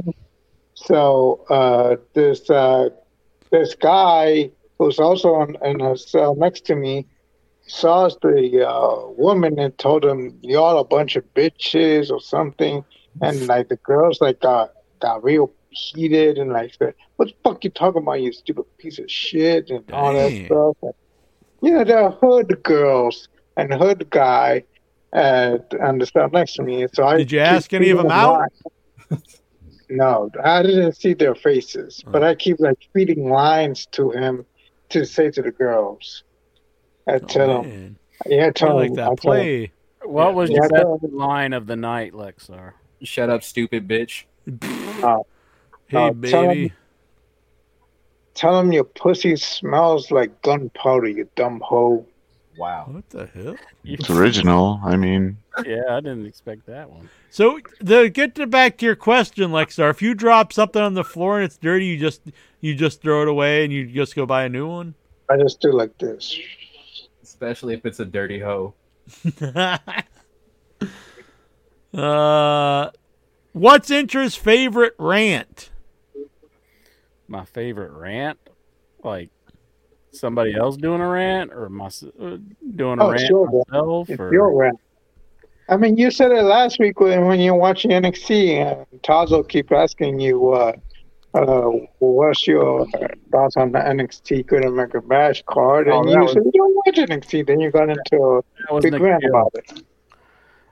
[0.74, 2.88] So uh, this uh,
[3.50, 7.06] this guy who's also on, in a cell next to me
[7.66, 12.84] saw the uh, woman and told him y'all a bunch of bitches or something,
[13.20, 17.64] and like the girls like got got real heated and like said, "What the fuck
[17.64, 20.76] you talking about, you stupid piece of shit?" and all that stuff.
[20.82, 20.94] And,
[21.62, 24.64] you know, the hood girls and hood guy
[25.12, 26.86] uh, on the cell next to me.
[26.92, 28.48] So I Did you ask any of them out?
[29.90, 30.32] lines.
[30.34, 34.46] No, I didn't see their faces, but I keep like feeding lines to him
[34.90, 36.24] to say to the girls.
[37.08, 39.72] I tell him, Man, yeah, I tell like him, I that tell him, play.
[40.04, 42.74] What was Yeah, your I best line of the night, Lexar?
[43.02, 44.24] Shut up, stupid bitch.
[45.02, 45.18] uh,
[45.88, 46.62] Hey, uh, tell baby.
[46.66, 46.70] him,
[48.34, 52.06] tell him your pussy smells like gunpowder, you dumb hoe.
[52.56, 52.86] Wow.
[52.90, 53.56] What the hell?
[53.84, 54.80] It's original.
[54.84, 57.08] I mean, Yeah, I didn't expect that one.
[57.30, 61.04] So to get to back to your question, Lexar, if you drop something on the
[61.04, 62.22] floor and it's dirty, you just
[62.60, 64.94] you just throw it away and you just go buy a new one.
[65.28, 66.38] I just do like this.
[67.22, 68.74] Especially if it's a dirty hoe.
[71.94, 72.90] uh,
[73.52, 75.70] what's Intra's favorite rant?
[77.28, 78.38] My favorite rant,
[79.04, 79.30] like
[80.12, 82.36] somebody else doing a rant, or my uh,
[82.74, 83.62] doing a Oh, rant sure, bro.
[83.68, 84.78] myself, It's or your rant.
[85.70, 88.56] I mean, you said it last week when, when you're watching NXT,
[88.90, 90.72] and Tazo keep asking you, uh,
[91.34, 92.86] uh, what's your
[93.30, 95.88] thoughts on the NXT Good American Bash card?
[95.88, 97.46] Oh, And that you was- said you don't watch NXT.
[97.46, 99.82] Then you got into a big rant about it.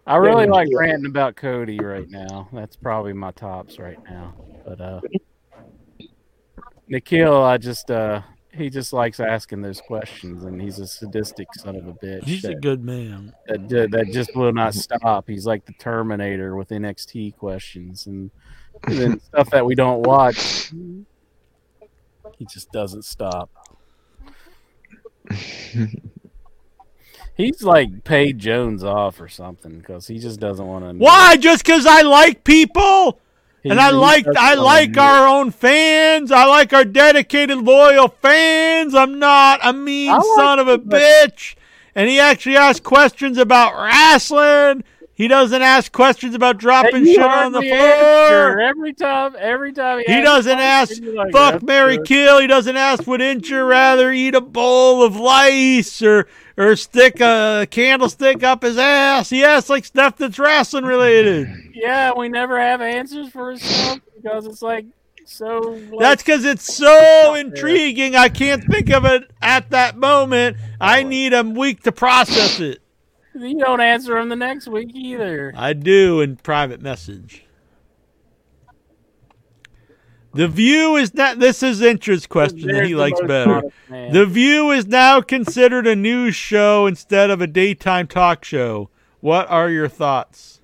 [0.07, 0.79] I really Yeah, like yeah.
[0.79, 2.49] ranting about Cody right now.
[2.53, 4.35] That's probably my tops right now.
[4.67, 5.01] But uh
[6.89, 11.77] Nikhil, I just uh he just likes asking those questions and he's a sadistic son
[11.77, 12.25] of a bitch.
[12.25, 13.35] He's a good man.
[13.47, 15.29] that, that just will not stop.
[15.29, 18.31] He's like the Terminator with NXT questions and,
[18.85, 20.73] and stuff that we don't watch.
[22.39, 23.51] He just doesn't stop.
[27.39, 30.93] He's like paid Jones off or something because he just doesn't want to.
[30.95, 31.37] Why?
[31.37, 33.21] Just because I like people,
[33.63, 36.31] He- and I like I like admit our own fans.
[36.31, 38.95] I like our dedicated, loyal fans.
[38.95, 41.55] I'm not a mean like son of a bitch.
[41.95, 44.85] And he actually asked questions about wrestling.
[45.19, 48.61] He doesn't ask questions about dropping shit on the answer floor.
[48.61, 49.35] every time.
[49.37, 52.39] Every time he, He doesn't ask like, fuck Mary good." kill.
[52.41, 57.67] He doesn't ask would Incher rather eat a bowl of lice or or stick a
[57.69, 59.29] candlestick up his ass.
[59.29, 61.49] He asks like stuff that's wrestling related.
[61.75, 64.87] Yeah, we never have answers for his stuff because it's like
[65.25, 65.59] so.
[65.91, 68.15] Like, That's because it's so intriguing.
[68.15, 70.59] I can't think of it at that moment.
[70.81, 72.81] I need a week to process it.
[73.41, 75.53] You don't answer him the next week either.
[75.57, 77.45] I do in private message.
[80.35, 81.39] The View is not.
[81.39, 83.63] This is Intra's question that he likes better.
[83.89, 84.13] man.
[84.13, 88.91] The View is now considered a news show instead of a daytime talk show.
[89.21, 90.61] What are your thoughts?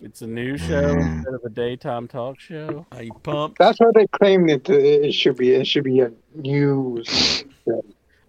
[0.00, 1.16] It's a news show mm.
[1.16, 2.84] instead of a daytime talk show.
[2.92, 3.58] Are you pumped?
[3.58, 5.52] That's what they claimed it, it should be.
[5.52, 7.44] It should be a news.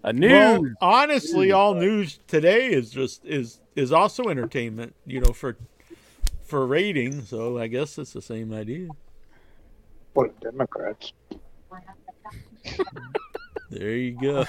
[0.07, 0.75] A Well, news.
[0.81, 4.93] honestly, all news today is just is is also entertainment.
[5.05, 5.57] You know, for
[6.43, 7.21] for rating.
[7.23, 8.89] So I guess it's the same idea.
[10.13, 11.11] For Democrats.
[13.71, 14.45] There you go.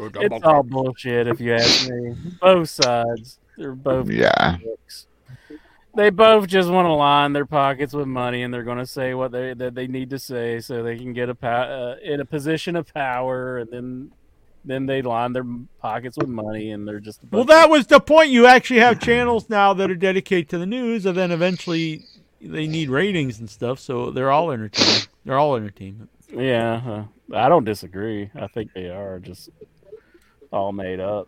[0.00, 2.14] It's all bullshit if you ask me.
[2.40, 3.38] Both sides.
[3.56, 4.58] They're both Yeah.
[4.58, 5.06] dicks.
[5.96, 9.14] They both just want to line their pockets with money, and they're going to say
[9.14, 12.20] what they that they need to say so they can get a pow- uh, in
[12.20, 14.10] a position of power, and then
[14.64, 15.46] then they line their
[15.80, 18.30] pockets with money, and they're just Well, that was the point.
[18.30, 22.04] You actually have channels now that are dedicated to the news, and then eventually
[22.40, 23.78] they need ratings and stuff.
[23.78, 25.08] So they're all entertainment.
[25.24, 26.10] They're all entertainment.
[26.30, 28.30] Yeah, uh, I don't disagree.
[28.34, 29.50] I think they are just
[30.52, 31.26] all made up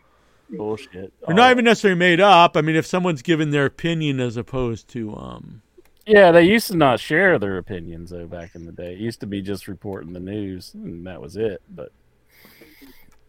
[0.51, 1.13] bullshit.
[1.27, 2.57] They're not even necessarily made up.
[2.57, 5.63] I mean, if someone's given their opinion as opposed to um,
[6.07, 8.93] Yeah, they used to not share their opinions though back in the day.
[8.93, 11.63] It used to be just reporting the news and that was it.
[11.71, 11.93] But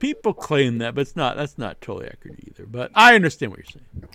[0.01, 1.37] people claim that, but it's not.
[1.37, 2.65] That's not totally accurate either.
[2.65, 4.09] But I understand what you're saying.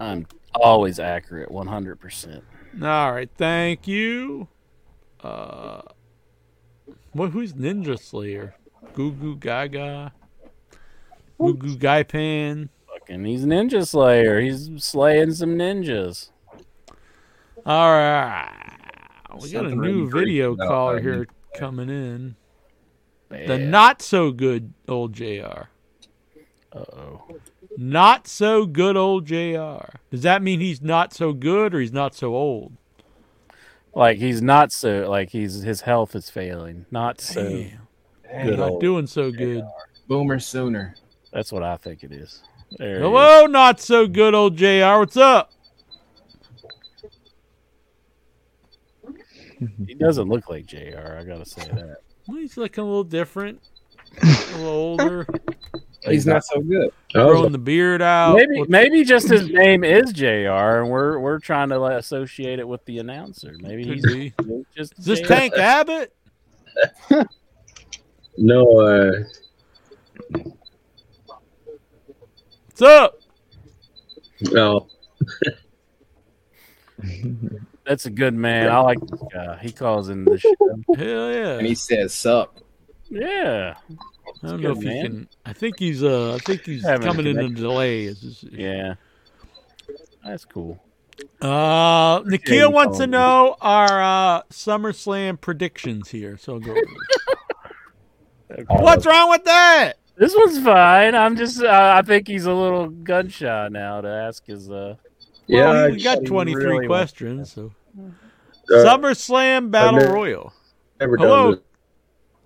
[0.00, 2.42] I'm always accurate, one hundred percent.
[2.80, 4.48] All right, thank you.
[5.22, 5.82] Uh,
[7.12, 7.30] what?
[7.30, 8.54] Who's Ninja Slayer?
[8.94, 10.12] Goo Goo Gaga.
[11.38, 12.70] Goo Goo Gai Pan.
[12.88, 14.40] Fucking, he's Ninja Slayer.
[14.40, 16.30] He's slaying some ninjas.
[17.66, 18.78] All right,
[19.40, 22.36] we got a new video caller here coming in.
[23.32, 25.68] The not so good old Jr.
[26.72, 27.22] Uh oh.
[27.76, 29.96] Not so good old Jr.
[30.10, 32.72] Does that mean he's not so good or he's not so old?
[33.94, 36.86] Like he's not so like he's his health is failing.
[36.90, 38.46] Not so Damn.
[38.46, 38.58] good.
[38.58, 39.64] not old doing so good.
[40.08, 40.94] Boomer sooner.
[41.32, 42.42] That's what I think it is.
[42.78, 44.98] There it Hello, not so good old Jr.
[44.98, 45.50] What's up?
[49.86, 51.16] He doesn't look like Jr.
[51.18, 51.98] I gotta say that.
[52.26, 53.60] Well, he's looking a little different,
[54.22, 54.26] a
[54.56, 55.26] little older.
[56.04, 56.90] He's not so good.
[57.12, 58.36] Growing the beard out.
[58.36, 60.26] Maybe What's- maybe just his name is Jr.
[60.80, 63.54] and we're we're trying to like, associate it with the announcer.
[63.60, 64.32] Maybe he's be.
[64.44, 65.26] he's just Is this JR.
[65.26, 66.12] Tank Abbott?
[68.38, 69.12] No, uh,
[72.70, 73.20] What's up?
[74.50, 74.88] no.
[77.86, 78.68] That's a good man.
[78.70, 79.58] I like this guy.
[79.60, 80.54] He calls in the show.
[80.96, 81.58] Hell yeah.
[81.58, 82.58] And he says sup.
[83.10, 83.74] Yeah.
[84.42, 85.02] I don't know good, if he man.
[85.04, 85.28] can.
[85.44, 86.02] I think he's.
[86.02, 87.62] Uh, I think he's Having a coming in a connection.
[87.62, 88.04] delay.
[88.04, 88.94] Is this- Yeah.
[90.24, 90.80] That's cool.
[91.42, 93.10] Uh, Yeah, Nikhil wants to call him.
[93.10, 96.36] know our uh, SummerSlam predictions here.
[96.36, 96.74] So go.
[98.68, 99.94] What's wrong with that?
[100.16, 101.14] This one's fine.
[101.14, 101.62] I'm just.
[101.62, 104.70] Uh, I think he's a little gun shy now to ask his.
[104.70, 104.96] Uh,
[105.48, 107.52] Well, Yeah, we got 23 really questions.
[107.52, 108.04] So Uh,
[108.70, 110.52] SummerSlam Battle never- Royal.
[111.00, 111.50] Never done Hello.
[111.54, 111.60] this.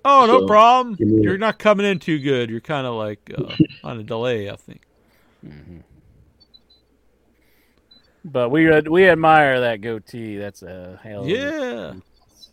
[0.04, 0.94] Oh, no So, problem.
[0.94, 2.48] give me- You're not coming in too good.
[2.48, 3.52] You're kind of like uh,
[3.84, 4.82] on a delay, I think.
[8.24, 10.36] but we ad- we admire that goatee.
[10.38, 11.26] That's a hell.
[11.26, 11.94] Yeah.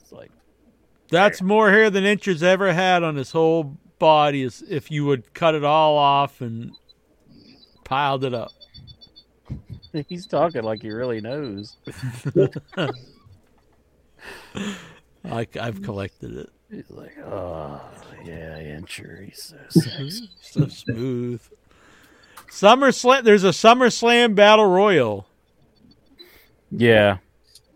[0.02, 0.32] It's like
[1.10, 4.44] That's more hair than Inch has ever had on his whole body.
[4.44, 6.72] Is if you would cut it all off and
[7.84, 8.52] piled it up.
[10.10, 11.78] he's talking like he really knows.
[15.26, 16.50] I, I've collected it.
[16.70, 17.82] He's like, oh
[18.26, 18.60] yeah.
[18.88, 20.30] He's so sexy.
[20.42, 21.42] so smooth.
[22.50, 23.24] SummerSlam.
[23.24, 25.28] There's a SummerSlam Battle Royal.
[26.72, 27.18] Yeah.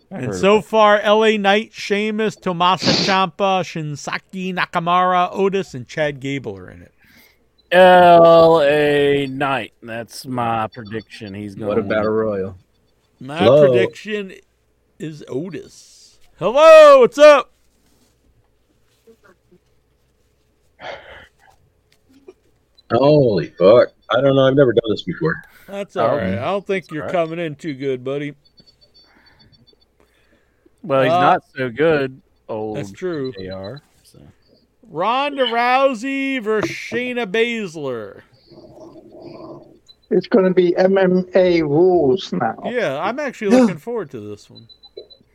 [0.09, 6.57] I And so far, LA Knight, Sheamus, Tommaso Ciampa, Shinsuke Nakamura, Otis, and Chad Gable
[6.57, 6.93] are in it.
[7.71, 9.27] L.A.
[9.27, 9.73] Knight.
[9.81, 11.33] That's my prediction.
[11.33, 11.67] He's going.
[11.67, 12.57] What about a battle royal.
[13.19, 13.67] My Hello.
[13.67, 14.33] prediction
[14.99, 16.19] is Otis.
[16.37, 17.51] Hello, what's up?
[22.91, 23.89] Holy fuck.
[24.09, 24.47] I don't know.
[24.47, 25.41] I've never done this before.
[25.67, 26.33] That's all Oh, right.
[26.37, 27.11] I don't think you're all right.
[27.13, 28.33] coming in too good, buddy.
[30.83, 32.21] Well, he's Uh, not so good.
[32.47, 33.33] Old That's true.
[33.37, 33.81] They So.
[34.89, 38.21] Ronda Rousey versus Shayna Baszler.
[40.09, 42.55] It's going to be MMA rules now.
[42.65, 44.67] Yeah, I'm actually looking forward to this one.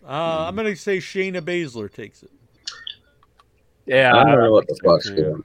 [0.05, 2.31] Uh, I'm going to say Shayna Baszler takes it.
[3.85, 5.45] Yeah, I don't know what the think so, fuck's going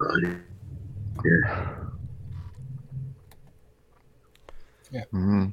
[0.00, 0.44] on
[1.24, 1.76] here.
[5.12, 5.52] Mhm.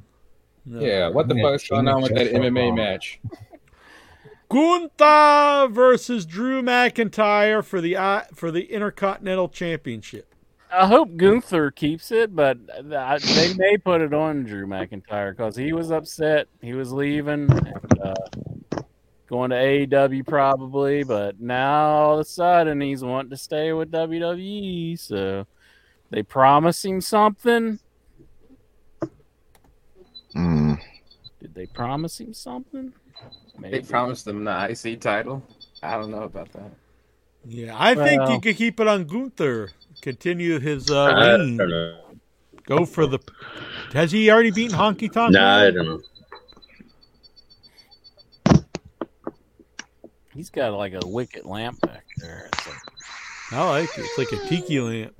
[0.66, 0.80] No.
[0.80, 2.74] Yeah, what the Yeah, fuck's going on with that MMA wrong.
[2.76, 3.20] match?
[4.48, 10.34] Gunther versus Drew McIntyre for the uh, for the Intercontinental Championship.
[10.70, 12.58] I hope Gunther keeps it, but
[12.94, 16.48] I, they may put it on Drew McIntyre because he was upset.
[16.60, 18.82] He was leaving, and, uh,
[19.28, 23.90] going to AEW probably, but now all of a sudden he's wanting to stay with
[23.90, 24.98] WWE.
[24.98, 25.46] So
[26.10, 27.78] they promise him something.
[30.34, 30.78] Mm.
[31.40, 32.92] Did they promise him something?
[33.60, 35.42] They promised him the IC title.
[35.82, 36.70] I don't know about that.
[37.44, 39.70] Yeah, I think you could keep it on Gunther.
[40.00, 41.56] Continue his uh, I reign.
[41.56, 41.98] don't know.
[42.66, 43.18] Go for the.
[43.92, 45.32] Has he already beaten Honky Tonk?
[45.32, 46.00] Nah, I don't know.
[50.34, 52.48] He's got like a wicked lamp back there.
[52.52, 52.78] It's like,
[53.50, 54.04] I like it.
[54.04, 55.14] It's like a tiki lamp.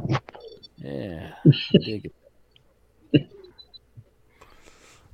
[0.77, 1.33] yeah,
[1.73, 2.15] dig it.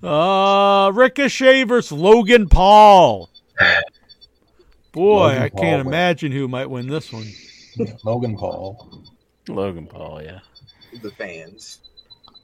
[0.04, 3.30] Uh, Ricochet versus Logan Paul.
[4.92, 5.86] Boy, Logan I Paul can't wins.
[5.86, 7.26] imagine who might win this one.
[8.04, 9.02] Logan Paul.
[9.48, 10.40] Logan Paul, yeah.
[11.02, 11.78] The fans.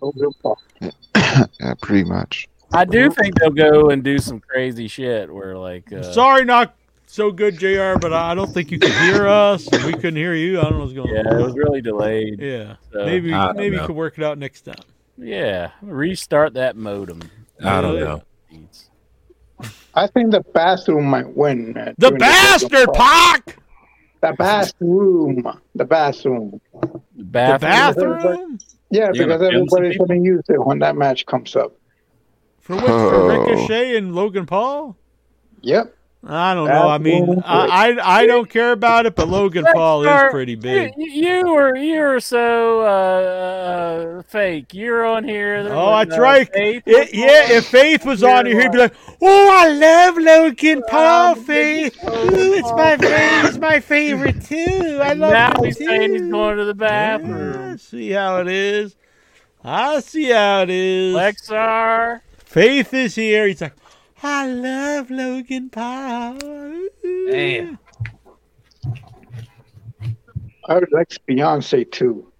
[0.01, 0.59] Logan Paul.
[1.15, 2.49] yeah, pretty much.
[2.73, 6.75] I do think they'll go and do some crazy shit where like uh, Sorry, not
[7.07, 7.99] so good, Jr.
[8.01, 10.59] But I don't think you could hear us, we couldn't hear you.
[10.61, 11.41] I don't know what's going Yeah, on.
[11.41, 12.41] it was really delayed.
[12.41, 14.77] Yeah, So- maybe I don't maybe you could work it out next time.
[15.19, 17.21] Yeah, restart that modem.
[17.63, 18.23] I don't know.
[19.95, 21.77] I think the bathroom might win.
[21.77, 23.59] uh, The during bastard, Pac!
[24.23, 25.61] The bathroom.
[25.75, 26.61] The bathroom.
[26.75, 28.59] The bathroom?
[28.91, 31.73] Yeah, You gonna because everybody's going to use it when that match comes up.
[32.61, 32.85] For which?
[32.87, 34.97] For Ricochet and Logan Paul?
[35.63, 35.95] Yep.
[36.23, 36.86] I don't know.
[36.86, 37.66] I mean, I,
[37.97, 40.92] I I don't care about it, but Logan Paul is pretty big.
[40.99, 44.74] You, you were you were so uh, uh, fake.
[44.74, 45.66] You're on here.
[45.70, 46.52] Oh, that's uh, right.
[46.52, 50.82] Faith It- yeah, if Faith was on here, he'd be like, "Oh, I love Logan
[50.89, 51.97] Paul, Faith.
[52.05, 53.49] Ooh, it's my favorite.
[53.49, 54.99] It's my favorite too.
[55.02, 57.70] I love now him he's too." saying he's going to the bathroom.
[57.70, 58.94] Yeah, see how it is.
[59.65, 61.15] I see how it is.
[61.16, 62.20] Lexar.
[62.44, 63.47] Faith is here.
[63.47, 63.74] He's like,
[64.23, 66.39] I love Logan Paul.
[67.02, 67.78] Damn.
[70.68, 72.31] I would like Beyonce too.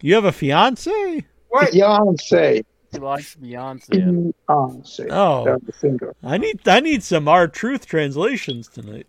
[0.00, 1.24] You have a fiance?
[1.48, 2.64] What Beyonce.
[2.90, 4.32] He likes Beyonce.
[4.48, 5.06] Beyonce.
[5.10, 5.44] Oh.
[5.44, 6.14] That's the singer.
[6.22, 9.06] I need I need some R-Truth translations tonight.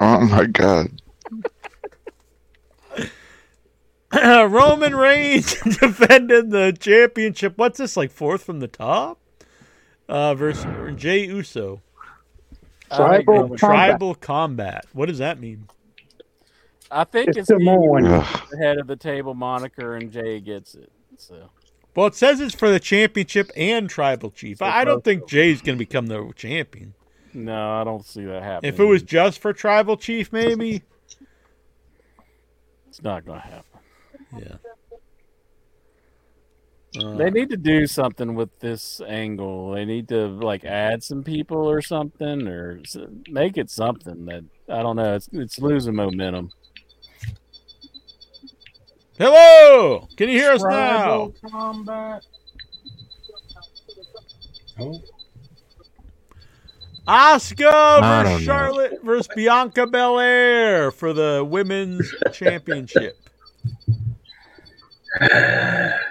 [0.00, 1.02] Oh my god.
[4.50, 7.58] Roman Reigns defended the championship.
[7.58, 9.18] What's this like fourth from the top?
[10.08, 10.64] Uh, versus
[11.00, 11.82] Jey Uso.
[12.94, 13.58] Tribal Uh, combat.
[13.58, 14.84] tribal combat.
[14.92, 15.66] What does that mean?
[16.90, 18.04] I think It's it's, Samoan.
[18.04, 18.46] the, Ugh.
[18.50, 20.92] the head of the table moniker, and Jey gets it.
[21.16, 21.50] So
[21.96, 24.62] Well, it says it's for the championship and tribal chief.
[24.62, 26.94] I I don't think Jey's going to become the champion.
[27.34, 28.72] no, I don't see that happening.
[28.72, 30.82] If it was just for tribal chief, maybe.
[32.88, 33.80] it's not going to happen.
[34.38, 34.56] Yeah.
[36.98, 39.72] Uh, they need to do something with this angle.
[39.72, 42.80] They need to like add some people or something, or
[43.28, 45.14] make it something that I don't know.
[45.14, 46.50] It's it's losing momentum.
[49.18, 51.32] Hello, can you hear us now?
[51.50, 52.22] Combat.
[54.78, 55.00] Oh,
[57.08, 58.38] Asuka versus don't know.
[58.40, 63.16] Charlotte versus Bianca Belair for the women's championship.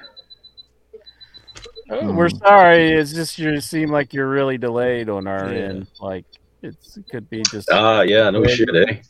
[1.89, 2.91] Oh, We're sorry.
[2.93, 5.59] It's just you seem like you're really delayed on our Yeah.
[5.59, 5.88] end.
[5.99, 6.25] Like
[6.64, 7.69] it's it could be just.
[7.72, 9.01] Ah, yeah, no shit, eh?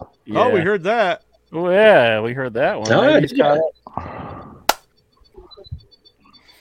[0.00, 0.64] Oh, we Yeah.
[0.64, 1.22] heard that.
[1.52, 2.92] Oh, yeah, we heard that one.
[2.92, 3.56] Oh, Maybe yeah,
[3.96, 4.68] got-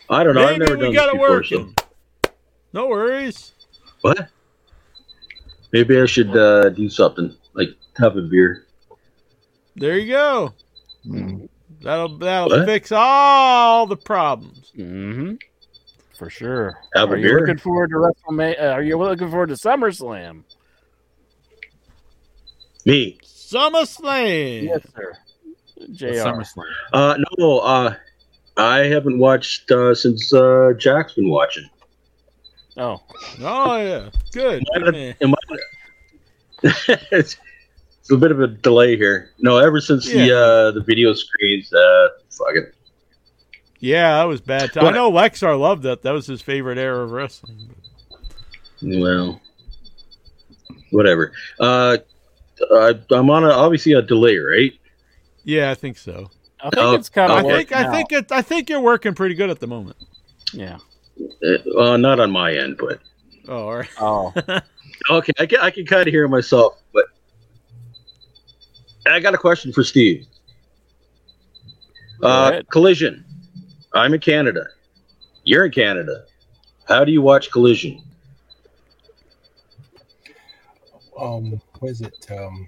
[0.09, 0.43] I don't know.
[0.47, 1.73] I've Maybe never we done got this it before, working.
[2.25, 2.31] so
[2.71, 3.51] No worries.
[4.01, 4.29] what?
[5.73, 8.65] Maybe I should uh, do something like have a beer.
[9.75, 10.53] There you go.
[11.05, 11.49] Mm.
[11.81, 12.65] That'll that'll What?
[12.65, 14.71] fix all the problems.
[14.77, 15.35] Mm-hmm.
[16.17, 16.79] For sure.
[16.95, 17.39] Have a are you beer?
[17.41, 18.59] looking forward to WrestleMania?
[18.59, 20.43] Uh, are you looking forward to SummerSlam?
[22.85, 23.19] Me?
[23.23, 24.63] SummerSlam.
[24.63, 25.17] Yes, sir.
[25.91, 26.05] Jr.
[26.27, 26.63] SummerSlam.
[26.91, 27.59] Uh, no.
[27.59, 27.93] Uh,
[28.57, 31.69] I haven't watched uh, since uh, Jack's been watching.
[32.77, 32.99] Oh,
[33.41, 34.09] Oh yeah.
[34.31, 34.63] Good.
[34.75, 35.57] Am I- am I-
[37.11, 37.35] it's,
[37.99, 39.29] it's a bit of a delay here.
[39.37, 42.73] No, ever since the uh, the video screens, uh, fuck it.
[43.79, 44.75] Yeah, that was bad.
[44.77, 46.01] I know Lexar loved that.
[46.01, 47.75] That was his favorite era of wrestling.
[48.81, 49.39] Well,
[50.91, 51.31] whatever.
[51.59, 51.97] Uh,
[52.71, 54.73] I, I'm on a, obviously a delay, right?
[55.43, 56.29] Yeah, I think so.
[56.59, 57.45] I think Oh, it's kind of.
[57.45, 59.97] I think I think it I think you're working pretty good at the moment.
[60.53, 60.77] Yeah.
[61.43, 62.99] Uh, uh, not on my end, but
[63.47, 63.89] Oh, all right.
[63.99, 64.33] Oh.
[65.09, 66.81] okay, I can I can kind of hear myself.
[66.93, 67.05] But
[69.05, 70.25] I got a question for Steve.
[72.23, 72.69] Uh, ahead.
[72.69, 73.23] collision.
[73.97, 74.65] I'm in Canada.
[75.43, 76.25] You're in Canada.
[76.87, 78.01] How do you watch Collision?
[81.19, 82.27] um, what is it?
[82.31, 82.67] Um,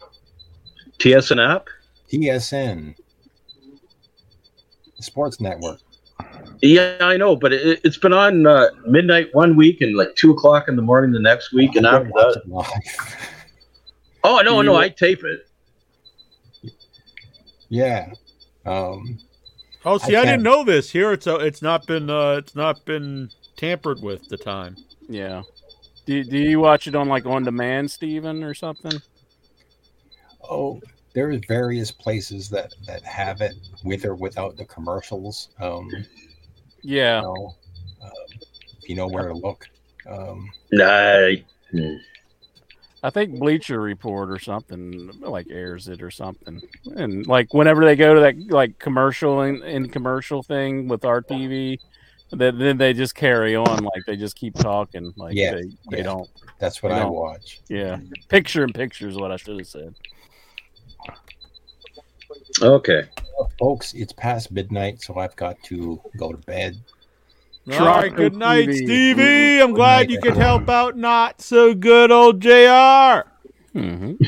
[0.98, 1.68] TSN app?
[2.12, 2.96] TSN,
[5.00, 5.80] Sports Network.
[6.62, 10.32] Yeah, I know, but it, it's been on uh, midnight one week and like two
[10.32, 12.42] o'clock in the morning the next week, and after that,
[14.24, 15.46] oh no, You- no, I tape it.
[17.70, 18.12] Yeah.
[18.66, 19.20] Um,
[19.86, 20.90] Oh, see, I I, didn't know this.
[20.92, 24.28] Here, it's uh, it's not been uh, it's not been tampered with.
[24.28, 24.76] The time.
[25.08, 25.44] Yeah.
[26.06, 29.02] Do, do you watch it on like on demand, Steven, or something?
[30.50, 30.82] oh,
[31.14, 35.50] there are various places that that have it with or without the commercials.
[35.60, 35.90] Um,
[36.82, 37.18] Yeah.
[37.18, 37.56] you know,
[38.04, 38.12] um,
[38.82, 39.68] if you know where to look.
[40.08, 41.30] Um, Nah,
[43.02, 46.62] I think Bleacher Report or something like airs it or something,
[46.96, 51.80] and like whenever they go to that like commercial in, in commercial thing with RTV,
[52.32, 55.62] then then they just carry on like they just keep talking like Yeah, they,
[55.92, 56.04] they yeah.
[56.04, 56.30] don't.
[56.60, 57.62] That's what I don't- watch.
[57.70, 59.96] Yeah, picture in picture is what I should have said.
[62.62, 63.04] Okay.
[63.58, 66.78] Folks, it's past midnight, so I've got to go to bed.
[67.72, 68.78] All right, good night, TV.
[68.78, 69.62] Stevie.
[69.62, 73.28] I'm glad night, you could help out not so good old JR.
[73.78, 74.14] hmm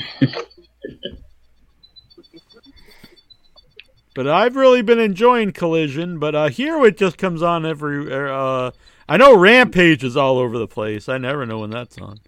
[4.13, 8.71] But I've really been enjoying Collision, but uh here it just comes on every uh
[9.07, 11.07] I know Rampage is all over the place.
[11.09, 12.19] I never know when that's on.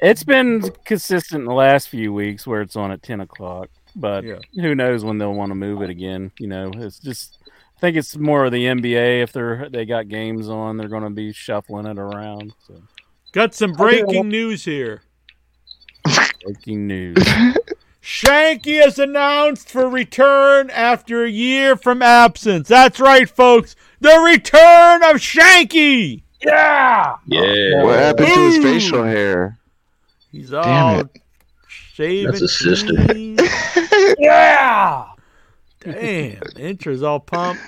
[0.00, 4.38] It's been consistent the last few weeks where it's on at ten o'clock, but Yeah.
[4.54, 6.30] who knows when they'll want to move it again?
[6.38, 7.36] You know, it's just.
[7.80, 9.22] I think it's more of the NBA.
[9.22, 12.52] If they're they got games on, they're going to be shuffling it around.
[12.66, 12.74] So.
[13.32, 15.00] Got some breaking news here.
[16.44, 17.16] Breaking news.
[18.02, 22.68] Shanky is announced for return after a year from absence.
[22.68, 23.76] That's right, folks.
[24.00, 26.20] The return of Shanky.
[26.44, 27.16] Yeah.
[27.24, 27.82] Yeah.
[27.82, 29.58] What happened to his facial hair?
[30.30, 31.08] He's Damn all it.
[31.66, 32.32] shaven.
[32.32, 32.92] That's his sister.
[34.18, 35.06] Yeah.
[35.80, 37.62] Damn, intro's all pumped.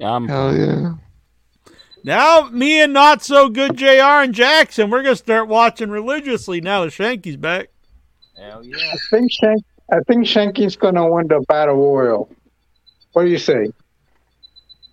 [0.00, 0.94] I'm Hell yeah.
[2.04, 6.84] Now, me and not so good JR and Jackson, we're gonna start watching religiously now
[6.84, 7.68] that Shanky's back.
[8.36, 8.76] Hell yeah.
[8.92, 12.30] I think Shank, I think Shanky's gonna win the battle royal.
[13.12, 13.72] What do you say?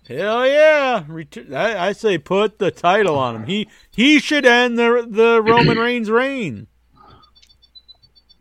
[0.08, 1.04] Hell yeah!
[1.08, 3.44] Ret- I, I say put the title on him.
[3.44, 6.66] He he should end the the Roman Reigns reign.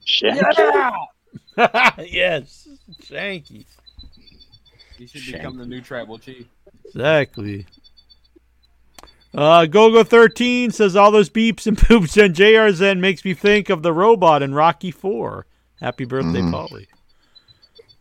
[0.06, 0.94] Shanky?
[2.08, 2.68] yes,
[3.02, 3.66] Shanky.
[4.98, 6.46] He should become the new tribal chief.
[6.86, 7.66] Exactly.
[9.34, 13.70] Uh, Gogo thirteen says all those beeps and poops and JR's end makes me think
[13.70, 15.46] of the robot in Rocky Four.
[15.82, 16.52] Happy birthday, Mhm.
[16.52, 16.88] Polly.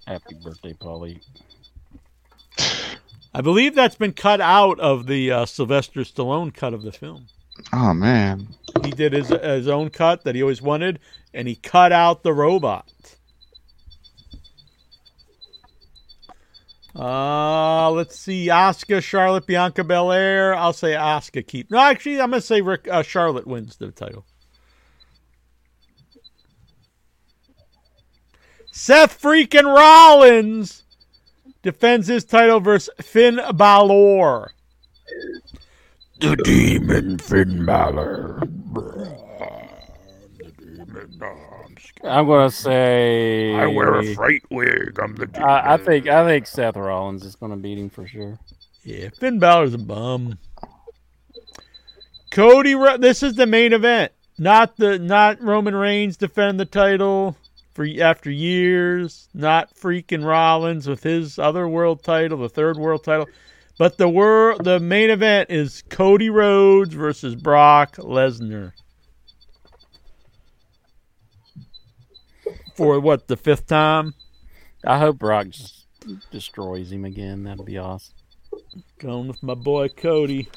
[0.06, 1.20] happy birthday, Polly.
[3.36, 7.26] I believe that's been cut out of the uh, Sylvester Stallone cut of the film.
[7.72, 8.46] Oh man.
[8.84, 11.00] He did his his own cut that he always wanted,
[11.32, 12.86] and he cut out the robot.
[16.96, 18.46] Uh, let's see.
[18.46, 20.54] Asuka, Charlotte, Bianca Belair.
[20.54, 21.70] I'll say Asuka keep.
[21.70, 24.24] No, actually, I'm gonna say Rick, uh, Charlotte wins the title.
[28.70, 30.82] Seth freaking Rollins
[31.62, 34.52] defends his title versus Finn Balor.
[36.20, 38.42] The Demon Finn Balor.
[42.04, 43.54] I'm going to say.
[43.54, 44.98] I wear a fright wig.
[45.02, 45.28] I'm the.
[45.42, 48.38] I, I think I think Seth Rollins is going to beat him for sure.
[48.82, 50.38] Yeah, Finn Balor's a bum.
[52.30, 57.36] Cody, this is the main event, not the not Roman Reigns defending the title
[57.72, 63.28] for after years, not freaking Rollins with his other world title, the third world title,
[63.78, 68.72] but the world the main event is Cody Rhodes versus Brock Lesnar.
[72.74, 74.14] For what the fifth time?
[74.84, 75.86] I hope Brock just
[76.30, 77.44] destroys him again.
[77.44, 78.14] That'd be awesome.
[78.98, 80.48] Going with my boy Cody.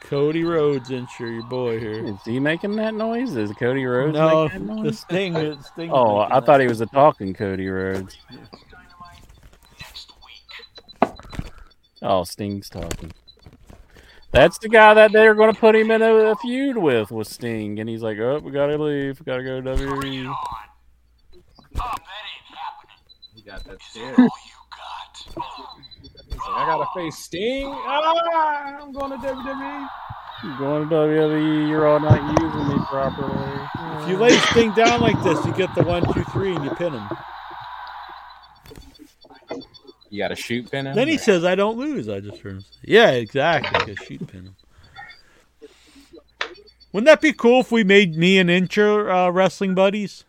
[0.00, 2.04] Cody Rhodes, insure your boy here.
[2.06, 3.34] Is he making that noise?
[3.34, 4.98] Is Cody Rhodes No, making that the noise?
[5.00, 5.32] Sting.
[5.32, 8.18] The Sting Oh, I thought he was a talking Cody Rhodes.
[12.02, 13.12] Oh, Sting's talking.
[14.32, 17.28] That's the guy that they're going to put him in a, a feud with, with
[17.28, 19.20] Sting, and he's like, "Oh, we gotta leave.
[19.20, 21.94] We gotta go to WWE." Oh,
[23.34, 24.18] He got that shit.
[26.54, 27.66] I gotta face Sting.
[27.68, 29.88] Ah, I'm going to E." WWE.
[30.44, 31.68] You're going to WWE.
[31.68, 34.02] You're all not using me properly.
[34.02, 36.70] If you lay Sting down like this, you get the one, two, three, and you
[36.70, 37.08] pin him.
[40.12, 40.94] You got to shoot pin him.
[40.94, 44.26] Then he says, "I don't lose." I just heard him say, "Yeah, exactly." Because shoot
[44.28, 44.56] pin him.
[46.92, 50.26] Wouldn't that be cool if we made me and Incher uh, wrestling buddies?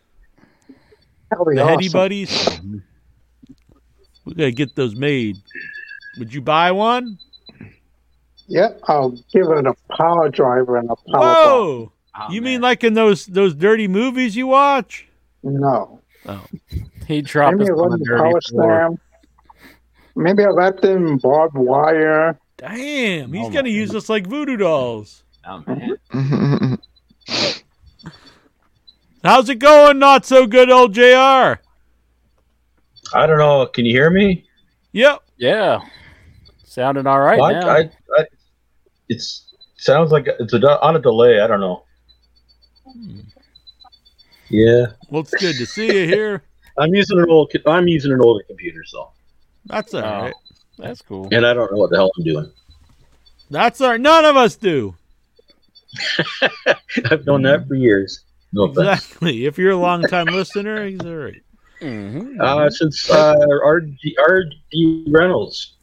[1.28, 2.48] That'll be the heady buddies.
[4.24, 5.36] We gotta get those made.
[6.18, 7.18] Would you buy one?
[8.46, 11.20] Yep, I'll give it a power driver and a power bomb.
[11.20, 11.92] Whoa!
[12.30, 15.06] you mean like in those those dirty movies you watch?
[15.42, 16.00] No.
[16.24, 16.42] Oh,
[17.06, 18.40] he dropped Maybe us a on a dirty power floor.
[18.40, 18.98] slam.
[20.16, 22.38] Maybe I wrap them in barbed wire.
[22.56, 25.24] Damn, he's Oh, gonna my use us like voodoo dolls.
[25.46, 25.98] Oh man.
[29.24, 29.98] How's it going?
[29.98, 31.00] Not so good, old Jr.
[33.14, 33.66] I don't know.
[33.66, 34.44] Can you hear me?
[34.92, 35.22] Yep.
[35.38, 35.80] Yeah.
[36.64, 37.68] Sounding all right Well, now.
[37.68, 38.24] I, I, I,
[39.08, 41.40] it's sounds like it's a, on a delay.
[41.40, 41.84] I don't know.
[42.86, 43.20] Hmm.
[44.50, 46.42] Yeah, Well, it's good to see you here.
[46.78, 47.50] I'm using an old.
[47.66, 49.10] I'm using an older computer, so
[49.66, 50.34] That's all Oh, right.
[50.78, 51.28] That's cool.
[51.32, 52.50] and I don't know what the hell I'm doing.
[53.50, 54.00] That's all right.
[54.00, 54.94] None of us do.
[57.10, 58.20] I've known that for years.
[58.52, 59.02] No offense.
[59.04, 59.46] Exactly.
[59.46, 61.40] If you're a long time listener, he's all right.
[61.80, 62.40] Mm-hmm.
[62.40, 63.34] Uh, since uh,
[63.64, 64.54] RD, RD
[65.08, 65.74] Reynolds.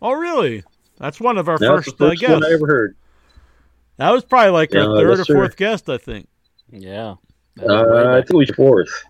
[0.00, 0.64] Oh, really?
[0.98, 2.28] That's one of our That's first, the uh, guests.
[2.32, 2.96] one I ever heard.
[3.98, 5.34] That was probably like Yeah, our third or yes, sir.
[5.34, 6.26] fourth guest, I think.
[6.70, 7.14] Yeah.
[7.60, 9.04] Uh, I think it was fourth.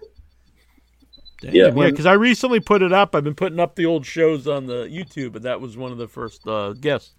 [1.42, 1.70] Yeah, Yeah.
[1.90, 3.14] because I recently put it up.
[3.14, 5.98] I've been putting up the old shows on the YouTube, and that was one of
[5.98, 7.12] the first uh, guests.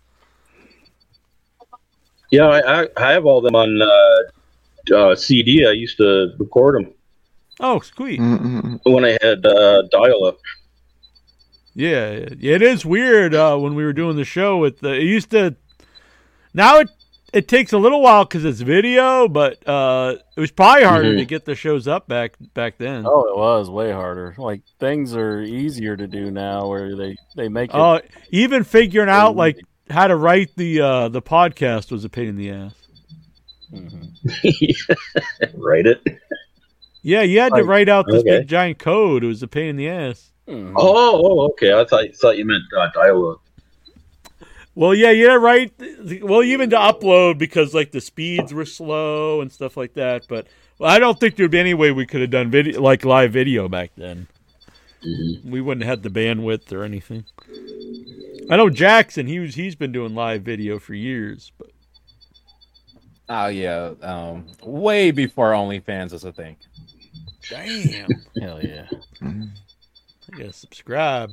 [2.32, 5.66] Yeah, I, I, I have all them on uh, uh, CD.
[5.68, 6.94] I used to record them
[7.60, 8.20] Oh, sweet.
[8.20, 10.38] when I had uh, dial up.
[11.76, 14.58] Yeah, it is weird uh, when we were doing the show.
[14.58, 15.56] With the, it used to.
[16.54, 16.90] Now it
[17.34, 21.18] it takes a little while because it's video, but uh, it was probably harder Mhm.
[21.18, 23.06] to get the shows up back back then.
[23.06, 24.36] Oh, it was way harder.
[24.38, 27.76] Like things are easier to do now, where they they make it.
[27.76, 32.28] Oh, even figuring out like how to write the uh, the podcast was a pain
[32.30, 32.74] in the ass.
[35.56, 36.02] Write it.
[37.02, 38.40] Yeah, you had to write out this okay.
[38.40, 39.24] big giant code.
[39.24, 40.32] It was a pain in the ass.
[40.48, 40.76] Mm-hmm.
[40.78, 41.74] Oh, oh, okay.
[41.74, 43.42] I thought thought you meant uh, dial up.
[44.76, 45.72] Well, yeah, yeah, right.
[46.22, 50.28] Well, even to upload because like the speeds were slow and stuff like that.
[50.28, 50.48] But
[50.80, 53.32] well, I don't think there'd be any way we could have done video like live
[53.32, 54.28] video back then.
[55.46, 57.26] We wouldn't have had the bandwidth or anything.
[58.50, 59.28] I know Jackson.
[59.28, 61.70] He was he's been doing live video for years, but
[63.30, 66.58] Oh yeah, um, way before OnlyFans was a thing.
[67.50, 68.10] damn,
[68.42, 68.88] hell yeah.
[69.22, 71.32] I gotta subscribe.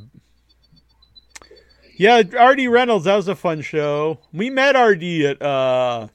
[2.00, 3.04] Yeah, RD Reynolds.
[3.04, 4.20] That was a fun show.
[4.32, 6.08] We met RD at uh,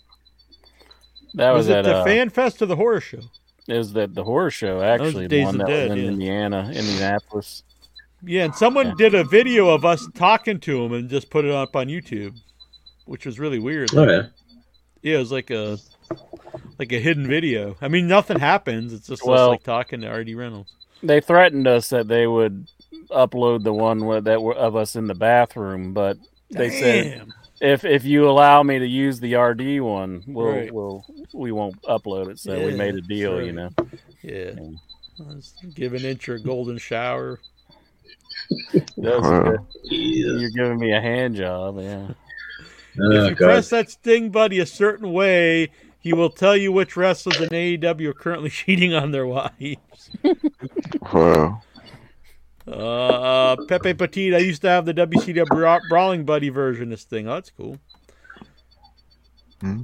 [1.36, 3.20] That was, it at the uh, Fan Fest or the Horror Show?
[3.68, 6.00] It was the the horror show was actually, the Days one of that Dead, was
[6.00, 6.12] in yeah.
[6.12, 7.62] Indiana, Indianapolis.
[8.24, 11.52] Yeah, and someone did a video of us talking to him and just put it
[11.52, 12.36] up on YouTube,
[13.06, 13.94] which was really weird.
[13.94, 14.24] Oh, yeah.
[15.04, 15.78] Yeah, it was like a
[16.80, 17.76] like a hidden video.
[17.80, 18.92] I mean, nothing happens.
[18.92, 20.74] It's just us like talking to RD Reynolds.
[21.04, 22.68] They threatened us that they would
[23.10, 26.18] upload the one where, that were of us in the bathroom, but
[26.50, 27.28] they said
[27.62, 30.72] if if you allow me to use the RD one, we'll Right.
[30.74, 32.40] we'll we won't upload it.
[32.40, 33.70] So we made a deal, that's you know.
[34.22, 34.52] Yeah,
[35.20, 37.40] Let's give an inch or a golden shower.
[38.98, 39.56] Wow.
[39.84, 42.10] You're giving me a hand job, yeah.
[43.00, 46.96] Oh, if you press that sting buddy a certain way, he will tell you which
[46.96, 50.10] wrestlers in AEW are currently cheating on their wives.
[51.14, 51.62] Wow.
[52.68, 54.36] Uh, Pepe Petit.
[54.36, 57.28] I used to have the WCW Bra- Brawling Buddy version of this thing.
[57.28, 57.78] Oh, that's cool.
[59.62, 59.84] Hmm.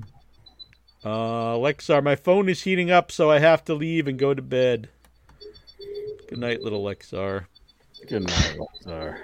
[1.04, 4.42] Uh, Lexar, my phone is heating up, so I have to leave and go to
[4.42, 4.90] bed.
[6.30, 7.46] Good night, little Lexar.
[8.08, 9.18] Good night, Lexar.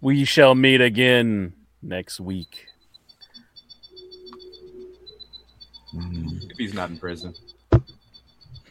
[0.00, 2.66] We shall meet again next week.
[5.96, 7.34] If he's not in prison.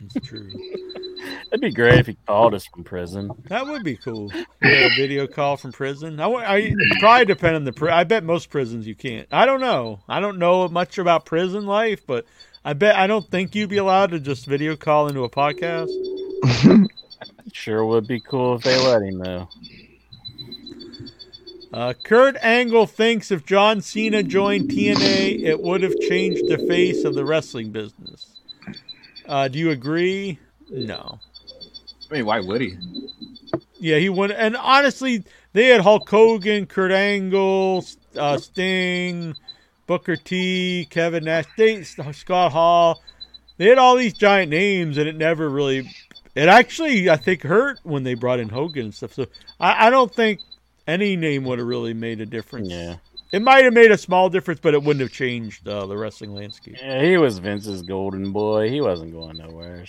[0.06, 0.52] It's true.
[1.48, 3.30] It'd be great if he called us from prison.
[3.48, 4.32] That would be cool.
[4.62, 6.20] Yeah, a video call from prison.
[6.20, 7.72] I, I probably depend on the.
[7.72, 9.28] Pri- I bet most prisons you can't.
[9.32, 10.00] I don't know.
[10.10, 12.26] I don't know much about prison life, but
[12.66, 15.90] I bet I don't think you'd be allowed to just video call into a podcast.
[17.52, 19.48] Sure would be cool if they let him though.
[21.72, 27.04] Uh, Kurt Angle thinks if John Cena joined TNA, it would have changed the face
[27.04, 28.33] of the wrestling business.
[29.28, 30.40] Uh, do you agree?
[30.70, 31.20] No.
[32.10, 32.78] I mean, why would he?
[33.80, 34.34] Yeah, he went.
[34.34, 37.86] And honestly, they had Hulk Hogan, Kurt Angle,
[38.18, 39.36] uh, Sting,
[39.88, 43.02] Booker T, Kevin Nash, they, Scott Hall.
[43.58, 45.90] They had all these giant names, and it never really.
[46.36, 49.14] It actually, I think, hurt when they brought in Hogan and stuff.
[49.14, 49.28] So
[49.60, 50.40] I, I don't think
[50.88, 52.70] any name would have really made a difference.
[52.70, 52.96] Yeah.
[53.34, 56.36] It might have made a small difference, but it wouldn't have changed uh, the wrestling
[56.36, 56.76] landscape.
[56.80, 58.70] Yeah, he was Vince's golden boy.
[58.70, 59.86] He wasn't going nowhere.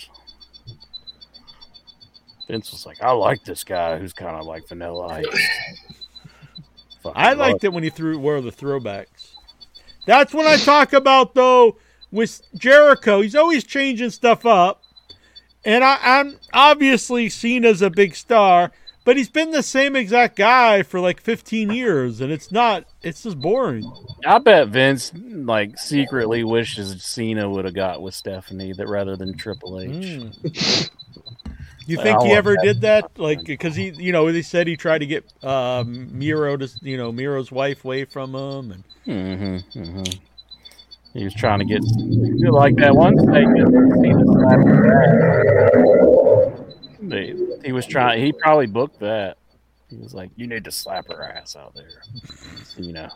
[2.47, 5.47] Vince was like, I like this guy who's kind of like Vanilla Ice.
[7.15, 9.33] I liked it when he threw wore the throwbacks.
[10.07, 11.77] That's what I talk about though
[12.11, 13.21] with Jericho.
[13.21, 14.81] He's always changing stuff up,
[15.63, 18.71] and I, I'm obviously seen as a big star,
[19.05, 22.85] but he's been the same exact guy for like 15 years, and it's not.
[23.01, 23.89] It's just boring.
[24.25, 29.37] I bet Vince like secretly wishes Cena would have got with Stephanie that rather than
[29.37, 29.89] Triple H.
[29.91, 30.89] Mm.
[31.87, 32.63] You think he ever that.
[32.63, 33.11] did that?
[33.19, 36.97] Like, because he, you know, they said he tried to get um, Miro to, you
[36.97, 40.03] know, Miro's wife away from him, and Mm-hmm, mm-hmm.
[41.13, 41.81] He was trying to get
[42.51, 43.69] like that one statement.
[46.99, 47.65] He was slapping her ass.
[47.65, 48.23] He was trying.
[48.23, 49.37] He probably booked that.
[49.89, 52.01] He was like, "You need to slap her ass out there,"
[52.77, 53.09] you know.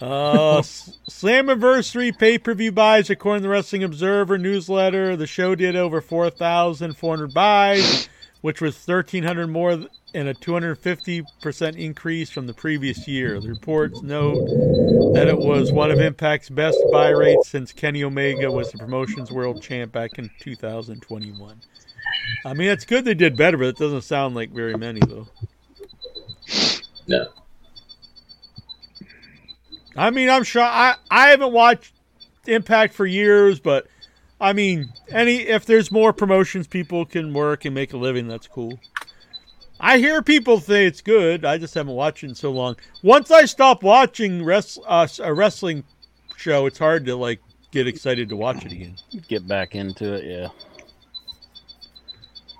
[0.00, 5.16] Uh, S- Slammiversary pay per view buys, according to the Wrestling Observer newsletter.
[5.16, 8.08] The show did over 4,400 buys,
[8.40, 13.40] which was 1,300 more th- and a 250% increase from the previous year.
[13.40, 14.44] The reports note
[15.14, 19.30] that it was one of Impact's best buy rates since Kenny Omega was the promotion's
[19.30, 21.60] world champ back in 2021.
[22.44, 25.28] I mean, it's good they did better, but it doesn't sound like very many, though.
[27.06, 27.28] No.
[29.96, 31.92] I mean, I'm sure I, I haven't watched
[32.46, 33.86] Impact for years, but
[34.40, 38.46] I mean, any if there's more promotions people can work and make a living, that's
[38.46, 38.80] cool.
[39.80, 41.44] I hear people say it's good.
[41.44, 42.76] I just haven't watched it in so long.
[43.02, 45.84] Once I stop watching res, uh, a wrestling
[46.36, 48.96] show, it's hard to like get excited to watch it again.
[49.28, 50.48] Get back into it, yeah.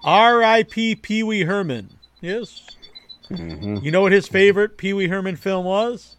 [0.02, 0.96] R.I.P.
[0.96, 1.90] Pee Wee Herman.
[2.20, 2.66] Yes.
[3.28, 6.16] You know what his favorite Pee Wee Herman film was?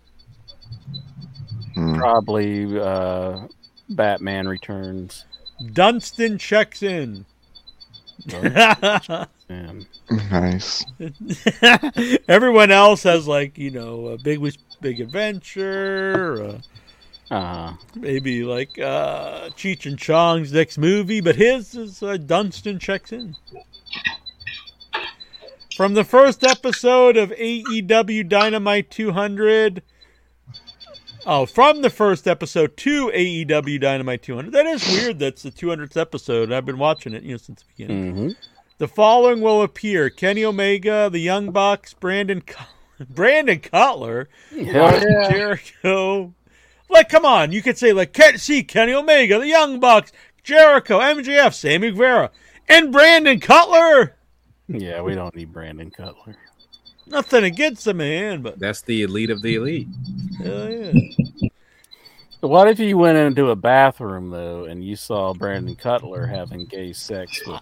[1.73, 3.47] Probably uh,
[3.89, 5.25] Batman Returns.
[5.73, 7.25] Dunstan checks in.
[9.51, 9.85] Man.
[10.31, 10.85] Nice.
[12.29, 14.39] Everyone else has like you know a big
[14.79, 16.61] big adventure,
[17.29, 22.79] uh, uh maybe like uh, Cheech and Chong's next movie, but his is uh, Dunstan
[22.79, 23.35] checks in.
[25.75, 29.83] From the first episode of AEW Dynamite 200.
[31.25, 34.53] Oh, from the first episode to AEW Dynamite 200.
[34.53, 35.19] That is weird.
[35.19, 36.53] That's the 200th episode.
[36.53, 38.13] I've been watching it, you know, since the beginning.
[38.13, 38.29] Mm-hmm.
[38.81, 42.41] The following will appear: Kenny Omega, the Young Bucks, Brandon
[43.11, 45.29] Brandon Cutler, Hell yeah.
[45.29, 46.33] Jericho.
[46.89, 50.11] Like, come on, you could say like, can't see Kenny Omega, the Young Bucks,
[50.43, 52.31] Jericho, MJF, Sammy Guevara,
[52.67, 54.15] and Brandon Cutler.
[54.67, 56.35] Yeah, we don't need Brandon Cutler.
[57.05, 59.89] Nothing against the man, but That's the elite of the elite.
[60.43, 61.49] hell yeah.
[62.41, 66.91] What if you went into a bathroom though and you saw Brandon Cutler having gay
[66.91, 67.61] sex with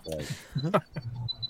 [0.64, 0.84] like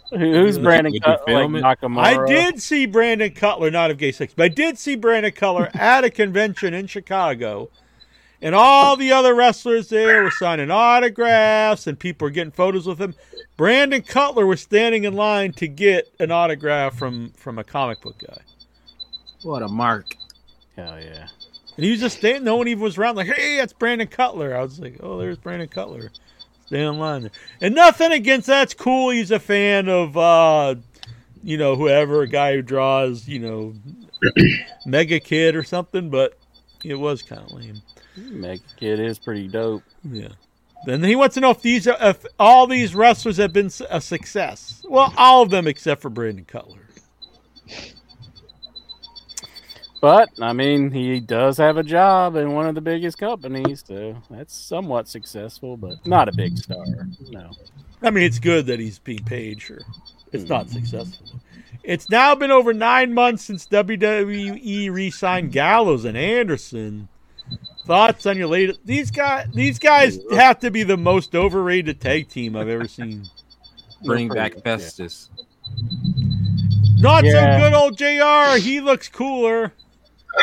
[0.19, 1.47] who's Brandon Cutler?
[1.47, 1.79] Like?
[1.79, 1.99] Nakamura?
[2.01, 5.69] I did see Brandon Cutler, not of gay sex, but I did see Brandon Cutler
[5.75, 7.69] at a convention in Chicago.
[8.41, 12.99] And all the other wrestlers there were signing autographs and people were getting photos with
[12.99, 13.13] him.
[13.57, 18.17] Brandon Cutler was standing in line to get an autograph from, from a comic book
[18.25, 18.41] guy.
[19.43, 20.15] What a mark.
[20.77, 21.27] Hell yeah.
[21.79, 24.53] And he was just standing, no one even was around, like, hey, that's Brandon Cutler.
[24.53, 26.11] I was like, oh, there's Brandon Cutler.
[26.65, 27.31] Standing in line there.
[27.61, 29.11] And nothing against that's cool.
[29.11, 30.75] He's a fan of, uh,
[31.41, 33.73] you know, whoever, a guy who draws, you know,
[34.85, 36.37] Mega Kid or something, but
[36.83, 37.81] it was kind of lame.
[38.17, 39.83] Mega Kid is pretty dope.
[40.03, 40.33] Yeah.
[40.85, 44.01] Then he wants to know if these are, if all these wrestlers have been a
[44.01, 44.83] success.
[44.85, 46.78] Well, all of them except for Brandon Cutler.
[50.01, 54.15] But I mean, he does have a job in one of the biggest companies, so
[54.29, 56.85] that's somewhat successful, but not a big star.
[57.29, 57.51] No.
[58.01, 59.81] I mean, it's good that he's being paid, sure.
[60.31, 60.73] It's not hmm.
[60.73, 61.27] successful.
[61.83, 67.09] It's now been over nine months since WWE re signed Gallows and Anderson.
[67.85, 68.81] Thoughts on your latest?
[68.85, 73.25] These guys, these guys have to be the most overrated tag team I've ever seen.
[74.05, 75.29] Bring back Festus.
[76.99, 77.57] Not Yeah.
[77.57, 78.59] so good, old Jr.
[78.61, 79.73] He looks cooler.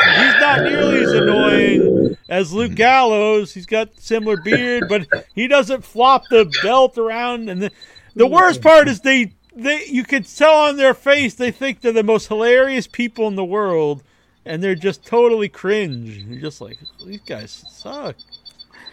[0.03, 2.75] He's not nearly as annoying as Luke hmm.
[2.75, 3.53] Gallows.
[3.53, 7.49] He's got similar beard, but he doesn't flop the belt around.
[7.49, 7.71] And the,
[8.15, 11.91] the worst part is they they you can tell on their face they think they're
[11.91, 14.03] the most hilarious people in the world,
[14.45, 16.09] and they're just totally cringe.
[16.09, 18.15] You're just like these guys suck.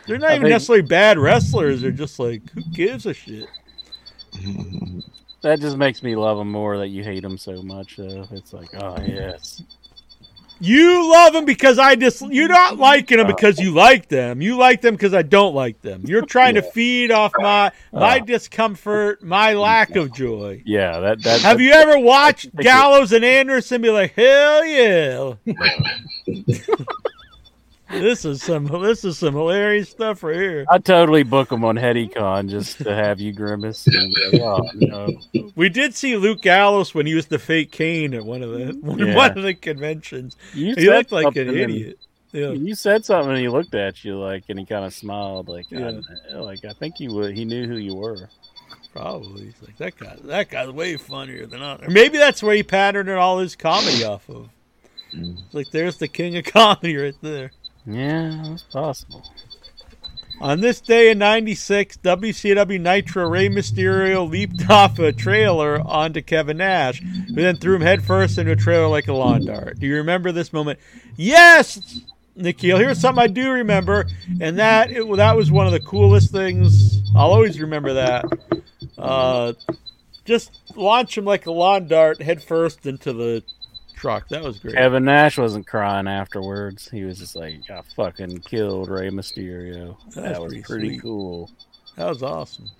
[0.06, 1.82] They're not I even think- necessarily bad wrestlers.
[1.82, 3.48] They're just like who gives a shit.
[5.44, 8.26] That just makes me love them more that you hate them so much, though.
[8.30, 9.62] It's like, oh, yes.
[10.64, 12.22] You love them because I dis.
[12.22, 14.40] You're not liking them uh, because you like them.
[14.40, 16.02] You like them because I don't like them.
[16.06, 17.70] You're trying to feed off my uh.
[17.92, 20.62] my discomfort, my lack of joy.
[20.64, 21.22] Yeah, that.
[21.22, 25.34] that Have you ever watched Gallows and Anderson be like, hell yeah?
[28.00, 30.64] this is some this is some hilarious stuff right here.
[30.70, 33.86] I totally book him on HeadyCon just to have you grimace.
[33.86, 35.52] And be like, oh, no.
[35.54, 38.78] We did see Luke Gallows when he was the fake Kane at one of the
[39.06, 39.14] Yeah.
[39.16, 40.36] one of the conventions.
[40.52, 41.98] You he looked like an idiot.
[42.32, 42.50] Yeah.
[42.50, 45.66] You said something and he looked at you like, and he kind of smiled like,
[45.70, 46.00] Yeah.
[46.32, 47.36] I, like I think he would.
[47.36, 48.28] He knew who you were.
[48.92, 49.46] Probably.
[49.46, 50.16] He's like that guy.
[50.24, 51.80] That guy's way funnier than us.
[51.82, 54.48] Or maybe that's where he patterned all his comedy off of.
[55.12, 55.38] Mm.
[55.44, 57.50] It's like there's the king of comedy right there.
[57.86, 59.24] Yeah, that's possible.
[60.40, 66.56] On this day in '96, WCW Nitro Rey Mysterio leaped off a trailer onto Kevin
[66.56, 69.78] Nash, who then threw him headfirst into a trailer like a lawn dart.
[69.78, 70.80] Do you remember this moment?
[71.16, 72.00] Yes,
[72.36, 72.78] Nikhil.
[72.78, 74.06] Here's something I do remember,
[74.40, 77.00] and that it, that was one of the coolest things.
[77.14, 78.24] I'll always remember that.
[78.98, 79.52] Uh,
[80.24, 83.42] just launch him like a lawn dart headfirst into the
[84.04, 84.28] truck.
[84.28, 84.74] That was great.
[84.74, 86.88] Kevin Nash wasn't crying afterwards.
[86.90, 89.96] He was just like, I fucking killed Rey Mysterio.
[90.14, 91.50] That's that was pretty pretty cool.
[91.96, 92.70] That was awesome.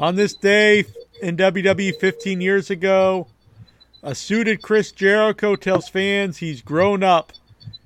[0.00, 0.84] On this day
[1.22, 3.28] in WWE 15 years ago,
[4.02, 7.32] a suited Chris Jericho tells fans he's grown up,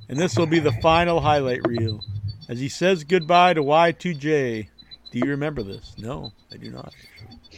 [0.09, 2.01] and this will be the final highlight reel.
[2.49, 4.69] As he says goodbye to Y2J.
[5.11, 5.95] Do you remember this?
[5.99, 6.93] No, I do not.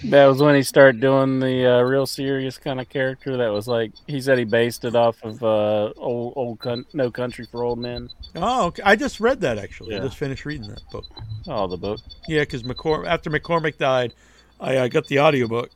[0.04, 3.36] That was when he started doing the uh, real serious kind of character.
[3.38, 7.10] That was like he said he based it off of uh, old old Coun- No
[7.10, 8.10] Country for Old Men.
[8.34, 8.82] Oh, okay.
[8.84, 9.96] I just read that actually.
[9.96, 11.04] I just finished reading that book.
[11.48, 12.00] Oh, the book.
[12.28, 14.12] Yeah, because McCor- after McCormick died,
[14.60, 15.70] I uh, got the audiobook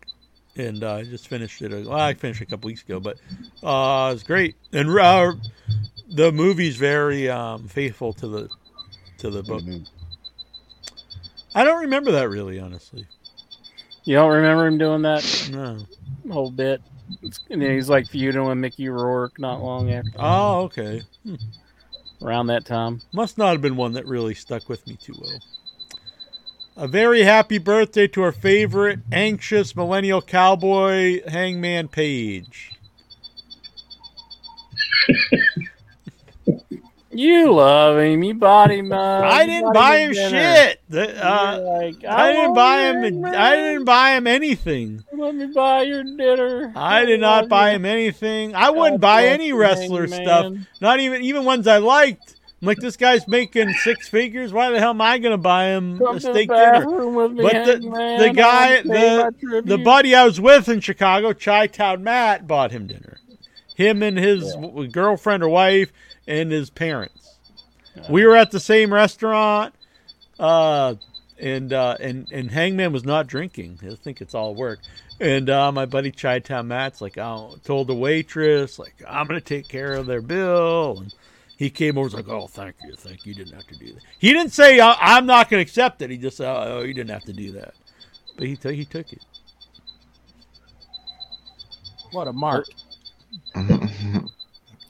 [0.56, 1.70] and uh, I just finished it.
[1.70, 3.16] Well, I finished it a couple weeks ago, but
[3.62, 4.56] uh, it's great.
[4.72, 5.32] And uh,
[6.10, 8.48] the movie's very um, faithful to the
[9.18, 9.62] to the book.
[11.54, 13.06] I don't remember that really, honestly.
[14.04, 15.86] You don't remember him doing that No.
[16.32, 16.80] whole bit?
[17.22, 20.10] It's, and he's like feuding with Mickey Rourke not long after.
[20.18, 21.02] Oh, okay.
[21.24, 21.34] Hmm.
[22.22, 23.00] Around that time.
[23.12, 25.40] Must not have been one that really stuck with me too well.
[26.76, 32.72] A very happy birthday to our favorite anxious millennial cowboy, Hangman Page.
[37.12, 38.22] You love him.
[38.22, 38.92] You bought him.
[38.92, 40.80] Uh, I didn't buy a him shit.
[40.88, 43.20] The- uh, like, I didn't buy him.
[43.22, 43.34] man.
[43.34, 45.04] I didn't buy him anything.
[45.12, 46.72] Let me buy your dinner.
[46.76, 48.54] I did not buy him anything.
[48.54, 50.24] I wouldn't buy any wrestler Hangman.
[50.24, 50.52] stuff.
[50.80, 52.36] Not even even ones I liked.
[52.62, 54.52] I'm like this guy's making six figures.
[54.52, 56.72] Why the hell am I gonna buy him Come a to the steak dinner?
[56.72, 58.18] bathroom with me, But the, Hangman.
[58.20, 62.04] the guy, wanna pay my the the buddy I was with in Chicago, Chi Town
[62.04, 63.18] Matt, bought him dinner.
[63.74, 65.90] Him and his w- girlfriend or wife
[66.30, 67.34] and his parents.
[68.08, 69.74] We were at the same restaurant,
[70.38, 70.94] uh,
[71.38, 73.80] and uh, and and Hangman was not drinking.
[73.82, 74.78] I think it's all work.
[75.20, 79.40] And uh, my buddy Chi Town Matt's like, oh, told the waitress like, I'm gonna
[79.42, 81.00] take care of their bill.
[81.00, 81.14] And
[81.58, 83.34] he came over, was like, oh, thank you, thank you.
[83.34, 84.02] You didn't have to do that.
[84.18, 86.08] He didn't say "I- I'm not gonna accept it.
[86.10, 87.74] He just said, oh, you didn't have to do that.
[88.38, 89.22] But he t- he took it.
[92.12, 92.66] What a mark.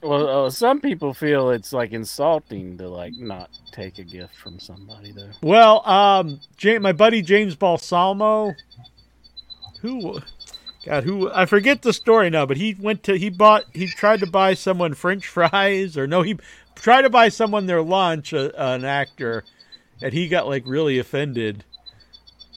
[0.01, 4.59] Well, uh, some people feel it's like insulting to like not take a gift from
[4.59, 5.29] somebody though.
[5.43, 8.55] Well, um, James, my buddy James Balsamo,
[9.81, 10.19] who,
[10.85, 14.21] God, who I forget the story now, but he went to he bought he tried
[14.21, 16.37] to buy someone French fries or no he
[16.75, 19.43] tried to buy someone their lunch, uh, an actor,
[20.01, 21.63] and he got like really offended,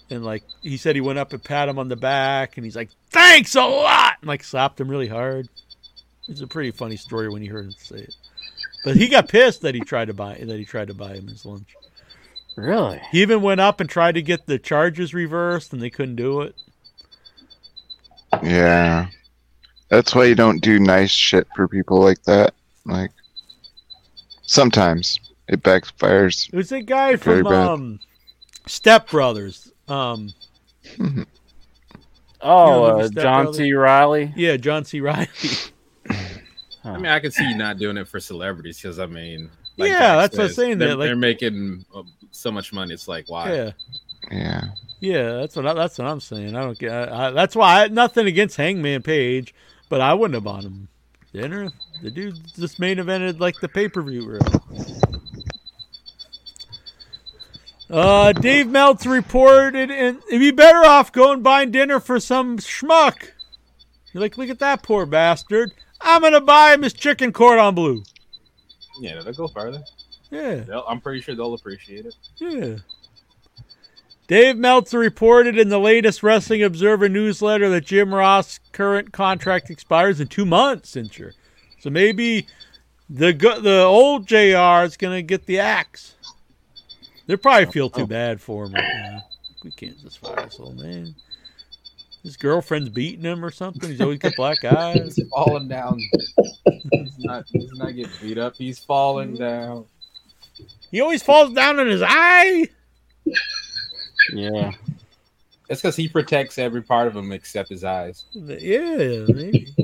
[0.08, 2.76] and like he said he went up and pat him on the back, and he's
[2.76, 5.50] like thanks a lot, and like slapped him really hard.
[6.28, 8.17] It's a pretty funny story when you heard him say it.
[8.85, 11.28] But he got pissed that he tried to buy that he tried to buy him
[11.28, 11.75] his lunch.
[12.57, 13.01] Really?
[13.11, 16.43] He even went up and tried to get the charges reversed, and they couldn't do
[16.43, 16.55] it.
[18.43, 19.09] Yeah.
[19.89, 22.55] That's why you don't do nice shit for people like that.
[22.85, 23.11] Like
[24.43, 26.49] sometimes it backfires.
[26.53, 27.53] It was a guy from bad.
[27.55, 28.01] um,
[28.67, 29.70] Step Brothers.
[29.89, 30.33] Um,
[32.47, 33.57] Oh, You know uh, Step John Brothers?
[33.57, 33.73] C.
[33.73, 34.33] Reilly.
[34.36, 35.01] yeah, John C.
[35.01, 35.28] Reilly.
[36.84, 39.86] I mean, I can see you not doing it for celebrities because I mean, Yeah,
[39.88, 42.92] Jack that's what I'm saying, They're, that, like- they're making uh, so much money.
[42.94, 43.52] It's like why?
[43.54, 43.70] yeah,
[44.30, 44.64] Yeah.
[45.00, 46.54] yeah, that's what I, that's what I'm saying.
[46.54, 46.92] I don't get.
[46.92, 49.54] I, I, that's why I, nothing against Hangman Page,
[49.88, 50.88] but I wouldn't have bought him
[51.32, 51.70] dinner.
[52.02, 54.38] The dude just main evented like the pay per view.
[57.90, 63.28] Uh, Dave Meltzer reported, and you'd be better off going buying dinner for some schmuck.
[64.12, 65.72] You're like, look at that poor bastard.
[66.05, 68.02] I'm gonna buy him his chicken cordon bleu.
[69.00, 69.83] Yeah, they'll go further.
[70.31, 70.57] Yeah.
[70.57, 72.15] They'll, I'm pretty sure they'll appreciate it.
[72.39, 72.76] Yeah.
[74.26, 80.20] Dave Meltzer reported in the latest Wrestling Observer newsletter that Jim Ross' current contract expires
[80.20, 81.33] in two months, Cincher.
[81.81, 82.47] So maybe
[83.10, 86.15] the the old JR is going to get the axe.
[87.26, 88.07] They probably feel too oh.
[88.07, 89.20] bad for him right now.
[89.62, 91.15] We can't just fire this old man.
[92.25, 93.89] His girlfriend's beating him or something.
[93.89, 95.15] He's always got black eyes.
[95.15, 96.01] He's falling down.
[96.91, 97.44] he's not.
[97.47, 98.57] He's not getting beat up.
[98.57, 99.85] He's falling down.
[100.91, 102.69] He always falls down on his eye.
[104.33, 104.73] Yeah.
[105.69, 108.25] It's because he protects every part of him except his eyes.
[108.33, 109.75] Yeah, maybe.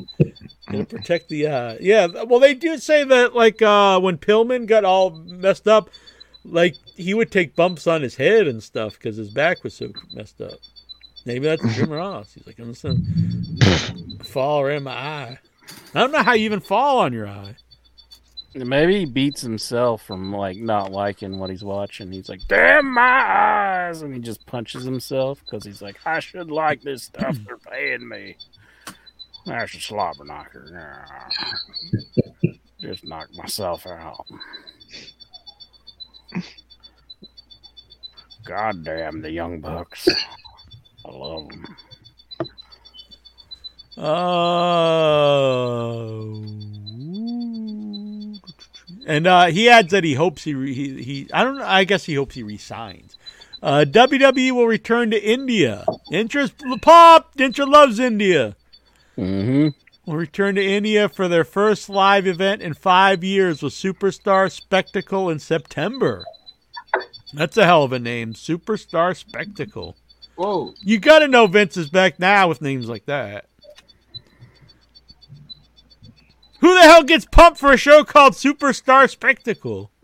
[0.71, 1.79] Gonna protect the eye.
[1.81, 5.91] Yeah, well, they do say that like uh when Pillman got all messed up,
[6.45, 9.91] like he would take bumps on his head and stuff because his back was so
[10.13, 10.59] messed up.
[11.31, 12.33] Maybe that's Jim Ross.
[12.35, 15.39] He's like, I'm just gonna fall right in my eye.
[15.95, 17.55] I don't know how you even fall on your eye.
[18.53, 22.11] Maybe he beats himself from like not liking what he's watching.
[22.11, 26.51] He's like, "Damn my eyes!" and he just punches himself because he's like, "I should
[26.51, 27.39] like this stuff.
[27.47, 28.37] They're paying me."
[29.47, 31.07] That's a slobber knocker.
[32.81, 34.27] Just knock myself out.
[38.45, 40.09] God damn the young bucks.
[41.05, 41.77] I love them.
[43.97, 44.51] Oh.
[49.07, 51.67] And uh, he adds that he hopes he, re- he he I don't know.
[51.67, 53.17] I guess he hopes he resigns.
[53.63, 55.85] Uh, WWE will return to India.
[56.11, 57.35] Interest pop.
[57.37, 58.57] Incher loves India.
[59.19, 59.69] Mm-hmm.
[60.07, 65.29] Will return to India for their first live event in five years with Superstar Spectacle
[65.29, 66.25] in September.
[67.35, 69.97] That's a hell of a name, Superstar Spectacle.
[70.41, 70.73] Whoa!
[70.81, 73.45] You got to know Vince is back now with names like that.
[76.63, 79.91] Who the hell gets pumped for a show called Superstar Spectacle?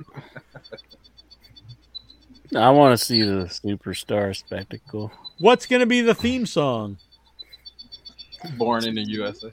[2.54, 5.10] I want to see the superstar spectacle.
[5.38, 6.98] What's going to be the theme song?
[8.58, 9.50] Born in the USA.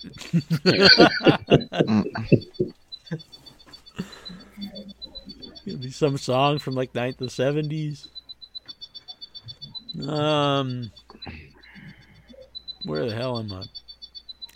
[5.65, 8.09] It'll be some song from like ninth the seventies.
[10.07, 10.91] Um,
[12.83, 13.63] where the hell am I?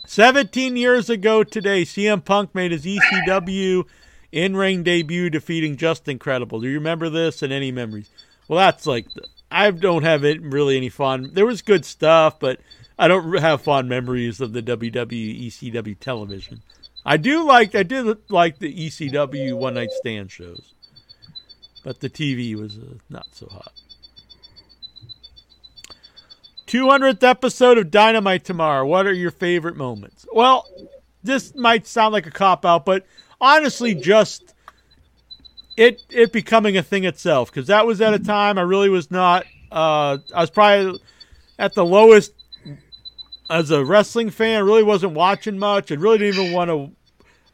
[0.06, 3.84] Seventeen years ago today, CM Punk made his ECW
[4.32, 6.60] in-ring debut, defeating Justin Credible.
[6.60, 8.10] Do you remember this and any memories?
[8.48, 9.06] Well, that's like
[9.50, 11.30] I don't have it really any fun.
[11.32, 12.60] There was good stuff, but
[12.98, 16.62] I don't have fond memories of the WWE ECW television.
[17.04, 20.74] I do like I did like the ECW one night stand shows,
[21.84, 23.72] but the TV was uh, not so hot.
[26.68, 28.86] 200th episode of Dynamite tomorrow.
[28.86, 30.26] What are your favorite moments?
[30.32, 30.66] Well,
[31.22, 33.06] this might sound like a cop out, but
[33.40, 34.54] honestly, just
[35.76, 39.10] it it becoming a thing itself because that was at a time I really was
[39.10, 39.46] not.
[39.72, 41.00] Uh, I was probably
[41.58, 42.32] at the lowest
[43.48, 44.56] as a wrestling fan.
[44.56, 45.90] I really wasn't watching much.
[45.90, 46.90] I really didn't even want to.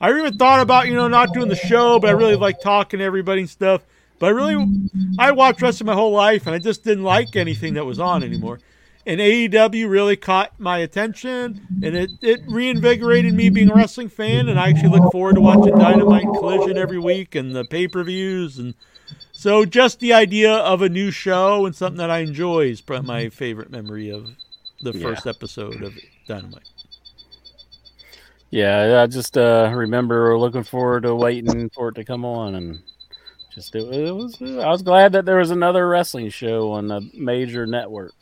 [0.00, 2.98] I even thought about you know not doing the show, but I really like talking
[2.98, 3.82] to everybody and stuff.
[4.18, 4.80] But I really,
[5.18, 8.24] I watched wrestling my whole life, and I just didn't like anything that was on
[8.24, 8.58] anymore.
[9.06, 14.48] And AEW really caught my attention, and it, it reinvigorated me being a wrestling fan.
[14.48, 18.02] And I actually look forward to watching Dynamite Collision every week and the pay per
[18.02, 18.58] views.
[18.58, 18.74] And
[19.32, 23.06] so, just the idea of a new show and something that I enjoy is probably
[23.06, 24.36] my favorite memory of
[24.80, 25.02] the Yeah.
[25.02, 26.64] first episode of Dynamite.
[28.50, 32.82] Yeah, I just uh, remember looking forward to waiting for it to come on, and
[33.52, 34.40] just it, it was.
[34.40, 38.14] I was glad that there was another wrestling show on a major network.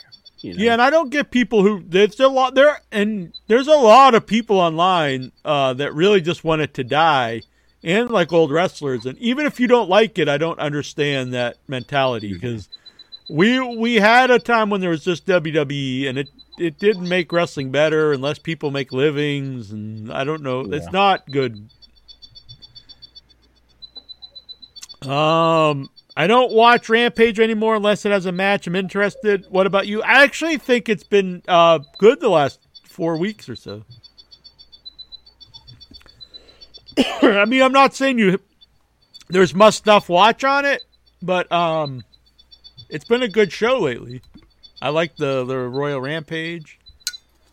[0.43, 0.63] You know?
[0.63, 4.15] Yeah, and I don't get people who there's a lot there, and there's a lot
[4.15, 7.43] of people online uh, that really just want it to die,
[7.85, 9.07] and like old wrestlers.
[9.07, 12.69] And even if you don't like it, I don't understand that mentality because
[13.31, 17.33] we we had a time when there was just WWE, and it it didn't make
[17.33, 20.77] wrestling better unless people make livings, and I don't know, Yeah.
[20.77, 21.69] it's not good.
[25.03, 29.47] Um, I don't watch Rampage anymore unless it has a match I'm interested.
[29.49, 30.03] What about you?
[30.03, 33.85] I actually think it's been uh, good the last four weeks or so.
[37.23, 38.39] I mean, I'm not saying you
[39.29, 40.85] there's must stuff watch on it,
[41.23, 42.05] but um,
[42.91, 44.21] it's been a good show lately.
[44.83, 46.79] I like the the Royal Rampage.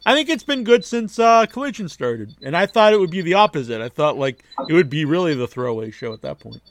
[0.05, 3.21] I think it's been good since uh, Collision started, and I thought it would be
[3.21, 3.81] the opposite.
[3.81, 6.61] I thought like it would be really the throwaway show at that point.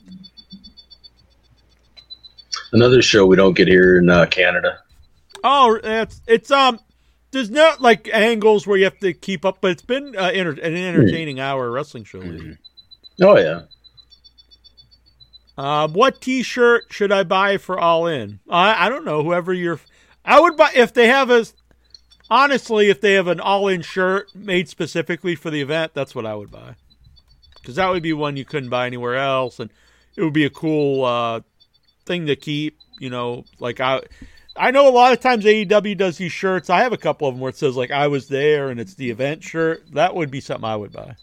[2.71, 4.79] Another show we don't get here in uh, Canada.
[5.43, 6.79] Oh, it's it's um,
[7.31, 10.51] there's not like angles where you have to keep up, but it's been uh, enter-
[10.51, 12.19] an entertaining hour wrestling show.
[12.19, 12.57] lately.
[13.21, 13.61] Oh yeah.
[15.57, 18.39] Um, what T-shirt should I buy for All In?
[18.49, 19.23] I I don't know.
[19.23, 19.79] Whoever you're,
[20.23, 21.45] I would buy if they have a.
[22.31, 26.25] Honestly, if they have an All In shirt made specifically for the event, that's what
[26.25, 26.75] I would buy.
[27.55, 29.69] Because that would be one you couldn't buy anywhere else, and
[30.15, 31.41] it would be a cool uh,
[32.09, 32.77] thing to keep.
[32.99, 34.01] You know, like I,
[34.57, 36.69] I know a lot of times AEW does these shirts.
[36.69, 38.95] I have a couple of them where it says like I was there and it's
[38.95, 39.83] the event shirt.
[39.93, 41.15] That would be something I would buy.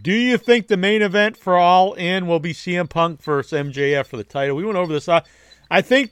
[0.00, 4.06] Do you think the main event for All In will be CM Punk versus MJF
[4.06, 4.54] for the title?
[4.54, 5.08] We went over this.
[5.08, 5.22] I,
[5.70, 6.10] I think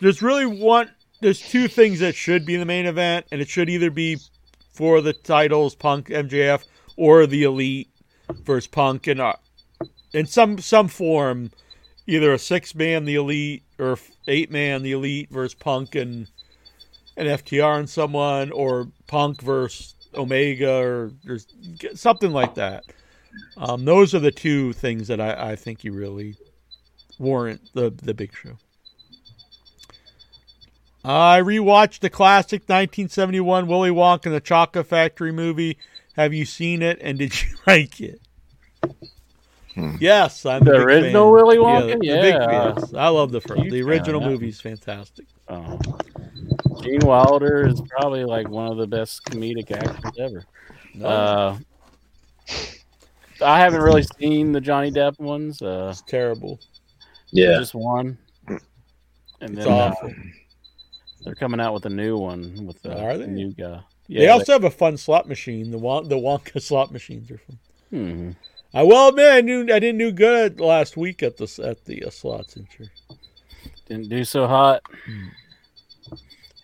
[0.00, 0.90] there's really one.
[1.20, 4.18] There's two things that should be the main event, and it should either be
[4.72, 6.64] for the titles Punk MJF
[6.96, 7.88] or the Elite
[8.30, 9.34] versus Punk and uh,
[10.16, 11.50] in some some form,
[12.06, 16.26] either a six man the Elite or eight man the Elite versus Punk and
[17.18, 21.10] an FTR and someone, or Punk versus Omega or,
[21.94, 22.84] something like that.
[23.58, 26.36] Um, those are the two things that I, I think you really
[27.18, 28.56] warrant the the big show.
[31.04, 35.76] I rewatched the classic 1971 Willy Wonka and the Chocolate Factory movie.
[36.14, 38.25] Have you seen it and did you like it?
[40.00, 41.32] Yes, I'm The a big original fan.
[41.32, 41.86] Willy Yeah, Wonka?
[42.00, 42.74] big- Yeah.
[42.78, 43.62] yes, I love the first.
[43.70, 44.30] The original of that.
[44.30, 45.26] movie's fantastic.
[45.48, 45.78] Oh.
[46.82, 50.44] Gene Wilder is probably like one of the best comedic actors ever.
[50.94, 51.06] No.
[51.06, 51.58] Uh,
[53.42, 55.60] I haven't really seen the Johnny Depp ones.
[55.60, 56.58] Uh, it's terrible.
[57.30, 57.58] Yeah.
[57.58, 58.16] just one.
[58.48, 58.60] And
[59.42, 60.14] It's then uh, awful.
[61.24, 63.30] they're coming out with a new one with the, Are the they?
[63.30, 63.80] new guy.
[64.08, 65.70] they also have a fun slot machine.
[65.70, 67.58] The Won- the Wonka slot machines are fun.
[67.90, 68.30] hmm
[68.76, 72.04] I will admit, I knew I didn't do good last week at the at the
[72.04, 72.90] uh, slots in church.
[73.86, 74.82] didn't do so hot.
[75.06, 75.28] Hmm.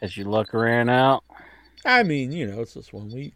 [0.02, 1.24] As your luck ran out.
[1.86, 3.32] I mean, you know, it's just one week.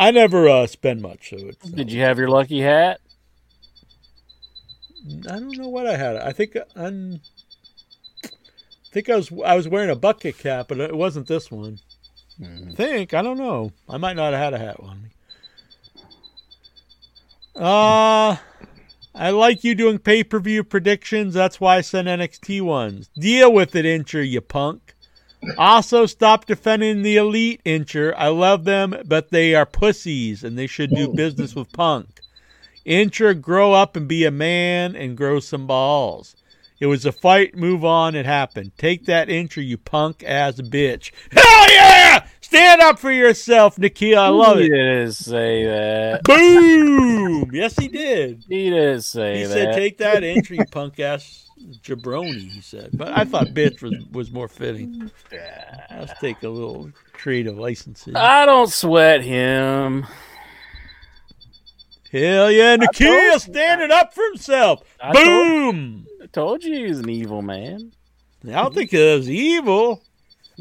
[0.00, 1.70] I never uh, spend much, so it's.
[1.70, 3.00] Did you have your lucky hat?
[5.28, 6.16] I don't know what I had.
[6.16, 7.20] I think I'm.
[8.24, 8.28] I
[8.90, 11.78] think I was I was wearing a bucket cap, but it wasn't this one.
[12.42, 13.70] I think I don't know.
[13.88, 15.10] I might not have had a hat on me.
[17.54, 18.36] Uh
[19.14, 21.34] I like you doing pay per view predictions.
[21.34, 23.10] That's why I send NXT ones.
[23.18, 24.94] Deal with it, Incher, you punk.
[25.58, 28.14] Also, stop defending the elite, Incher.
[28.16, 32.20] I love them, but they are pussies, and they should do business with Punk.
[32.86, 36.36] Incher, grow up and be a man and grow some balls.
[36.80, 38.72] It was a fight, move on, it happened.
[38.78, 41.12] Take that entry, you punk ass bitch.
[41.30, 42.26] Hell yeah!
[42.40, 44.18] Stand up for yourself, Nikhil.
[44.18, 44.72] I love he it.
[44.72, 46.24] He didn't say that.
[46.24, 47.50] Boom!
[47.52, 48.44] Yes, he did.
[48.48, 49.48] He didn't say He that.
[49.48, 51.50] He said, "Take that entry, you punk ass
[51.82, 55.10] jabroni." He said, but I thought "bitch" was was more fitting.
[55.90, 58.08] Let's take a little creative license.
[58.14, 60.06] I don't sweat him.
[62.12, 63.38] Hell yeah, told you.
[63.38, 64.82] standing up for himself.
[65.00, 65.24] I told-
[65.74, 66.06] Boom!
[66.22, 67.92] I told you he was an evil man.
[68.46, 70.02] I don't think it was evil.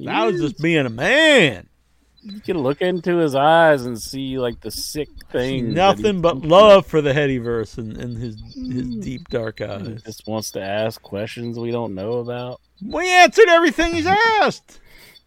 [0.07, 1.67] I was just being a man.
[2.21, 5.73] You can look into his eyes and see like the sick thing.
[5.73, 9.87] Nothing but love for the Headyverse and, and his his deep dark eyes.
[9.87, 12.59] He Just wants to ask questions we don't know about.
[12.85, 14.79] We answered everything he's asked.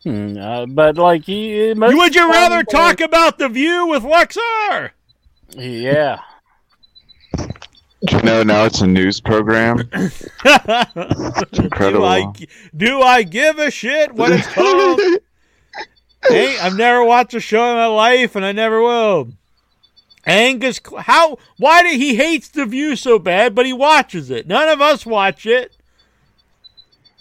[0.05, 4.91] Hmm, uh, but like he, Would you rather talk about the view with Lexar?
[5.55, 6.20] Yeah.
[8.05, 9.78] Do you know now it's a news program?
[11.52, 12.00] incredible.
[12.00, 12.32] Do I,
[12.76, 15.00] do I give a shit what it's called?
[16.28, 19.28] hey, I've never watched a show in my life, and I never will.
[20.26, 21.39] Angus, how?
[21.58, 24.48] Why did he hates the View so bad, but he watches it?
[24.48, 25.76] None of us watch it.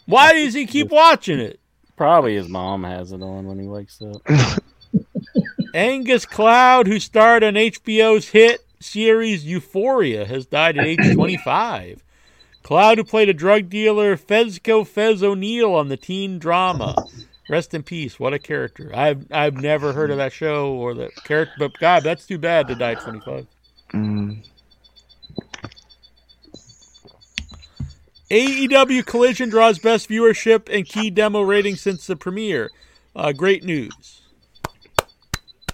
[0.06, 1.60] Why does he keep watching it?
[1.96, 4.22] Probably his mom has it on when he wakes up.
[5.74, 12.04] Angus Cloud, who starred on HBO's hit series Euphoria, has died at age 25.
[12.64, 16.96] Cloud, who played a drug dealer, Fezco Fez O'Neill on the teen drama.
[17.50, 18.20] Rest in peace.
[18.20, 18.92] What a character.
[18.94, 22.68] I've I've never heard of that show or the character, but God, that's too bad
[22.68, 23.48] to die at 25.
[23.94, 24.48] Mm.
[28.30, 32.72] AEW Collision draws best viewership and key demo rating since the premiere.
[33.14, 34.21] Uh, great news.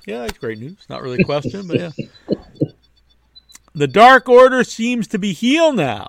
[0.08, 0.78] Yeah, it's great news.
[0.90, 1.92] Not really a question, but yeah.
[3.76, 6.08] The Dark Order seems to be heel now.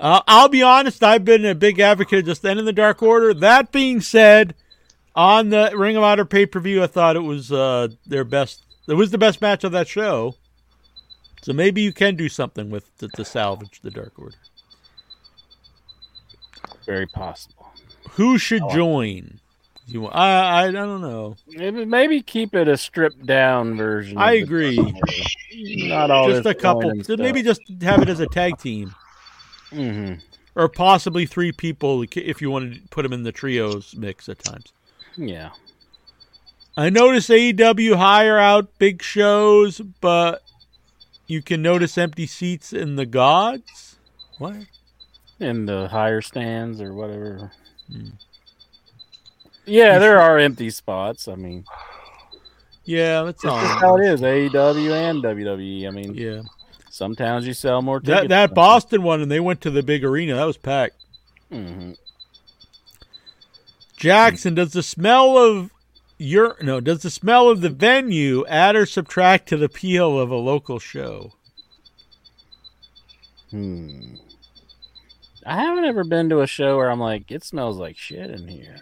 [0.00, 3.32] Uh, I'll be honest, I've been a big advocate of just ending the Dark Order.
[3.32, 4.56] That being said,
[5.14, 8.60] on the Ring of Honor pay per view, I thought it was uh, their best.
[8.88, 10.34] It was the best match of that show.
[11.42, 14.36] So maybe you can do something with to, to salvage the Dark Order.
[16.84, 17.72] Very possible.
[18.10, 19.38] Who should join?
[19.88, 20.16] You, want?
[20.16, 21.36] I, I, I don't know.
[21.48, 24.18] Maybe, maybe keep it a stripped down version.
[24.18, 24.76] I agree.
[25.88, 26.82] Not all just a couple.
[26.82, 28.94] fun and just Maybe just have it as a tag team,
[29.70, 30.20] Mhm.
[30.56, 34.40] or possibly three people if you want to put them in the trios mix at
[34.40, 34.72] times.
[35.16, 35.50] Yeah.
[36.76, 40.42] I notice AEW hire out big shows, but
[41.26, 43.96] you can notice empty seats in the gods.
[44.38, 44.56] What?
[45.38, 47.52] In the higher stands or whatever.
[47.90, 48.08] Hmm.
[49.66, 51.26] Yeah, there are empty spots.
[51.28, 51.64] I mean,
[52.84, 53.60] Yeah, that's that's all.
[53.60, 54.20] just how it is.
[54.20, 55.86] AEW and WWE.
[55.86, 56.42] I mean, Yeah.
[56.90, 58.22] Sometimes you sell more tickets.
[58.22, 60.36] That that Boston one, and they went to the big arena.
[60.36, 60.94] That was packed.
[61.50, 61.92] hmm
[63.96, 65.70] Jackson, does the smell of
[66.18, 66.80] your no?
[66.80, 70.78] Does the smell of the venue add or subtract to the appeal of a local
[70.78, 71.32] show?
[73.50, 74.16] Hmm.
[75.44, 78.48] I haven't ever been to a show where I'm like, it smells like shit in
[78.48, 78.80] here.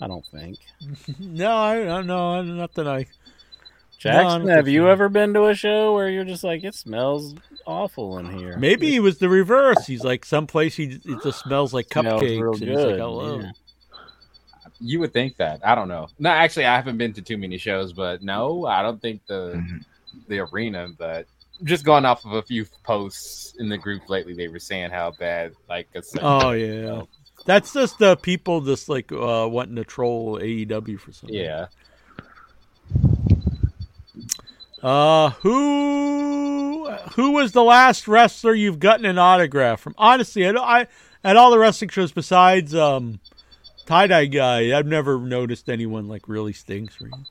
[0.00, 0.58] I don't think.
[1.18, 2.42] no, I don't know.
[2.42, 3.06] Nothing I.
[4.02, 6.74] Jackson, No, I have you ever been to a show where you're just like, it
[6.74, 7.36] smells
[7.66, 8.56] awful in here?
[8.58, 9.86] Maybe it was the reverse.
[9.86, 13.42] He's like someplace he it just smells like Smells cupcakes, real and he's like, good,
[13.44, 13.50] yeah.
[14.80, 15.60] You would think that.
[15.64, 16.08] I don't know.
[16.18, 19.52] No, actually, I haven't been to too many shows, but no, I don't think the
[19.54, 19.76] mm-hmm.
[20.26, 20.88] the arena.
[20.98, 21.28] But
[21.62, 25.12] just going off of a few posts in the group lately, they were saying how
[25.12, 27.02] bad like a Oh yeah,
[27.44, 31.36] that's just the people just like uh, wanting to troll AEW for something.
[31.36, 31.66] yeah.
[34.82, 39.94] Uh, who who was the last wrestler you've gotten an autograph from?
[39.96, 40.86] Honestly, I, I
[41.22, 43.20] at all the wrestling shows besides um,
[43.86, 47.00] tie dye guy, I've never noticed anyone like really stinks.
[47.00, 47.26] Or anything.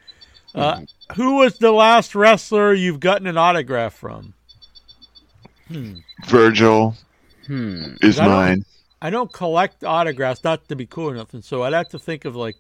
[0.56, 0.82] Uh,
[1.16, 4.34] who was the last wrestler you've gotten an autograph from?
[5.68, 6.00] Hmm.
[6.28, 6.96] Virgil
[7.48, 7.96] Hmm.
[8.02, 8.66] is I don't- mine.
[9.02, 11.42] I don't collect autographs, not to be cool or nothing.
[11.42, 12.56] So I'd have to think of like,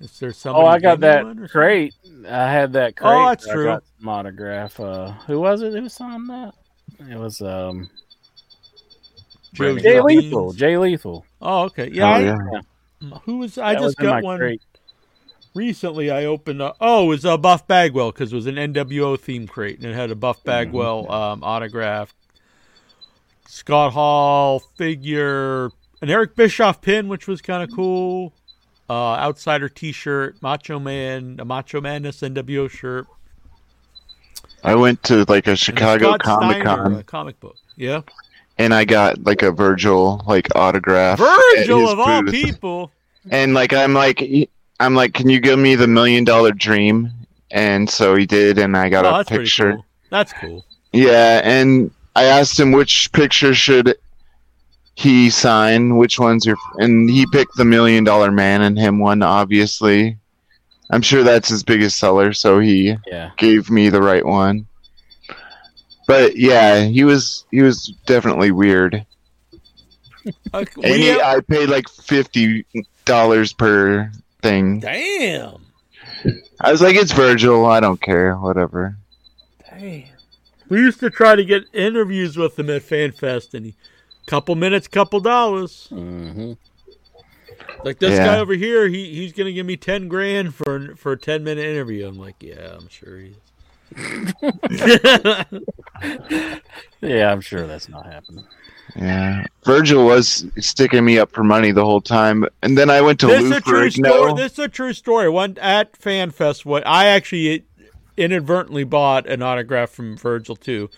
[0.00, 0.66] is there somebody?
[0.66, 1.94] Oh, I got that one crate.
[2.28, 3.12] I had that crate.
[3.12, 3.78] Oh, that's I true.
[4.06, 4.78] autograph.
[4.80, 5.72] Uh, who was it?
[5.72, 6.54] Who was on that?
[6.98, 7.88] It was um,
[9.52, 10.52] Joe Jay Lethal.
[10.52, 11.24] Jay Lethal.
[11.40, 11.88] Oh, okay.
[11.90, 12.04] Yeah.
[12.04, 13.18] Oh, I, yeah.
[13.24, 14.62] Who was I That was just in my got one crate.
[15.54, 16.10] recently.
[16.10, 16.60] I opened.
[16.60, 19.86] A, oh, it was a Buff Bagwell because it was an NWO theme crate and
[19.86, 22.14] it had a Buff Bagwell um, autograph,
[23.48, 25.66] Scott Hall figure,
[26.00, 28.32] an Eric Bischoff pin, which was kind of cool.
[28.88, 33.06] Uh, Outsider T-shirt, Macho Man, a Macho Madness NWO shirt,
[34.66, 37.56] I went to like a Chicago Comic Con comic book.
[37.76, 38.02] Yeah,
[38.58, 41.18] and I got like a Virgil like autograph.
[41.18, 42.90] Virgil of all people.
[43.30, 44.50] And like I'm like
[44.80, 47.10] I'm like, can you give me the million dollar dream?
[47.52, 49.74] And so he did, and I got oh, a that's picture.
[49.74, 49.84] cool.
[50.10, 50.64] That's cool.
[50.92, 53.96] Yeah, and I asked him which picture should
[54.94, 59.22] he sign, which ones are, and he picked the million dollar man and him one.
[59.22, 60.16] Obviously,
[60.90, 63.30] I'm sure that's his biggest seller, so he Yeah.
[63.36, 64.66] gave me the right one.
[66.08, 69.04] But yeah, he was he was definitely weird.
[70.52, 72.66] Uh, And we he, have- I paid like fifty
[73.04, 74.10] dollars per
[74.42, 74.80] thing.
[74.80, 75.58] damn.
[76.60, 77.64] I was like, it's Virgil.
[77.66, 78.34] I don't care.
[78.36, 78.96] Whatever.
[79.70, 80.02] Damn.
[80.68, 83.74] We used to try to get interviews with him at FanFest, and he,
[84.26, 85.88] couple minutes, couple dollars.
[85.92, 86.52] Mm-hmm.
[87.84, 88.26] Like this Yeah.
[88.26, 91.64] guy over here, he he's gonna give me ten grand for for a ten minute
[91.64, 92.06] interview.
[92.08, 93.34] I'm like, yeah, I'm sure he
[93.96, 94.34] is.
[97.02, 98.44] Yeah, I'm sure that's not happening.
[98.96, 103.20] Yeah, Virgil was sticking me up for money the whole time, and then I went
[103.20, 104.10] to this is Lou a true story.
[104.32, 104.36] Ferrigno.
[104.36, 105.28] This is a true story.
[105.28, 107.64] One at FanFest, what I actually
[108.16, 110.90] inadvertently bought an autograph from Virgil too,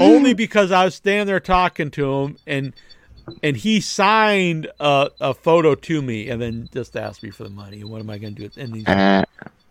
[0.00, 2.72] only because I was standing there talking to him and
[3.42, 7.50] and he signed a, a photo to me and then just asked me for the
[7.50, 7.82] money.
[7.82, 8.60] What am I going to do?
[8.60, 9.24] And, he's, Uh,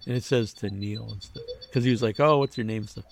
[0.05, 2.83] and it says to Neil and stuff because he was like, "Oh, what's your name?"
[2.83, 3.05] and Stuff,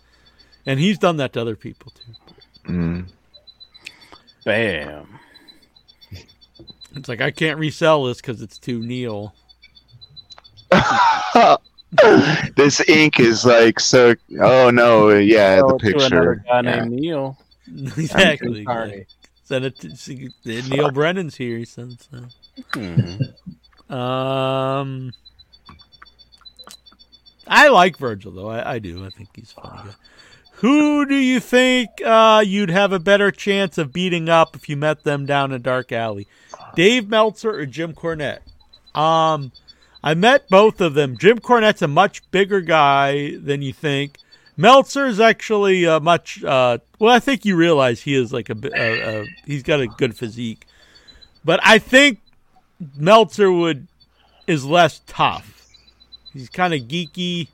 [0.65, 2.71] and he's done that to other people too.
[2.71, 3.05] mm.
[4.45, 5.19] Bam.
[6.95, 9.33] It's like I can't resell this because it's too Neil.
[12.55, 14.15] this ink is like so.
[14.41, 15.09] Oh no!
[15.09, 16.43] Yeah, Sell the it to another picture.
[16.47, 16.79] guy Yeah.
[16.85, 17.37] named Neil.
[17.97, 18.65] exactly.
[19.43, 21.57] Send it to see, Neil Brennan's here.
[21.57, 22.07] He sends.
[22.13, 22.21] Uh,
[22.73, 23.91] Mhm.
[23.93, 25.11] Um,
[27.47, 28.49] I like Virgil though.
[28.49, 29.05] I, I do.
[29.05, 29.89] I think he's a funny.
[30.57, 34.77] Who do you think uh, you'd have a better chance of beating up if you
[34.77, 36.27] met them down a dark alley?
[36.75, 38.39] Dave Meltzer or Jim Cornette?
[38.97, 39.51] Um,
[40.03, 41.17] I met both of them.
[41.17, 44.17] Jim Cornette's a much bigger guy than you think.
[44.57, 47.13] Meltzer is actually a much uh, well.
[47.13, 49.87] I think you realize he is like a, a, a uh, uh, he's got a
[49.87, 50.67] good physique,
[51.43, 52.19] but I think
[52.95, 53.87] Meltzer would
[54.45, 55.67] is less tough.
[56.33, 57.47] He's kind of geeky.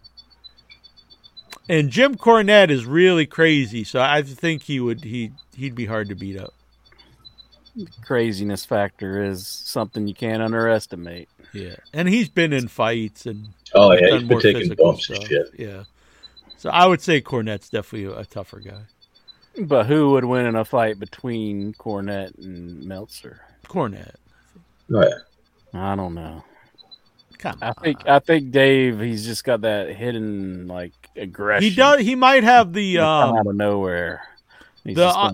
[1.70, 6.10] And Jim Cornette is really crazy, so I think he would he he'd be hard
[6.10, 6.54] to beat up.
[7.76, 11.30] The Craziness factor is something you can't underestimate.
[11.54, 14.86] Yeah, and he's been in fights and Oh, yeah, done he's been more taking physical
[14.86, 15.30] bumps and stuff.
[15.30, 15.48] shit.
[15.58, 15.84] Yeah,
[16.58, 18.82] so I would say Cornette's definitely a, a tougher guy.
[19.62, 23.42] But who would win in a fight between Cornette and Meltzer?
[23.66, 24.16] Cornette.
[24.94, 25.10] Oh, yeah.
[25.74, 26.44] I don't know.
[27.38, 29.00] Come I think I think Dave.
[29.00, 31.70] He's just got that hidden like aggression.
[31.70, 32.02] He does.
[32.02, 34.22] He might have the come um, out of nowhere.
[34.84, 35.34] He's the just uh,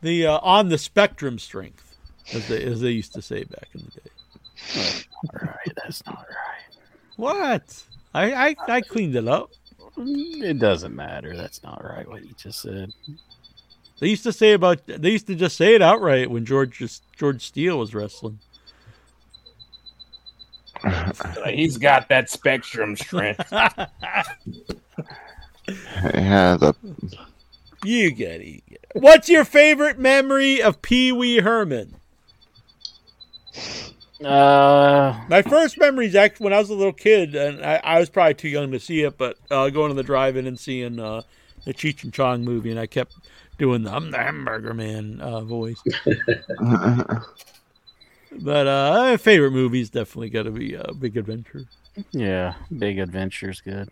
[0.00, 1.96] the uh, on the spectrum strength,
[2.32, 4.10] as they as they used to say back in the day.
[4.76, 6.76] All right, that's not right.
[7.16, 7.84] What?
[8.14, 9.50] I I, I cleaned it up.
[9.96, 11.36] Mm, it doesn't matter.
[11.36, 12.08] That's not right.
[12.08, 12.92] What you just said.
[14.00, 14.86] They used to say about.
[14.86, 18.38] They used to just say it outright when George just, George Steele was wrestling.
[21.46, 23.52] He's got that spectrum strength.
[26.02, 26.74] Yeah, the
[27.84, 29.00] You get you get it.
[29.00, 31.94] What's your favorite memory of Pee Wee Herman?
[34.24, 37.98] Uh, My first memory is actually when I was a little kid, and I, I
[37.98, 40.98] was probably too young to see it, but uh, going to the drive-in and seeing
[41.00, 41.22] uh,
[41.64, 43.14] the Cheech and Chong movie, and I kept
[43.58, 45.82] doing the "I'm the Hamburger Man" uh, voice.
[48.40, 51.64] but uh, my favorite movie's definitely got to be uh, Big Adventure.
[52.12, 53.88] Yeah, Big Adventure's good.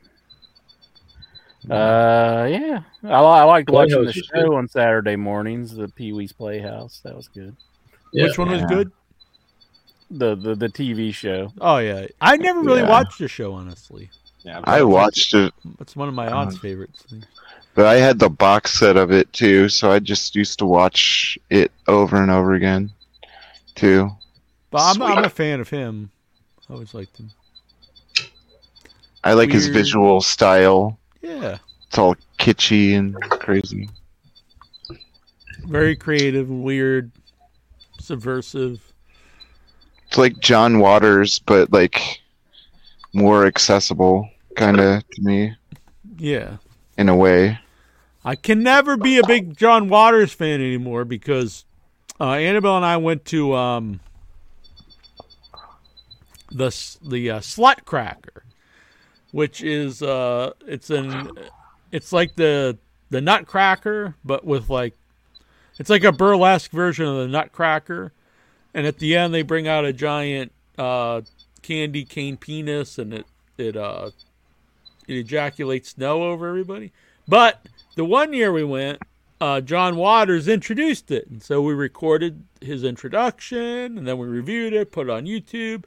[1.68, 5.75] Uh, yeah, I, li- I liked watching the show on Saturday mornings.
[5.75, 7.55] The Pee Wee's Playhouse, that was good.
[8.15, 8.91] Which one was good?
[10.11, 11.53] The the the TV show.
[11.61, 12.89] Oh yeah, I never really Yeah.
[12.89, 14.11] watched the show honestly.
[14.43, 16.63] Yeah, I watched it, It's one of my aunt's uh-huh.
[16.63, 17.05] favorites.
[17.75, 21.39] but I had the box set of it too, so I just used to watch
[21.51, 22.91] it over and over again,
[23.75, 24.11] too.
[24.71, 26.11] But I'm, I'm a fan of him.
[26.69, 27.31] I always liked him.
[29.23, 30.99] I like his visual style.
[31.21, 31.59] Yeah,
[31.89, 33.91] It's all kitschy and crazy.
[35.67, 37.11] very creative, weird,
[38.01, 38.81] subversive.
[40.11, 42.21] It's like John Waters, but like
[43.13, 45.55] more accessible, kind of to me
[46.19, 46.57] Yeah.
[46.99, 47.61] in a way.
[48.25, 51.65] I can never be a big John Waters fan anymore because
[52.21, 54.01] uh, Annabelle and I went to um,
[56.51, 56.71] the
[57.07, 58.43] the uh, Slut Cracker,
[59.31, 61.31] which is uh, it's an
[61.93, 62.77] it's like the
[63.11, 64.95] the Nutcracker, but with like
[65.79, 68.13] it's like a burlesque version of the Nutcracker,
[68.75, 71.23] and at the end they bring out a giant uh,
[71.63, 73.27] candy cane penis, and it
[73.59, 74.11] it uh
[75.07, 76.93] it ejaculates snow over everybody.
[77.27, 77.67] But
[77.97, 79.01] the one year we went,
[79.41, 84.73] uh, John Waters introduced it, and so we recorded his introduction, and then we reviewed
[84.73, 85.85] it, put it on YouTube.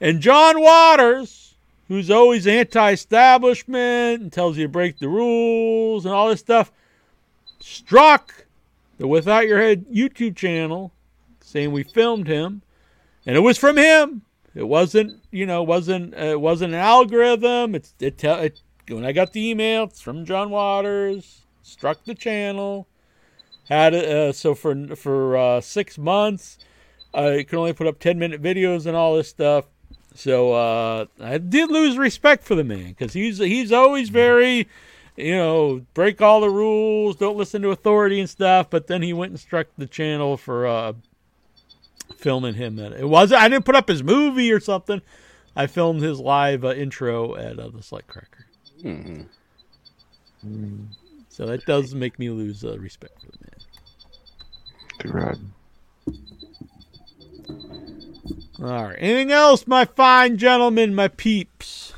[0.00, 1.54] And John Waters,
[1.88, 6.72] who's always anti-establishment and tells you to break the rules and all this stuff,
[7.60, 8.46] struck
[8.98, 10.92] the Without Your Head YouTube channel,
[11.54, 12.62] saying we filmed him,
[13.24, 14.22] and it was from him.
[14.56, 17.76] It wasn't, you know, wasn't uh, it wasn't an algorithm.
[17.76, 19.84] It's it, tell it when I got the email.
[19.84, 21.46] It's from John Waters.
[21.62, 22.88] Struck the channel.
[23.68, 26.58] Had it uh, so for for uh, six months.
[27.14, 29.66] I could only put up ten minute videos and all this stuff.
[30.16, 34.68] So uh, I did lose respect for the man because he's he's always very,
[35.16, 38.70] you know, break all the rules, don't listen to authority and stuff.
[38.70, 40.92] But then he went and struck the channel for uh,
[42.16, 42.78] filming him.
[42.78, 45.02] At, it was I didn't put up his movie or something.
[45.56, 48.46] I filmed his live uh, intro at uh, the Slut Cracker.
[51.28, 53.60] So that does make me lose uh, respect for the man.
[55.00, 55.38] Too rad.
[58.60, 58.96] All right.
[58.98, 61.92] Anything else, my fine gentlemen, my peeps?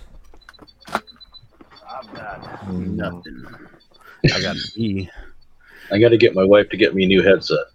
[0.88, 3.44] I've got Nothing.
[4.32, 5.08] I got E.
[5.92, 7.66] I got to get my wife to get me a new headset.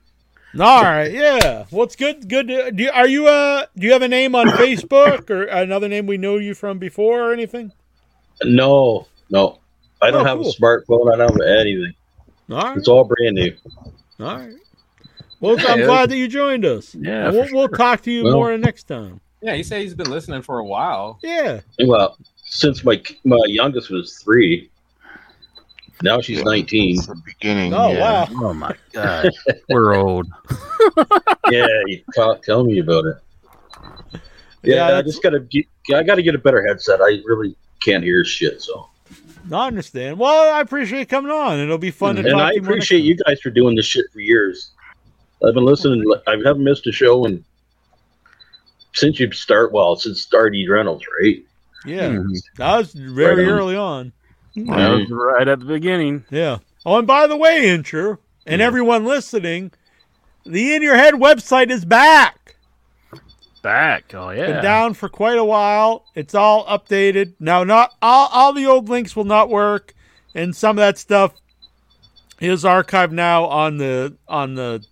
[0.60, 1.12] All right.
[1.12, 1.66] Yeah.
[1.72, 2.28] Well, good.
[2.28, 2.48] Good.
[2.50, 3.66] to- Do you, are you uh?
[3.78, 7.30] Do you have a name on Facebook or another name we know you from before
[7.30, 7.72] or anything?
[8.44, 9.60] No, no,
[10.02, 10.50] I don't Oh, have cool.
[10.50, 11.14] a smartphone.
[11.14, 11.94] I don't have anything.
[12.50, 12.78] All right.
[12.78, 13.56] It's all brand new.
[14.20, 14.54] All right.
[15.40, 16.94] Well, Yeah, I'm glad that you joined us.
[16.96, 19.22] Yeah, And we'll, for we'll talk to you Well- more next time.
[19.44, 21.18] Yeah, he said he's been listening for a while.
[21.24, 21.62] Yeah.
[21.80, 24.70] Well, since my my youngest was three,
[26.04, 26.98] now she's nineteen.
[26.98, 27.74] The beginning.
[27.74, 28.28] Oh wow.
[28.32, 29.30] Oh my god,
[29.70, 30.28] we're old.
[31.50, 33.16] yeah, you talk, tell me about it.
[34.64, 35.66] Yeah, Yeah, I just gotta get.
[35.94, 37.02] I gotta get a better headset.
[37.02, 38.62] I really can't hear shit.
[38.62, 38.88] So,
[39.52, 40.20] I understand.
[40.20, 41.60] Well, I appreciate you coming on.
[41.60, 43.50] It'll be fun to and talk I to you more next appreciate you guys for
[43.50, 44.72] doing this shit for years.
[45.46, 46.04] I've been listening.
[46.28, 47.44] I haven't missed a show and
[48.94, 49.72] since you start.
[49.72, 51.44] Well, since Stardy Reynolds, right?
[51.86, 52.28] Yeah, Mhm.
[52.58, 53.58] that was very Right on.
[53.58, 54.12] early on.
[54.56, 56.26] That was right at the beginning.
[56.30, 56.60] Yeah.
[56.86, 59.72] Oh, and by the way, Incher, and everyone listening,
[60.46, 62.56] the In Your Head website is back.
[63.62, 64.14] Back.
[64.16, 64.48] Oh yeah.
[64.48, 66.06] Been down for quite a while.
[66.16, 67.64] It's all updated now.
[67.64, 69.94] Not all, all the old links will not work,
[70.34, 71.34] and some of that stuff
[72.40, 74.84] is archived now on the on the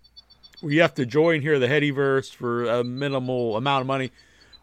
[0.61, 4.11] where you have to join here the Headyverse for a minimal amount of money.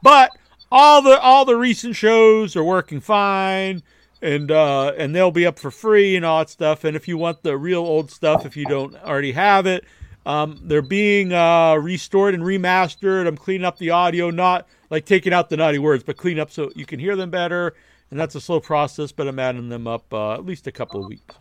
[0.03, 0.31] But
[0.71, 3.83] all the all the recent shows are working fine
[4.23, 6.85] and uh and they'll be up for free and all that stuff.
[6.85, 9.85] And if you want the real old stuff, if you don't already have it,
[10.27, 13.29] um, they're being uh, restored and remastered.
[13.29, 16.51] I'm cleaning up the audio, not like taking out the naughty words, but clean up
[16.51, 17.75] so you can hear them better.
[18.11, 21.01] And that's a slow process, but I'm adding them up uh, at least a couple
[21.01, 21.35] of weeks.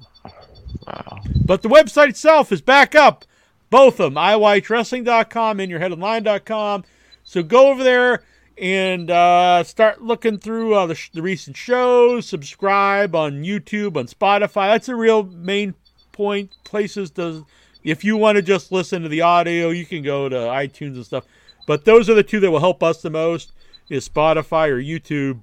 [0.86, 1.20] Wow.
[1.46, 3.26] But the website itself is back up.
[3.72, 6.84] Both of them, iwatchwrestling.com and yourheadonline.com.
[7.24, 8.24] So go over there
[8.58, 12.26] and uh, start looking through uh, the, sh- the recent shows.
[12.26, 14.72] Subscribe on YouTube, on Spotify.
[14.72, 15.76] That's a real main
[16.12, 16.52] point.
[16.64, 17.46] Places to,
[17.84, 21.06] if you want to just listen to the audio, you can go to iTunes and
[21.06, 21.26] stuff.
[21.68, 23.52] But those are the two that will help us the most:
[23.90, 25.42] is Spotify or YouTube.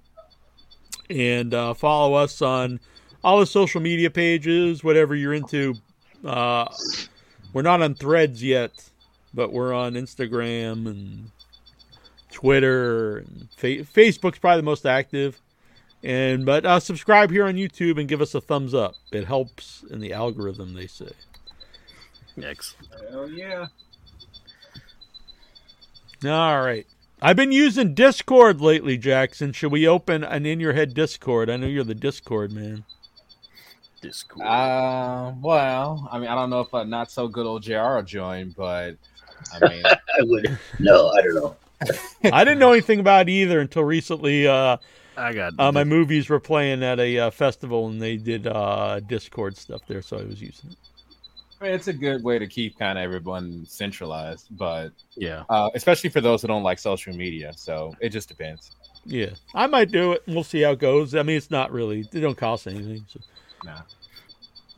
[1.10, 2.80] And uh, follow us on
[3.22, 5.74] all the social media pages, whatever you're into.
[6.24, 6.66] Uh,
[7.52, 8.70] we're not on Threads yet,
[9.34, 11.30] but we're on Instagram and
[12.42, 15.40] Twitter and fa- Facebook's probably the most active.
[16.02, 18.96] And but uh, subscribe here on YouTube and give us a thumbs up.
[19.12, 21.12] It helps in the algorithm, they say.
[22.42, 23.10] Excellent.
[23.10, 23.66] Hell yeah.
[26.24, 26.84] All right.
[27.20, 29.52] I've been using Discord lately, Jackson.
[29.52, 31.48] Should we open an in your head Discord?
[31.48, 32.84] I know you're the Discord man.
[34.00, 34.44] Discord.
[34.44, 38.02] Uh, well, I mean, I don't know if a not so good old JR will
[38.02, 38.96] join, but
[39.54, 40.58] I mean, I would.
[40.80, 41.56] No, I don't know.
[42.24, 44.46] I didn't know anything about either until recently.
[44.46, 44.76] Uh,
[45.16, 49.00] I got uh, my movies were playing at a uh, festival and they did uh,
[49.00, 50.76] Discord stuff there, so I was using it.
[51.60, 55.70] I mean, it's a good way to keep kind of everyone centralized, but yeah, uh,
[55.74, 57.52] especially for those who don't like social media.
[57.54, 58.72] So it just depends.
[59.04, 60.22] Yeah, I might do it.
[60.26, 61.14] and We'll see how it goes.
[61.14, 62.02] I mean, it's not really.
[62.10, 63.04] They don't cost anything.
[63.08, 63.20] So.
[63.64, 63.82] Nah.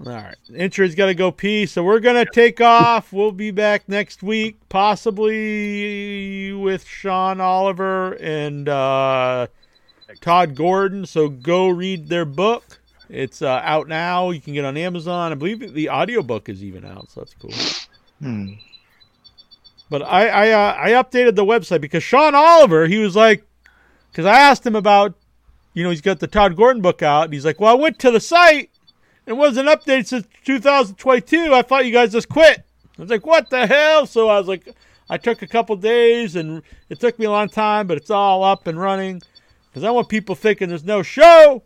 [0.01, 0.37] All right.
[0.51, 3.13] Incher's got to go pee, so we're going to take off.
[3.13, 9.47] We'll be back next week, possibly with Sean Oliver and uh,
[10.21, 11.07] Todd Gordon.
[11.07, 12.81] So go read their book.
[13.09, 14.31] It's uh, out now.
[14.31, 15.31] You can get it on Amazon.
[15.31, 17.53] I believe the audiobook is even out, so that's cool.
[18.21, 18.55] Hmm.
[19.91, 23.45] But I I, uh, I updated the website because Sean Oliver, he was like,
[24.11, 25.15] because I asked him about,
[25.75, 27.99] you know, he's got the Todd Gordon book out, and he's like, well, I went
[28.01, 28.71] to the site
[29.27, 31.55] it wasn't updated since 2022.
[31.55, 32.65] I thought you guys just quit.
[32.99, 34.07] I was like, what the hell?
[34.07, 34.69] So I was like,
[35.11, 38.45] I took a couple days and it took me a long time, but it's all
[38.45, 39.23] up and running
[39.69, 41.63] because I want people thinking there's no show.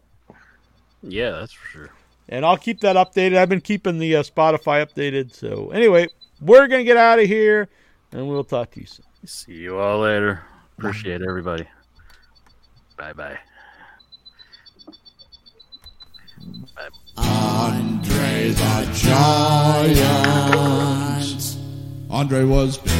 [1.03, 1.91] Yeah, that's for sure.
[2.28, 3.37] And I'll keep that updated.
[3.37, 5.33] I've been keeping the uh, Spotify updated.
[5.33, 6.09] So anyway,
[6.41, 7.69] we're going to get out of here
[8.12, 9.07] and we'll talk to you soon.
[9.25, 10.43] See you all later.
[10.78, 11.67] Appreciate everybody.
[12.97, 13.39] Bye bye.
[17.24, 19.98] Andre the Giant.
[22.10, 22.92] Andre was big.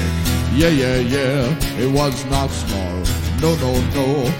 [0.55, 1.58] Yeah, yeah, yeah.
[1.78, 3.05] It was not small.
[3.40, 4.32] No, no, no.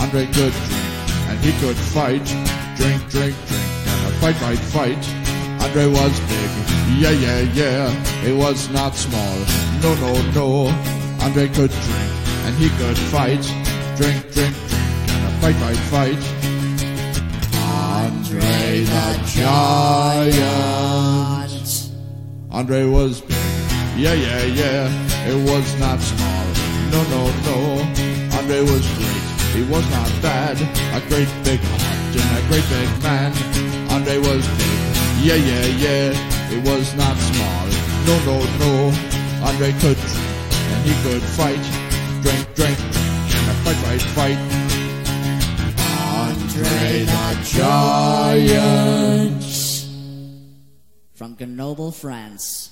[0.00, 0.86] Andre could drink
[1.28, 2.24] and he could fight.
[2.76, 5.04] Drink, drink, drink, and a fight, fight, fight.
[5.62, 6.50] Andre was big.
[6.98, 7.90] Yeah, yeah, yeah.
[8.24, 9.38] It was not small.
[9.82, 10.68] No, no, no.
[11.20, 12.12] Andre could drink
[12.46, 13.42] and he could fight.
[13.96, 16.35] Drink, drink, drink, and a fight, fight, fight.
[17.96, 20.36] Andre the Giant.
[22.50, 23.36] Andre was big.
[23.96, 24.90] Yeah, yeah, yeah.
[25.26, 26.46] It was not small.
[26.92, 27.58] No, no, no.
[28.36, 29.24] Andre was great.
[29.56, 30.60] He was not bad.
[30.92, 33.32] A great big heart and a great big man.
[33.90, 34.76] Andre was big.
[35.24, 36.12] Yeah, yeah, yeah.
[36.52, 37.66] It was not small.
[38.04, 38.92] No, no, no.
[39.48, 40.36] Andre could drink
[40.72, 41.64] and he could fight.
[42.20, 42.78] Drink, drink.
[42.78, 44.65] And fight, fight, fight.
[46.56, 49.44] Andre the Giant.
[51.14, 52.70] From Grenoble, France.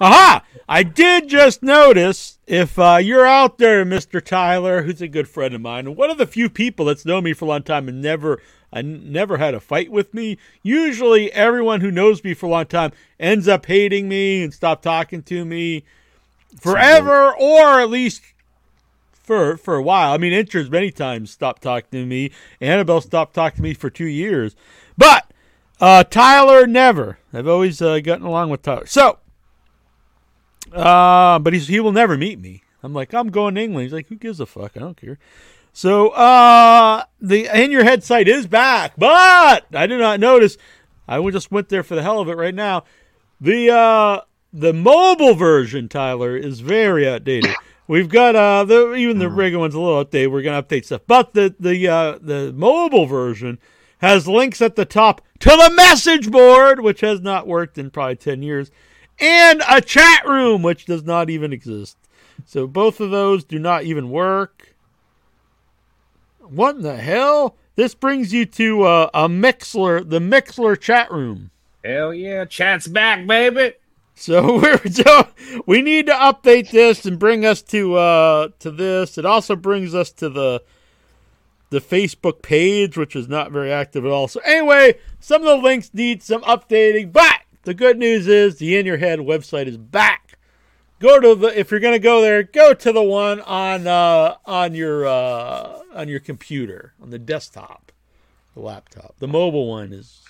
[0.00, 0.42] Aha!
[0.66, 4.24] I did just notice if uh, you're out there, Mr.
[4.24, 7.24] Tyler, who's a good friend of mine, and one of the few people that's known
[7.24, 8.40] me for a long time and never,
[8.72, 10.38] I never had a fight with me.
[10.62, 14.80] Usually, everyone who knows me for a long time ends up hating me and stop
[14.80, 15.84] talking to me
[16.58, 18.22] forever, or at least
[19.26, 20.12] for for a while.
[20.12, 22.30] I mean, Incher's many times stopped talking to me.
[22.60, 24.56] Annabelle stopped talking to me for two years,
[24.96, 25.30] but
[25.80, 27.18] uh, Tyler never.
[27.32, 28.86] I've always uh, gotten along with Tyler.
[28.86, 29.18] So.
[30.72, 32.62] Uh, but he's, he will never meet me.
[32.82, 33.84] I'm like, I'm going to England.
[33.84, 34.76] He's like, who gives a fuck?
[34.76, 35.16] I don't care.
[35.72, 40.58] So, uh, the In Your Head site is back, but I did not notice.
[41.06, 42.82] I just went there for the hell of it right now.
[43.40, 44.20] The, uh,
[44.52, 47.54] the mobile version, Tyler, is very outdated.
[47.88, 50.32] We've got, uh, the, even the regular one's a little outdated.
[50.32, 51.02] We're going to update stuff.
[51.06, 53.58] But the, the, uh, the mobile version
[53.98, 58.16] has links at the top to the message board, which has not worked in probably
[58.16, 58.70] 10 years,
[59.20, 61.96] and a chat room, which does not even exist.
[62.44, 64.74] So both of those do not even work.
[66.40, 67.56] What in the hell?
[67.76, 71.50] This brings you to uh, a Mixlr, the Mixlr chat room.
[71.84, 73.74] Hell yeah, chat's back, baby.
[74.16, 75.28] So we're so
[75.66, 79.16] we need to update this and bring us to uh to this.
[79.16, 80.62] It also brings us to the
[81.70, 84.28] the Facebook page, which is not very active at all.
[84.28, 88.76] So anyway, some of the links need some updating, but the good news is the
[88.76, 90.38] In Your Head website is back.
[90.98, 94.74] Go to the if you're gonna go there, go to the one on uh on
[94.74, 97.92] your uh on your computer, on the desktop,
[98.54, 99.16] the laptop.
[99.18, 100.22] The mobile one is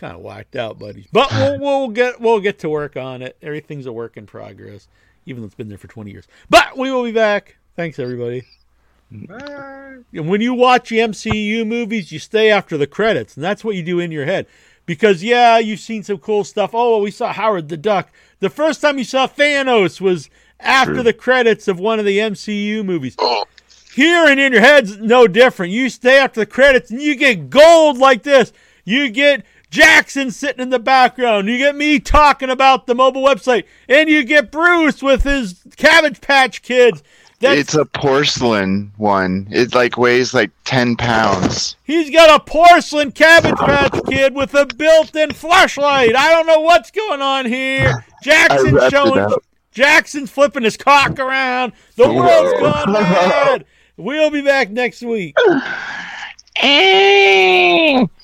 [0.00, 1.06] kind of whacked out, buddies.
[1.12, 3.36] But we'll, we'll get we'll get to work on it.
[3.42, 4.88] Everything's a work in progress,
[5.26, 6.26] even though it's been there for 20 years.
[6.48, 7.56] But we will be back.
[7.76, 8.44] Thanks, everybody.
[9.10, 13.76] And when you watch the MCU movies, you stay after the credits, and that's what
[13.76, 14.46] you do in your head.
[14.86, 16.70] Because yeah, you've seen some cool stuff.
[16.72, 18.10] Oh, well, we saw Howard the Duck.
[18.40, 21.02] The first time you saw Thanos was after True.
[21.02, 23.14] the credits of one of the MCU movies.
[23.18, 23.44] Oh.
[23.94, 25.72] Here and in your head's no different.
[25.72, 28.52] You stay after the credits and you get gold like this.
[28.84, 31.48] You get Jackson sitting in the background.
[31.48, 36.20] You get me talking about the mobile website, and you get Bruce with his Cabbage
[36.20, 37.02] Patch Kids.
[37.38, 39.48] That's, it's a porcelain one.
[39.50, 41.76] It like weighs like ten pounds.
[41.84, 46.14] He's got a porcelain Cabbage Patch Kid with a built-in flashlight.
[46.14, 48.04] I don't know what's going on here.
[48.22, 49.20] Jackson's showing.
[49.20, 49.42] up.
[49.72, 51.72] Jackson's flipping his cock around.
[51.96, 53.64] The world's gone mad.
[53.96, 55.36] We'll be back next week.